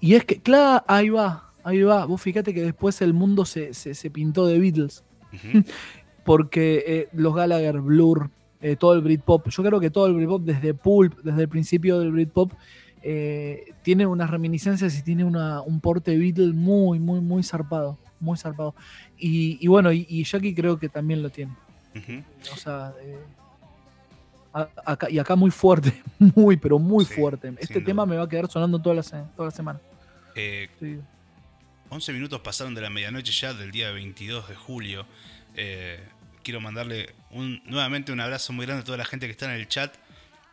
Y 0.00 0.14
es 0.14 0.24
que, 0.24 0.40
claro, 0.40 0.84
ahí 0.88 1.08
va, 1.10 1.52
ahí 1.62 1.82
va. 1.82 2.04
Vos 2.06 2.20
fíjate 2.20 2.52
que 2.54 2.62
después 2.62 3.00
el 3.02 3.14
mundo 3.14 3.44
se, 3.44 3.72
se- 3.74 3.94
se 3.94 4.10
pintó 4.10 4.46
de 4.46 4.58
Beatles. 4.58 5.04
Porque 6.24 6.84
eh, 6.86 7.08
los 7.12 7.34
Gallagher, 7.34 7.80
Blur, 7.80 8.30
eh, 8.60 8.76
todo 8.76 8.94
el 8.94 9.00
Britpop, 9.00 9.48
yo 9.48 9.62
creo 9.62 9.80
que 9.80 9.90
todo 9.90 10.06
el 10.06 10.14
Britpop 10.14 10.42
desde 10.42 10.74
Pulp, 10.74 11.18
desde 11.22 11.42
el 11.42 11.48
principio 11.48 11.98
del 12.00 12.12
Britpop, 12.12 12.52
eh, 13.02 13.72
tiene 13.82 14.06
unas 14.06 14.28
reminiscencias 14.30 14.98
y 14.98 15.02
tiene 15.02 15.24
una, 15.24 15.62
un 15.62 15.80
porte 15.80 16.16
Beatle 16.18 16.52
muy, 16.52 16.98
muy, 16.98 17.20
muy 17.20 17.42
zarpado. 17.42 17.98
Muy 18.20 18.36
zarpado. 18.36 18.74
Y, 19.16 19.58
y 19.60 19.68
bueno, 19.68 19.92
y, 19.92 20.04
y 20.08 20.24
Jackie 20.24 20.54
creo 20.54 20.78
que 20.78 20.88
también 20.88 21.22
lo 21.22 21.30
tiene. 21.30 21.52
O 22.52 22.56
sea, 22.56 22.92
eh, 23.02 23.18
acá, 24.84 25.10
y 25.10 25.18
acá 25.18 25.36
muy 25.36 25.50
fuerte, 25.50 26.02
muy, 26.18 26.56
pero 26.56 26.78
muy 26.78 27.04
Sí, 27.04 27.14
fuerte. 27.14 27.52
Este 27.58 27.80
tema 27.80 28.02
duda. 28.04 28.12
me 28.12 28.18
va 28.18 28.24
a 28.24 28.28
quedar 28.28 28.50
sonando 28.50 28.80
toda 28.80 28.96
la, 28.96 29.02
se- 29.02 29.22
toda 29.36 29.46
la 29.46 29.54
semana. 29.54 29.80
Eh, 30.34 30.68
Sí. 30.80 30.98
11 31.90 32.12
minutos 32.12 32.40
pasaron 32.40 32.74
de 32.74 32.82
la 32.82 32.90
medianoche 32.90 33.32
ya 33.32 33.54
del 33.54 33.70
día 33.70 33.90
22 33.92 34.46
de 34.48 34.54
julio. 34.54 35.06
Eh, 35.56 35.98
quiero 36.42 36.60
mandarle 36.60 37.14
un, 37.30 37.62
nuevamente 37.64 38.12
un 38.12 38.20
abrazo 38.20 38.52
muy 38.52 38.66
grande 38.66 38.82
a 38.82 38.84
toda 38.84 38.98
la 38.98 39.06
gente 39.06 39.24
que 39.26 39.32
está 39.32 39.46
en 39.46 39.52
el 39.52 39.68
chat. 39.68 39.94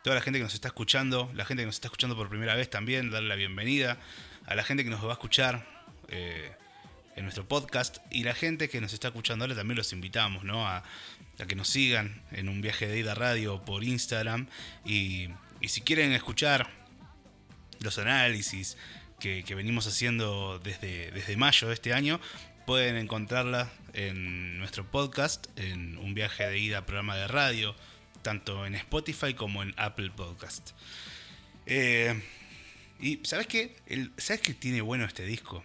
toda 0.02 0.14
la 0.16 0.22
gente 0.22 0.38
que 0.38 0.44
nos 0.44 0.54
está 0.54 0.68
escuchando, 0.68 1.28
la 1.34 1.44
gente 1.44 1.62
que 1.62 1.66
nos 1.66 1.74
está 1.74 1.88
escuchando 1.88 2.16
por 2.16 2.28
primera 2.30 2.54
vez 2.54 2.70
también, 2.70 3.10
darle 3.10 3.28
la 3.28 3.34
bienvenida 3.34 3.98
a 4.46 4.54
la 4.54 4.62
gente 4.62 4.84
que 4.84 4.88
nos 4.90 5.04
va 5.04 5.08
a 5.10 5.12
escuchar 5.14 5.66
eh, 6.08 6.52
en 7.16 7.24
nuestro 7.24 7.48
podcast 7.48 7.98
y 8.10 8.22
la 8.22 8.34
gente 8.34 8.68
que 8.68 8.80
nos 8.80 8.92
está 8.92 9.08
escuchando 9.08 9.44
ahora 9.44 9.56
también 9.56 9.76
los 9.76 9.92
invitamos 9.92 10.44
¿no? 10.44 10.66
a, 10.66 10.84
a 11.38 11.46
que 11.46 11.56
nos 11.56 11.68
sigan 11.68 12.22
en 12.30 12.48
un 12.48 12.60
viaje 12.60 12.86
de 12.86 12.98
ida 12.98 13.14
radio 13.14 13.64
por 13.64 13.82
Instagram 13.82 14.46
y, 14.84 15.28
y 15.60 15.68
si 15.68 15.80
quieren 15.80 16.12
escuchar 16.12 16.68
los 17.80 17.98
análisis 17.98 18.76
que, 19.18 19.42
venimos 19.54 19.86
haciendo 19.86 20.58
desde, 20.58 21.10
desde 21.10 21.36
mayo 21.36 21.68
de 21.68 21.74
este 21.74 21.92
año, 21.92 22.20
pueden 22.66 22.96
encontrarla 22.96 23.70
en 23.92 24.58
nuestro 24.58 24.84
podcast, 24.90 25.46
en 25.56 25.96
un 25.98 26.14
viaje 26.14 26.46
de 26.46 26.58
ida 26.58 26.84
programa 26.84 27.16
de 27.16 27.26
radio, 27.26 27.74
tanto 28.22 28.66
en 28.66 28.74
Spotify 28.74 29.34
como 29.34 29.62
en 29.62 29.74
Apple 29.76 30.10
Podcast. 30.14 30.72
Eh, 31.64 32.20
y 33.00 33.20
¿sabes 33.24 33.46
qué? 33.46 33.76
El, 33.86 34.12
¿Sabes 34.16 34.42
qué 34.42 34.54
tiene 34.54 34.80
bueno 34.80 35.04
este 35.04 35.24
disco? 35.24 35.64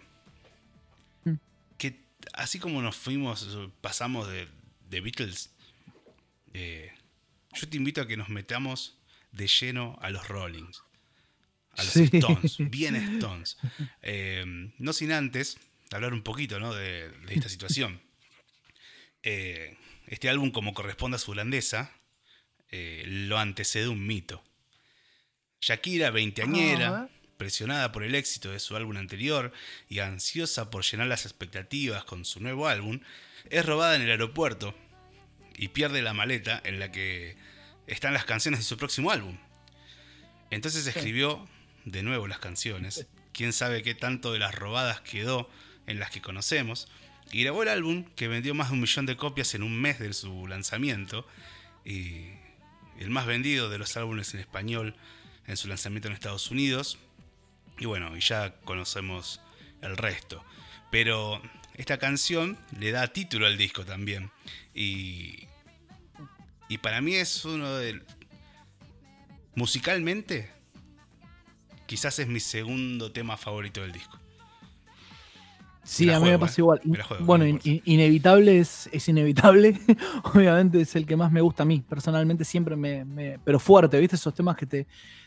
Así 2.32 2.58
como 2.58 2.82
nos 2.82 2.96
fuimos, 2.96 3.46
pasamos 3.80 4.28
de, 4.28 4.48
de 4.88 5.00
Beatles, 5.00 5.50
eh, 6.54 6.92
yo 7.54 7.68
te 7.68 7.76
invito 7.76 8.00
a 8.00 8.06
que 8.06 8.16
nos 8.16 8.28
metamos 8.28 8.98
de 9.32 9.46
lleno 9.46 9.98
a 10.00 10.10
los 10.10 10.28
Rollings. 10.28 10.82
A 11.76 11.84
los 11.84 11.92
Sí. 11.92 12.08
Stones, 12.12 12.56
bien 12.70 12.96
Stones. 12.96 13.56
Eh, 14.02 14.44
no 14.78 14.92
sin 14.92 15.12
antes 15.12 15.58
hablar 15.90 16.12
un 16.12 16.22
poquito 16.22 16.60
¿no? 16.60 16.74
de, 16.74 17.10
de 17.10 17.34
esta 17.34 17.48
situación. 17.48 18.00
Eh, 19.24 19.76
este 20.08 20.28
álbum, 20.28 20.50
como 20.50 20.74
corresponde 20.74 21.14
a 21.14 21.20
su 21.20 21.32
eh, 22.72 23.04
lo 23.06 23.38
antecede 23.38 23.86
un 23.86 24.04
mito. 24.04 24.42
Shakira, 25.60 26.10
veinteañera, 26.10 27.02
Ah. 27.02 27.08
Presionada 27.42 27.90
por 27.90 28.04
el 28.04 28.14
éxito 28.14 28.52
de 28.52 28.60
su 28.60 28.76
álbum 28.76 28.96
anterior 28.98 29.52
y 29.88 29.98
ansiosa 29.98 30.70
por 30.70 30.84
llenar 30.84 31.08
las 31.08 31.26
expectativas 31.26 32.04
con 32.04 32.24
su 32.24 32.38
nuevo 32.38 32.68
álbum, 32.68 33.00
es 33.50 33.66
robada 33.66 33.96
en 33.96 34.02
el 34.02 34.10
aeropuerto 34.10 34.76
y 35.56 35.66
pierde 35.68 36.02
la 36.02 36.14
maleta 36.14 36.62
en 36.64 36.78
la 36.78 36.92
que 36.92 37.36
están 37.88 38.14
las 38.14 38.26
canciones 38.26 38.60
de 38.60 38.64
su 38.64 38.76
próximo 38.76 39.10
álbum. 39.10 39.38
Entonces 40.52 40.86
escribió 40.86 41.48
de 41.84 42.04
nuevo 42.04 42.28
las 42.28 42.38
canciones. 42.38 43.08
Quién 43.32 43.52
sabe 43.52 43.82
qué 43.82 43.96
tanto 43.96 44.32
de 44.32 44.38
las 44.38 44.54
robadas 44.54 45.00
quedó 45.00 45.50
en 45.88 45.98
las 45.98 46.12
que 46.12 46.22
conocemos. 46.22 46.86
Y 47.32 47.42
grabó 47.42 47.64
el 47.64 47.70
álbum 47.70 48.04
que 48.14 48.28
vendió 48.28 48.54
más 48.54 48.68
de 48.68 48.74
un 48.74 48.82
millón 48.82 49.06
de 49.06 49.16
copias 49.16 49.56
en 49.56 49.64
un 49.64 49.80
mes 49.80 49.98
de 49.98 50.12
su 50.12 50.46
lanzamiento. 50.46 51.26
Y 51.84 52.28
el 53.00 53.10
más 53.10 53.26
vendido 53.26 53.68
de 53.68 53.78
los 53.78 53.96
álbumes 53.96 54.32
en 54.32 54.38
español 54.38 54.94
en 55.48 55.56
su 55.56 55.66
lanzamiento 55.66 56.06
en 56.06 56.14
Estados 56.14 56.52
Unidos. 56.52 57.00
Y 57.82 57.84
bueno, 57.84 58.16
y 58.16 58.20
ya 58.20 58.54
conocemos 58.64 59.40
el 59.80 59.96
resto. 59.96 60.44
Pero 60.92 61.42
esta 61.74 61.98
canción 61.98 62.56
le 62.78 62.92
da 62.92 63.08
título 63.08 63.44
al 63.44 63.58
disco 63.58 63.84
también. 63.84 64.30
Y, 64.72 65.48
y 66.68 66.78
para 66.78 67.00
mí 67.00 67.16
es 67.16 67.44
uno 67.44 67.74
de... 67.74 68.00
Musicalmente, 69.56 70.48
quizás 71.86 72.20
es 72.20 72.28
mi 72.28 72.38
segundo 72.38 73.10
tema 73.10 73.36
favorito 73.36 73.80
del 73.80 73.90
disco. 73.90 74.16
Sí, 75.82 76.08
a 76.10 76.20
mí 76.20 76.28
me 76.30 76.38
pasa 76.38 76.52
eh. 76.52 76.60
igual. 76.60 76.80
Me 76.84 76.98
la 76.98 77.04
juego, 77.04 77.24
bueno, 77.24 77.44
in- 77.48 77.60
in- 77.64 77.82
inevitable 77.84 78.60
es, 78.60 78.88
es 78.92 79.08
inevitable. 79.08 79.76
Obviamente 80.22 80.80
es 80.80 80.94
el 80.94 81.04
que 81.04 81.16
más 81.16 81.32
me 81.32 81.40
gusta 81.40 81.64
a 81.64 81.66
mí. 81.66 81.80
Personalmente 81.80 82.44
siempre 82.44 82.76
me. 82.76 83.04
me- 83.04 83.40
pero 83.40 83.58
fuerte, 83.58 83.98
¿viste? 83.98 84.14
Esos 84.14 84.32
temas 84.32 84.54
que 84.56 84.66
te, 84.66 84.86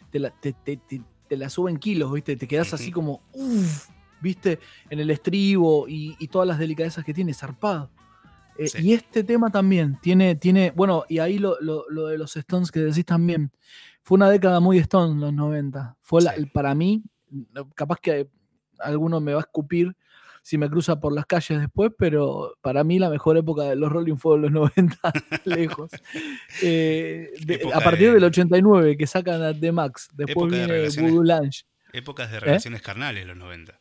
te, 0.10 0.20
la, 0.20 0.30
te, 0.32 0.54
te- 0.54 0.80
te- 1.28 1.38
la 1.38 1.50
suben 1.50 1.78
kilos, 1.78 2.12
¿viste? 2.14 2.36
Te 2.36 2.48
quedas 2.48 2.74
así 2.74 2.92
como. 2.92 3.22
Uff, 3.34 3.90
¿viste? 4.22 4.60
En 4.90 5.00
el 5.00 5.10
estribo 5.12 5.88
y, 5.88 6.16
y 6.20 6.28
todas 6.28 6.48
las 6.48 6.58
delicadezas 6.60 7.04
que 7.06 7.14
tiene, 7.14 7.34
zarpado. 7.34 7.90
Eh, 8.58 8.68
Sí. 8.70 8.78
Y 8.88 8.94
este 8.94 9.24
tema 9.24 9.50
también 9.52 10.00
tiene, 10.02 10.36
tiene, 10.36 10.72
bueno, 10.72 11.04
y 11.10 11.20
ahí 11.20 11.38
lo, 11.40 11.58
lo- 11.60 11.86
lo 11.90 12.08
de 12.08 12.18
los 12.18 12.36
Stones 12.38 12.72
que 12.72 12.80
decís 12.80 13.06
también, 13.06 13.52
fue 14.02 14.16
una 14.16 14.30
década 14.30 14.60
muy 14.62 14.78
Stones 14.78 15.18
los 15.20 15.34
90. 15.34 15.98
Fue 16.02 16.22
la- 16.22 16.36
Sí. 16.36 16.46
para 16.46 16.74
mí, 16.74 17.04
capaz 17.76 17.98
que 18.00 18.30
alguno 18.80 19.20
me 19.20 19.34
va 19.34 19.40
a 19.40 19.42
escupir 19.42 19.96
si 20.48 20.60
me 20.60 20.70
cruza 20.70 21.00
por 21.00 21.12
las 21.12 21.26
calles 21.26 21.60
después, 21.60 21.92
pero 21.98 22.54
para 22.62 22.84
mí 22.84 23.00
la 23.00 23.10
mejor 23.10 23.36
época 23.36 23.64
de 23.64 23.76
los 23.76 23.92
Rolling 23.92 24.16
fue 24.18 24.38
los 24.38 24.52
90, 24.52 24.96
lejos. 25.46 25.90
Eh, 26.62 27.32
de- 27.44 27.68
a 27.74 27.80
partir 27.80 28.10
de- 28.10 28.14
del 28.14 28.26
89, 28.26 28.96
que 28.96 29.08
sacan 29.08 29.42
a 29.42 29.60
The 29.60 29.72
Max, 29.72 30.08
después 30.14 30.52
de 30.52 30.58
viene 30.60 30.72
relaciones. 30.74 31.12
Voodoo 31.12 31.24
Lounge. 31.24 31.64
Épocas 31.94 32.30
¿Eh? 32.30 32.34
de 32.34 32.40
relaciones 32.42 32.82
carnales, 32.84 33.26
los 33.26 33.38
90. 33.38 33.80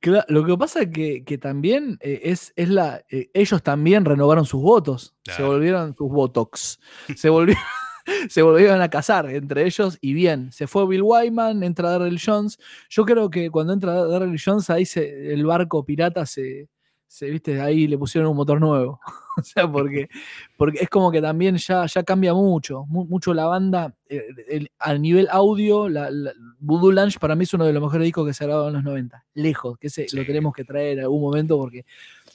Cla- 0.00 0.24
lo 0.28 0.44
que 0.46 0.56
pasa 0.56 0.82
es 0.82 0.88
que, 0.90 1.24
que 1.24 1.36
también 1.38 1.98
eh, 2.00 2.20
es, 2.24 2.52
es 2.56 2.68
la. 2.68 3.04
eh, 3.10 3.30
ellos 3.34 3.62
también 3.62 4.04
renovaron 4.04 4.46
sus 4.46 4.62
votos. 4.62 5.14
Se 5.24 5.32
Claro. 5.36 5.48
volvieron 5.48 5.94
sus 5.96 6.08
votox. 6.10 6.78
Se 7.16 7.28
volvieron, 7.28 7.62
se 8.28 8.42
volvieron 8.42 8.80
a 8.82 8.88
casar 8.90 9.28
entre 9.30 9.64
ellos 9.66 9.98
y 10.00 10.12
bien. 10.14 10.52
Se 10.52 10.66
fue 10.66 10.86
Bill 10.86 11.02
Wyman, 11.02 11.62
entra 11.62 11.90
Darrell 11.90 12.20
Jones. 12.24 12.58
Yo 12.90 13.04
creo 13.04 13.30
que 13.30 13.50
cuando 13.50 13.72
entra 13.72 14.04
Darrell 14.06 14.38
Jones, 14.42 14.68
ahí 14.70 14.84
se, 14.86 15.32
el 15.32 15.44
barco 15.46 15.84
pirata 15.84 16.26
se. 16.26 16.68
se 17.06 17.30
viste, 17.30 17.60
ahí 17.60 17.86
le 17.86 17.96
pusieron 17.96 18.30
un 18.30 18.36
motor 18.36 18.60
nuevo. 18.60 19.00
o 19.38 19.42
sea, 19.42 19.70
porque, 19.70 20.08
porque 20.56 20.78
es 20.82 20.88
como 20.88 21.10
que 21.12 21.20
también 21.22 21.56
ya, 21.56 21.86
ya 21.86 22.02
cambia 22.02 22.34
mucho. 22.34 22.84
mu- 22.86 23.04
mucho 23.06 23.32
la 23.32 23.46
banda. 23.46 23.94
eh, 24.08 24.22
el- 24.48 24.70
a 24.78 24.94
nivel 24.94 25.28
audio, 25.30 25.88
la, 25.88 26.10
la- 26.10 26.32
Voodoo 26.58 26.92
Lounge 26.92 27.18
para 27.18 27.34
mí 27.36 27.44
es 27.44 27.54
uno 27.54 27.64
de 27.66 27.72
los 27.72 27.82
mejores 27.82 28.04
discos 28.04 28.26
que 28.26 28.34
se 28.34 28.44
grabaron 28.44 28.68
en 28.70 28.74
los 28.74 28.84
90. 28.84 29.24
Lejos, 29.34 29.78
que 29.78 29.86
ese 29.86 30.06
lo 30.12 30.22
Sí. 30.22 30.26
tenemos 30.26 30.52
que 30.52 30.64
traer 30.64 30.98
en 30.98 31.04
algún 31.04 31.20
momento 31.22 31.56
porque 31.58 31.84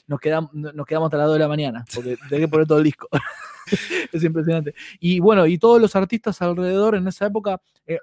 nos 0.08 0.20
quedamos, 0.20 0.52
nos 0.54 0.86
quedamos 0.86 1.08
hasta 1.08 1.18
las 1.18 1.28
2 1.28 1.36
de 1.36 1.40
la 1.40 1.48
mañana. 1.48 1.86
Porque 1.94 2.18
tenés 2.30 2.46
que 2.46 2.48
poner 2.48 2.66
todo 2.68 2.78
el 2.80 2.84
disco. 2.86 3.08
es 4.12 4.24
impresionante. 4.24 4.74
Y 5.00 5.20
bueno, 5.20 5.46
y 5.48 5.58
todos 5.58 5.82
los 5.82 5.96
artistas 5.96 6.42
alrededor 6.42 6.96
en 6.96 7.08
esa 7.08 7.26
época. 7.28 7.62
eh, 7.88 7.98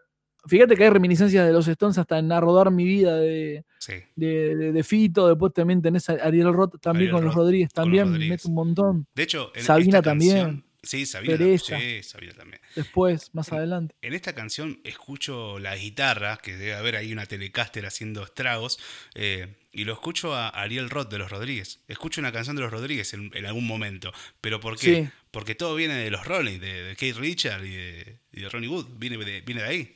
fíjate 0.48 0.76
que 0.76 0.84
hay 0.84 0.90
reminiscencias 0.90 1.44
de 1.46 1.52
los 1.52 1.66
Stones 1.66 1.98
hasta 1.98 2.18
en 2.18 2.30
A 2.30 2.38
Rodar 2.40 2.70
Mi 2.70 2.84
Vida 2.84 3.16
de, 3.16 3.64
Sí. 3.78 3.94
de, 4.14 4.54
de- 4.56 4.72
de 4.72 4.84
Fito. 4.84 5.28
Después 5.28 5.52
también 5.52 5.82
tenés 5.82 6.08
a 6.08 6.12
Ariel 6.14 6.52
Roth 6.52 6.80
también 6.80 7.08
Ariel 7.08 7.12
con 7.14 7.24
los 7.24 7.34
Rodríguez. 7.34 7.66
los 7.68 7.74
También 7.74 8.06
Rodríguez. 8.06 8.30
mete 8.30 8.48
un 8.48 8.54
montón. 8.54 9.06
De 9.14 9.22
hecho, 9.24 9.50
en 9.54 9.64
Sabina 9.64 9.98
esta 9.98 10.10
también. 10.10 10.36
canción- 10.36 10.66
Sí, 10.82 11.04
Sabina. 11.04 11.36
Sí, 11.58 12.00
Sabina 12.04 12.32
también. 12.34 12.60
Después, 12.76 13.34
más 13.34 13.52
adelante. 13.52 13.96
En 14.02 14.12
esta 14.14 14.36
canción 14.36 14.78
escucho 14.84 15.58
la 15.58 15.74
guitarra, 15.74 16.36
que 16.40 16.56
debe 16.56 16.74
haber 16.74 16.94
ahí 16.94 17.12
una 17.12 17.26
telecaster 17.26 17.86
haciendo 17.86 18.22
estragos, 18.22 18.78
eh, 19.16 19.56
y 19.72 19.82
lo 19.84 19.92
escucho 19.94 20.32
a 20.36 20.48
Ariel 20.48 20.88
Roth 20.88 21.10
de 21.10 21.18
los 21.18 21.28
Rodríguez. 21.28 21.80
Escucho 21.88 22.20
una 22.20 22.30
canción 22.30 22.54
de 22.54 22.62
los 22.62 22.70
Rodríguez 22.70 23.14
en, 23.14 23.32
en 23.34 23.46
algún 23.46 23.66
momento. 23.66 24.12
¿Pero 24.40 24.60
por 24.60 24.78
qué? 24.78 24.94
Sí. 25.06 25.08
Porque 25.36 25.54
todo 25.54 25.74
viene 25.74 25.96
de 25.96 26.10
los 26.10 26.24
Rolling, 26.26 26.58
de, 26.60 26.82
de 26.84 26.94
Kate 26.94 27.12
Richard 27.12 27.62
y 27.62 27.76
de, 27.76 28.20
y 28.32 28.40
de 28.40 28.48
Ronnie 28.48 28.70
Wood. 28.70 28.86
Viene 28.96 29.18
de, 29.22 29.42
viene 29.42 29.60
de 29.60 29.68
ahí. 29.68 29.94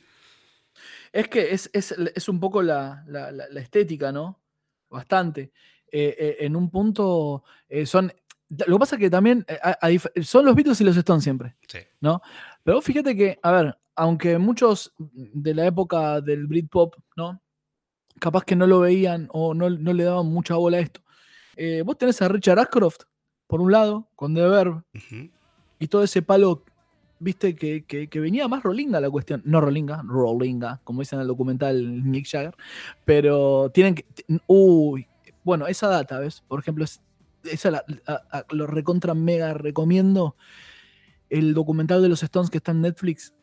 Es 1.11 1.27
que 1.29 1.51
es, 1.51 1.67
es- 1.73 1.95
es 2.13 2.29
un 2.29 2.39
poco 2.39 2.61
la, 2.61 3.03
la- 3.07 3.31
estética, 3.59 4.11
¿no? 4.11 4.39
Bastante. 4.87 5.51
Eh, 5.91 6.15
eh, 6.19 6.37
en 6.41 6.55
un 6.55 6.69
punto 6.69 7.43
eh, 7.67 7.87
son. 7.87 8.13
Lo 8.67 8.75
que 8.75 8.79
pasa 8.81 8.95
es 8.97 8.99
que 8.99 9.09
también 9.09 9.43
a- 9.63 9.79
a 9.81 9.89
dif- 9.89 10.11
son 10.23 10.45
los 10.45 10.53
Beatles 10.53 10.79
y 10.79 10.83
los 10.83 10.95
Stones 10.95 11.23
siempre. 11.23 11.55
Sí. 11.67 11.79
Pero 12.63 12.75
vos 12.77 12.85
fíjate 12.85 13.15
que, 13.15 13.39
a 13.41 13.51
ver, 13.51 13.77
aunque 13.95 14.37
muchos 14.37 14.93
de 14.99 15.55
la 15.55 15.65
época 15.65 16.21
del 16.21 16.45
Britpop, 16.45 16.97
¿no? 17.15 17.41
Capaz 18.19 18.43
que 18.45 18.55
no 18.55 18.67
lo 18.67 18.81
veían 18.81 19.27
o 19.31 19.55
no, 19.55 19.71
no 19.71 19.91
le 19.91 20.03
daban 20.03 20.27
mucha 20.27 20.53
bola 20.53 20.77
a 20.77 20.81
esto. 20.81 21.01
vos 21.83 21.97
tenés 21.97 22.21
a 22.21 22.27
Richard 22.27 22.59
Ashcroft, 22.59 23.05
por 23.51 23.61
un 23.61 23.71
lado, 23.71 24.07
con 24.15 24.33
The 24.33 24.47
Verb, 24.47 24.83
y 25.77 25.87
todo 25.87 26.03
ese 26.03 26.21
palo, 26.21 26.63
viste, 27.19 27.53
que, 27.53 27.83
que- 27.83 28.07
que 28.07 28.19
venía 28.19 28.47
más 28.47 28.63
rolinga 28.63 28.99
la 29.01 29.09
cuestión. 29.09 29.41
No 29.45 29.59
rolinga, 29.61 30.01
rolinga, 30.07 30.79
como 30.83 31.01
dicen 31.01 31.17
en 31.17 31.21
el 31.23 31.27
documental 31.27 32.01
Mick 32.03 32.27
Jagger. 32.27 32.55
Pero 33.05 33.69
tienen 33.73 33.95
que. 33.95 34.05
Uy, 34.47 35.05
bueno, 35.43 35.67
esa 35.67 35.87
data, 35.87 36.17
¿ves? 36.19 36.43
Por 36.47 36.59
ejemplo, 36.61 36.83
es- 36.85 37.01
esa 37.43 37.71
la- 37.71 37.83
a- 38.07 38.21
a- 38.39 38.45
lo 38.51 38.67
recontra 38.67 39.13
mega 39.13 39.53
recomiendo. 39.53 40.35
El 41.29 41.53
documental 41.53 42.01
de 42.01 42.09
los 42.09 42.23
Stones 42.23 42.49
que 42.49 42.57
está 42.57 42.71
en 42.71 42.81
Netflix, 42.81 43.33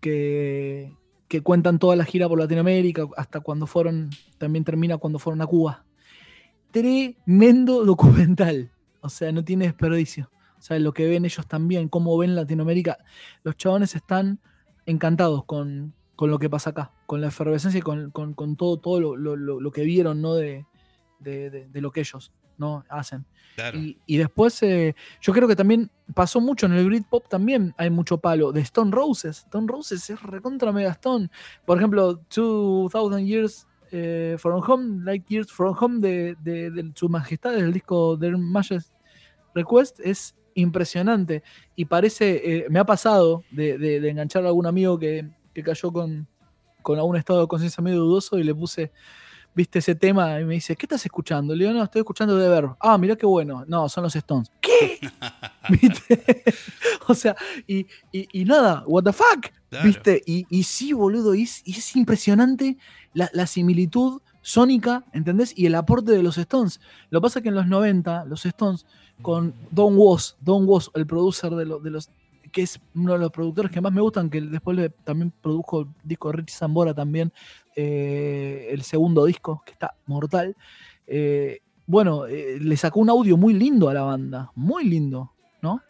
que, 0.00 0.96
que 1.28 1.40
cuentan 1.42 1.78
toda 1.78 1.96
la 1.96 2.04
gira 2.04 2.28
por 2.28 2.38
Latinoamérica, 2.38 3.06
hasta 3.16 3.40
cuando 3.40 3.66
fueron, 3.66 4.10
también 4.38 4.64
termina 4.64 4.96
cuando 4.98 5.18
fueron 5.18 5.40
a 5.42 5.46
Cuba. 5.46 5.84
Tremendo 6.70 7.84
documental. 7.84 8.70
O 9.04 9.08
sea, 9.10 9.30
no 9.32 9.44
tiene 9.44 9.66
desperdicio. 9.66 10.30
O 10.58 10.62
sea, 10.62 10.78
lo 10.78 10.94
que 10.94 11.06
ven 11.06 11.24
ellos 11.26 11.46
también, 11.46 11.88
cómo 11.88 12.16
ven 12.16 12.34
Latinoamérica. 12.34 12.96
Los 13.42 13.56
chabones 13.56 13.94
están 13.94 14.40
encantados 14.86 15.44
con, 15.44 15.92
con 16.16 16.30
lo 16.30 16.38
que 16.38 16.48
pasa 16.48 16.70
acá, 16.70 16.90
con 17.06 17.20
la 17.20 17.28
efervescencia 17.28 17.78
y 17.78 17.82
con, 17.82 18.10
con- 18.10 18.32
con 18.34 18.56
todo, 18.56 18.78
todo 18.78 18.98
lo, 19.00 19.14
lo- 19.16 19.36
lo- 19.36 19.70
que 19.70 19.82
vieron, 19.84 20.22
¿no? 20.22 20.34
De, 20.34 20.64
de- 21.18 21.50
de- 21.50 21.68
de 21.68 21.80
lo 21.82 21.90
que 21.92 22.00
ellos 22.00 22.32
¿no? 22.56 22.84
Hacen. 22.88 23.26
Claro. 23.56 23.76
Y, 23.78 23.98
y 24.06 24.16
después, 24.16 24.62
eh, 24.62 24.94
yo 25.20 25.32
creo 25.32 25.48
que 25.48 25.56
también 25.56 25.90
pasó 26.14 26.40
mucho 26.40 26.66
en 26.66 26.72
el 26.74 26.86
Britpop, 26.86 27.28
también 27.28 27.74
hay 27.76 27.90
mucho 27.90 28.18
palo. 28.18 28.52
De 28.52 28.60
Stone 28.60 28.92
Roses. 28.92 29.38
Stone 29.38 29.66
Roses 29.66 30.08
es 30.08 30.22
recontra 30.22 30.70
mega 30.70 30.92
Stone. 30.92 31.30
Por 31.66 31.78
ejemplo, 31.78 32.20
2000 32.34 33.26
Years 33.26 33.66
eh, 33.96 34.36
From 34.38 34.60
Home, 34.66 35.04
Like 35.04 35.24
Years 35.28 35.52
From 35.52 35.74
Home 35.78 36.00
de, 36.00 36.36
de- 36.42 36.70
de 36.70 36.92
Su 36.94 37.08
Majestad, 37.08 37.52
del 37.52 37.72
disco 37.72 38.18
Their 38.18 38.36
Majesty 38.36 38.90
Request, 39.54 40.00
es 40.02 40.34
impresionante. 40.54 41.42
Y 41.76 41.84
parece, 41.84 42.40
eh, 42.58 42.66
me 42.70 42.78
ha 42.80 42.84
pasado 42.84 43.44
de, 43.50 43.78
de- 43.78 44.08
enganchar 44.10 44.44
a 44.44 44.48
algún 44.48 44.66
amigo 44.66 44.98
que, 44.98 45.28
que 45.52 45.62
cayó 45.62 45.92
con, 45.92 46.26
con 46.82 46.98
algún 46.98 47.16
estado 47.16 47.40
de 47.42 47.46
conciencia 47.48 47.82
medio 47.82 48.00
dudoso 48.00 48.38
y 48.38 48.42
le 48.44 48.54
puse, 48.54 48.90
viste 49.54 49.78
ese 49.78 49.94
tema 49.94 50.40
y 50.40 50.44
me 50.44 50.54
dice, 50.54 50.74
¿qué 50.76 50.86
estás 50.86 51.04
escuchando? 51.04 51.54
Le 51.54 51.64
digo, 51.64 51.76
no, 51.78 51.84
estoy 51.84 52.00
escuchando 52.00 52.36
The 52.38 52.48
Verb. 52.48 52.76
Ah, 52.80 52.98
mirá 52.98 53.14
qué 53.16 53.26
bueno. 53.26 53.64
No, 53.68 53.88
son 53.88 54.02
los 54.04 54.14
Stones. 54.16 54.50
¿Qué? 54.60 54.98
¿Viste? 55.70 56.42
o 57.08 57.14
sea, 57.14 57.34
y, 57.66 57.86
y- 58.12 58.28
y 58.32 58.44
nada, 58.44 58.82
what 58.86 59.04
the 59.04 59.12
fuck, 59.12 59.46
Claro. 59.70 59.86
¿viste? 59.88 60.22
Y, 60.26 60.46
y 60.50 60.62
sí, 60.64 60.92
boludo, 60.92 61.34
es, 61.34 61.62
y 61.64 61.72
es 61.72 61.96
impresionante 61.96 62.76
la, 63.14 63.30
la 63.32 63.46
similitud 63.46 64.20
sónica, 64.42 65.04
¿entendés? 65.14 65.56
Y 65.56 65.64
el 65.66 65.74
aporte 65.74 66.12
de 66.12 66.22
los 66.22 66.36
Stones. 66.36 66.80
Lo 67.10 67.20
que 67.20 67.22
pasa 67.22 67.38
es 67.38 67.42
que 67.42 67.48
en 67.48 67.54
los 67.54 67.66
90, 67.66 68.26
los 68.26 68.44
Stones, 68.44 68.84
con 69.22 69.54
Don 69.70 69.94
Was, 69.96 70.36
Don 70.40 70.64
Was, 70.68 70.90
el 70.94 71.06
producer 71.06 71.50
de, 71.52 71.64
lo- 71.64 71.78
de 71.78 71.90
los 71.90 72.10
que 72.52 72.62
es 72.62 72.78
uno 72.94 73.14
de 73.14 73.18
los 73.18 73.30
productores 73.32 73.70
que 73.70 73.80
más 73.80 73.92
me 73.92 74.00
gustan, 74.00 74.28
que 74.28 74.40
después 74.40 74.76
le- 74.76 74.90
también 74.90 75.32
produjo 75.40 75.80
el 75.82 75.86
disco 76.04 76.28
de 76.30 76.36
Richie 76.38 76.56
Zambora 76.56 76.92
también, 76.94 77.32
eh, 77.74 78.68
el 78.70 78.82
segundo 78.82 79.24
disco, 79.24 79.62
que 79.64 79.72
está 79.72 79.94
mortal. 80.06 80.54
eh, 81.06 81.60
bueno, 81.86 82.26
eh, 82.26 82.58
le 82.60 82.76
sacó 82.78 83.00
un 83.00 83.10
audio 83.10 83.36
muy 83.36 83.52
lindo 83.54 83.88
a 83.90 83.94
la 83.94 84.02
banda, 84.02 84.50
muy 84.54 84.84
lindo, 84.84 85.32
¿no? 85.60 85.82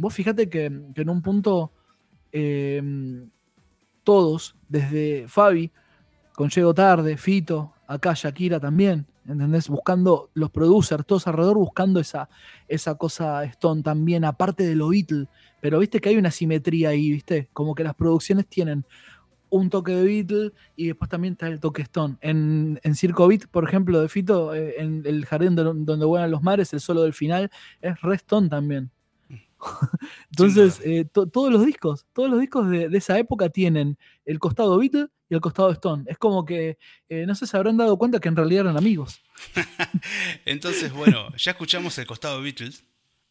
Vos 0.00 0.12
fíjate 0.12 0.48
que, 0.50 0.70
que 0.94 1.00
en 1.02 1.08
un 1.08 1.22
punto 1.22 1.70
todos, 4.04 4.54
desde 4.68 5.26
Fabi, 5.28 5.72
con 6.34 6.50
Llego 6.50 6.74
Tarde, 6.74 7.16
Fito, 7.16 7.72
acá 7.86 8.12
Shakira 8.14 8.60
también, 8.60 9.06
¿entendés? 9.26 9.68
Buscando 9.68 10.30
los 10.34 10.50
producers, 10.50 11.04
todos 11.06 11.26
alrededor 11.26 11.56
buscando 11.56 12.00
esa, 12.00 12.28
esa 12.68 12.94
cosa 12.96 13.44
Stone 13.44 13.82
también, 13.82 14.24
aparte 14.24 14.64
de 14.64 14.74
lo 14.74 14.88
Beatle. 14.88 15.26
Pero 15.60 15.78
viste 15.78 16.00
que 16.00 16.10
hay 16.10 16.16
una 16.16 16.30
simetría 16.30 16.90
ahí, 16.90 17.10
viste, 17.10 17.48
como 17.52 17.74
que 17.74 17.84
las 17.84 17.94
producciones 17.94 18.46
tienen 18.46 18.84
un 19.50 19.70
toque 19.70 19.92
de 19.94 20.02
Beatle 20.04 20.52
y 20.74 20.88
después 20.88 21.08
también 21.08 21.34
está 21.34 21.46
el 21.46 21.60
toque 21.60 21.82
Stone. 21.82 22.16
En, 22.20 22.80
en 22.82 22.94
Circo 22.96 23.28
Beat, 23.28 23.46
por 23.46 23.62
ejemplo, 23.66 24.00
de 24.00 24.08
Fito, 24.08 24.52
eh, 24.54 24.74
en 24.78 25.02
el 25.06 25.24
jardín 25.26 25.54
de- 25.54 25.62
donde 25.62 26.04
vuelan 26.04 26.30
los 26.32 26.42
mares, 26.42 26.72
el 26.72 26.80
solo 26.80 27.02
del 27.02 27.12
final, 27.12 27.50
es 27.80 28.00
re 28.02 28.16
Stone 28.16 28.48
también. 28.48 28.90
Entonces, 30.30 30.80
eh, 30.84 31.04
to- 31.04 31.26
todos 31.26 31.52
los 31.52 31.64
discos, 31.64 32.06
todos 32.12 32.30
los 32.30 32.40
discos 32.40 32.68
de, 32.70 32.88
de 32.88 32.98
esa 32.98 33.18
época 33.18 33.48
tienen 33.48 33.98
el 34.24 34.38
costado 34.38 34.78
Beatle 34.78 35.08
y 35.28 35.34
el 35.34 35.40
costado 35.40 35.70
Stone. 35.72 36.04
Es 36.06 36.18
como 36.18 36.44
que, 36.44 36.78
eh, 37.08 37.24
no 37.26 37.34
sé, 37.34 37.46
se 37.46 37.56
habrán 37.56 37.76
dado 37.76 37.96
cuenta 37.98 38.20
que 38.20 38.28
en 38.28 38.36
realidad 38.36 38.62
eran 38.62 38.76
amigos. 38.76 39.20
Entonces, 40.44 40.92
bueno, 40.92 41.34
ya 41.36 41.52
escuchamos 41.52 41.96
el 41.98 42.06
costado 42.06 42.40
Beatles 42.42 42.84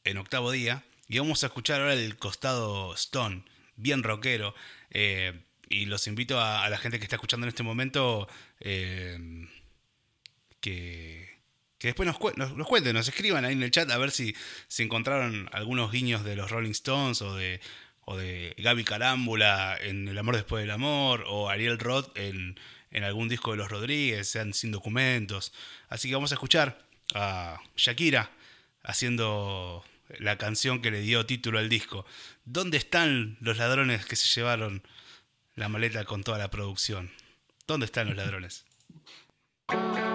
en 0.04 0.18
octavo 0.18 0.52
día 0.52 0.84
y 1.08 1.20
vamos 1.20 1.44
a 1.44 1.48
escuchar 1.48 1.82
ahora 1.82 1.94
el 1.94 2.18
costado 2.18 2.94
Stone, 2.94 3.44
bien 3.76 4.04
rockero. 4.04 4.54
eh, 4.90 5.44
y 5.70 5.86
los 5.86 6.06
invito 6.08 6.40
a, 6.40 6.64
a 6.66 6.70
la 6.70 6.78
gente 6.78 7.00
que 7.00 7.06
está 7.06 7.16
escuchando 7.16 7.46
en 7.46 7.50
este 7.50 7.64
momento 7.64 8.28
que, 10.60 11.30
que 11.84 11.90
después 11.90 12.08
nos, 12.08 12.16
cue- 12.18 12.34
nos, 12.38 12.56
nos 12.56 12.66
cuenten, 12.68 12.94
nos 12.96 13.08
escriban 13.08 13.44
ahí 13.46 13.54
en 13.54 13.62
el 13.62 13.70
chat 13.72 13.92
a 13.92 13.98
ver 13.98 14.10
si, 14.12 14.34
si 14.70 14.84
encontraron 14.84 15.50
algunos 15.52 15.92
guiños 15.92 16.24
de 16.24 16.36
los 16.38 16.50
Rolling 16.50 16.72
Stones 16.72 17.22
o 17.22 17.36
de, 17.36 17.60
o 18.06 18.16
de 18.18 18.56
Gaby 18.58 18.84
Carámbula 18.86 19.78
en 19.82 20.08
El 20.08 20.18
amor 20.18 20.36
después 20.36 20.62
del 20.64 20.72
amor 20.72 21.26
o 21.28 21.50
Ariel 21.50 21.78
Roth 21.80 22.18
en, 22.18 22.58
en 22.92 23.04
algún 23.04 23.28
disco 23.28 23.52
de 23.52 23.58
los 23.58 23.70
Rodríguez, 23.70 24.30
sean 24.30 24.54
sin 24.54 24.72
documentos. 24.72 25.52
Así 25.90 26.08
que 26.08 26.16
vamos 26.16 26.32
a 26.32 26.36
escuchar 26.36 26.86
a 27.14 27.60
Shakira 27.76 28.32
haciendo 28.82 29.84
la 30.20 30.38
canción 30.38 30.82
que 30.82 30.90
le 30.92 31.02
dio 31.02 31.26
título 31.26 31.60
al 31.60 31.68
disco. 31.70 32.06
¿Dónde 32.46 32.78
están 32.78 33.38
los 33.42 33.58
ladrones 33.58 34.06
que 34.06 34.16
se 34.16 34.28
llevaron 34.34 34.84
la 35.56 35.68
maleta 35.68 36.06
con 36.06 36.24
toda 36.24 36.38
la 36.38 36.50
producción? 36.50 37.12
¿Dónde 37.68 37.88
están 37.88 38.08
los 38.08 38.16
ladrones? 38.16 38.66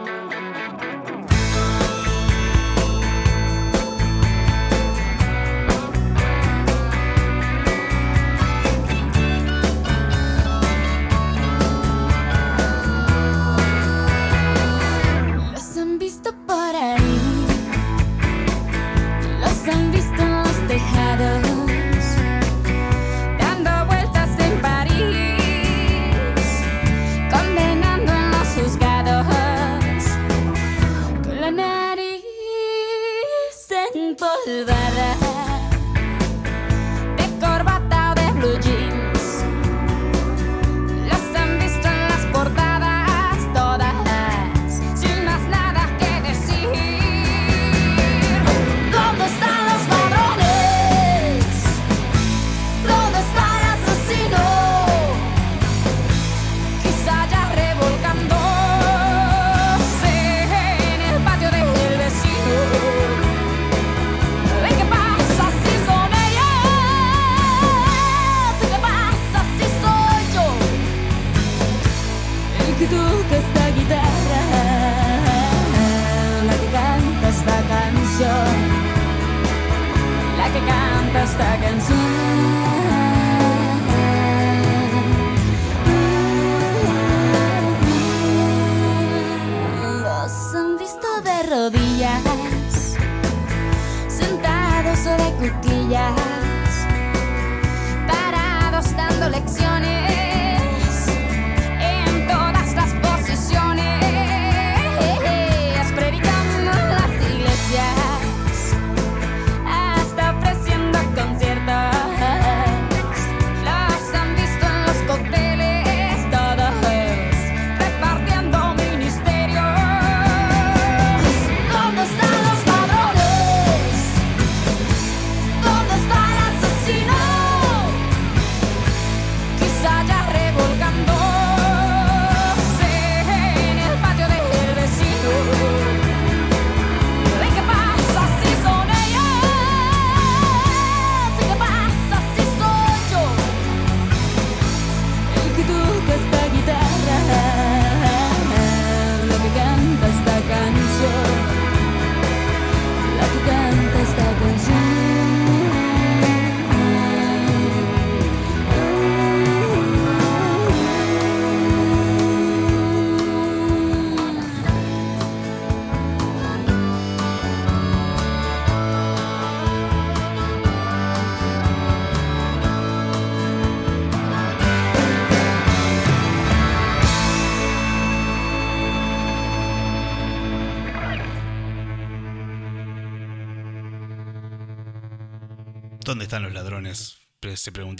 yeah. 95.89 96.28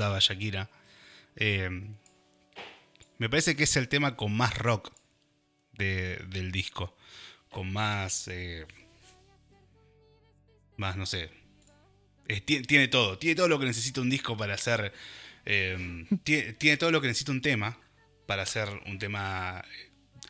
Preguntaba 0.09 0.19
Shakira. 0.21 0.71
Eh, 1.37 1.71
me 3.19 3.29
parece 3.29 3.57
que 3.57 3.65
es 3.65 3.77
el 3.77 3.89
tema 3.89 4.17
con 4.17 4.35
más 4.35 4.57
rock 4.57 4.93
del 5.77 6.51
disco. 6.51 6.97
Con 7.51 7.73
más. 7.73 8.29
Eh, 8.29 8.67
más, 10.77 10.97
no 10.97 11.07
sé. 11.07 11.31
tiene, 12.45 12.89
todo. 12.89 13.19
Tiene 13.19 13.37
todo 13.37 13.49
lo 13.49 13.59
que 13.59 13.67
necesita 13.67 14.01
un 14.01 14.11
disco 14.11 14.37
para 14.37 14.55
hacer. 14.55 14.93
Eh, 15.45 16.07
tiene, 16.25 16.77
todo 16.77 16.91
lo 16.91 17.01
que 17.01 17.09
necesita 17.09 17.33
un 17.33 17.43
tema 17.43 17.79
para 18.27 18.43
hacer 18.43 18.69
un 18.87 18.99
tema 18.99 19.65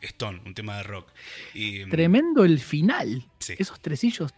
Stone, 0.01 0.41
un 0.45 0.53
tema 0.53 0.77
de 0.77 0.83
rock. 0.83 1.11
Mm, 1.53 1.89
Tremendo 1.89 2.43
el 2.43 2.59
final. 2.59 3.27
Esos 3.47 3.79
tresillos. 3.79 4.33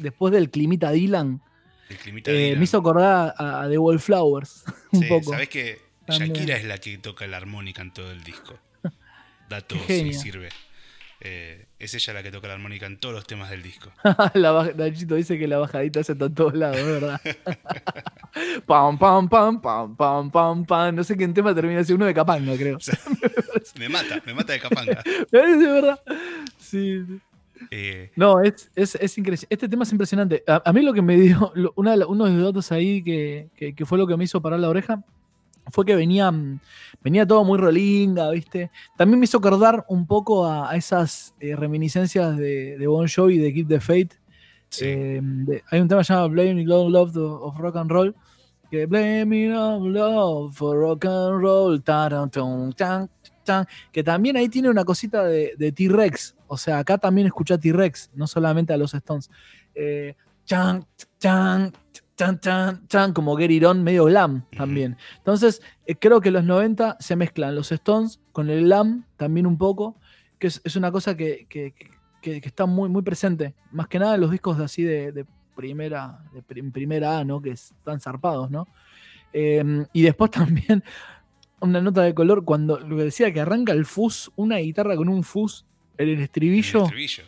después 0.00 0.32
del 0.32 0.50
climita 0.50 0.90
Dylan. 0.90 1.42
Eh, 1.88 2.56
me 2.56 2.64
hizo 2.64 2.78
acordar 2.78 3.34
a, 3.38 3.66
The 3.68 3.78
Wallflowers. 3.78 4.64
un 4.92 5.08
poco. 5.08 5.30
Sabes 5.30 5.48
que 5.48 5.80
Shakira 6.08 6.56
es 6.56 6.64
la 6.64 6.78
que 6.78 6.98
toca 6.98 7.26
la 7.26 7.36
armónica 7.36 7.82
en 7.82 7.92
todo 7.92 8.10
el 8.10 8.24
disco. 8.24 8.58
Dato 9.48 9.76
si 9.86 10.12
sirve. 10.12 10.48
Eh, 11.20 11.66
es 11.78 11.94
ella 11.94 12.12
la 12.12 12.22
que 12.22 12.30
toca 12.30 12.46
la 12.48 12.54
armónica 12.54 12.84
en 12.84 12.98
todos 12.98 13.14
los 13.14 13.26
temas 13.26 13.48
del 13.50 13.62
disco. 13.62 13.90
la 14.34 14.72
Nachito 14.76 15.14
dice 15.14 15.38
que 15.38 15.46
la 15.46 15.58
bajadita 15.58 16.02
se 16.02 16.12
está 16.12 16.26
en 16.26 16.34
todos 16.34 16.54
lados, 16.54 16.84
¿verdad? 16.84 17.20
pam, 18.66 18.98
pam, 18.98 19.28
pam, 19.28 19.60
pam, 19.60 19.96
pam, 19.96 20.30
pam, 20.30 20.66
pam. 20.66 20.94
No 20.94 21.04
sé 21.04 21.16
qué 21.16 21.26
tema 21.28 21.54
termina 21.54 21.82
siendo 21.84 22.02
uno 22.02 22.06
de 22.06 22.14
Capanga, 22.14 22.54
creo. 22.56 22.78
me 23.78 23.88
mata, 23.88 24.22
me 24.26 24.34
mata 24.34 24.52
de 24.52 24.60
Capanga. 24.60 25.02
Es 25.06 25.58
verdad. 25.58 26.00
Sí. 26.58 27.02
Eh, 27.70 28.10
no, 28.16 28.40
es, 28.40 28.70
es, 28.74 29.18
increíble. 29.18 29.46
Este 29.48 29.68
tema 29.68 29.84
es 29.84 29.92
impresionante. 29.92 30.42
A, 30.46 30.72
mí 30.72 30.82
lo 30.82 30.92
que 30.92 31.02
me 31.02 31.16
dio, 31.16 31.52
uno 31.74 31.90
de 32.24 32.32
los 32.32 32.44
datos 32.44 32.72
ahí 32.72 33.02
que, 33.02 33.48
que 33.74 33.86
fue 33.86 33.98
lo 33.98 34.06
que 34.06 34.16
me 34.16 34.24
hizo 34.24 34.40
parar 34.40 34.60
la 34.60 34.68
oreja, 34.68 35.04
fue 35.70 35.84
que 35.84 35.96
venía, 35.96 36.30
mm, 36.30 36.60
venía 37.02 37.26
todo 37.26 37.44
muy 37.44 37.58
rolinga, 37.58 38.30
¿viste? 38.30 38.70
También 38.96 39.18
me 39.18 39.24
hizo 39.24 39.38
acordar 39.38 39.84
un 39.88 40.06
poco 40.06 40.46
a, 40.46 40.74
esas 40.76 41.34
eh, 41.40 41.56
reminiscencias 41.56 42.36
de, 42.36 42.78
de, 42.78 42.86
Bon 42.86 43.06
Jovi, 43.08 43.38
de 43.38 43.52
Keep 43.52 43.68
the 43.68 43.80
Fate. 43.80 44.10
Eh, 44.80 45.20
hay 45.70 45.80
un 45.80 45.88
tema 45.88 46.02
llamado 46.02 46.28
Blame 46.30 46.64
Love, 46.64 46.90
Love 46.90 47.16
of 47.16 47.58
Rock 47.58 47.76
and 47.76 47.90
Roll, 47.90 48.14
que 48.70 48.86
Blame 48.86 49.48
Love, 49.48 49.86
Love 49.86 50.54
for 50.54 50.78
Rock 50.78 51.04
and 51.06 51.40
Roll, 51.40 51.82
que 53.92 54.02
también 54.02 54.36
ahí 54.36 54.48
tiene 54.48 54.68
una 54.68 54.84
cosita 54.84 55.24
de, 55.24 55.72
T-Rex. 55.72 56.35
O 56.48 56.56
sea, 56.56 56.78
acá 56.78 56.98
también 56.98 57.26
escucha 57.26 57.58
T-Rex, 57.58 58.10
no 58.14 58.26
solamente 58.26 58.72
a 58.72 58.76
los 58.76 58.94
Stones. 58.94 59.30
Eh, 59.74 60.14
chan, 60.44 60.86
chan, 61.18 61.72
chan, 62.16 62.40
chan, 62.40 62.86
chan, 62.88 63.12
como 63.12 63.36
Get 63.36 63.50
medio 63.76 64.04
glam 64.04 64.46
también. 64.56 64.96
Entonces, 65.18 65.60
eh, 65.86 65.96
creo 65.96 66.20
que 66.20 66.30
los 66.30 66.44
90 66.44 66.96
se 67.00 67.16
mezclan 67.16 67.54
los 67.54 67.72
Stones 67.72 68.20
con 68.32 68.48
el 68.48 68.64
glam 68.64 69.04
también 69.16 69.46
un 69.46 69.58
poco, 69.58 69.96
que 70.38 70.46
es, 70.46 70.76
una 70.76 70.90
cosa 70.92 71.16
que, 71.16 71.46
está 72.22 72.66
muy, 72.66 72.88
muy 72.88 73.02
presente. 73.02 73.54
Más 73.72 73.88
que 73.88 73.98
nada 73.98 74.14
en 74.14 74.20
los 74.20 74.30
discos 74.30 74.58
de 74.58 74.64
así 74.64 74.82
de, 74.82 75.26
primera, 75.54 76.20
de 76.32 76.42
primera 76.42 77.18
A, 77.18 77.24
¿no? 77.24 77.40
Que 77.40 77.50
están 77.50 78.00
zarpados, 78.00 78.50
¿no? 78.50 78.66
Em, 79.32 79.86
y 79.92 80.02
después 80.02 80.30
también 80.30 80.82
una 81.60 81.80
nota 81.80 82.02
de 82.02 82.14
color 82.14 82.44
cuando 82.44 82.78
lo 82.78 82.96
que 82.96 83.04
decía 83.04 83.32
que 83.32 83.40
arranca 83.40 83.72
el 83.72 83.86
fuzz, 83.86 84.30
una 84.36 84.58
guitarra 84.58 84.96
con 84.96 85.08
un 85.08 85.22
fuzz 85.22 85.64
en 85.98 86.08
el 86.08 86.20
estribillo. 86.20 86.80
El 86.80 86.84
estribillo. 86.84 87.24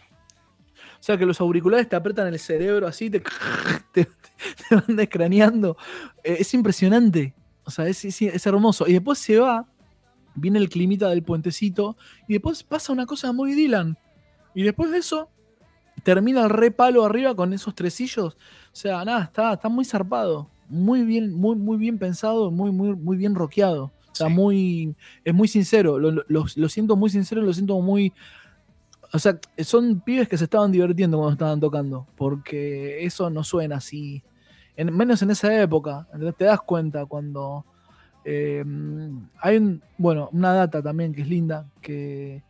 O 1.01 1.03
sea 1.03 1.17
que 1.17 1.27
los 1.27 1.41
auriculares 1.41 1.89
te 1.89 1.97
apretan 1.97 2.27
el 2.27 2.39
cerebro 2.39 2.87
así, 2.87 3.09
te, 3.11 3.21
te, 3.93 4.09
van 4.71 4.97
descraneando. 4.97 5.77
Eh, 6.25 6.39
es 6.41 6.53
impresionante. 6.55 7.35
O 7.65 7.71
sea, 7.71 7.87
es, 7.87 8.05
es, 8.05 8.47
hermoso. 8.47 8.87
Y 8.89 8.95
después 8.95 9.19
se 9.19 9.39
va, 9.39 9.67
viene 10.35 10.59
el 10.59 10.69
climita 10.69 11.09
del 11.11 11.23
puentecito, 11.23 11.97
y 12.27 12.33
después 12.33 12.63
pasa 12.63 12.93
una 12.93 13.07
cosa 13.07 13.33
muy 13.33 13.55
Dylan. 13.55 13.99
Y 14.55 14.63
después 14.63 14.91
de 14.91 14.99
eso, 14.99 15.31
termina 16.03 16.45
el 16.45 16.51
re 16.51 16.71
palo 16.71 17.05
arriba 17.05 17.35
con 17.35 17.53
esos 17.53 17.75
tresillos. 17.75 18.35
O 18.35 18.77
sea, 18.77 19.05
nada, 19.05 19.25
está, 19.25 19.53
está 19.53 19.69
muy 19.69 19.85
zarpado. 19.85 20.51
Muy 20.69 21.03
bien, 21.03 21.35
muy, 21.35 21.57
muy 21.57 21.77
bien 21.77 21.99
pensado, 21.99 22.51
muy, 22.51 22.73
muy, 22.73 22.97
muy 22.97 23.17
bien 23.17 23.35
rockeado. 23.35 23.93
O 24.11 24.15
sea, 24.15 24.29
muy. 24.29 24.95
Es 25.25 25.35
muy 25.35 25.47
sincero. 25.47 25.99
Lo, 25.99 26.25
lo, 26.27 26.69
siento 26.69 26.97
muy 26.97 27.11
sincero, 27.11 27.43
lo 27.43 27.53
siento 27.53 27.81
muy 27.81 28.13
o 29.13 29.19
sea, 29.19 29.39
son 29.59 30.01
pibes 30.01 30.29
que 30.29 30.37
se 30.37 30.45
estaban 30.45 30.71
divirtiendo 30.71 31.17
cuando 31.17 31.33
estaban 31.33 31.61
tocando, 31.61 32.07
porque 32.17 33.05
eso 33.05 33.31
no 33.31 33.43
suena 33.43 33.77
así. 33.77 34.23
menos 34.77 35.23
en 35.23 35.31
esa 35.31 35.61
época. 35.61 36.07
Te 36.37 36.45
das 36.45 36.61
cuenta 36.61 37.07
cuando. 37.07 37.65
Em, 38.25 39.27
hay 39.41 39.57
un, 39.57 39.83
bueno, 39.97 40.29
una 40.33 40.53
data 40.53 40.83
también 40.83 41.15
que 41.15 41.23
es 41.23 41.29
linda, 41.29 41.67
que 41.81 42.43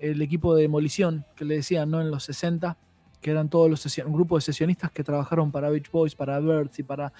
el 0.00 0.20
equipo 0.20 0.54
de 0.56 0.62
demolición, 0.62 1.24
que 1.36 1.44
le 1.44 1.56
decían, 1.56 1.90
¿no? 1.90 2.00
En 2.00 2.10
los 2.10 2.24
60, 2.24 2.76
que 3.20 3.30
eran 3.30 3.48
todos 3.48 3.70
los 3.70 3.98
un 3.98 4.12
grupo 4.12 4.36
de 4.36 4.42
sesionistas 4.42 4.90
que 4.90 5.04
trabajaron 5.04 5.52
para 5.52 5.70
Beach 5.70 5.90
Boys, 5.92 6.16
para 6.16 6.40
Birds 6.40 6.80
y 6.80 6.82
para, 6.82 7.12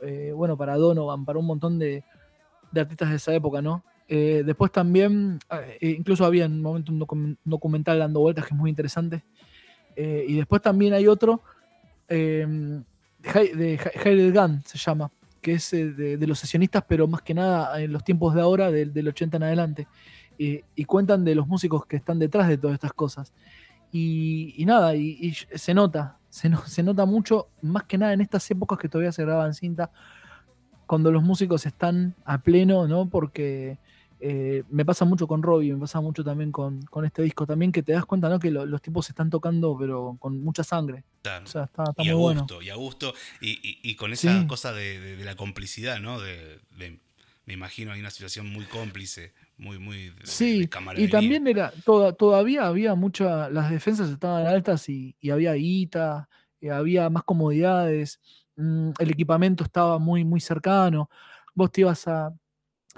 eh, 0.00 0.32
bueno, 0.34 0.56
para 0.56 0.76
Donovan, 0.76 1.26
para 1.26 1.38
un 1.38 1.46
montón 1.46 1.78
de, 1.78 2.04
de 2.70 2.80
artistas 2.80 3.10
de 3.10 3.16
esa 3.16 3.34
época, 3.34 3.60
¿no? 3.60 3.84
Eh, 4.08 4.42
después 4.44 4.70
también, 4.72 5.38
eh, 5.80 5.94
incluso 5.96 6.24
había 6.24 6.44
en 6.44 6.52
un 6.52 6.62
momento 6.62 6.92
un 6.92 7.38
documental 7.44 7.98
dando 7.98 8.20
vueltas 8.20 8.46
que 8.46 8.54
es 8.54 8.58
muy 8.58 8.70
interesante. 8.70 9.24
Eh, 9.96 10.24
y 10.28 10.36
después 10.36 10.62
también 10.62 10.94
hay 10.94 11.06
otro, 11.06 11.42
de 12.08 12.84
Hired 13.24 14.34
Gun 14.34 14.62
se 14.66 14.76
llama, 14.76 15.10
que 15.40 15.54
es 15.54 15.70
de, 15.70 16.18
los 16.26 16.38
sesionistas, 16.38 16.84
pero 16.86 17.08
más 17.08 17.22
que 17.22 17.32
nada 17.32 17.80
en 17.80 17.90
los 17.92 18.04
tiempos 18.04 18.34
de 18.34 18.42
ahora, 18.42 18.70
del, 18.70 19.08
80 19.08 19.38
en 19.38 19.42
adelante. 19.42 19.88
y 20.38 20.84
cuentan 20.84 21.24
de 21.24 21.34
los 21.34 21.46
músicos 21.46 21.86
que 21.86 21.96
están 21.96 22.18
detrás 22.18 22.48
de 22.48 22.58
todas 22.58 22.74
estas 22.74 22.92
cosas. 22.92 23.32
Y, 23.92 24.62
nada, 24.66 24.94
y, 24.94 25.32
se 25.32 25.74
nota, 25.74 26.18
se, 26.28 26.50
se 26.66 26.82
nota 26.82 27.06
mucho, 27.06 27.48
más 27.62 27.84
que 27.84 27.98
nada 27.98 28.12
en 28.12 28.20
estas 28.20 28.50
épocas 28.50 28.78
que 28.78 28.88
todavía 28.88 29.12
se 29.12 29.22
graban 29.22 29.54
cinta, 29.54 29.90
cuando 30.92 31.10
los 31.10 31.22
músicos 31.22 31.64
están 31.64 32.14
a 32.26 32.42
pleno, 32.42 32.86
¿no? 32.86 33.08
Porque 33.08 33.78
eh, 34.20 34.62
me 34.68 34.84
pasa 34.84 35.06
mucho 35.06 35.26
con 35.26 35.42
Robbie, 35.42 35.72
me 35.72 35.80
pasa 35.80 36.02
mucho 36.02 36.22
también 36.22 36.52
con, 36.52 36.86
este 37.02 37.22
disco 37.22 37.46
también, 37.46 37.72
que 37.72 37.82
te 37.82 37.92
das 37.92 38.04
cuenta, 38.04 38.28
¿no? 38.28 38.38
Que 38.38 38.50
los 38.50 38.82
tipos 38.82 39.06
se 39.06 39.12
están 39.12 39.30
tocando, 39.30 39.74
pero 39.80 40.18
con 40.20 40.44
mucha 40.44 40.62
sangre. 40.62 41.02
O 41.22 41.46
sea, 41.46 41.64
está, 41.64 41.84
y 41.96 42.10
muy 42.10 42.10
a 42.10 42.14
gusto, 42.34 42.60
Y 42.60 42.68
a 42.68 42.74
gusto, 42.74 43.14
y, 43.40 43.94
con 43.94 44.12
esa 44.12 44.46
cosa 44.46 44.74
de, 44.74 45.16
la 45.24 45.34
complicidad, 45.34 45.98
¿no? 45.98 46.20
De, 46.20 46.60
me 47.46 47.54
imagino, 47.54 47.92
hay 47.92 48.00
una 48.00 48.10
situación 48.10 48.50
muy 48.50 48.66
cómplice, 48.66 49.32
muy, 49.56 49.78
muy 49.78 50.12
Sí, 50.24 50.68
y 50.98 51.08
también 51.08 51.46
era, 51.46 51.72
todavía 52.18 52.66
había 52.66 52.94
mucha, 52.94 53.48
las 53.48 53.70
defensas 53.70 54.10
estaban 54.10 54.46
altas 54.46 54.90
y, 54.90 55.16
había 55.30 55.54
guita, 55.54 56.28
y 56.60 56.68
había 56.68 57.08
más 57.08 57.24
comodidades, 57.24 58.20
el 58.56 59.10
equipamiento 59.10 59.64
estaba 59.64 59.98
muy, 59.98 60.24
muy 60.24 60.40
cercano. 60.40 61.10
Vos 61.54 61.70
te 61.70 61.82
ibas 61.82 62.06
a, 62.08 62.34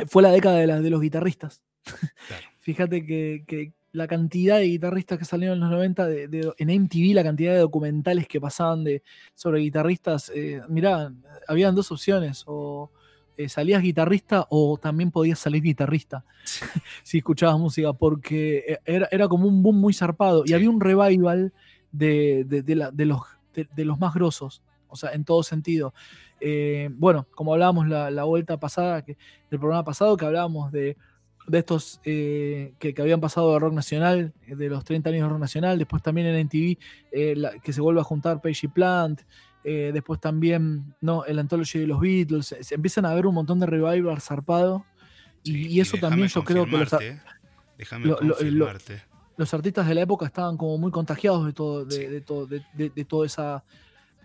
fue 0.08 0.22
la 0.22 0.30
década 0.30 0.56
de, 0.56 0.66
de 0.66 0.90
los 0.90 1.00
guitarristas. 1.00 1.62
Fíjate 2.60 3.04
que, 3.04 3.72
la 3.92 4.08
cantidad 4.08 4.58
de 4.58 4.64
guitarristas 4.64 5.18
que 5.18 5.24
salieron 5.24 5.56
en 5.56 5.60
los 5.60 5.70
90, 5.70 6.06
de, 6.06 6.52
en 6.58 6.68
MTV, 6.68 7.14
la 7.14 7.22
cantidad 7.22 7.52
de 7.52 7.60
documentales 7.60 8.26
que 8.26 8.40
pasaban 8.40 8.82
de, 8.82 9.04
sobre 9.34 9.60
guitarristas, 9.60 10.32
eh, 10.34 10.62
mirá, 10.68 11.12
habían 11.46 11.76
dos 11.76 11.92
opciones, 11.92 12.42
o 12.46 12.90
eh, 13.36 13.48
salías 13.48 13.82
guitarrista 13.82 14.46
o 14.48 14.78
también 14.78 15.10
podías 15.10 15.40
salir 15.40 15.60
guitarrista 15.60 16.24
si 17.02 17.18
escuchabas 17.18 17.58
música, 17.58 17.92
porque 17.92 18.64
eh, 18.66 18.78
era, 18.84 19.08
era, 19.10 19.28
como 19.28 19.48
un 19.48 19.62
boom 19.62 19.76
muy 19.76 19.92
zarpado 19.92 20.44
y 20.46 20.52
había 20.52 20.70
un 20.70 20.80
revival 20.80 21.52
de, 21.90 22.44
de 22.44 23.04
los, 23.04 23.20
de, 23.54 23.84
los 23.84 23.98
más 23.98 24.14
grosos, 24.14 24.62
o 24.94 24.96
sea, 24.96 25.12
en 25.12 25.24
todo 25.24 25.42
sentido. 25.42 25.92
Eh, 26.40 26.88
bueno, 26.92 27.26
como 27.34 27.52
hablábamos 27.52 27.88
la, 27.88 28.24
vuelta 28.24 28.58
pasada, 28.58 29.02
que, 29.02 29.16
del 29.50 29.58
programa 29.58 29.84
pasado, 29.84 30.16
que 30.16 30.24
hablábamos 30.24 30.70
de, 30.70 30.96
estos 31.50 32.00
eh, 32.04 32.74
que, 32.78 32.94
habían 33.00 33.20
pasado 33.20 33.52
de 33.52 33.58
rock 33.58 33.74
nacional, 33.74 34.32
de 34.46 34.68
los 34.68 34.84
30 34.84 35.10
años 35.10 35.22
de 35.22 35.28
rock 35.28 35.40
nacional, 35.40 35.78
después 35.78 36.02
también 36.02 36.28
en 36.28 36.36
NTV, 36.36 36.78
eh, 37.12 37.34
que 37.62 37.72
se 37.72 37.80
vuelve 37.80 38.00
a 38.00 38.04
juntar 38.04 38.40
Page 38.40 38.66
y 38.66 38.68
Plant, 38.68 39.22
después 39.64 40.20
también 40.20 40.94
no, 41.00 41.24
el 41.24 41.38
Anthology 41.38 41.78
de 41.78 41.86
los 41.86 41.98
Beatles, 41.98 42.54
se, 42.60 42.74
empiezan 42.74 43.06
a 43.06 43.14
ver 43.14 43.26
un 43.26 43.34
montón 43.34 43.58
de 43.58 43.66
revival 43.66 44.20
zarpado, 44.20 44.84
y, 45.42 45.80
eso 45.80 45.96
también 45.98 46.28
yo 46.28 46.44
creo 46.44 46.66
que 46.66 46.76
los, 46.76 46.94
los 49.36 49.54
artistas 49.54 49.88
de 49.88 49.94
la 49.94 50.02
época 50.02 50.26
estaban 50.26 50.58
como 50.58 50.76
muy 50.78 50.90
contagiados 50.90 51.46
de 51.46 51.52
todo, 51.54 51.84
de, 51.86 52.20
todo, 52.20 52.46
de 52.46 53.04
toda 53.06 53.24
esa 53.26 53.64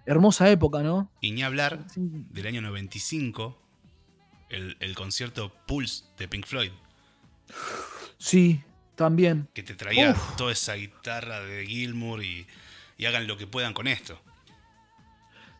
hermosa 0.10 0.50
época, 0.50 0.82
¿no? 0.82 1.12
Y 1.22 1.32
ni 1.32 1.44
hablar 1.44 1.86
del 1.96 2.48
año 2.48 2.62
95, 2.62 3.56
el, 4.50 4.96
concierto 4.96 5.54
Pulse 5.68 6.04
de 6.18 6.28
Pink 6.28 6.48
Floyd. 6.48 6.72
Sí, 8.18 8.64
también. 8.96 9.48
Que 9.54 9.62
te 9.62 9.76
traía 9.76 10.16
toda 10.36 10.52
esa 10.52 10.74
guitarra 10.74 11.42
de 11.42 11.66
Gilmour 11.66 12.24
y, 12.24 12.48
hagan 13.06 13.28
lo 13.28 13.38
que 13.38 13.46
puedan 13.46 13.74
con 13.74 13.88
esto. 13.88 14.20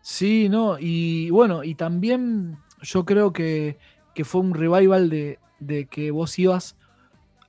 Sí, 0.02 0.50
no, 0.50 0.78
y 0.80 1.30
bueno, 1.30 1.64
y 1.64 1.76
también 1.76 2.58
yo 2.82 3.06
creo 3.06 3.32
que, 3.32 3.78
que 4.16 4.26
fue 4.26 4.42
un 4.42 4.56
revival 4.56 5.12
de, 5.12 5.38
de 5.60 5.86
que 5.86 6.10
vos 6.10 6.40
ibas, 6.40 6.76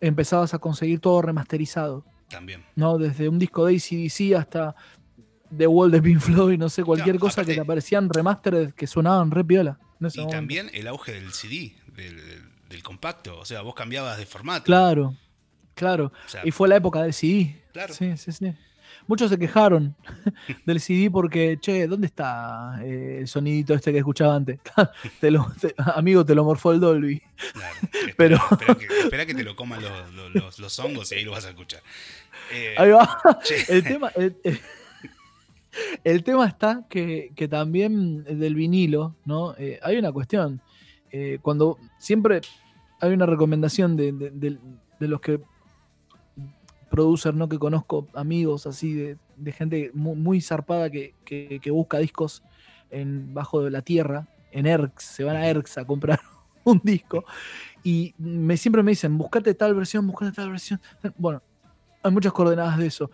empezabas 0.00 0.52
a 0.52 0.58
conseguir 0.58 1.00
todo 1.00 1.22
remasterizado, 1.22 2.04
También. 2.28 2.66
¿no? 2.76 2.98
Desde 2.98 3.28
un 3.30 3.38
disco 3.38 3.64
de 3.64 3.76
ACDC 3.76 4.38
hasta 4.38 4.76
The 5.56 5.66
Wall 5.66 5.90
de 5.90 6.00
Pink 6.02 6.20
Floyd, 6.20 6.58
no 6.58 6.68
sé, 6.68 6.84
cualquier 6.84 7.16
Claro, 7.16 7.20
cosa 7.26 7.44
que 7.44 7.54
te 7.54 7.60
aparecían 7.60 8.08
remastered 8.08 8.72
que 8.74 8.86
sonaban 8.86 9.30
re 9.30 9.44
piola. 9.44 9.78
Y 10.00 10.04
momento. 10.04 10.26
también 10.28 10.70
el 10.72 10.86
auge 10.86 11.12
del 11.12 11.32
CD, 11.32 11.74
del, 11.94 12.16
del- 12.16 12.50
del 12.68 12.82
compacto. 12.82 13.38
O 13.38 13.44
sea, 13.44 13.62
vos 13.62 13.74
cambiabas 13.74 14.16
de 14.18 14.26
formato. 14.26 14.64
Claro, 14.64 15.16
claro. 15.74 16.12
O 16.24 16.28
sea, 16.28 16.42
Y 16.44 16.52
fue 16.52 16.68
la 16.68 16.76
época 16.76 17.02
del 17.02 17.12
CD. 17.12 17.60
Claro. 17.72 17.92
Sí, 17.92 18.16
sí, 18.16 18.30
sí. 18.32 18.52
Muchos 19.06 19.28
se 19.30 19.38
quejaron 19.38 19.96
del 20.66 20.80
CD 20.80 21.10
porque, 21.10 21.58
che, 21.60 21.86
¿dónde 21.88 22.06
está 22.06 22.78
eh, 22.84 23.18
el 23.20 23.28
sonidito 23.28 23.74
este 23.74 23.90
que 23.92 23.98
escuchaba 23.98 24.36
antes? 24.36 24.60
Te 25.20 25.30
lo- 25.32 25.52
te- 25.60 25.74
amigo, 25.96 26.24
te 26.24 26.34
lo 26.36 26.44
morfó 26.44 26.72
el 26.72 26.78
Dolby. 26.80 27.20
claro, 27.52 27.74
Pero- 28.16 28.36
espera, 28.52 28.74
que, 28.76 28.84
espera 28.86 29.26
que 29.26 29.34
te 29.34 29.42
lo 29.42 29.56
coman 29.56 29.82
los, 29.82 30.14
los, 30.14 30.34
los- 30.34 30.58
los 30.60 30.78
hongos 30.78 31.10
y 31.12 31.16
ahí 31.16 31.24
lo 31.24 31.32
vas 31.32 31.44
a 31.46 31.50
escuchar. 31.50 31.82
Eh, 32.52 32.74
Ahí 32.78 32.90
va. 32.90 33.20
che, 33.42 33.64
El 33.68 33.82
tema, 33.82 34.10
el, 34.16 34.36
el- 34.44 34.60
el 36.04 36.22
tema 36.24 36.46
está 36.46 36.84
que, 36.88 37.32
que 37.36 37.48
también 37.48 38.24
del 38.24 38.54
vinilo, 38.54 39.14
¿no? 39.24 39.54
Eh, 39.56 39.78
hay 39.82 39.96
una 39.96 40.12
cuestión. 40.12 40.60
Eh, 41.12 41.38
cuando 41.42 41.78
siempre 41.98 42.40
hay 43.00 43.12
una 43.12 43.26
recomendación 43.26 43.96
de, 43.96 44.12
de- 44.12 44.30
de- 44.30 44.58
de 45.00 45.08
los 45.08 45.20
que 45.20 45.40
producer, 46.90 47.34
¿no? 47.34 47.48
Que 47.48 47.58
conozco 47.58 48.08
amigos 48.14 48.66
así 48.66 48.92
de, 48.94 49.16
de 49.36 49.52
gente 49.52 49.90
muy, 49.94 50.16
muy 50.16 50.40
zarpada 50.40 50.90
que, 50.90 51.14
que- 51.24 51.60
que 51.62 51.70
busca 51.70 51.98
discos 51.98 52.42
en, 52.90 53.32
bajo 53.32 53.62
de 53.62 53.70
la 53.70 53.82
tierra, 53.82 54.26
en 54.52 54.66
ERX, 54.66 55.04
se 55.04 55.24
van 55.24 55.36
a 55.36 55.46
ERX 55.48 55.78
a 55.78 55.84
comprar 55.84 56.20
un 56.64 56.80
disco. 56.82 57.24
Y 57.84 58.14
me, 58.18 58.56
siempre 58.56 58.82
me 58.82 58.90
dicen, 58.92 59.16
buscate 59.16 59.54
tal 59.54 59.74
versión, 59.74 60.06
buscate 60.06 60.32
tal 60.32 60.50
versión. 60.50 60.80
Bueno, 61.16 61.40
hay 62.02 62.10
muchas 62.10 62.32
coordenadas 62.32 62.76
de 62.78 62.86
eso. 62.86 63.10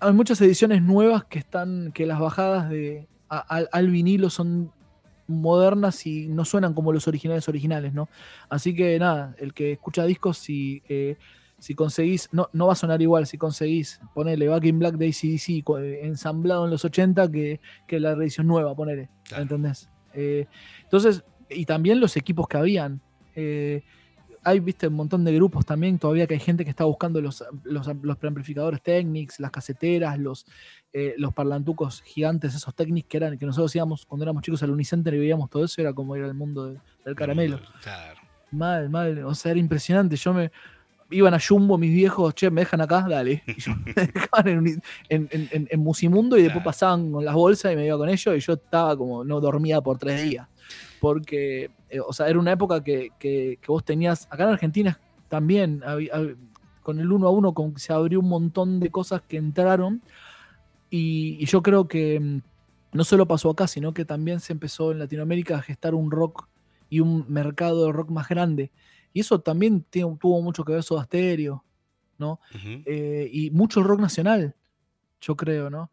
Hay 0.00 0.12
muchas 0.12 0.40
ediciones 0.40 0.82
nuevas 0.82 1.24
que 1.24 1.38
están, 1.38 1.90
que 1.92 2.06
las 2.06 2.20
bajadas 2.20 2.68
de, 2.70 3.08
a- 3.28 3.38
al, 3.38 3.68
al 3.72 3.90
vinilo 3.90 4.30
son 4.30 4.72
modernas 5.26 6.06
y 6.06 6.28
no 6.28 6.44
suenan 6.44 6.72
como 6.72 6.92
los 6.92 7.08
originales 7.08 7.48
originales, 7.48 7.92
¿no? 7.92 8.08
Así 8.48 8.74
que 8.74 8.98
nada, 8.98 9.34
el 9.38 9.52
que 9.52 9.72
escucha 9.72 10.04
discos, 10.04 10.38
si, 10.38 10.82
eh, 10.88 11.16
si 11.58 11.74
conseguís, 11.74 12.28
no, 12.32 12.48
no 12.52 12.66
va 12.68 12.72
a 12.74 12.76
sonar 12.76 13.02
igual, 13.02 13.26
si 13.26 13.36
conseguís, 13.36 14.00
ponele 14.14 14.48
Back 14.48 14.64
in 14.64 14.78
Black 14.78 14.94
de 14.94 15.08
ACDC 15.08 15.48
eh, 15.80 16.00
ensamblado 16.04 16.64
en 16.64 16.70
los 16.70 16.84
80 16.84 17.30
que, 17.30 17.60
que 17.86 18.00
la 18.00 18.12
edición 18.12 18.46
nueva, 18.46 18.74
ponele, 18.74 19.10
Claro. 19.24 19.42
¿entendés? 19.42 19.90
Eh, 20.14 20.46
entonces, 20.84 21.24
y 21.50 21.64
también 21.66 22.00
los 22.00 22.16
equipos 22.16 22.46
que 22.48 22.56
habían. 22.56 23.00
eh, 23.34 23.82
hay, 24.48 24.60
viste, 24.60 24.88
un 24.88 24.94
montón 24.94 25.24
de 25.24 25.34
grupos 25.34 25.64
también, 25.66 25.98
todavía 25.98 26.26
que 26.26 26.34
hay 26.34 26.40
gente 26.40 26.64
que 26.64 26.70
está 26.70 26.84
buscando 26.84 27.20
los, 27.20 27.44
los, 27.64 27.86
los 28.02 28.16
preamplificadores 28.16 28.82
Technics, 28.82 29.40
las 29.40 29.50
caseteras, 29.50 30.18
los, 30.18 30.46
eh, 30.92 31.14
los 31.18 31.32
parlantucos 31.34 32.02
gigantes, 32.02 32.54
esos 32.54 32.74
Technics 32.74 33.08
que 33.08 33.16
eran, 33.18 33.38
que 33.38 33.46
nosotros 33.46 33.74
íbamos 33.76 34.06
cuando 34.06 34.24
éramos 34.24 34.42
chicos 34.42 34.62
al 34.62 34.70
Unicenter 34.70 35.14
y 35.14 35.18
veíamos 35.18 35.50
todo 35.50 35.64
eso, 35.64 35.80
era 35.80 35.92
como 35.92 36.16
ir 36.16 36.24
al 36.24 36.34
mundo 36.34 36.66
de- 36.66 36.80
del 37.04 37.14
caramelo. 37.14 37.60
Claro. 37.82 38.20
Mal, 38.50 38.88
mal, 38.90 39.24
o 39.24 39.34
sea, 39.34 39.50
era 39.52 39.60
impresionante. 39.60 40.16
Yo 40.16 40.32
me. 40.32 40.50
Iban 41.10 41.32
a 41.32 41.38
Jumbo 41.40 41.78
mis 41.78 41.90
viejos, 41.90 42.34
che, 42.34 42.50
me 42.50 42.60
dejan 42.60 42.82
acá, 42.82 43.06
dale. 43.08 43.42
Y 43.46 43.58
yo 43.60 43.72
me 43.76 43.92
dejaban 43.94 44.48
en, 44.48 44.82
en, 45.08 45.28
en- 45.30 45.68
en- 45.70 45.80
Musimundo 45.80 46.36
y 46.36 46.42
después 46.42 46.62
pasaban 46.64 47.10
con 47.12 47.24
las 47.24 47.34
bolsas 47.34 47.72
y 47.72 47.76
me 47.76 47.86
iba 47.86 47.96
con 47.96 48.08
ellos 48.10 48.36
y 48.36 48.40
yo 48.40 48.52
estaba 48.54 48.94
como, 48.96 49.24
no 49.24 49.40
dormía 49.40 49.80
por 49.80 49.96
tres 49.98 50.22
días. 50.22 50.46
Porque, 51.00 51.70
eh, 51.90 52.00
o 52.00 52.12
sea, 52.12 52.28
era 52.28 52.38
una 52.38 52.52
época 52.52 52.82
que, 52.82 53.10
que- 53.18 53.58
que 53.60 53.66
vos 53.68 53.84
tenías, 53.84 54.26
acá 54.30 54.44
en 54.44 54.50
Argentina 54.50 55.00
también, 55.28 55.80
hab- 55.82 56.36
con 56.82 57.00
el 57.00 57.12
uno 57.12 57.26
a 57.28 57.30
uno 57.30 57.54
se 57.76 57.92
abrió 57.92 58.20
un 58.20 58.28
montón 58.28 58.80
de 58.80 58.90
cosas 58.90 59.20
que 59.22 59.36
entraron 59.36 60.00
y, 60.90 61.36
y 61.40 61.46
yo 61.46 61.62
creo 61.62 61.86
que 61.86 62.18
mm, 62.18 62.40
no 62.92 63.04
solo 63.04 63.26
pasó 63.26 63.50
acá, 63.50 63.66
sino 63.66 63.92
que 63.92 64.04
también 64.04 64.40
se 64.40 64.52
empezó 64.52 64.90
en 64.92 64.98
Latinoamérica 64.98 65.58
a 65.58 65.62
gestar 65.62 65.94
un 65.94 66.10
rock 66.10 66.48
y 66.88 67.00
un 67.00 67.26
mercado 67.28 67.84
de 67.86 67.92
rock 67.92 68.10
más 68.10 68.28
grande. 68.28 68.70
Y 69.12 69.20
eso 69.20 69.40
también 69.40 69.84
tiene- 69.90 70.16
tuvo 70.18 70.40
mucho 70.40 70.64
que 70.64 70.72
ver 70.72 70.82
Soda 70.82 71.04
Stereo, 71.04 71.62
¿no? 72.18 72.40
Eh, 72.86 73.28
y 73.32 73.50
mucho 73.50 73.82
rock 73.82 74.00
nacional, 74.00 74.54
yo 75.20 75.36
creo, 75.36 75.68
¿no? 75.68 75.90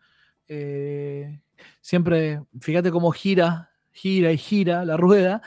Eh, 0.48 1.40
siempre, 1.82 2.42
fíjate 2.62 2.92
cómo 2.92 3.12
gira, 3.12 3.72
gira 3.96 4.32
y 4.32 4.38
gira 4.38 4.84
la 4.86 4.98
rueda, 4.98 5.42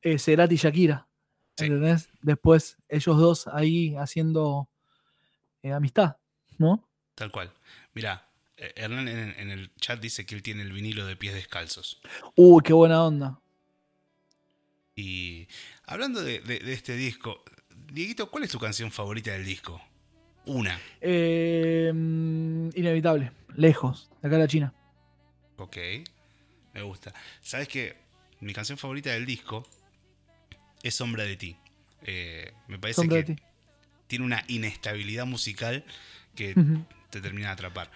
eh, 0.00 0.18
Cerati 0.18 0.54
y 0.54 0.58
Shakira, 0.58 1.08
Sí. 1.58 1.66
¿entendés? 1.66 2.08
Después 2.22 2.78
ellos 2.88 3.18
dos 3.18 3.46
ahí 3.48 3.94
haciendo 3.96 4.70
eh, 5.62 5.72
amistad, 5.72 6.16
¿no? 6.58 6.88
Tal 7.14 7.30
cual. 7.30 7.52
Mira, 7.92 8.28
Hernán 8.56 9.08
en, 9.08 9.34
en 9.38 9.50
el 9.50 9.74
chat 9.76 10.00
dice 10.00 10.24
que 10.24 10.34
él 10.34 10.42
tiene 10.42 10.62
el 10.62 10.72
vinilo 10.72 11.04
de 11.04 11.16
pies 11.16 11.34
descalzos. 11.34 12.00
Uy, 12.36 12.62
qué 12.64 12.72
buena 12.72 13.04
onda. 13.04 13.40
Y 14.94 15.48
hablando 15.84 16.22
de, 16.22 16.40
de- 16.40 16.58
de 16.60 16.72
este 16.72 16.96
disco, 16.96 17.42
Dieguito, 17.92 18.30
¿cuál 18.30 18.44
es 18.44 18.50
tu 18.50 18.58
canción 18.58 18.90
favorita 18.90 19.32
del 19.32 19.44
disco? 19.44 19.80
Una. 20.46 20.78
Eh, 21.00 21.90
mm, 21.94 22.70
inevitable, 22.74 23.32
lejos, 23.56 24.10
de 24.22 24.28
acá 24.28 24.36
a 24.36 24.40
la 24.40 24.48
China. 24.48 24.74
Ok. 25.56 25.76
Me 26.74 26.82
gusta. 26.82 27.12
¿Sabes 27.40 27.68
que 27.68 27.96
Mi 28.40 28.52
canción 28.52 28.76
favorita 28.76 29.10
del 29.10 29.24
disco 29.26 29.64
es 30.82 30.94
Sombra 30.96 31.22
de 31.24 31.36
ti. 31.36 31.56
Eh, 32.02 32.52
me 32.66 32.78
parece 32.78 32.96
Sombra 33.02 33.22
que 33.24 33.34
ti. 33.34 33.42
tiene 34.08 34.24
una 34.24 34.42
inestabilidad 34.48 35.26
musical 35.26 35.84
que 36.34 36.54
te 37.10 37.20
termina 37.20 37.48
de 37.48 37.52
atrapar. 37.52 37.90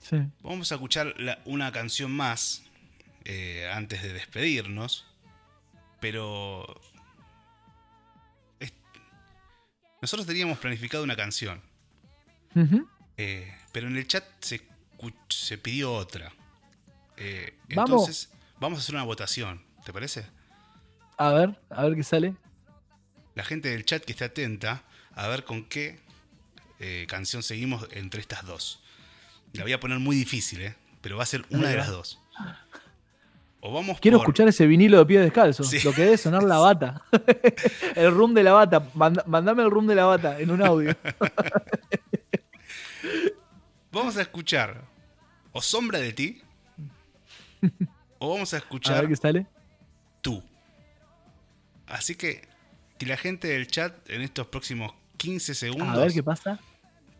Sí. 0.00 0.16
Vamos 0.42 0.70
a 0.70 0.76
escuchar 0.76 1.12
la- 1.18 1.40
una 1.44 1.72
canción 1.72 2.12
más 2.12 2.62
eh, 3.24 3.68
antes 3.74 4.02
de 4.02 4.12
despedirnos. 4.12 5.06
Pero. 6.00 6.80
es- 8.60 8.72
Nosotros 10.00 10.26
teníamos 10.26 10.58
planificado 10.58 11.02
una 11.02 11.16
canción. 11.16 11.60
Eh, 13.16 13.52
pero 13.72 13.88
en 13.88 13.96
el 13.96 14.06
chat 14.06 14.24
se 15.28 15.58
pidió 15.58 15.92
otra. 15.92 16.32
Eh, 17.18 17.54
Vamos. 17.74 17.90
entonces, 17.90 18.30
vamos 18.60 18.78
a 18.78 18.82
hacer 18.82 18.94
una 18.94 19.04
votación. 19.04 19.62
¿Te 19.84 19.92
parece? 19.92 20.26
A 21.16 21.32
ver, 21.32 21.58
a 21.70 21.82
ver 21.84 21.94
qué 21.96 22.02
sale. 22.02 22.34
La 23.34 23.44
gente 23.44 23.68
del 23.70 23.84
chat 23.84 24.04
que 24.04 24.12
esté 24.12 24.24
atenta 24.24 24.82
a 25.14 25.26
ver 25.28 25.44
con 25.44 25.64
qué 25.64 25.98
eh, 26.80 27.06
canción 27.08 27.42
seguimos 27.42 27.88
entre 27.92 28.20
estas 28.20 28.44
dos. 28.46 28.82
La 29.52 29.62
voy 29.62 29.72
a 29.72 29.80
poner 29.80 29.98
muy 29.98 30.14
difícil, 30.16 30.60
¿eh? 30.60 30.76
Pero 31.00 31.16
va 31.16 31.22
a 31.22 31.26
ser 31.26 31.44
una 31.50 31.68
de 31.68 31.76
las 31.76 31.88
dos. 31.88 32.18
O 33.60 33.72
vamos 33.72 33.98
Quiero 34.00 34.18
por- 34.18 34.24
escuchar 34.26 34.46
ese 34.48 34.66
vinilo 34.66 34.98
de 34.98 35.06
pie 35.06 35.20
descalzo. 35.20 35.64
Sí. 35.64 35.80
Lo 35.82 35.92
que 35.92 36.02
debe 36.02 36.16
sonar 36.18 36.42
la 36.44 36.58
bata. 36.58 37.02
el 37.96 38.12
room 38.12 38.34
de 38.34 38.42
la 38.44 38.52
bata. 38.52 38.88
Manda- 38.94 39.24
mandame 39.26 39.62
el 39.62 39.70
room 39.70 39.86
de 39.86 39.94
la 39.96 40.04
bata 40.04 40.38
en 40.38 40.50
un 40.50 40.62
audio. 40.62 40.94
Vamos 43.90 44.16
a 44.16 44.22
escuchar 44.22 44.84
o 45.52 45.62
Sombra 45.62 45.98
de 45.98 46.12
ti 46.12 46.42
o 48.18 48.30
vamos 48.34 48.52
a 48.54 48.56
A 48.56 48.60
escuchar 48.60 49.00
ver 49.02 49.08
qué 49.10 49.16
sale. 49.16 49.46
tú. 50.22 50.42
Así 51.86 52.14
que 52.14 52.46
que 52.98 53.06
la 53.06 53.16
gente 53.16 53.48
del 53.48 53.66
chat 53.68 54.08
en 54.10 54.22
estos 54.22 54.46
próximos 54.48 54.92
15 55.18 55.54
segundos 55.54 55.88
A 55.96 56.00
ver 56.00 56.12
qué 56.12 56.22
pasa. 56.22 56.58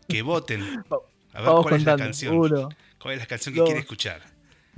que 0.07 0.21
voten. 0.21 0.61
A 1.33 1.37
ver 1.41 1.47
Vamos 1.47 1.61
cuál 1.63 1.75
es 1.75 1.83
la 1.83 1.91
contando. 1.91 2.03
canción. 2.05 2.35
Uno, 2.37 2.69
¿Cuál 2.99 3.13
es 3.13 3.19
la 3.19 3.25
canción 3.27 3.53
que 3.55 3.63
quiere 3.63 3.79
escuchar? 3.81 4.21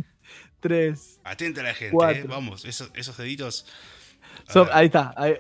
tres. 0.60 1.20
Atenta 1.24 1.62
a 1.62 1.64
la 1.64 1.74
gente, 1.74 1.94
Cuatro. 1.96 2.22
¿eh? 2.24 2.26
Vamos, 2.28 2.66
esos, 2.66 2.92
esos 2.94 3.16
deditos. 3.18 3.66
A 4.48 4.52
Som- 4.54 4.70
ahí 4.74 4.86
está. 4.88 5.14
ahí. 5.18 5.36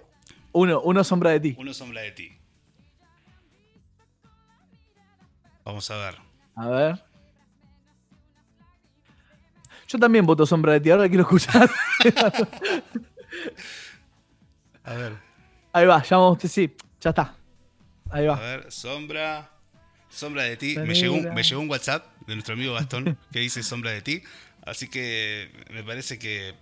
Uno, 0.54 0.82
uno 0.82 1.04
sombra 1.04 1.32
de 1.32 1.40
ti. 1.42 1.56
Uno 1.60 1.74
sombra 1.74 2.02
de 2.02 2.12
ti. 2.12 2.38
Vamos 5.64 5.90
a 5.92 5.98
ver. 5.98 6.16
A 6.56 6.68
ver. 6.70 7.04
Yo 9.92 10.00
también 10.00 10.26
voto 10.26 10.46
sombra 10.46 10.72
de 10.74 10.80
ti. 10.80 10.90
Ahora 10.90 11.10
quiero 11.10 11.24
escuchar. 11.24 11.70
A 14.84 14.94
ver. 14.94 15.14
Ahí 15.74 15.86
va, 15.86 16.02
ya 16.04 16.18
vamos. 16.18 16.38
Sí, 16.44 16.74
ya 17.00 17.10
está. 17.10 17.36
Ahí 18.10 18.26
A 18.26 18.30
va. 18.32 18.40
ver, 18.40 18.72
sombra. 18.72 19.50
Sombra 20.10 20.44
de 20.44 20.56
ti. 20.58 20.76
La 20.76 20.84
Me 20.84 20.94
llegó, 20.94 21.14
un, 21.14 21.20
negra. 21.20 21.34
me 21.36 21.44
llegó 21.44 21.62
un 21.62 21.70
WhatsApp 21.70 22.06
de 22.28 22.36
nuestro 22.36 22.54
amigo 22.54 22.74
Gastón 22.74 23.18
que 23.32 23.40
dice 23.40 23.64
sombra 23.64 23.92
de 23.92 24.02
ti. 24.02 24.24
Así 24.66 24.88
que 24.90 25.52
me 25.72 25.84
parece 25.84 26.18
que. 26.20 26.54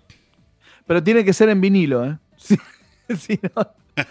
Pero 0.88 1.04
tiene 1.04 1.24
que 1.24 1.34
ser 1.34 1.50
en 1.50 1.62
vinilo, 1.62 2.06
¿eh? 2.06 2.18
Sí, 2.38 2.58
sí, 3.18 3.40
no. 3.56 3.74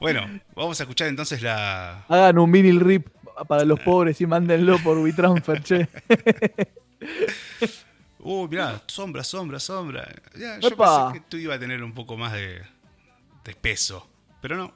Bueno, 0.00 0.28
vamos 0.56 0.80
a 0.80 0.82
escuchar 0.82 1.06
entonces 1.06 1.42
la. 1.42 2.04
Hagan 2.08 2.36
un 2.38 2.50
vinil 2.50 2.80
rip 2.80 3.06
para 3.46 3.64
los 3.64 3.78
pobres 3.78 4.20
y 4.20 4.26
mándenlo 4.26 4.76
por 4.80 4.98
WeTransfer, 4.98 5.62
che. 5.62 5.88
Uh, 8.24 8.46
mirá, 8.46 8.80
sombra, 8.86 9.24
sombra, 9.24 9.58
sombra. 9.58 10.08
Ya, 10.38 10.60
yo 10.60 10.68
¡Epa! 10.68 11.08
pensé 11.08 11.18
que 11.20 11.28
tú 11.28 11.36
ibas 11.38 11.56
a 11.56 11.58
tener 11.58 11.82
un 11.82 11.92
poco 11.92 12.16
más 12.16 12.32
de, 12.32 12.62
de 13.44 13.54
peso. 13.56 14.08
Pero 14.40 14.56
no. 14.56 14.72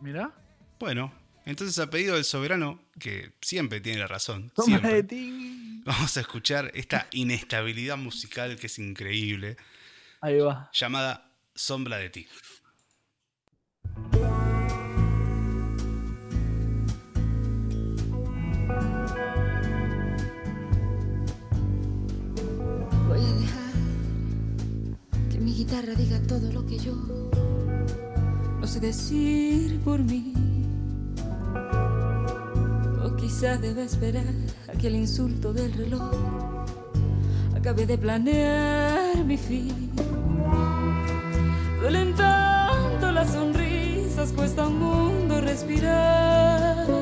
Mirá. 0.00 0.30
Bueno, 0.78 1.10
entonces 1.46 1.78
a 1.78 1.88
pedido 1.88 2.16
del 2.16 2.24
soberano, 2.24 2.84
que 2.98 3.32
siempre 3.40 3.80
tiene 3.80 3.98
la 4.00 4.08
razón, 4.08 4.52
Sombra 4.54 4.78
siempre, 4.78 4.92
de 4.96 5.02
ti. 5.04 5.82
vamos 5.86 6.14
a 6.14 6.20
escuchar 6.20 6.70
esta 6.74 7.06
inestabilidad 7.12 7.96
musical 7.96 8.56
que 8.56 8.66
es 8.66 8.78
increíble, 8.78 9.56
Ahí 10.20 10.38
va. 10.40 10.68
llamada 10.74 11.32
Sombra 11.54 11.96
de 11.96 12.10
ti. 12.10 12.28
Mi 25.40 25.54
guitarra 25.54 25.94
diga 25.94 26.20
todo 26.28 26.52
lo 26.52 26.66
que 26.66 26.78
yo 26.78 26.94
no 28.60 28.66
sé 28.66 28.78
decir 28.78 29.80
por 29.80 30.00
mí. 30.00 30.34
O 33.02 33.16
quizá 33.16 33.56
deba 33.56 33.82
esperar 33.82 34.34
a 34.68 34.72
que 34.72 34.88
el 34.88 34.96
insulto 34.96 35.54
del 35.54 35.72
reloj 35.72 36.12
acabe 37.56 37.86
de 37.86 37.96
planear 37.96 39.24
mi 39.24 39.38
fin. 39.38 39.90
Duelen 41.80 42.14
tanto 42.14 43.10
las 43.10 43.32
sonrisas, 43.32 44.32
cuesta 44.32 44.68
un 44.68 44.78
mundo 44.78 45.40
respirar. 45.40 46.99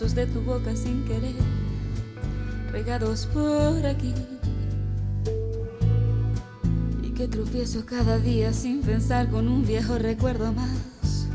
De 0.00 0.26
tu 0.26 0.40
boca 0.40 0.74
sin 0.74 1.04
querer 1.04 1.34
regados 2.72 3.26
por 3.26 3.84
aquí 3.84 4.14
y 7.02 7.10
que 7.10 7.28
tropiezo 7.28 7.84
cada 7.84 8.18
día 8.18 8.54
sin 8.54 8.80
pensar 8.80 9.28
con 9.28 9.46
un 9.46 9.62
viejo 9.66 9.98
recuerdo 9.98 10.54
más 10.54 11.28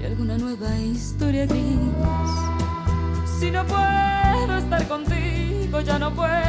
y 0.00 0.04
alguna 0.04 0.38
nueva 0.38 0.74
historia 0.78 1.44
gris. 1.44 1.76
Si 3.38 3.50
no 3.50 3.62
puedo 3.66 4.56
estar 4.56 4.88
contigo, 4.88 5.82
ya 5.82 5.98
no 5.98 6.14
puedo 6.14 6.43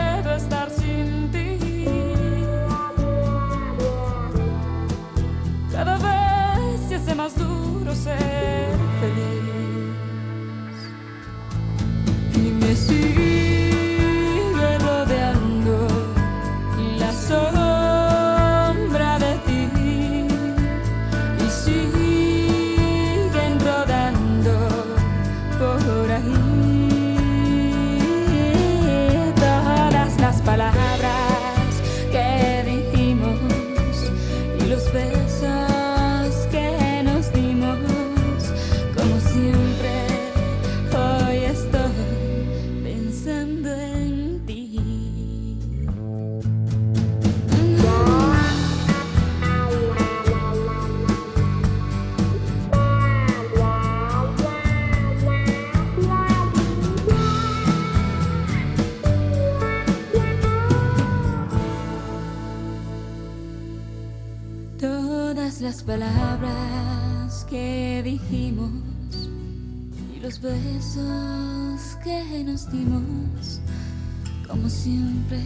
como 74.47 74.69
siempre, 74.69 75.39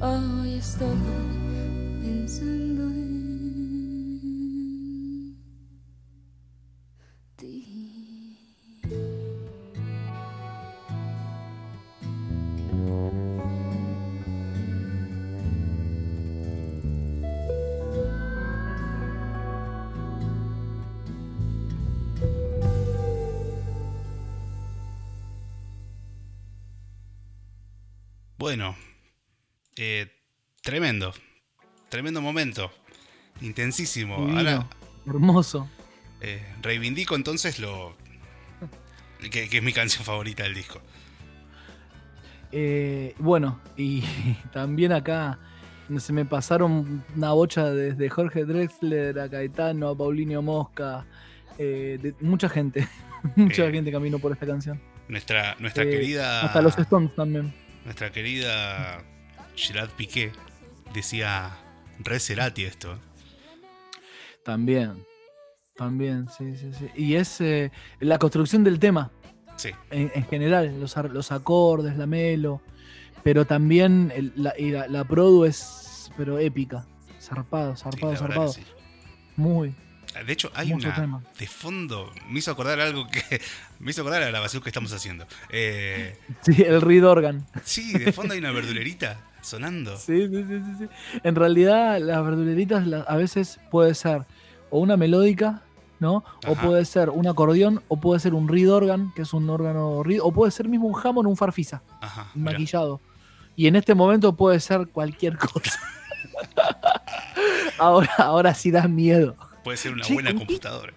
hoy 0.00 0.54
estoy 0.54 0.96
pensando 0.98 1.17
Bueno, 28.48 28.74
eh, 29.76 30.06
tremendo, 30.62 31.12
tremendo 31.90 32.22
momento, 32.22 32.70
intensísimo. 33.42 34.20
Divino, 34.20 34.38
Ahora 34.38 34.66
Hermoso. 35.06 35.68
eh, 36.22 36.42
reivindico 36.62 37.14
entonces 37.14 37.58
lo 37.58 37.94
que, 39.20 39.50
que 39.50 39.58
es 39.58 39.62
mi 39.62 39.74
canción 39.74 40.02
favorita 40.02 40.44
del 40.44 40.54
disco. 40.54 40.80
Eh, 42.50 43.14
bueno, 43.18 43.60
y 43.76 44.02
también 44.50 44.92
acá 44.92 45.38
se 45.98 46.14
me 46.14 46.24
pasaron 46.24 47.04
una 47.14 47.32
bocha 47.32 47.70
desde 47.70 48.08
Jorge 48.08 48.46
Drexler 48.46 49.20
a 49.20 49.28
Caetano, 49.28 49.88
a 49.88 49.98
Paulinho 49.98 50.40
Mosca, 50.40 51.04
eh, 51.58 51.98
de 52.00 52.14
mucha 52.22 52.48
gente, 52.48 52.88
mucha 53.36 53.70
gente 53.70 53.92
caminó 53.92 54.18
por 54.18 54.32
esta 54.32 54.46
canción. 54.46 54.80
Nuestra, 55.06 55.54
nuestra 55.58 55.84
querida. 55.84 56.46
Hasta 56.46 56.62
los 56.62 56.78
Stones 56.78 57.14
también. 57.14 57.67
Nuestra 57.88 58.12
querida 58.12 59.02
Gerard 59.56 59.88
Piqué 59.96 60.30
decía 60.92 61.56
re 62.00 62.20
Cerati 62.20 62.64
esto. 62.64 62.98
También. 64.44 65.06
También, 65.74 66.28
sí, 66.28 66.54
sí, 66.58 66.70
sí. 66.78 66.88
Y 66.94 67.14
es 67.14 67.40
eh, 67.40 67.72
la 68.00 68.18
construcción 68.18 68.62
del 68.62 68.78
tema, 68.78 69.10
Sí, 69.56 69.70
en, 69.90 70.12
en 70.14 70.26
general, 70.26 70.78
los, 70.78 70.94
los 70.96 71.32
acordes, 71.32 71.96
la 71.96 72.06
melo, 72.06 72.60
pero 73.24 73.46
también 73.46 74.12
el- 74.14 74.34
la, 74.36 74.52
y 74.58 74.70
la, 74.70 74.86
la 74.86 75.04
produ 75.04 75.46
es 75.46 76.10
pero 76.14 76.38
épica. 76.38 76.84
Zarpado, 77.18 77.74
sí, 77.74 77.84
zarpado, 77.84 78.10
verdad 78.12 78.26
zarpado. 78.26 78.52
sí. 78.52 78.64
Muy. 79.34 79.74
De 80.26 80.32
hecho, 80.32 80.50
hay 80.54 80.68
Mucho 80.72 80.88
una 80.88 80.96
tema. 80.96 81.22
de 81.38 81.46
fondo. 81.46 82.12
Me 82.28 82.38
hizo 82.40 82.50
acordar 82.50 82.80
algo 82.80 83.06
que. 83.08 83.40
Me 83.78 83.90
hizo 83.92 84.00
acordar 84.00 84.22
a 84.22 84.24
la 84.26 84.30
grabación 84.32 84.62
que 84.62 84.68
estamos 84.70 84.92
haciendo. 84.92 85.26
Eh, 85.50 86.16
Sí, 86.42 86.62
el 86.62 86.80
reed 86.80 87.06
organ. 87.06 87.46
sí, 87.64 87.92
de 87.92 88.12
fondo 88.12 88.34
hay 88.34 88.40
una 88.40 88.50
verdulerita 88.52 89.20
sonando. 89.42 89.96
Sí, 89.96 90.26
sí, 90.28 90.44
sí, 90.48 90.60
sí. 90.78 90.88
En 91.22 91.34
realidad, 91.36 92.00
las 92.00 92.24
verduleritas 92.24 92.84
a 93.06 93.16
veces 93.16 93.60
puede 93.70 93.94
ser 93.94 94.24
o 94.70 94.80
una 94.80 94.96
melódica 94.96 95.62
¿no? 96.00 96.24
O 96.46 96.54
puede 96.54 96.84
ser 96.84 97.10
un 97.10 97.26
acordeón, 97.26 97.82
o 97.88 97.96
puede 97.98 98.20
ser 98.20 98.32
un 98.32 98.46
reed 98.48 98.72
organ, 98.72 99.12
que 99.16 99.22
es 99.22 99.32
un 99.32 99.50
órgano 99.50 100.04
reed, 100.04 100.20
o 100.22 100.30
puede 100.30 100.52
ser 100.52 100.68
mismo 100.68 100.86
un 100.86 100.94
o 101.04 101.20
un 101.28 101.36
farfisa, 101.36 101.82
Ajá. 102.00 102.28
maquillado. 102.36 103.00
Y 103.56 103.66
en 103.66 103.74
este 103.74 103.96
momento 103.96 104.36
puede 104.36 104.60
ser 104.60 104.86
cualquier 104.86 105.36
cosa. 105.36 105.80
ahora, 107.78 108.10
ahora 108.18 108.54
sí 108.54 108.70
da 108.70 108.86
miedo. 108.86 109.36
Puede 109.68 109.76
ser 109.76 109.92
una 109.92 110.02
Che, 110.02 110.14
buena 110.14 110.34
computadora. 110.34 110.92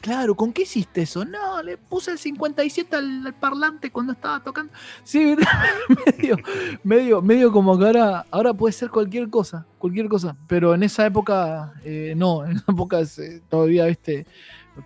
Claro, 0.00 0.36
¿con 0.36 0.52
qué 0.52 0.62
hiciste 0.62 1.02
eso? 1.02 1.24
No, 1.24 1.60
le 1.62 1.76
puse 1.76 2.12
el 2.12 2.18
57 2.18 2.94
al, 2.94 3.26
al 3.26 3.34
parlante 3.34 3.90
cuando 3.90 4.12
estaba 4.12 4.40
tocando. 4.42 4.72
Sí, 5.02 5.36
medio, 6.18 6.36
medio, 6.84 7.20
medio 7.20 7.52
como 7.52 7.76
que 7.78 7.84
ahora, 7.84 8.24
ahora 8.30 8.54
puede 8.54 8.72
ser 8.72 8.90
cualquier 8.90 9.28
cosa, 9.28 9.66
cualquier 9.76 10.08
cosa. 10.08 10.36
Pero 10.46 10.72
en 10.74 10.84
esa 10.84 11.04
época, 11.04 11.74
eh, 11.84 12.14
no, 12.16 12.44
en 12.46 12.52
esa 12.58 12.70
época 12.72 13.04
se- 13.06 13.40
todavía, 13.50 13.86
viste, 13.86 14.24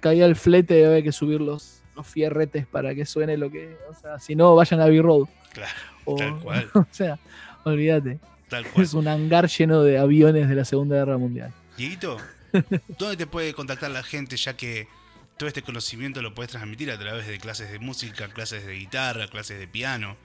caía 0.00 0.24
el 0.24 0.34
flete 0.34 0.80
y 0.80 0.84
había 0.84 1.02
que 1.02 1.12
subir 1.12 1.42
los, 1.42 1.82
los 1.94 2.06
fierretes 2.06 2.66
para 2.66 2.94
que 2.94 3.04
suene 3.04 3.36
lo 3.36 3.50
que. 3.50 3.76
O 3.90 3.94
sea, 3.94 4.18
si 4.18 4.34
no, 4.34 4.54
vayan 4.54 4.80
a 4.80 4.86
B-Road. 4.86 5.28
Claro, 5.52 5.72
O, 6.06 6.16
tal 6.16 6.36
cual. 6.42 6.70
o 6.72 6.86
sea, 6.90 7.18
olvídate. 7.64 8.18
tal 8.48 8.66
cual. 8.66 8.84
Es 8.84 8.94
un 8.94 9.06
hangar 9.06 9.46
lleno 9.46 9.82
de 9.82 9.98
aviones 9.98 10.48
de 10.48 10.54
la 10.54 10.64
Segunda 10.64 10.96
Guerra 10.96 11.18
Mundial. 11.18 11.52
Dieguito, 11.76 12.16
¿dónde 12.98 13.16
te 13.16 13.26
puede 13.26 13.54
contactar 13.54 13.90
la 13.90 14.02
gente 14.02 14.36
ya 14.36 14.56
que 14.56 14.88
todo 15.36 15.48
este 15.48 15.62
conocimiento 15.62 16.22
lo 16.22 16.34
puedes 16.34 16.52
transmitir 16.52 16.90
a 16.90 16.98
través 16.98 17.26
de 17.26 17.38
clases 17.38 17.70
de 17.70 17.78
música, 17.78 18.28
clases 18.28 18.66
de 18.66 18.74
guitarra, 18.74 19.26
clases 19.28 19.58
de 19.58 19.66
piano? 19.66 20.16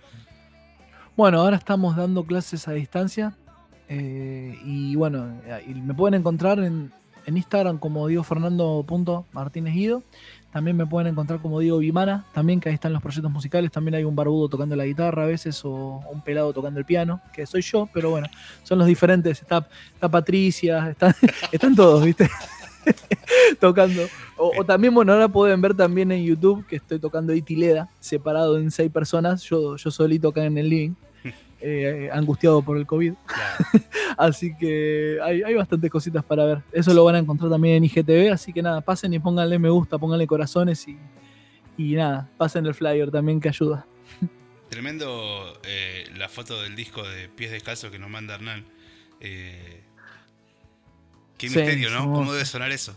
Bueno, 1.15 1.39
ahora 1.39 1.57
estamos 1.57 1.95
dando 1.95 2.23
clases 2.23 2.67
a 2.67 2.73
distancia. 2.73 3.35
eh, 3.89 4.59
y 4.63 4.95
bueno, 4.95 5.41
eh, 5.45 5.63
me 5.75 5.93
pueden 5.93 6.19
encontrar 6.19 6.59
en, 6.59 6.91
Instagram 7.25 7.77
como 7.77 8.07
diegofernando.martínez 8.07 9.73
Guido. 9.73 10.03
También 10.57 10.75
me 10.75 10.87
pueden 10.87 11.11
encontrar 11.11 11.39
como 11.39 11.59
Diego 11.59 11.77
Vimana, 11.77 12.25
también 12.33 12.59
que 12.59 12.69
ahí 12.69 12.73
están 12.73 12.91
los 12.91 12.99
proyectos 12.99 13.31
musicales. 13.31 13.71
También 13.71 13.93
hay 13.93 14.03
un 14.03 14.15
barbudo 14.15 14.49
tocando 14.49 14.75
la 14.75 14.85
guitarra 14.85 15.21
a 15.21 15.27
veces 15.27 15.63
o 15.63 16.01
un 16.11 16.21
pelado 16.21 16.51
tocando 16.51 16.79
el 16.79 16.85
piano, 16.85 17.21
que 17.31 17.45
soy 17.45 17.61
yo, 17.61 17.87
pero 17.93 18.09
bueno, 18.09 18.25
son 18.63 18.79
los 18.79 18.87
diferentes. 18.87 19.39
Está, 19.39 19.67
está 19.93 20.09
Patricia, 20.09 20.89
están, 20.89 21.13
están 21.51 21.75
todos, 21.75 22.03
¿viste? 22.03 22.27
tocando. 23.59 24.01
O, 24.35 24.51
o 24.57 24.65
también, 24.65 24.95
bueno, 24.95 25.13
ahora 25.13 25.27
pueden 25.27 25.61
ver 25.61 25.75
también 25.75 26.11
en 26.11 26.23
YouTube 26.23 26.65
que 26.65 26.77
estoy 26.77 26.97
tocando 26.97 27.35
Itileda, 27.35 27.87
separado 27.99 28.57
en 28.57 28.71
seis 28.71 28.91
personas, 28.91 29.43
yo, 29.43 29.75
yo 29.75 29.91
solito 29.91 30.29
acá 30.29 30.43
en 30.43 30.57
el 30.57 30.69
living, 30.69 30.95
eh, 31.61 32.09
angustiado 32.13 32.61
por 32.61 32.77
el 32.77 32.85
COVID. 32.85 33.13
Claro. 33.25 33.65
Así 34.17 34.55
que 34.55 35.17
hay, 35.23 35.43
hay 35.43 35.53
bastantes 35.53 35.89
cositas 35.91 36.23
para 36.23 36.45
ver. 36.45 36.63
Eso 36.71 36.93
lo 36.93 37.03
van 37.03 37.15
a 37.15 37.19
encontrar 37.19 37.49
también 37.49 37.75
en 37.75 37.83
IGTV, 37.85 38.31
así 38.31 38.51
que 38.53 38.61
nada, 38.63 38.81
pasen 38.81 39.13
y 39.13 39.19
pónganle 39.19 39.59
me 39.59 39.69
gusta, 39.69 39.97
pónganle 39.99 40.25
corazones 40.25 40.87
y, 40.87 40.97
y 41.77 41.93
nada, 41.93 42.27
pasen 42.37 42.65
el 42.65 42.73
flyer 42.73 43.11
también 43.11 43.39
que 43.39 43.49
ayuda. 43.49 43.85
Tremendo 44.69 45.59
eh, 45.65 46.05
la 46.17 46.29
foto 46.29 46.61
del 46.61 46.75
disco 46.75 47.03
de 47.07 47.29
Pies 47.29 47.51
Descalzos 47.51 47.91
que 47.91 47.99
nos 47.99 48.09
manda 48.09 48.35
Hernán. 48.35 48.65
Eh, 49.19 49.81
qué 51.37 51.49
Sí, 51.49 51.57
misterio, 51.59 51.89
¿no? 51.91 51.99
somos- 51.99 52.17
¿Cómo 52.19 52.33
debe 52.33 52.45
sonar 52.45 52.71
eso? 52.71 52.95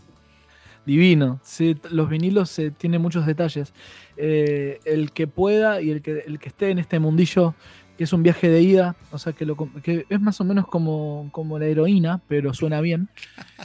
Divino, 0.85 1.39
sí, 1.43 1.77
los 1.91 2.09
vinilos 2.09 2.57
eh, 2.57 2.71
tienen 2.71 3.01
muchos 3.01 3.25
detalles. 3.27 3.71
El 4.17 5.11
que 5.13 5.27
pueda 5.27 5.81
y 5.81 5.91
el 5.91 6.01
que, 6.01 6.23
el 6.25 6.39
que 6.39 6.49
esté 6.49 6.69
en 6.71 6.79
este 6.79 6.99
mundillo, 6.99 7.53
que 8.01 8.05
es 8.05 8.13
un 8.13 8.23
viaje 8.23 8.49
de 8.49 8.63
ida, 8.63 8.95
o 9.11 9.19
sea, 9.19 9.31
que, 9.31 9.45
lo, 9.45 9.55
que 9.83 10.07
es 10.09 10.19
más 10.19 10.41
o 10.41 10.43
menos 10.43 10.65
como, 10.67 11.29
como 11.31 11.59
la 11.59 11.67
heroína, 11.67 12.19
pero 12.27 12.51
suena 12.51 12.81
bien 12.81 13.09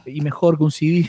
y 0.04 0.20
mejor 0.20 0.58
que 0.58 0.64
un 0.64 0.70
CD. 0.70 1.08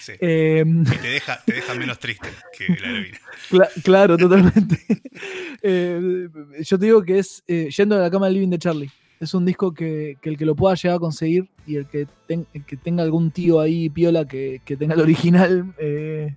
Sí. 0.00 0.10
Eh, 0.20 0.64
Que 0.90 0.96
te 0.98 1.06
deja, 1.08 1.38
te 1.46 1.52
deja 1.52 1.72
menos 1.76 2.00
triste 2.00 2.26
que 2.58 2.66
la 2.80 2.88
heroína. 2.88 3.18
Cla- 3.48 3.70
claro, 3.84 4.16
totalmente. 4.18 4.76
Eh, 5.62 6.28
yo 6.62 6.78
te 6.78 6.84
digo 6.86 7.02
que 7.04 7.20
es 7.20 7.42
eh, 7.46 7.70
Yendo 7.74 7.94
de 7.94 8.02
la 8.02 8.10
cama 8.10 8.26
al 8.26 8.34
living 8.34 8.50
de 8.50 8.58
Charlie. 8.58 8.90
Es 9.20 9.32
un 9.34 9.46
disco 9.46 9.72
que, 9.72 10.18
que 10.20 10.28
el 10.30 10.36
que 10.36 10.44
lo 10.44 10.54
pueda 10.56 10.74
llegar 10.74 10.96
a 10.96 10.98
conseguir 10.98 11.48
y 11.64 11.76
el 11.76 11.86
que, 11.86 12.06
ten- 12.26 12.46
el 12.52 12.64
que 12.64 12.76
tenga 12.76 13.02
algún 13.04 13.30
tío 13.30 13.60
ahí 13.60 13.88
piola 13.88 14.26
que, 14.26 14.60
que 14.64 14.76
tenga 14.76 14.94
el 14.94 15.00
original, 15.00 15.72
eh, 15.78 16.34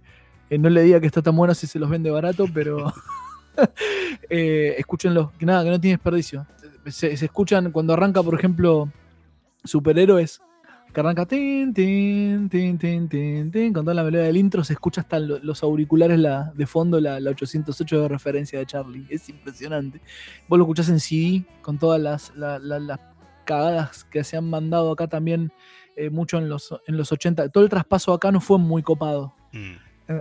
no 0.52 0.70
le 0.70 0.84
diga 0.84 1.02
que 1.02 1.08
está 1.08 1.22
tan 1.24 1.36
bueno 1.36 1.54
si 1.56 1.66
se 1.68 1.80
los 1.80 1.90
vende 1.90 2.10
barato, 2.12 2.46
pero 2.54 2.94
eh. 4.30 4.84
Que 5.38 5.46
nada, 5.46 5.64
que 5.64 5.70
no 5.70 5.80
tiene 5.82 5.96
desperdicio. 5.98 6.46
Se, 6.88 7.12
escuchan 7.14 7.72
cuando 7.72 7.94
arranca, 7.94 8.24
por 8.24 8.34
ejemplo, 8.36 8.90
Superhéroes. 9.64 10.42
Que 10.94 11.02
arranca 11.02 11.26
tin, 11.26 11.74
tin, 11.74 12.50
tin, 12.50 12.78
tin, 12.80 13.74
con 13.74 13.84
toda 13.84 13.94
la 13.94 14.04
melodía 14.04 14.26
del 14.26 14.38
intro, 14.38 14.64
se 14.64 14.74
escucha 14.74 15.02
hasta 15.02 15.20
los 15.20 15.62
auriculares 15.62 16.18
la, 16.18 16.52
de 16.56 16.66
fondo 16.66 17.00
la, 17.00 17.20
la 17.20 17.32
808 17.32 18.02
de 18.04 18.08
referencia 18.08 18.58
de 18.58 18.66
Charlie. 18.66 19.06
Es 19.10 19.28
impresionante. 19.30 20.00
Vos 20.48 20.58
lo 20.58 20.64
escuchás 20.64 20.90
en 20.90 21.00
CD 21.00 21.46
con 21.62 21.78
todas 21.78 22.00
las, 22.02 22.34
la- 22.36 22.58
la- 22.58 22.80
las 22.80 23.00
cagadas 23.44 24.06
que 24.06 24.24
se 24.24 24.38
han 24.38 24.50
mandado 24.50 24.92
acá 24.92 25.08
también, 25.08 25.52
eh, 25.98 26.10
mucho 26.10 26.38
en 26.38 26.48
los, 26.50 26.74
en 26.88 26.98
los 26.98 27.12
80. 27.12 27.50
Todo 27.50 27.64
el 27.66 27.70
traspaso 27.70 28.14
acá 28.14 28.32
no 28.32 28.40
fue 28.42 28.58
muy 28.58 28.82
copado. 28.82 29.34
Mm, 29.52 29.74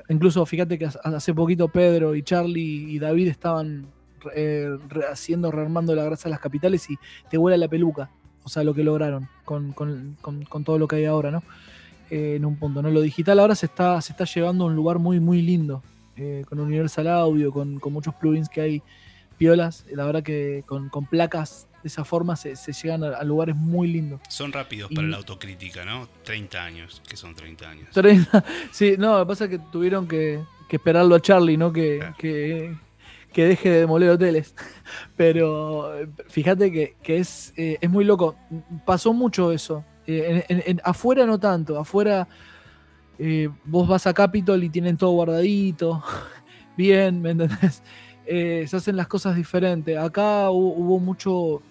incluso 0.09 0.45
fíjate 0.47 0.79
que 0.79 0.87
hace 0.87 1.35
poquito 1.35 1.69
Pedro 1.69 2.15
y 2.15 2.23
Charlie 2.23 2.91
y 2.93 2.99
David 2.99 3.29
estaban 3.29 3.87
eh, 4.35 4.77
haciendo, 5.11 5.51
rearmando 5.51 5.95
la 5.95 6.05
grasa 6.05 6.25
de 6.29 6.31
las 6.31 6.41
capitales 6.41 6.89
y 6.91 6.97
te 7.31 7.39
vuela 7.39 7.57
la 7.57 7.69
peluca. 7.69 8.11
O 8.45 8.49
sea, 8.49 8.63
lo 8.65 8.75
que 8.75 8.85
lograron 8.85 9.29
con, 9.45 9.73
con- 9.73 10.17
con- 10.21 10.45
con 10.45 10.65
todo 10.65 10.79
lo 10.79 10.87
que 10.89 10.97
hay 10.97 11.05
ahora, 11.05 11.31
¿no? 11.31 11.43
Eh, 12.11 12.35
en 12.37 12.45
un 12.45 12.57
punto, 12.57 12.81
¿no? 12.83 12.91
Lo 12.91 13.01
digital 13.01 13.41
ahora 13.41 13.55
se 13.57 13.67
está, 13.67 14.01
se 14.01 14.13
está 14.13 14.25
llevando 14.25 14.65
a 14.65 14.67
un 14.69 14.77
lugar 14.77 14.99
muy, 14.99 15.19
muy 15.21 15.43
lindo. 15.43 15.83
eh, 16.17 16.45
con 16.49 16.59
Universal 16.61 17.09
Audio, 17.09 17.53
con, 17.53 17.79
con 17.79 17.93
muchos 17.93 18.15
plugins 18.15 18.49
que 18.49 18.61
hay 18.63 18.83
piolas. 19.37 19.85
La 19.93 20.05
verdad 20.05 20.23
que 20.23 20.65
con, 20.67 20.89
con 20.89 21.07
placas 21.07 21.69
de 21.83 21.89
esa 21.89 22.05
forma 22.05 22.35
se, 22.37 22.57
se 22.57 22.73
llegan 22.73 23.05
a, 23.05 23.09
a 23.17 23.23
lugares 23.25 23.55
muy 23.55 23.89
lindos. 23.89 24.21
Son 24.29 24.53
rápidos 24.53 24.91
para 24.95 25.07
la 25.07 25.17
autocrítica, 25.19 25.85
¿no? 25.85 26.09
30 26.25 26.65
años, 26.65 27.03
que 27.09 27.17
son 27.17 27.35
30 27.35 27.71
años. 27.71 27.89
30. 27.93 28.45
Sí, 28.73 28.97
no, 28.99 29.19
lo 29.19 29.25
que 29.25 29.29
pasa 29.29 29.45
es 29.45 29.51
que 29.51 29.59
tuvieron 29.71 30.09
que, 30.09 30.41
que 30.69 30.77
esperarlo 30.77 31.15
a 31.15 31.21
Charlie, 31.21 31.57
¿no? 31.57 31.73
Que, 31.73 31.99
Claro. 31.99 32.15
que, 32.19 32.75
que 33.33 33.45
deje 33.45 33.69
de 33.71 33.81
demoler 33.81 34.11
hoteles. 34.11 34.55
Pero 35.17 35.93
fíjate 36.29 36.73
que, 36.73 36.97
que 37.03 37.19
es, 37.19 37.53
eh, 37.57 37.79
es 37.81 37.91
muy 37.91 38.05
loco. 38.05 38.37
Pasó 38.85 39.13
mucho 39.13 39.53
eso. 39.53 39.85
Eh, 40.07 40.45
en- 40.49 40.57
en- 40.59 40.65
en- 40.67 40.81
afuera 40.85 41.27
no 41.27 41.39
tanto. 41.39 41.79
Afuera 41.79 42.27
eh, 43.19 43.49
vos 43.65 43.89
vas 43.89 44.07
a 44.07 44.15
Capitol 44.15 44.63
y 44.65 44.71
tienen 44.71 44.97
todo 44.97 45.11
guardadito. 45.13 46.03
Bien, 46.77 47.21
¿me 47.23 47.31
entendés? 47.31 47.83
Eh, 48.27 48.65
se 48.69 48.77
hacen 48.77 48.97
las 48.97 49.07
cosas 49.07 49.37
diferentes. 49.37 49.97
Acá 49.97 50.49
hu- 50.51 50.75
hubo, 50.77 50.99
mucho. 50.99 51.63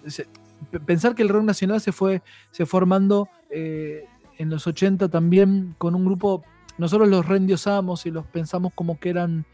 pensar 0.85 1.13
que 1.15 1.21
el 1.23 1.29
rock 1.29 1.43
nacional 1.43 1.81
se 1.81 1.91
fue, 1.91 2.21
se 2.51 2.65
fue 2.65 2.79
armando 2.79 3.27
eh, 3.49 4.05
en 4.37 4.49
los 4.49 4.65
80 4.65 5.09
también 5.09 5.75
con 5.77 5.95
un 5.95 6.05
grupo. 6.05 6.43
Nosotros 6.77 7.07
los 7.07 7.25
reendiosamos 7.25 8.05
y 8.05 8.11
los 8.11 8.25
pensamos 8.25 8.71
como 8.73 8.99
que 8.99 9.09
eran 9.09 9.45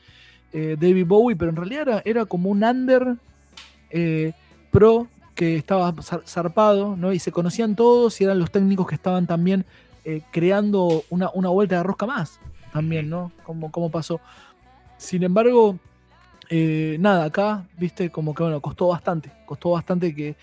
eh, 0.53 0.75
David 0.79 1.05
Bowie, 1.07 1.35
pero 1.35 1.49
en 1.49 1.55
realidad 1.57 1.81
era, 1.87 2.01
era 2.05 2.25
como 2.25 2.49
un 2.49 2.63
under 2.63 3.15
pro 4.71 5.07
que 5.35 5.55
estaba 5.57 5.91
zar- 5.95 6.23
zarpado, 6.25 6.95
¿no? 6.95 7.13
Y 7.13 7.19
se 7.19 7.31
conocían 7.31 7.75
todos 7.75 8.19
y 8.21 8.23
eran 8.25 8.39
los 8.39 8.51
técnicos 8.51 8.87
que 8.87 8.95
estaban 8.95 9.27
también 9.27 9.65
creando 10.31 11.03
una, 11.11 11.29
una 11.33 11.49
vuelta 11.49 11.77
de 11.77 11.83
rosca 11.83 12.05
más, 12.07 12.39
también, 12.73 13.09
¿no? 13.09 13.31
Como, 13.43 13.71
como 13.71 13.91
pasó. 13.91 14.19
Sin 14.97 15.23
embargo, 15.23 15.77
eh, 16.51 16.97
nada, 16.99 17.25
acá, 17.25 17.65
viste, 17.77 18.11
como 18.11 18.35
que 18.35 18.43
bueno, 18.43 18.61
costó 18.61 18.87
bastante, 18.89 19.31
costó 19.45 19.71
bastante 19.71 20.13
que, 20.13 20.35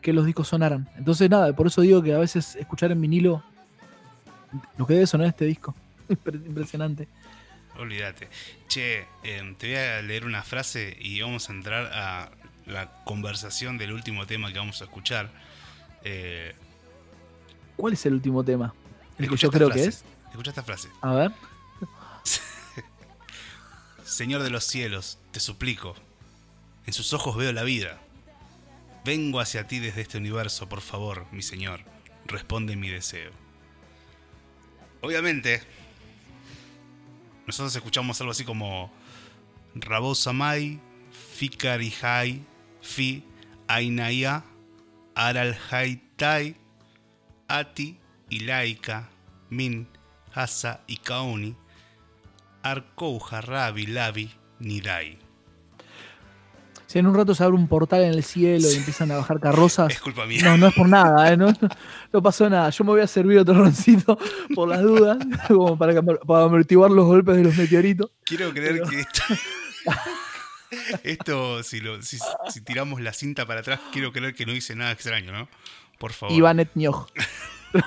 que 0.00 0.12
los 0.12 0.24
discos 0.24 0.48
sonaran. 0.48 0.88
Entonces, 0.96 1.28
nada, 1.28 1.54
por 1.54 1.66
eso 1.66 1.82
digo 1.82 2.02
que 2.02 2.14
a 2.14 2.18
veces 2.18 2.56
escuchar 2.56 2.92
en 2.92 3.00
vinilo 3.00 3.42
lo 4.78 4.86
que 4.86 4.94
debe 4.94 5.06
sonar 5.06 5.26
este 5.26 5.44
disco. 5.44 5.74
Impre- 6.08 6.46
Impresionante. 6.46 7.08
Olvídate. 7.78 8.28
Che, 8.68 9.06
eh, 9.24 9.54
te 9.58 9.66
voy 9.66 9.76
a 9.76 10.00
leer 10.02 10.24
una 10.24 10.42
frase 10.42 10.96
y 10.98 11.20
vamos 11.20 11.50
a 11.50 11.52
entrar 11.52 11.90
a 11.92 12.30
la 12.64 12.90
conversación 13.04 13.76
del 13.76 13.92
último 13.92 14.26
tema 14.26 14.50
que 14.52 14.58
vamos 14.58 14.80
a 14.80 14.84
escuchar. 14.84 15.30
Eh, 16.02 16.54
¿Cuál 17.76 17.92
es 17.92 18.06
el 18.06 18.14
último 18.14 18.42
tema? 18.44 18.72
El 19.18 19.28
que 19.28 19.36
yo 19.36 19.50
creo 19.50 19.68
frase, 19.68 19.82
que 19.82 19.88
es. 19.88 20.04
Escucha 20.30 20.50
esta 20.50 20.62
frase. 20.62 20.88
A 21.02 21.12
ver. 21.12 21.32
Señor 24.04 24.42
de 24.42 24.50
los 24.50 24.64
cielos, 24.64 25.18
te 25.36 25.40
suplico. 25.40 25.94
En 26.86 26.94
sus 26.94 27.12
ojos 27.12 27.36
veo 27.36 27.52
la 27.52 27.62
vida. 27.62 28.00
Vengo 29.04 29.38
hacia 29.38 29.66
ti 29.66 29.80
desde 29.80 30.00
este 30.00 30.16
universo, 30.16 30.66
por 30.66 30.80
favor, 30.80 31.26
mi 31.30 31.42
señor. 31.42 31.84
Responde 32.24 32.74
mi 32.74 32.88
deseo. 32.88 33.32
Obviamente, 35.02 35.62
nosotros 37.46 37.76
escuchamos 37.76 38.18
algo 38.22 38.30
así 38.30 38.44
como 38.44 38.90
Rabosamai, 39.74 40.80
Fikarihai, 41.34 42.42
Fi, 42.80 43.22
Ainaya, 43.68 44.42
Aral 45.14 45.58
Haitai, 45.70 46.56
Ati, 47.46 47.98
Ilaika, 48.30 49.10
Min, 49.50 49.86
Hasa 50.32 50.80
y 50.86 50.96
Kauni, 50.96 51.54
Arkou 52.62 53.20
Harrabi 53.30 53.86
Lavi 53.86 54.30
Nidai. 54.60 55.25
Si 56.86 56.98
en 57.00 57.06
un 57.08 57.14
rato 57.16 57.34
se 57.34 57.42
abre 57.42 57.56
un 57.56 57.66
portal 57.66 58.02
en 58.04 58.10
el 58.14 58.22
cielo 58.22 58.70
y 58.70 58.76
empiezan 58.76 59.10
a 59.10 59.16
bajar 59.16 59.40
carrozas. 59.40 59.92
Es 59.92 60.00
culpa 60.00 60.24
mía. 60.24 60.40
No, 60.44 60.56
no 60.56 60.68
es 60.68 60.74
por 60.74 60.88
nada, 60.88 61.32
¿eh? 61.32 61.36
no, 61.36 61.52
no 62.12 62.22
pasó 62.22 62.48
nada. 62.48 62.70
Yo 62.70 62.84
me 62.84 62.90
voy 62.90 63.00
a 63.00 63.06
servir 63.08 63.38
otro 63.38 63.54
roncito 63.54 64.16
por 64.54 64.68
las 64.68 64.82
dudas, 64.82 65.18
como 65.48 65.76
para, 65.76 66.00
para 66.02 66.44
amortiguar 66.44 66.90
los 66.92 67.04
golpes 67.06 67.36
de 67.36 67.42
los 67.44 67.56
meteoritos. 67.56 68.10
Quiero 68.24 68.52
creer 68.52 68.82
que 68.82 69.00
esto. 69.00 69.22
esto, 71.02 71.62
si, 71.64 71.80
lo, 71.80 72.00
si, 72.02 72.18
si 72.48 72.60
tiramos 72.60 73.00
la 73.00 73.12
cinta 73.12 73.46
para 73.46 73.60
atrás, 73.60 73.80
quiero 73.92 74.12
creer 74.12 74.34
que 74.34 74.46
no 74.46 74.52
hice 74.52 74.76
nada 74.76 74.92
extraño, 74.92 75.32
¿no? 75.32 75.48
Por 75.98 76.12
favor. 76.12 76.36
Iván 76.36 76.60
Etnioj. 76.60 77.06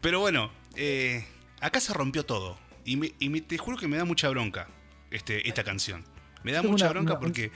Pero 0.00 0.20
bueno, 0.20 0.50
eh, 0.76 1.26
acá 1.60 1.80
se 1.80 1.92
rompió 1.92 2.24
todo. 2.24 2.58
Y, 2.84 2.96
me- 2.96 3.12
y 3.18 3.28
me- 3.28 3.40
te 3.40 3.58
juro 3.58 3.76
que 3.76 3.88
me 3.88 3.96
da 3.96 4.04
mucha 4.04 4.28
bronca 4.28 4.68
este, 5.10 5.48
esta 5.48 5.64
canción. 5.64 6.04
Me 6.42 6.52
da 6.52 6.60
Tengo 6.60 6.72
mucha 6.72 6.86
una- 6.86 6.92
bronca 6.92 7.12
una- 7.14 7.20
porque. 7.20 7.50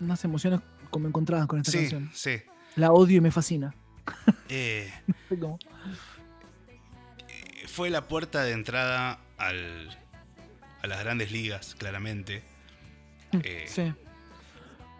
Unas 0.00 0.24
emociones 0.24 0.60
como 0.90 1.08
encontradas 1.08 1.46
con 1.46 1.58
esta 1.60 1.72
Sí, 1.72 1.78
canción. 1.78 2.10
sí. 2.14 2.40
La 2.76 2.92
odio 2.92 3.16
y 3.18 3.20
me 3.20 3.30
fascina. 3.30 3.74
Eh, 4.48 4.90
Fue 5.28 5.38
como- 5.38 5.58
fue 7.66 7.90
la 7.90 8.08
puerta 8.08 8.42
de 8.42 8.52
entrada 8.52 9.20
al, 9.36 9.96
a 10.82 10.86
las 10.86 11.00
grandes 11.00 11.30
ligas, 11.32 11.74
claramente. 11.78 12.42
Eh, 13.42 13.66
Sí. 13.68 13.92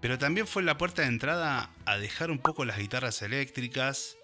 Pero 0.01 0.17
también 0.17 0.47
fue 0.47 0.63
la 0.63 0.79
puerta 0.79 1.03
de 1.03 1.09
entrada 1.09 1.71
a 1.85 1.97
dejar 1.99 2.31
un 2.31 2.39
poco 2.39 2.65
las 2.65 2.79
guitarras 2.79 3.21
eléctricas, 3.23 4.17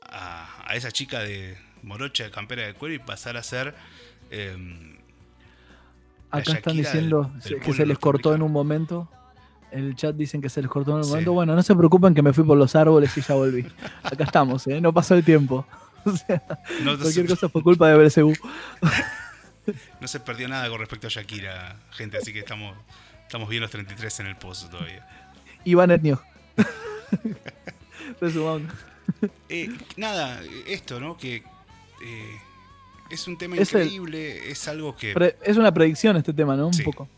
a, 0.00 0.64
a 0.70 0.76
esa 0.76 0.90
chica 0.92 1.18
de 1.20 1.58
morocha 1.82 2.24
de 2.24 2.30
campera 2.30 2.64
de 2.64 2.72
cuero 2.74 2.94
y 2.94 2.98
pasar 2.98 3.36
a 3.36 3.42
ser. 3.42 3.74
em, 4.30 4.96
Acá 6.30 6.52
están 6.52 6.76
diciendo 6.76 7.22
del- 7.24 7.32
del 7.32 7.42
se- 7.42 7.60
que 7.60 7.72
se 7.72 7.86
les 7.86 7.98
cortó 7.98 8.34
en 8.34 8.42
un 8.42 8.52
momento. 8.52 9.08
El 9.70 9.94
chat 9.96 10.14
dicen 10.14 10.40
que 10.40 10.48
se 10.48 10.62
les 10.62 10.70
cortó 10.70 10.92
en 10.92 10.96
un 10.98 11.04
Sí. 11.04 11.10
momento. 11.10 11.32
Bueno, 11.32 11.54
no 11.54 11.62
se 11.62 11.74
preocupen 11.74 12.14
que 12.14 12.22
me 12.22 12.32
fui 12.32 12.44
por 12.44 12.56
los 12.56 12.74
árboles 12.76 13.16
y 13.16 13.20
ya 13.20 13.34
volví. 13.34 13.66
Acá 14.02 14.24
estamos, 14.24 14.66
¿eh? 14.68 14.80
No 14.80 14.92
pasó 14.92 15.14
el 15.14 15.24
tiempo. 15.24 15.66
O 16.06 16.16
sea, 16.16 16.40
No, 16.84 16.96
cualquier 16.96 17.26
se, 17.26 17.34
cosa 17.34 17.48
fue 17.48 17.64
culpa 17.64 17.88
de 17.88 17.96
Belcebú. 17.96 18.32
no 20.00 20.06
se 20.06 20.20
perdió 20.20 20.46
nada 20.48 20.68
con 20.68 20.78
respecto 20.78 21.08
a 21.08 21.10
Shakira, 21.10 21.76
gente, 21.90 22.16
así 22.18 22.32
que 22.32 22.38
estamos, 22.38 22.76
estamos 23.22 23.48
bien 23.48 23.60
los 23.62 23.72
33 23.72 24.20
en 24.20 24.26
el 24.26 24.36
pozo 24.36 24.68
todavía. 24.68 25.04
Iván 25.64 25.90
Etnioj. 25.90 26.20
Resumando. 28.20 28.72
Eh, 29.48 29.68
nada, 29.96 30.40
esto, 30.66 31.00
¿no? 31.00 31.16
Que 31.16 31.36
eh, 31.36 32.36
es 33.10 33.26
un 33.28 33.36
tema 33.38 33.56
Es 33.56 33.72
el- 33.74 33.82
increíble, 33.82 34.50
es 34.50 34.66
algo 34.68 34.94
que. 34.96 35.12
Pre- 35.14 35.36
es 35.42 35.56
una 35.56 35.72
predicción 35.72 36.16
este 36.16 36.32
tema, 36.32 36.56
¿no? 36.56 36.68
Un 36.68 36.74
Sí. 36.74 36.82
poco. 36.82 37.08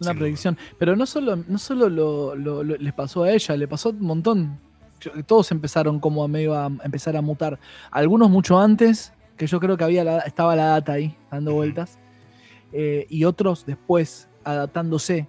Una 0.00 0.14
predicción. 0.14 0.56
Pero 0.78 0.94
no 0.94 1.06
solo, 1.06 1.36
no 1.36 1.58
solo 1.58 1.88
lo, 1.88 2.34
lo- 2.36 2.62
lo- 2.62 2.76
les 2.76 2.92
pasó 2.92 3.24
a 3.24 3.32
ella, 3.32 3.56
le 3.56 3.66
pasó 3.66 3.90
un 3.90 4.00
montón. 4.02 4.60
Todos 5.26 5.50
empezaron 5.52 5.98
como 6.00 6.22
a 6.24 6.28
medio 6.28 6.54
a 6.54 6.66
empezar 6.84 7.16
a 7.16 7.20
mutar. 7.22 7.58
Algunos 7.90 8.30
mucho 8.30 8.60
antes, 8.60 9.12
que 9.36 9.46
yo 9.46 9.58
creo 9.60 9.76
que 9.76 9.84
había 9.84 10.04
la- 10.04 10.18
estaba 10.20 10.54
la 10.56 10.66
data 10.66 10.92
ahí, 10.92 11.16
dando 11.30 11.52
vueltas. 11.54 11.98
eh, 12.70 13.06
y 13.08 13.24
otros 13.24 13.64
después, 13.64 14.28
adaptándose. 14.44 15.26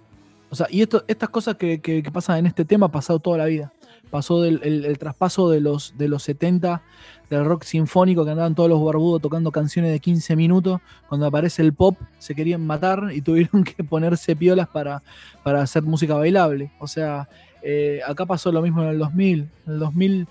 O 0.50 0.54
sea, 0.54 0.66
y 0.68 0.82
esto, 0.82 1.04
estas 1.08 1.30
cosas 1.30 1.56
que, 1.56 1.80
que- 1.80 2.02
que 2.02 2.12
pasan 2.12 2.36
en 2.38 2.44
este 2.46 2.66
tema 2.66 2.86
ha 2.86 2.92
pasado 2.92 3.18
toda 3.18 3.38
la 3.38 3.46
vida. 3.46 3.72
Pasó 4.10 4.42
del 4.42 4.60
el, 4.62 4.84
el 4.84 4.98
traspaso 4.98 5.48
de 5.48 5.60
los, 5.62 5.96
de 5.96 6.08
los 6.08 6.22
70 6.22 6.82
del 7.30 7.44
rock 7.44 7.62
sinfónico 7.62 8.24
que 8.24 8.32
andaban 8.32 8.54
todos 8.56 8.68
los 8.68 8.84
barbudos 8.84 9.22
tocando 9.22 9.50
canciones 9.52 9.92
de 9.92 10.00
15 10.00 10.34
minutos. 10.36 10.80
Cuando 11.08 11.26
aparece 11.26 11.62
el 11.62 11.72
pop 11.72 11.96
se 12.18 12.34
querían 12.34 12.66
matar 12.66 13.10
y 13.14 13.22
tuvieron 13.22 13.64
que 13.64 13.82
ponerse 13.84 14.34
piolas 14.36 14.68
para, 14.68 15.02
para 15.44 15.62
hacer 15.62 15.82
música 15.84 16.14
bailable. 16.14 16.70
O 16.80 16.86
sea, 16.88 17.28
eh, 17.62 18.00
acá 18.06 18.26
pasó 18.26 18.50
lo 18.52 18.60
mismo 18.62 18.82
en 18.82 18.88
el 18.88 18.98
2000. 18.98 19.48
En 19.66 19.72
el 19.72 19.78
2000 19.78 20.26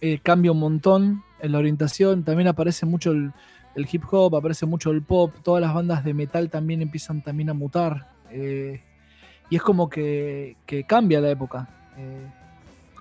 eh, 0.00 0.18
cambia 0.22 0.50
un 0.52 0.58
montón 0.58 1.22
en 1.40 1.52
la 1.52 1.58
orientación. 1.58 2.24
También 2.24 2.48
aparece 2.48 2.86
mucho 2.86 3.12
el, 3.12 3.32
hip 3.76 4.02
hop, 4.10 4.34
aparece 4.34 4.66
mucho 4.66 4.90
el 4.90 5.00
pop. 5.02 5.32
Todas 5.44 5.60
las 5.62 5.72
bandas 5.72 6.02
de 6.04 6.12
metal 6.12 6.50
también 6.50 6.82
empiezan 6.82 7.22
también 7.22 7.50
a 7.50 7.54
mutar. 7.54 8.08
eh, 8.30 8.80
y 9.50 9.56
es 9.56 9.62
como 9.62 9.88
que, 9.90 10.56
que 10.64 10.84
cambia 10.84 11.20
la 11.20 11.28
época. 11.30 11.68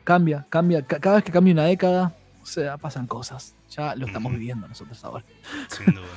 cambia, 0.04 0.46
cambia. 0.50 0.82
Ca- 0.84 1.00
Cada 1.00 1.16
vez 1.16 1.24
que 1.24 1.32
cambia 1.32 1.54
una 1.54 1.64
década, 1.66 2.14
o 2.42 2.46
sea, 2.46 2.78
pasan 2.78 3.08
cosas. 3.08 3.56
Ya 3.70 3.96
lo 3.96 4.06
estamos 4.08 4.32
viviendo 4.34 4.68
nosotros 4.68 5.04
ahora. 5.04 5.24
Sin 5.70 5.94
duda. 5.94 6.08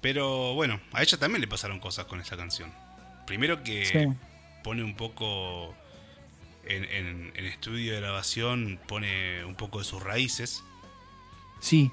Pero 0.00 0.54
bueno, 0.54 0.80
a 0.92 1.02
ella 1.02 1.18
también 1.18 1.40
le 1.40 1.48
pasaron 1.48 1.78
cosas 1.78 2.06
con 2.06 2.20
esta 2.20 2.36
canción. 2.36 2.72
Primero 3.26 3.62
que 3.62 3.84
Sí. 3.84 3.98
pone 4.64 4.82
un 4.82 4.94
poco 4.96 5.74
en, 6.64 6.84
en- 6.84 7.32
en 7.34 7.44
estudio 7.46 7.92
de 7.94 8.00
grabación, 8.00 8.78
pone 8.88 9.44
un 9.44 9.54
poco 9.54 9.78
de 9.78 9.84
sus 9.84 10.02
raíces. 10.02 10.62
Sí, 11.60 11.90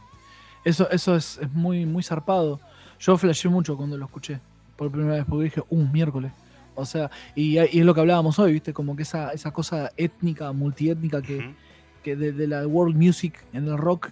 eso, 0.64 0.90
eso 0.90 1.16
es, 1.16 1.38
es 1.42 1.52
muy, 1.52 1.86
muy 1.86 2.04
zarpado. 2.04 2.60
Yo 3.00 3.18
flashé 3.18 3.50
mucho 3.50 3.76
cuando 3.76 3.98
lo 3.98 4.06
escuché 4.06 4.40
por 4.76 4.90
primera 4.92 5.16
vez, 5.18 5.26
porque 5.28 5.46
dije, 5.46 5.64
un 5.70 5.92
miércoles. 5.92 6.32
O 6.76 6.86
sea, 6.86 7.10
y, 7.36 7.58
y 7.58 7.80
es 7.80 7.86
lo 7.86 7.94
que 7.94 8.00
hablábamos 8.02 8.38
hoy, 8.40 8.54
¿viste? 8.54 8.72
Como 8.74 8.96
que 8.96 9.04
esa, 9.04 9.32
esa 9.32 9.52
cosa 9.52 9.92
étnica, 9.98 10.52
multiétnica 10.54 11.22
que. 11.22 11.54
Que 12.04 12.16
de, 12.16 12.32
de 12.32 12.48
la 12.48 12.66
world 12.68 12.96
music 12.96 13.44
en 13.54 13.68
el 13.68 13.78
rock, 13.78 14.10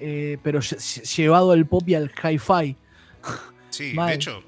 eh, 0.00 0.38
pero 0.42 0.60
lle- 0.60 0.76
lle- 0.78 1.16
llevado 1.16 1.52
al 1.52 1.66
pop 1.66 1.82
y 1.88 1.94
al 1.94 2.10
hi-fi. 2.22 2.76
Sí, 3.70 3.92
Mal. 3.94 4.08
de 4.10 4.14
hecho, 4.16 4.42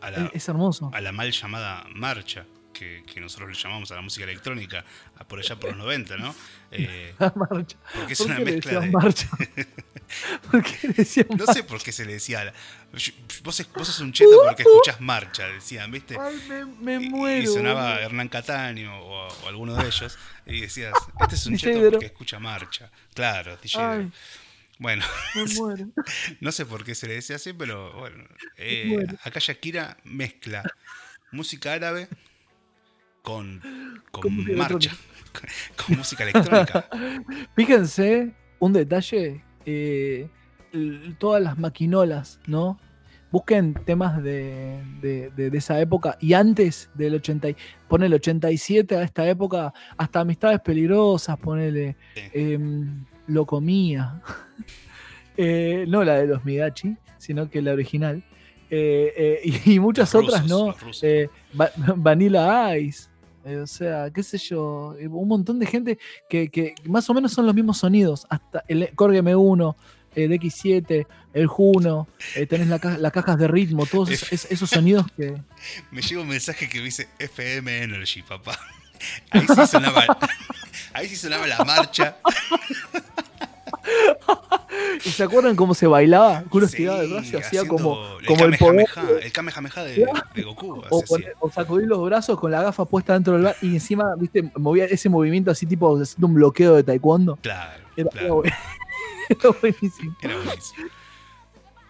a 0.00 0.10
la, 0.10 0.30
es 0.32 0.48
hermoso. 0.48 0.90
a 0.92 1.00
la 1.00 1.12
mal 1.12 1.30
llamada 1.30 1.84
marcha, 1.94 2.46
que, 2.76 3.02
que 3.06 3.20
nosotros 3.20 3.48
le 3.48 3.54
llamamos 3.54 3.90
a 3.90 3.94
la 3.96 4.00
música 4.02 4.24
electrónica, 4.24 4.84
a 5.16 5.26
por 5.26 5.38
allá 5.38 5.56
por 5.56 5.70
los 5.70 5.78
90, 5.78 6.16
¿no? 6.18 6.34
Eh, 6.72 7.14
La 7.20 7.32
marcha. 7.36 7.76
porque 7.94 8.12
es 8.14 8.18
¿Por 8.18 8.26
una 8.26 8.36
qué 8.38 8.44
mezcla 8.44 8.80
de... 8.80 8.90
marcha? 8.90 9.28
¿Por 10.50 10.62
qué 10.64 10.88
le 10.88 10.94
decían 10.94 11.26
No 11.38 11.46
sé 11.46 11.62
por 11.62 11.80
qué 11.82 11.92
se 11.92 12.04
le 12.04 12.14
decía... 12.14 12.52
Vos, 13.44 13.60
es- 13.60 13.72
vos 13.72 13.86
sos 13.86 14.00
un 14.00 14.12
cheto 14.12 14.40
porque 14.44 14.62
escuchás 14.62 15.00
marcha, 15.00 15.46
decían, 15.48 15.90
¿viste? 15.92 16.16
Ay, 16.20 16.74
me, 16.80 16.98
muero. 16.98 17.42
Y 17.42 17.46
sonaba. 17.46 18.00
Hernán 18.00 18.28
Cataño 18.28 18.98
o, 19.00 19.28
o 19.28 19.48
alguno 19.48 19.74
de 19.76 19.86
ellos. 19.86 20.18
Y 20.44 20.60
decías, 20.60 20.92
este 21.20 21.34
es 21.36 21.46
un 21.46 21.56
cheto 21.58 21.90
porque 21.90 22.06
escucha 22.06 22.38
marcha. 22.40 22.90
Claro, 23.14 23.56
DJ 23.62 24.10
Bueno, 24.78 25.04
me 25.36 25.44
muero. 25.54 25.86
no 26.40 26.52
sé 26.52 26.66
por 26.66 26.84
qué 26.84 26.94
se 26.96 27.06
le 27.06 27.14
decía 27.14 27.36
así, 27.36 27.52
pero 27.52 27.92
bueno. 27.94 28.24
eh. 28.58 29.06
Acá 29.22 29.38
Shakira 29.40 29.96
mezcla 30.04 30.62
música 31.30 31.72
árabe 31.74 32.08
con, 33.26 33.60
con, 34.12 34.22
Con 34.22 34.34
música 34.36 34.56
marcha, 34.56 34.96
con, 35.84 35.96
música 35.98 36.22
electrónica. 36.22 36.88
Fíjense 37.56 38.32
un 38.60 38.72
detalle, 38.72 39.42
eh, 39.64 40.28
todas 41.18 41.42
las 41.42 41.58
maquinolas, 41.58 42.38
¿no? 42.46 42.78
Busquen 43.32 43.74
temas 43.84 44.22
de, 44.22 44.80
de- 45.02 45.30
de- 45.36 45.50
de 45.50 45.58
esa 45.58 45.80
época 45.80 46.16
y 46.20 46.34
antes 46.34 46.88
del 46.94 47.16
80, 47.16 47.48
y- 47.50 47.56
ponele 47.88 48.14
87 48.14 48.96
a 48.96 49.02
esta 49.02 49.28
época, 49.28 49.74
hasta 49.98 50.20
Amistades 50.20 50.60
Peligrosas, 50.60 51.36
ponele, 51.36 51.96
Sí. 52.14 52.20
em, 52.32 53.04
Lo 53.26 53.44
Comía, 53.44 54.22
Eh, 55.38 55.84
no 55.88 56.02
la 56.04 56.14
de 56.14 56.28
los 56.28 56.44
Midachi, 56.44 56.96
sino 57.18 57.50
que 57.50 57.60
la 57.60 57.72
original, 57.72 58.22
Eh, 58.70 59.12
eh, 59.44 59.60
y, 59.66 59.78
muchas 59.80 60.12
Los 60.14 60.24
otras, 60.24 60.42
rusos, 60.48 61.02
¿no? 61.02 61.08
Eh, 61.08 61.28
Vanilla 61.96 62.76
Ice. 62.78 63.08
Eh, 63.46 63.56
o 63.58 63.66
sea, 63.66 64.10
qué 64.10 64.22
sé 64.22 64.36
yo, 64.38 64.94
eh, 64.98 65.06
un 65.08 65.28
montón 65.28 65.58
de 65.58 65.66
gente 65.66 65.98
que, 66.28 66.48
que 66.50 66.74
más 66.84 67.08
o 67.08 67.14
menos 67.14 67.32
son 67.32 67.46
los 67.46 67.54
mismos 67.54 67.78
sonidos. 67.78 68.26
Hasta 68.28 68.64
el 68.68 68.90
Korg 68.94 69.14
M1, 69.14 69.74
el 70.14 70.32
X7, 70.32 71.06
el 71.34 71.46
Juno, 71.46 72.08
eh, 72.34 72.46
tenés 72.46 72.68
la 72.68 72.78
las 72.98 73.12
cajas 73.12 73.38
de 73.38 73.48
ritmo, 73.48 73.86
todos 73.86 74.10
es- 74.10 74.32
es- 74.32 74.46
esos 74.50 74.68
sonidos 74.70 75.06
que. 75.16 75.34
Me 75.90 76.02
llega 76.02 76.20
un 76.22 76.28
mensaje 76.28 76.68
que 76.68 76.80
dice 76.80 77.08
FM 77.18 77.82
Energy, 77.84 78.22
papá. 78.22 78.58
Ahí 79.30 79.46
sí 79.46 79.66
sonaba, 79.66 80.04
ahí 80.94 81.08
sí 81.08 81.16
sonaba 81.16 81.46
la 81.46 81.62
marcha. 81.64 82.16
¿Y 85.04 85.08
se 85.10 85.22
acuerdan 85.22 85.56
cómo 85.56 85.74
se 85.74 85.86
bailaba? 85.86 86.44
Uno 86.50 86.66
Sí, 86.66 86.84
el 86.84 87.10
brazo 87.12 87.38
hacía 87.38 87.66
como, 87.66 88.18
el 88.20 88.26
como 88.26 88.44
el 88.44 88.56
poder. 88.58 88.86
El 89.22 89.32
Kamehameha 89.32 89.84
de, 89.84 90.06
de 90.34 90.42
Goku. 90.42 90.82
O, 90.90 91.02
poner- 91.02 91.34
o 91.40 91.50
sacudir 91.50 91.86
los 91.86 92.04
brazos 92.04 92.38
con 92.38 92.50
la 92.50 92.62
gafa 92.62 92.84
puesta 92.84 93.12
dentro 93.14 93.34
del 93.34 93.42
brazo 93.42 93.58
y 93.66 93.74
encima, 93.74 94.14
viste, 94.16 94.50
movía 94.56 94.84
ese 94.86 95.08
movimiento 95.08 95.50
así 95.50 95.66
tipo 95.66 95.96
haciendo 96.00 96.26
un 96.26 96.34
bloqueo 96.34 96.74
de 96.76 96.82
taekwondo. 96.82 97.36
Claro, 97.42 97.82
Era, 97.96 98.10
claro. 98.10 98.26
era 98.44 98.54
bu- 98.54 98.54
era 99.28 99.50
buenísimo. 99.60 100.16
Era 100.22 100.34
buenísimo. 100.36 100.88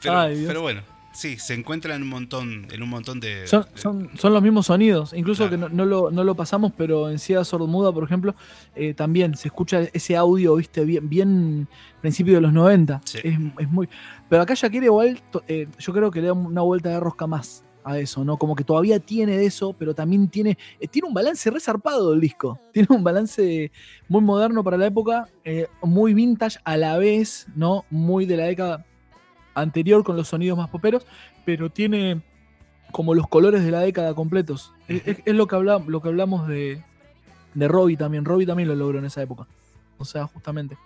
Pero, 0.02 0.18
Ay, 0.18 0.34
Dios. 0.36 0.48
pero 0.48 0.62
bueno, 0.62 0.82
Sí, 1.16 1.38
se 1.38 1.54
encuentra 1.54 1.94
en 1.94 2.02
un 2.02 2.08
montón, 2.10 2.66
en 2.70 2.82
un 2.82 2.88
montón 2.90 3.20
de. 3.20 3.46
Son, 3.46 3.64
son, 3.74 4.10
son 4.18 4.34
los 4.34 4.42
mismos 4.42 4.66
sonidos, 4.66 5.12
incluso 5.14 5.48
Claro. 5.48 5.68
que 5.68 5.74
no, 5.74 5.84
no 5.84 5.84
lo, 5.86 6.10
no 6.10 6.24
lo 6.24 6.34
pasamos, 6.34 6.72
pero 6.76 7.08
en 7.08 7.18
Ciega 7.18 7.42
Sordomuda, 7.42 7.90
por 7.92 8.04
ejemplo, 8.04 8.34
eh, 8.74 8.92
también 8.92 9.34
se 9.34 9.48
escucha 9.48 9.80
ese 9.94 10.14
audio, 10.16 10.56
viste, 10.56 10.84
bien, 10.84 11.08
bien 11.08 11.68
principio 12.02 12.34
de 12.34 12.42
los 12.42 12.52
90. 12.52 13.00
Sí. 13.04 13.18
Es, 13.24 13.38
es 13.58 13.70
muy. 13.70 13.88
Pero 14.28 14.42
acá 14.42 14.52
Shakira 14.54 14.84
igual, 14.84 15.22
to- 15.30 15.42
eh, 15.48 15.68
yo 15.78 15.92
creo 15.94 16.10
que 16.10 16.20
le 16.20 16.26
da 16.26 16.32
una 16.34 16.60
vuelta 16.60 16.90
de 16.90 17.00
rosca 17.00 17.26
más 17.26 17.64
a 17.82 17.98
eso, 17.98 18.24
¿no? 18.24 18.36
Como 18.36 18.54
que 18.54 18.64
todavía 18.64 18.98
tiene 19.00 19.38
de 19.38 19.46
eso, 19.46 19.72
pero 19.72 19.94
también 19.94 20.28
tiene. 20.28 20.58
eh, 20.80 20.86
tiene 20.88 21.08
un 21.08 21.14
balance 21.14 21.50
resarpado 21.50 22.12
el 22.12 22.20
disco. 22.20 22.58
Tiene 22.74 22.88
un 22.90 23.02
balance 23.02 23.70
muy 24.08 24.20
moderno 24.20 24.62
para 24.62 24.76
la 24.76 24.86
época, 24.86 25.28
muy 25.82 26.12
vintage 26.12 26.58
a 26.64 26.76
la 26.76 26.98
vez, 26.98 27.46
¿no? 27.54 27.86
Muy 27.88 28.26
de 28.26 28.36
la 28.36 28.44
década 28.44 28.84
anterior 29.56 30.04
con 30.04 30.16
los 30.16 30.28
sonidos 30.28 30.56
más 30.56 30.68
poperos, 30.70 31.04
pero 31.44 31.70
tiene 31.70 32.20
como 32.92 33.14
los 33.14 33.26
colores 33.28 33.64
de 33.64 33.70
la 33.72 33.80
década 33.80 34.14
completos. 34.14 34.72
Es, 34.86 35.00
Ujú. 35.02 35.10
es- 35.10 35.18
es 35.24 35.34
lo, 35.34 35.46
que 35.48 35.56
hablamos, 35.56 35.88
lo 35.88 36.00
que 36.00 36.08
hablamos 36.08 36.46
de, 36.46 36.82
de 37.54 37.68
Robbie 37.68 37.96
también. 37.96 38.24
Robbie 38.24 38.46
también 38.46 38.68
lo 38.68 38.74
logró 38.76 38.98
en 39.00 39.06
esa 39.06 39.22
época. 39.22 39.46
O 39.98 40.04
sea, 40.04 40.26
justamente. 40.26 40.76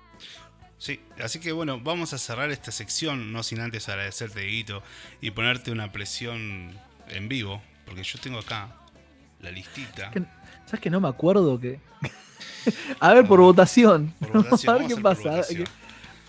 Sí, 0.78 0.98
así 1.22 1.40
que 1.40 1.52
bueno, 1.52 1.78
vamos 1.78 2.14
a 2.14 2.18
cerrar 2.18 2.50
esta 2.50 2.70
sección, 2.72 3.32
no 3.32 3.42
sin 3.42 3.60
antes 3.60 3.88
agradecerte, 3.90 4.40
Dieguito, 4.40 4.82
y 5.20 5.30
ponerte 5.32 5.70
una 5.72 5.92
presión 5.92 6.70
en 7.08 7.28
vivo, 7.28 7.60
porque 7.84 8.02
yo 8.02 8.18
tengo 8.18 8.38
acá 8.38 8.68
la 9.42 9.50
listita. 9.50 10.10
Que- 10.10 10.22
¿Sabes 10.64 10.80
que 10.80 10.88
no 10.90 11.00
me 11.00 11.08
acuerdo 11.08 11.60
que.? 11.60 11.80
a 13.00 13.12
ver, 13.12 13.26
por 13.26 13.40
votación. 13.40 14.14
Por 14.20 14.32
votación, 14.44 14.74
a 14.74 14.78
ver 14.78 14.88
qué 14.88 14.96
pasa. 15.02 15.42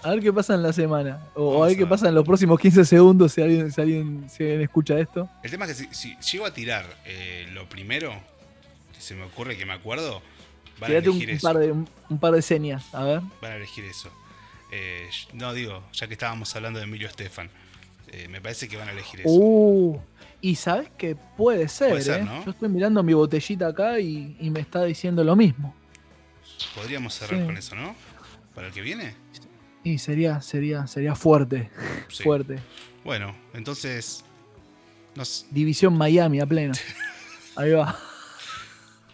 A 0.03 0.09
ver 0.11 0.19
qué, 0.21 0.33
pasa 0.33 0.55
en 0.55 0.63
la 0.63 0.73
semana. 0.73 1.19
O, 1.35 1.63
a 1.63 1.67
ver 1.67 1.77
qué 1.77 1.83
a- 1.83 1.89
pasa 1.89 2.07
en 2.09 2.15
los 2.15 2.25
próximos 2.25 2.59
15 2.59 2.85
segundos 2.85 3.33
si 3.33 3.41
alguien, 3.41 3.71
si 3.71 3.81
alguien, 3.81 4.25
si 4.29 4.43
alguien 4.43 4.61
escucha 4.61 4.99
esto. 4.99 5.29
El 5.43 5.51
tema 5.51 5.65
es 5.65 5.77
que 5.77 5.93
si, 5.93 6.15
si 6.19 6.31
llego 6.31 6.45
a 6.45 6.53
tirar 6.53 6.85
eh, 7.05 7.47
lo 7.53 7.67
primero 7.69 8.11
que 8.95 9.01
se 9.01 9.15
me 9.15 9.23
ocurre, 9.23 9.57
que 9.57 9.65
me 9.65 9.73
acuerdo, 9.73 10.21
van 10.79 10.91
a 10.91 10.95
elegir 10.97 11.29
un 11.29 11.35
eso. 11.35 11.47
par 11.47 11.57
de, 11.59 11.71
un, 11.71 11.87
par 12.19 12.33
de 12.33 12.41
señas. 12.41 12.93
A 12.93 13.03
ver. 13.03 13.21
Van 13.41 13.51
a 13.51 13.55
elegir 13.55 13.85
eso. 13.85 14.09
Eh, 14.71 15.09
no 15.33 15.53
digo, 15.53 15.83
ya 15.93 16.07
que 16.07 16.13
estábamos 16.13 16.55
hablando 16.55 16.79
de 16.79 16.85
Emilio 16.85 17.07
Estefan, 17.07 17.49
eh, 18.07 18.27
me 18.29 18.41
parece 18.41 18.67
que 18.67 18.77
van 18.77 18.87
a 18.89 18.91
elegir 18.91 19.21
eso. 19.21 19.29
Uh, 19.29 19.99
y 20.41 20.55
sabes 20.55 20.89
que 20.97 21.15
puede 21.15 21.67
ser, 21.67 21.89
Puede 21.91 22.01
ser. 22.03 22.23
¿no? 22.23 22.43
Yo 22.43 22.51
estoy 22.51 22.69
mirando 22.69 23.03
mi 23.03 23.13
botellita 23.13 23.67
acá 23.67 23.99
y, 23.99 24.35
y 24.39 24.49
me 24.49 24.59
está 24.61 24.83
diciendo 24.83 25.23
lo 25.23 25.35
mismo. 25.35 25.75
Podríamos 26.75 27.13
cerrar 27.13 27.39
sí. 27.39 27.45
con 27.45 27.57
eso, 27.57 27.75
¿no? 27.75 27.95
Para 28.55 28.67
el 28.67 28.73
que 28.73 28.81
viene. 28.81 29.13
Y 29.83 29.97
sería, 29.97 30.41
sería, 30.41 30.87
sería 30.87 31.15
fuerte. 31.15 31.69
Sí. 32.09 32.23
Fuerte. 32.23 32.59
Bueno, 33.05 33.33
entonces 33.53 34.25
nos 35.15 35.45
División 35.49 35.97
Miami 35.97 36.39
a 36.41 36.45
pleno. 36.45 36.73
Ahí 37.55 37.71
va. 37.71 37.97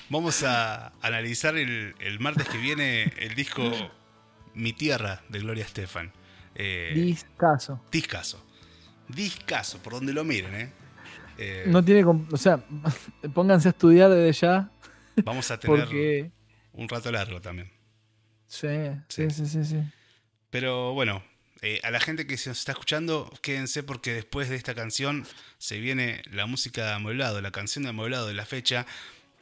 vamos 0.10 0.42
a 0.44 0.94
analizar 1.02 1.56
el, 1.58 1.94
el 2.00 2.20
martes 2.20 2.48
que 2.50 2.58
viene 2.58 3.14
el 3.20 3.36
disco 3.36 3.72
Mi 4.56 4.74
Tierra 4.74 5.22
de 5.30 5.40
Gloria 5.40 5.64
Estefan. 5.64 6.12
Eh, 6.56 6.92
Discaso. 6.96 7.80
discaso. 7.92 8.44
Discaso, 9.08 9.78
por 9.84 9.94
donde 9.94 10.12
lo 10.12 10.24
miren, 10.24 10.56
¿eh? 10.56 10.72
Eh, 11.38 11.66
No 11.68 11.84
tiene. 11.86 12.04
O 12.04 12.38
sea, 12.38 12.60
pónganse 13.36 13.70
a 13.70 13.72
estudiar 13.72 14.10
desde 14.10 14.34
ya. 14.42 14.72
vamos 15.24 15.52
a 15.52 15.60
tener 15.60 15.82
Porque. 15.82 16.32
un 16.74 16.90
rato 16.90 17.12
largo 17.12 17.40
también. 17.42 17.72
Sí, 18.48 18.68
Sí. 19.08 19.30
sí, 19.30 19.46
sí, 19.46 19.64
sí. 19.66 19.78
Pero 20.50 20.94
bueno, 20.94 21.24
eh, 21.62 21.80
a 21.84 21.92
la 21.92 22.00
gente 22.00 22.26
que 22.28 22.38
se 22.38 22.50
nos 22.50 22.60
está 22.60 22.72
escuchando, 22.74 23.32
quédense 23.42 23.84
porque 23.84 24.14
después 24.14 24.50
de 24.50 24.56
esta 24.56 24.76
canción 24.76 25.26
se 25.58 25.80
viene 25.80 26.22
la 26.32 26.46
música 26.46 26.86
de 26.86 26.92
Amueblado, 26.94 27.42
la 27.42 27.52
canción 27.52 27.84
de 27.84 27.90
Amueblado 27.90 28.28
de 28.28 28.34
la 28.34 28.46
fecha, 28.46 28.86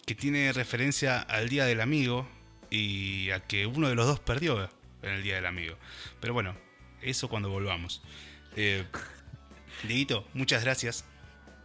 que 0.06 0.16
tiene 0.16 0.52
referencia 0.54 1.20
al 1.20 1.50
Día 1.50 1.66
del 1.66 1.82
Amigo 1.82 2.28
y 2.70 3.30
a 3.32 3.40
que 3.42 3.66
uno 3.68 3.90
de 3.90 3.96
los 3.96 4.06
dos 4.08 4.20
perdió 4.20 4.70
en 5.02 5.10
el 5.12 5.24
Día 5.24 5.36
del 5.36 5.46
Amigo. 5.46 5.78
Pero 6.20 6.34
bueno, 6.34 6.56
eso 7.02 7.28
cuando 7.30 7.50
volvamos. 7.50 8.02
Eh, 8.56 8.86
Dieguito, 9.84 10.28
muchas 10.34 10.64
gracias 10.64 11.06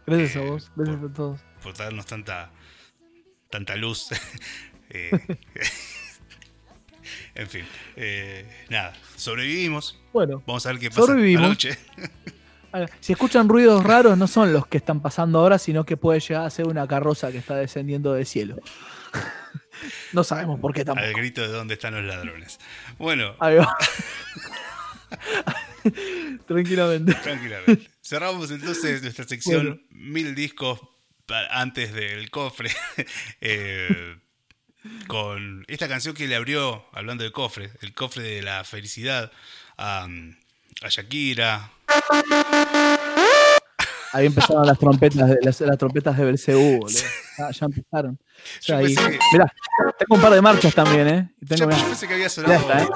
Gracias 0.05 0.35
a 0.35 0.39
Eh, 0.41 0.49
vos. 0.49 0.71
Gracias 0.75 0.99
por- 0.99 1.09
a 1.09 1.13
todos. 1.13 1.41
por 1.63 1.77
darnos 1.77 2.05
tanta, 2.05 2.51
tanta 3.49 3.75
luz. 3.75 4.09
En 7.35 7.49
fin, 7.49 7.65
eh, 7.95 8.45
nada, 8.69 8.93
sobrevivimos. 9.15 9.99
Bueno, 10.13 10.43
Vamos 10.45 10.65
a 10.65 10.71
ver 10.71 10.79
qué 10.79 10.89
pasa 10.89 11.01
Sobrevivimos. 11.03 11.45
anoche. 11.45 11.77
si 12.99 13.13
escuchan 13.13 13.47
ruidos 13.47 13.83
raros, 13.83 14.17
no 14.17 14.27
son 14.27 14.53
los 14.53 14.67
que 14.67 14.77
están 14.77 15.01
pasando 15.01 15.39
ahora, 15.39 15.57
sino 15.57 15.85
que 15.85 15.97
puede 15.97 16.19
llegar 16.19 16.45
a 16.45 16.49
ser 16.49 16.67
una 16.67 16.87
carroza 16.87 17.31
que 17.31 17.37
está 17.37 17.55
descendiendo 17.55 18.13
del 18.13 18.25
cielo. 18.25 18.57
no 20.13 20.23
sabemos 20.23 20.59
por 20.59 20.73
qué 20.73 20.83
tampoco. 20.85 21.07
Al 21.07 21.13
grito 21.13 21.41
de 21.41 21.47
dónde 21.47 21.75
están 21.75 21.93
los 21.95 22.03
ladrones. 22.03 22.59
Bueno, 22.97 23.35
Ahí 23.39 23.55
va. 23.55 23.75
Tranquilamente. 26.47 27.13
tranquilamente. 27.15 27.89
Cerramos 28.01 28.51
entonces 28.51 29.01
nuestra 29.01 29.25
sección 29.27 29.65
Bueno. 29.67 29.81
Mil 29.89 30.35
discos 30.35 30.79
antes 31.49 31.93
del 31.93 32.29
cofre. 32.29 32.69
eh, 33.41 34.15
con 35.07 35.63
esta 35.67 35.87
canción 35.87 36.15
que 36.15 36.27
le 36.27 36.35
abrió, 36.35 36.85
hablando 36.93 37.23
de 37.23 37.31
cofre, 37.31 37.71
el 37.81 37.93
cofre 37.93 38.23
de 38.23 38.41
la 38.41 38.63
felicidad 38.63 39.31
a, 39.77 40.07
a 40.81 40.89
Shakira. 40.89 41.69
Ahí 44.13 44.25
empezaron 44.25 44.67
las 44.67 44.77
trompetas 44.77 45.29
las, 45.41 45.61
las 45.61 45.77
trompetas 45.77 46.17
de 46.17 46.25
Belcebú, 46.25 46.79
boludo. 46.79 46.99
Ya, 47.37 47.65
empezaron. 47.65 48.19
O 48.21 48.61
sea, 48.61 48.79
que- 48.79 48.87
Mirá, 49.33 49.51
tengo 49.97 50.15
un 50.15 50.21
par 50.21 50.33
de 50.33 50.41
marchas 50.41 50.75
también, 50.75 51.07
¿eh? 51.07 51.29
Y 51.41 51.45
tengo, 51.45 51.61
yo 51.61 51.67
mirá, 51.67 51.83
pensé 51.87 52.07
que 52.07 52.13
había 52.13 52.29
sonado 52.29 52.53
está, 52.59 52.83
¿eh? 52.83 52.87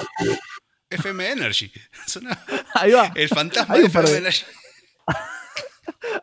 FM 0.89 1.31
Energy. 1.31 1.71
Sonaba 2.05 2.37
Ahí 2.75 2.91
va. 2.91 3.11
el 3.15 3.29
fantasma 3.29 3.73
Hay 3.75 3.81
de 3.81 3.87
FM 3.87 4.09
de- 4.11 4.17
Energy. 4.17 4.43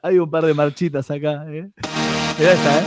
Hay 0.02 0.18
un 0.18 0.30
par 0.30 0.44
de 0.44 0.54
marchitas 0.54 1.10
acá, 1.10 1.44
¿eh? 1.48 1.70
Mirá 2.38 2.52
esta, 2.52 2.78
¿eh? 2.78 2.82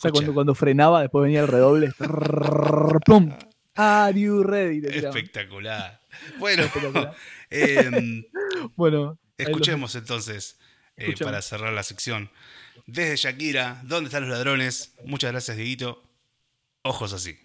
O 0.00 0.02
sea, 0.02 0.12
cuando, 0.12 0.32
cuando 0.32 0.54
frenaba, 0.54 1.02
después 1.02 1.24
venía 1.24 1.40
el 1.42 1.48
redoble. 1.48 1.92
Trrrr, 1.98 3.00
¡Pum! 3.04 3.36
Are 3.74 4.18
you 4.18 4.42
ready? 4.42 4.80
Espectacular. 4.86 6.00
Bueno, 6.38 6.62
Espectacular. 6.62 7.14
em, 7.50 8.24
Bueno, 8.76 9.18
Escuchemos 9.36 9.94
entonces, 9.96 10.58
eh, 10.96 11.14
para 11.22 11.42
cerrar 11.42 11.74
la 11.74 11.82
sección. 11.82 12.30
Desde 12.86 13.16
Shakira, 13.16 13.82
¿dónde 13.84 14.08
están 14.08 14.22
los 14.22 14.30
ladrones? 14.30 14.94
Muchas 15.04 15.32
gracias, 15.32 15.58
Dieguito. 15.58 16.02
Ojos 16.82 17.12
así. 17.12 17.38